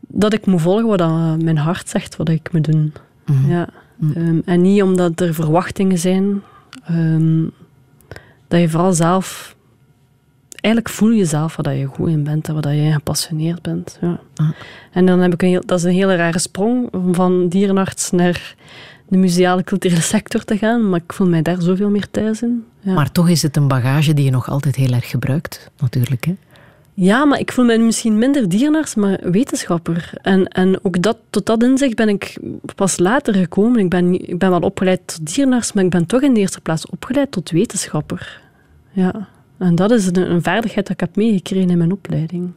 Dat 0.00 0.32
ik 0.32 0.46
moet 0.46 0.60
volgen 0.60 0.86
wat 0.86 1.42
mijn 1.42 1.58
hart 1.58 1.88
zegt, 1.88 2.16
wat 2.16 2.28
ik 2.28 2.52
moet 2.52 2.64
doen. 2.64 2.92
Mhm. 3.26 3.50
Ja. 3.50 3.68
Ehm, 4.14 4.40
en 4.44 4.60
niet 4.60 4.82
omdat 4.82 5.20
er 5.20 5.34
verwachtingen 5.34 5.98
zijn, 5.98 6.42
ehm, 6.84 7.42
dat 8.48 8.60
je 8.60 8.68
vooral 8.68 8.92
zelf... 8.92 9.56
Eigenlijk 10.60 10.94
voel 10.94 11.10
je 11.10 11.24
zelf 11.24 11.56
wat 11.56 11.64
dat 11.64 11.76
je 11.76 11.84
goed 11.84 12.08
in 12.08 12.24
bent 12.24 12.48
en 12.48 12.54
wat 12.54 12.62
dat 12.62 12.72
je 12.72 12.92
gepassioneerd 12.92 13.62
bent. 13.62 13.98
Ja. 14.00 14.20
Ah. 14.36 14.48
En 14.92 15.06
dan 15.06 15.20
heb 15.20 15.32
ik 15.32 15.42
een 15.42 15.48
heel, 15.48 15.62
dat 15.66 15.78
is 15.78 15.84
een 15.84 15.92
hele 15.92 16.16
rare 16.16 16.38
sprong 16.38 16.92
om 16.92 17.14
van 17.14 17.48
dierenarts 17.48 18.10
naar 18.10 18.54
de 19.08 19.16
museale 19.16 19.64
culturele 19.64 20.00
sector 20.00 20.44
te 20.44 20.58
gaan, 20.58 20.88
maar 20.88 21.00
ik 21.04 21.12
voel 21.12 21.28
mij 21.28 21.42
daar 21.42 21.62
zoveel 21.62 21.90
meer 21.90 22.10
thuis 22.10 22.42
in. 22.42 22.64
Ja. 22.80 22.92
Maar 22.92 23.12
toch 23.12 23.28
is 23.28 23.42
het 23.42 23.56
een 23.56 23.68
bagage 23.68 24.14
die 24.14 24.24
je 24.24 24.30
nog 24.30 24.50
altijd 24.50 24.76
heel 24.76 24.92
erg 24.92 25.10
gebruikt, 25.10 25.70
natuurlijk. 25.78 26.24
Hè? 26.24 26.36
Ja, 26.94 27.24
maar 27.24 27.38
ik 27.38 27.52
voel 27.52 27.64
me 27.64 27.78
misschien 27.78 28.18
minder 28.18 28.48
dierenarts, 28.48 28.94
maar 28.94 29.18
wetenschapper. 29.22 30.10
En, 30.22 30.48
en 30.48 30.84
ook 30.84 31.02
dat, 31.02 31.16
tot 31.30 31.46
dat 31.46 31.62
inzicht 31.62 31.94
ben 31.94 32.08
ik 32.08 32.38
pas 32.74 32.98
later 32.98 33.34
gekomen. 33.34 33.78
Ik 33.80 33.88
ben, 33.88 34.28
ik 34.28 34.38
ben 34.38 34.50
wel 34.50 34.60
opgeleid 34.60 35.00
tot 35.04 35.34
dierenarts, 35.34 35.72
maar 35.72 35.84
ik 35.84 35.90
ben 35.90 36.06
toch 36.06 36.22
in 36.22 36.34
de 36.34 36.40
eerste 36.40 36.60
plaats 36.60 36.86
opgeleid 36.86 37.30
tot 37.30 37.50
wetenschapper. 37.50 38.40
Ja. 38.90 39.28
En 39.60 39.74
dat 39.74 39.90
is 39.90 40.06
een, 40.06 40.42
vaardigheid 40.42 40.86
dat 40.86 40.94
ik 40.94 41.00
heb 41.00 41.16
meegekregen 41.16 41.70
in 41.70 41.78
mijn 41.78 41.92
opleiding. 41.92 42.52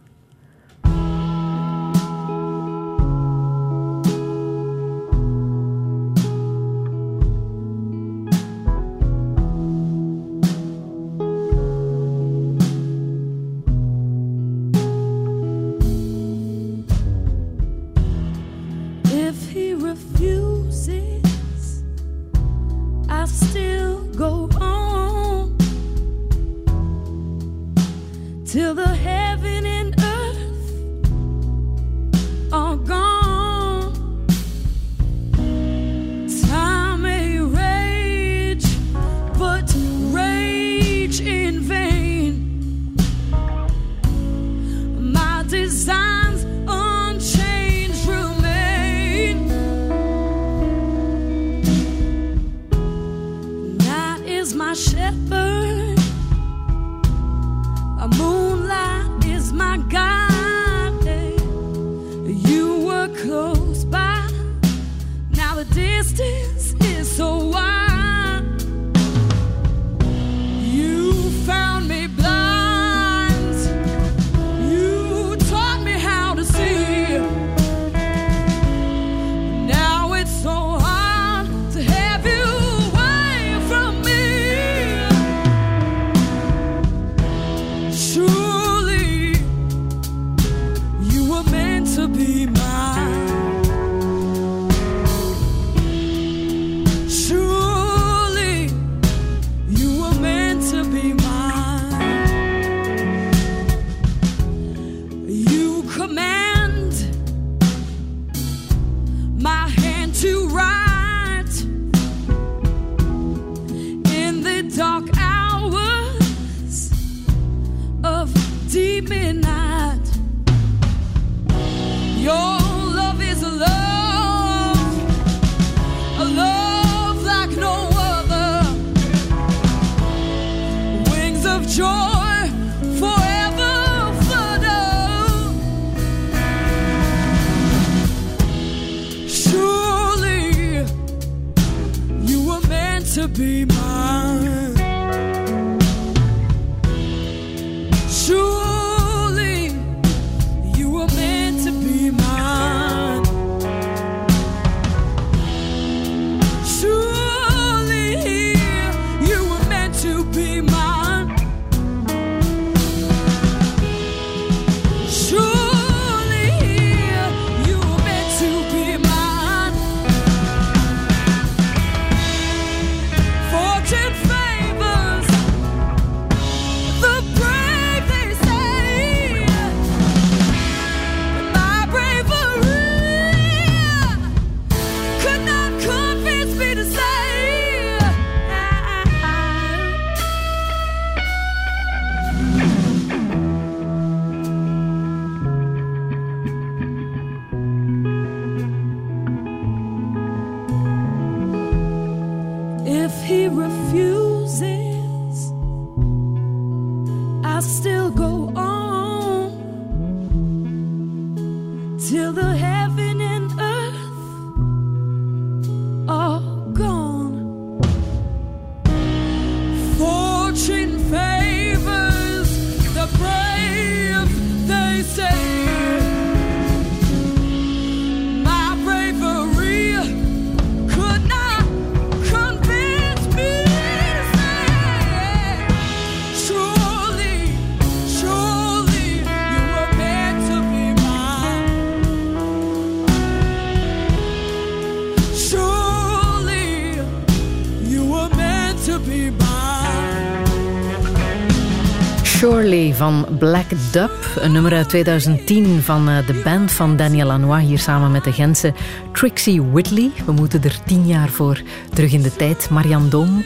Van 252.94 253.26
Black 253.40 253.66
Dub. 253.92 254.12
Een 254.40 254.52
nummer 254.52 254.74
uit 254.74 254.90
2010 254.90 255.82
van 255.82 256.10
eh, 256.10 256.28
de 256.28 256.42
band 256.44 256.72
van 256.72 256.96
Daniel 256.98 257.26
Lanois. 257.28 257.64
Hier 257.64 257.80
samen 257.80 258.12
met 258.12 258.24
de 258.24 258.32
Gentse 258.32 258.74
Trixie 259.12 259.62
Whitley. 259.62 260.10
We 260.26 260.32
moeten 260.32 260.64
er 260.64 260.78
tien 260.86 261.08
jaar 261.08 261.30
voor 261.30 261.62
terug 261.94 262.14
in 262.14 262.22
de 262.22 262.36
tijd. 262.36 262.70
Marianne 262.70 263.08
Doom, 263.10 263.44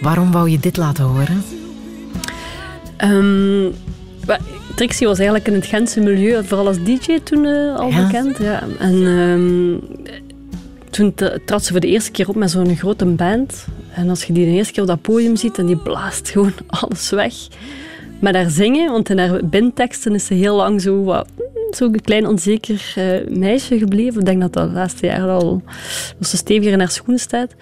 waarom 0.00 0.32
wou 0.32 0.50
je 0.50 0.58
dit 0.60 0.76
laten 0.76 1.04
horen? 1.04 1.42
Ehm, 2.96 3.70
Trixie 4.74 5.06
was 5.06 5.16
eigenlijk 5.18 5.48
in 5.48 5.54
het 5.54 5.66
Gentse 5.66 6.00
milieu, 6.00 6.44
vooral 6.44 6.66
als 6.66 6.78
DJ 6.84 7.18
toen 7.22 7.44
eh, 7.46 7.76
al 7.76 7.88
Ja. 7.90 8.06
bekend. 8.06 8.38
Ja. 8.38 8.62
En 8.78 9.06
ehm, 9.06 10.00
toen 10.90 11.14
trad 11.44 11.64
ze 11.64 11.70
voor 11.72 11.80
de 11.80 11.86
eerste 11.86 12.10
keer 12.10 12.28
op 12.28 12.34
met 12.36 12.50
zo'n 12.50 12.76
grote 12.76 13.04
band. 13.04 13.66
En 13.94 14.08
als 14.08 14.24
je 14.24 14.32
die 14.32 14.44
de 14.44 14.50
eerste 14.50 14.72
keer 14.72 14.82
op 14.82 14.88
dat 14.88 15.00
podium 15.02 15.36
ziet 15.36 15.58
en 15.58 15.66
die 15.66 15.76
blaast 15.76 16.28
gewoon 16.30 16.52
alles 16.80 17.10
weg. 17.10 17.34
Met 18.22 18.34
haar 18.34 18.50
zingen, 18.50 18.92
want 18.92 19.08
in 19.10 19.18
haar 19.18 19.40
bindteksten 19.46 20.14
is 20.14 20.26
ze 20.26 20.34
heel 20.34 20.56
lang 20.56 20.80
zo 20.80 21.02
wat, 21.02 21.28
zo'n 21.70 22.00
klein 22.00 22.26
onzeker 22.26 22.92
eh, 22.96 23.36
meisje 23.38 23.78
gebleven. 23.78 24.20
Ik 24.20 24.26
denk 24.26 24.40
dat 24.40 24.52
dat 24.52 24.68
de 24.68 24.74
laatste 24.74 25.06
jaren 25.06 25.30
al 25.34 25.62
dat 26.18 26.28
ze 26.28 26.36
steviger 26.36 26.72
in 26.72 26.78
haar 26.78 26.90
schoenen 26.90 27.18
staat. 27.20 27.54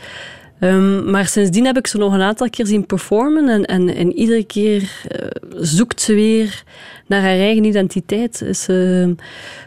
Ehm, 0.61 1.11
maar 1.11 1.27
sindsdien 1.27 1.65
heb 1.67 1.77
ik 1.77 1.87
ze 1.87 1.99
nog 1.99 2.13
een 2.13 2.21
aantal 2.21 2.51
keer 2.51 2.67
zien 2.67 2.87
performen. 2.87 3.49
En, 3.49 3.65
en, 3.65 3.95
en 3.95 4.13
iedere 4.13 4.45
keer 4.45 4.91
eh, 5.09 5.27
zoekt 5.57 6.01
ze 6.01 6.15
weer 6.15 6.63
naar 7.07 7.21
haar 7.21 7.31
eigen 7.39 7.65
identiteit. 7.65 8.43
Is, 8.43 8.63
ze- 8.63 9.15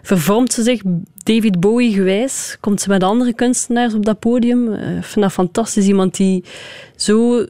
vervormt 0.02 0.54
ze 0.54 0.64
zich 0.64 0.82
David 1.24 1.60
Bowie 1.60 1.94
gewijs. 1.94 2.58
Komt 2.60 2.82
ze 2.82 2.90
met 2.90 3.04
andere 3.04 3.34
kunstenaars 3.34 3.94
op 3.94 4.06
dat 4.06 4.20
podium. 4.20 4.74
Eh, 4.74 4.98
Ik 4.98 5.04
vind 5.04 5.26
dat 5.26 5.34
fantastisch. 5.34 5.88
Iemand 5.88 6.16
die 6.18 6.44
zo 6.96 7.46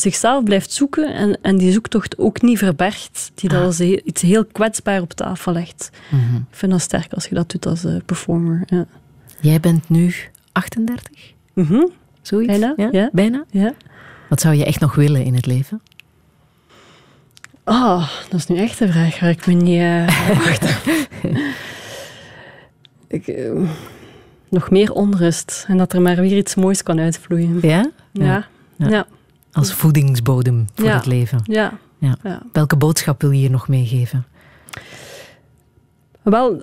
zichzelf 0.00 0.44
blijft 0.44 0.72
zoeken 0.72 1.14
en, 1.14 1.38
en 1.42 1.56
die 1.56 1.72
zoektocht 1.72 2.18
ook 2.18 2.42
niet 2.42 2.58
verbergt. 2.58 3.30
Die 3.34 3.48
dat 3.48 3.64
als 3.64 3.80
iets 3.80 4.22
heel 4.22 4.44
kwetsbaar 4.44 5.00
op 5.00 5.12
tafel 5.12 5.52
legt. 5.52 5.90
Mhm. 6.08 6.36
Ik 6.36 6.42
vind 6.56 6.72
dat 6.72 6.80
sterk 6.80 7.12
als 7.12 7.26
je 7.26 7.34
dat 7.34 7.50
doet 7.50 7.66
als 7.66 7.84
eh, 7.84 7.96
performer. 8.06 8.62
Ja. 8.66 8.86
Jij 9.40 9.60
bent 9.60 9.88
nu 9.88 10.14
38? 10.52 11.16
Mhm. 11.54 11.86
Zoiets? 12.22 12.58
Bijna, 12.58 12.74
ja. 12.90 13.08
Bijna? 13.12 13.44
Ja. 13.50 13.74
Wat 14.28 14.40
zou 14.40 14.54
je 14.54 14.64
echt 14.64 14.80
nog 14.80 14.94
willen 14.94 15.24
in 15.24 15.34
het 15.34 15.46
leven? 15.46 15.80
Ah, 17.64 18.08
dat 18.28 18.40
is 18.40 18.46
nu 18.46 18.56
echt 18.56 18.80
een 18.80 18.92
vraag 18.92 19.20
waar 19.20 19.30
ik 19.30 19.46
me 19.46 19.52
niet... 19.52 19.78
eh, 19.80 20.28
wacht. 20.44 20.76
ik, 23.08 23.28
eh, 23.28 23.50
nog 24.48 24.70
meer 24.70 24.92
onrust. 24.92 25.64
En 25.68 25.76
dat 25.78 25.92
er 25.92 26.02
maar 26.02 26.16
weer 26.16 26.36
iets 26.36 26.54
moois 26.54 26.82
kan 26.82 27.00
uitvloeien. 27.00 27.58
Ja? 27.62 27.90
Ja. 28.12 28.46
Ja. 28.76 28.88
Ja. 28.88 29.06
Als 29.52 29.72
voedingsbodem 29.74 30.66
voor 30.74 30.84
Ja. 30.84 30.96
het 30.96 31.06
leven. 31.06 31.40
Ja. 31.44 31.78
Ja. 31.98 32.16
Ja. 32.22 32.42
Welke 32.52 32.76
boodschap 32.76 33.20
wil 33.20 33.30
je 33.30 33.38
hier 33.38 33.50
nog 33.50 33.68
meegeven? 33.68 34.24
Wel, 36.22 36.62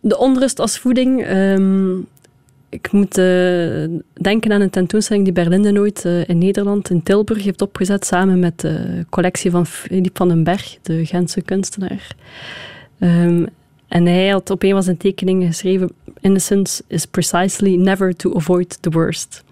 de 0.00 0.18
onrust 0.18 0.58
als 0.58 0.78
voeding. 0.78 1.24
ehm, 1.24 1.98
ik 2.68 2.92
moet 2.92 3.18
eh, 3.18 3.84
denken 4.12 4.52
aan 4.52 4.60
een 4.60 4.70
tentoonstelling 4.70 5.24
die 5.24 5.34
Berlinde 5.34 5.70
nooit 5.70 6.04
eh, 6.04 6.28
in 6.28 6.38
Nederland, 6.38 6.90
in 6.90 7.02
Tilburg, 7.02 7.42
heeft 7.44 7.62
opgezet. 7.62 8.06
Samen 8.06 8.38
met 8.38 8.60
de 8.60 9.04
collectie 9.08 9.50
van 9.50 9.66
Philippe 9.66 10.10
van 10.18 10.28
den 10.28 10.44
Berg, 10.44 10.78
de 10.82 11.06
Gentse 11.06 11.42
kunstenaar. 11.42 12.16
Ehm, 12.98 13.46
en 13.88 14.06
hij 14.06 14.28
had 14.28 14.50
op 14.50 14.62
een 14.62 14.70
van 14.70 14.82
zijn 14.82 14.96
tekeningen 14.96 15.46
geschreven: 15.46 15.90
Innocence 16.20 16.82
is 16.86 17.06
precisely 17.06 17.74
never 17.76 18.16
to 18.16 18.34
avoid 18.34 18.78
the 18.82 18.90
worst. 18.90 19.44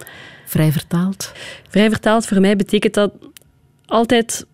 Vrij 0.49 0.73
vertaald? 0.73 1.33
Vrij 1.69 1.91
vertaald, 1.91 2.27
voor 2.27 2.41
mij 2.41 2.57
betekent 2.57 2.95
dat 2.95 3.13
altijd 3.87 4.47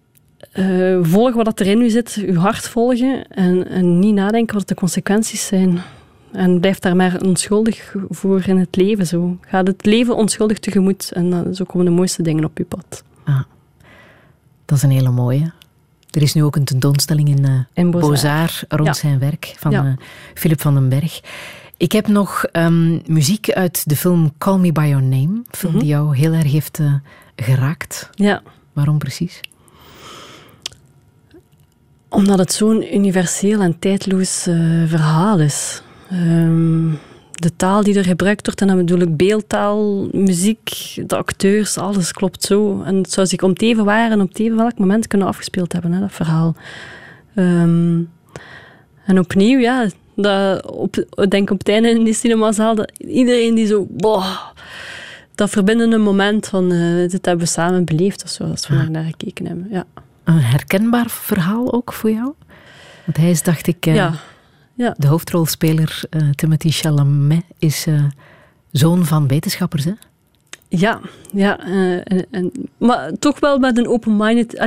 eh, 0.52 0.98
volgen 1.02 1.44
wat 1.44 1.60
erin 1.60 1.80
u 1.80 1.90
zit, 1.90 2.22
uw 2.26 2.34
hart 2.38 2.68
volgen 2.68 3.26
en, 3.28 3.68
en 3.68 3.98
niet 3.98 4.14
nadenken 4.14 4.56
wat 4.56 4.68
de 4.68 4.74
consequenties 4.74 5.46
zijn. 5.46 5.78
En 6.32 6.60
blijf 6.60 6.78
daar 6.78 6.96
maar 6.96 7.20
onschuldig 7.20 7.94
voor 8.08 8.42
in 8.46 8.58
het 8.58 8.76
leven. 8.76 9.06
Zo. 9.06 9.38
Ga 9.40 9.62
het 9.62 9.86
leven 9.86 10.16
onschuldig 10.16 10.58
tegemoet 10.58 11.12
en 11.12 11.30
dan, 11.30 11.54
zo 11.54 11.64
komen 11.64 11.86
de 11.86 11.92
mooiste 11.92 12.22
dingen 12.22 12.44
op 12.44 12.58
je 12.58 12.64
pad. 12.64 13.04
Ah, 13.24 13.40
dat 14.64 14.76
is 14.76 14.82
een 14.82 14.90
hele 14.90 15.10
mooie. 15.10 15.52
Er 16.10 16.22
is 16.22 16.34
nu 16.34 16.42
ook 16.44 16.56
een 16.56 16.64
tentoonstelling 16.64 17.28
in, 17.28 17.66
In. 17.74 17.90
Beaux-Arts 17.90 18.64
rond 18.68 18.86
Ja. 18.86 18.92
zijn 18.92 19.18
werk 19.18 19.54
van 19.58 19.70
Ja. 19.70 19.84
eh, 19.84 19.92
Philip 20.34 20.60
van 20.60 20.74
den 20.74 20.88
Berg. 20.88 21.20
Ik 21.84 21.92
heb 21.92 22.08
nog 22.08 22.44
ehm, 22.44 22.98
muziek 23.06 23.50
uit 23.50 23.88
de 23.88 23.96
film 23.96 24.32
Call 24.38 24.58
Me 24.58 24.72
By 24.72 24.86
Your 24.88 25.02
Name. 25.02 25.42
Mhm. 25.62 25.78
die 25.78 25.88
jou 25.88 26.16
heel 26.16 26.32
erg 26.32 26.52
heeft 26.52 26.78
eh, 26.78 26.94
geraakt. 27.36 28.10
Ja. 28.14 28.42
Waarom 28.72 28.98
precies? 28.98 29.40
Omdat 32.08 32.38
het 32.38 32.52
zo'n 32.52 32.94
universeel 32.94 33.60
en 33.60 33.78
tijdloos 33.78 34.46
eh, 34.46 34.56
verhaal 34.86 35.40
is. 35.40 35.82
Ehm, 36.10 36.90
de 37.30 37.56
taal 37.56 37.82
die 37.82 37.98
er 37.98 38.04
gebruikt 38.04 38.46
wordt, 38.46 38.60
en 38.60 38.66
dan 38.66 38.76
bedoel 38.76 39.00
ik 39.00 39.16
beeldtaal, 39.16 40.08
muziek, 40.12 40.94
de 41.06 41.16
acteurs, 41.16 41.78
alles 41.78 42.12
klopt 42.12 42.42
zo. 42.42 42.82
En 42.82 42.96
het 42.96 43.12
zou 43.12 43.26
zich 43.26 43.42
om 43.42 43.52
even 43.52 43.84
waar 43.84 44.10
en 44.10 44.20
op 44.20 44.28
het 44.28 44.38
even 44.38 44.56
welk 44.56 44.78
moment 44.78 45.06
kunnen 45.06 45.28
afgespeeld 45.28 45.72
hebben, 45.72 45.92
hè, 45.92 46.00
dat 46.00 46.12
verhaal. 46.12 46.54
Ehm, 47.34 48.02
en 49.04 49.18
opnieuw, 49.18 49.58
ja, 49.58 49.88
dat 50.16 50.70
op, 50.70 51.04
denk 51.28 51.50
op 51.50 51.58
het 51.58 51.68
einde 51.68 51.90
in 51.90 52.04
die 52.04 52.14
cinemazaal, 52.14 52.74
dat 52.74 52.92
iedereen 52.98 53.54
die 53.54 53.66
zo, 53.66 53.86
boah, 53.90 54.36
dat 55.34 55.50
verbindende 55.50 55.98
moment 55.98 56.46
van 56.46 56.72
eh, 56.72 57.08
dit 57.10 57.26
hebben 57.26 57.44
we 57.44 57.50
samen 57.50 57.84
beleefd 57.84 58.24
of 58.24 58.30
zo, 58.30 58.44
als 58.44 58.68
we 58.68 58.76
daar 58.76 58.90
naar 58.90 59.04
gekeken 59.04 59.46
hebben. 59.46 59.66
Ja. 59.70 59.84
Een 60.24 60.40
herkenbaar 60.40 61.10
verhaal 61.10 61.72
ook 61.72 61.92
voor 61.92 62.10
jou? 62.10 62.32
Want 63.04 63.16
hij 63.16 63.30
is, 63.30 63.42
dacht 63.42 63.66
ik, 63.66 63.86
eh, 63.86 63.94
Ja. 63.94 64.14
Ja. 64.76 64.94
de 64.98 65.06
hoofdrolspeler 65.06 66.02
eh, 66.10 66.30
Timothy 66.30 66.70
Chalamet 66.70 67.44
is 67.58 67.86
zoon 68.70 69.04
van 69.04 69.28
wetenschappers, 69.28 69.84
hè? 69.84 69.92
Ja, 70.68 71.00
ja 71.32 71.58
en, 71.58 72.26
en, 72.30 72.52
maar 72.76 73.12
toch 73.18 73.40
wel 73.40 73.58
met 73.58 73.78
een 73.78 73.88
open-minded... 73.88 74.66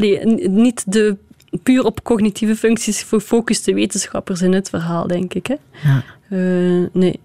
niet 0.49 0.91
de 0.91 1.17
puur 1.63 1.85
op 1.85 2.03
cognitieve 2.03 2.55
functies 2.55 3.01
gefocuste 3.03 3.73
wetenschappers 3.73 4.41
in 4.41 4.53
het 4.53 4.69
verhaal, 4.69 5.07
denk 5.07 5.33
ik. 5.33 5.47
Hè? 5.47 5.55
Ja. 5.83 6.03
Eh, 6.29 6.85
nee. 6.91 7.19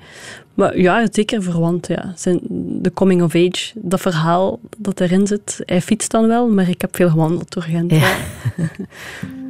Maar 0.55 0.79
ja, 0.79 1.07
zeker 1.11 1.43
verwant. 1.43 1.87
Ja. 1.87 2.13
Zijn, 2.17 2.41
de 2.83 2.93
coming 2.93 3.23
of 3.23 3.35
age, 3.35 3.73
dat 3.75 4.01
verhaal 4.01 4.61
dat 4.79 5.01
erin 5.01 5.27
zit. 5.27 5.63
Hij 5.67 5.81
fietst 5.81 6.11
dan 6.11 6.27
wel, 6.27 6.49
maar 6.49 6.69
ik 6.69 6.81
heb 6.81 6.97
veel 6.97 7.11
gewandeld 7.11 7.53
door 7.53 7.63
Gent. 7.63 7.91
Ja. 7.91 8.17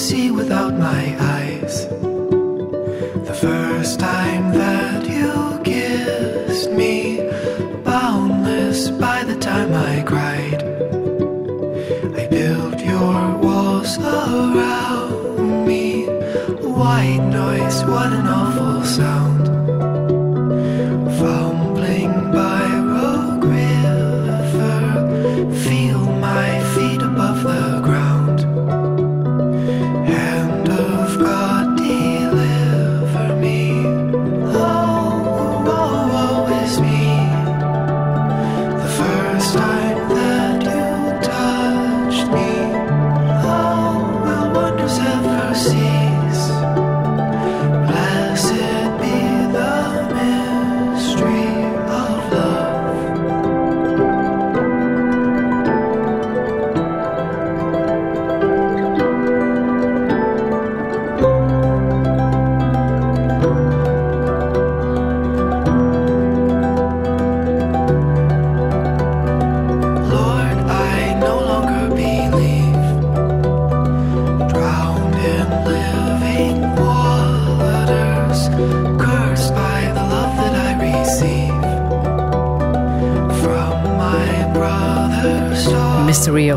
see 0.00 0.30
without 0.30 0.72
my 0.78 1.14
eyes. 1.20 1.86
The 3.28 3.36
first 3.38 4.00
time 4.00 4.50
that 4.54 5.06
you 5.06 5.60
kissed 5.62 6.70
me, 6.72 7.20
boundless 7.84 8.88
by 8.88 9.24
the 9.24 9.36
time 9.36 9.74
I 9.74 10.02
cried. 10.02 10.62
I 12.18 12.26
built 12.28 12.80
your 12.82 13.36
walls 13.44 13.98
around 13.98 15.66
me. 15.66 16.06
White 16.80 17.26
noise, 17.40 17.84
what 17.84 18.10
an 18.10 18.26
awful 18.26 18.82
sound. 18.84 19.39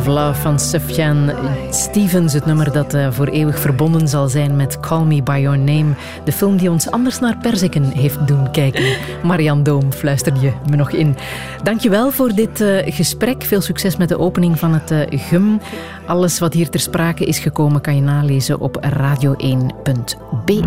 Of 0.08 0.10
Love 0.10 0.42
van 0.42 0.60
Sufjan 0.60 1.32
Stevens. 1.70 2.34
Het 2.34 2.46
nummer 2.46 2.72
dat 2.72 2.94
eh, 2.94 3.12
voor 3.12 3.28
eeuwig 3.28 3.60
verbonden 3.60 4.08
zal 4.08 4.28
zijn 4.28 4.56
met 4.56 4.80
Call 4.80 5.04
Me 5.04 5.24
By 5.24 5.40
Your 5.42 5.58
Name. 5.58 5.94
De 6.24 6.32
film 6.32 6.58
die 6.58 6.72
ons 6.72 6.92
anders 6.92 7.20
naar 7.20 7.38
Perziken 7.38 7.84
heeft 7.84 8.28
doen 8.28 8.52
kijken. 8.52 8.84
Marian 9.24 9.64
Doom 9.64 9.94
fluisterde 9.94 10.40
je 10.40 10.52
me 10.70 10.76
nog 10.76 10.92
in. 10.92 11.16
Dankjewel 11.64 12.12
voor 12.12 12.34
dit 12.34 12.62
eh, 12.62 12.94
gesprek. 12.94 13.44
Veel 13.44 13.62
succes 13.62 13.98
met 13.98 14.10
de 14.10 14.20
opening 14.20 14.60
van 14.60 14.74
het 14.74 14.92
eh, 14.92 15.20
GUM. 15.20 15.62
Alles 16.06 16.40
wat 16.40 16.54
hier 16.54 16.70
ter 16.70 16.80
sprake 16.80 17.26
is 17.26 17.40
gekomen 17.40 17.82
kan 17.82 17.96
je 17.96 18.02
nalezen 18.02 18.60
op 18.60 18.86
radio1.be. 18.86 20.62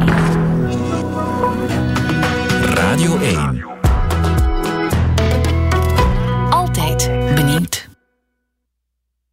Radio 2.74 3.18
1. 3.18 3.75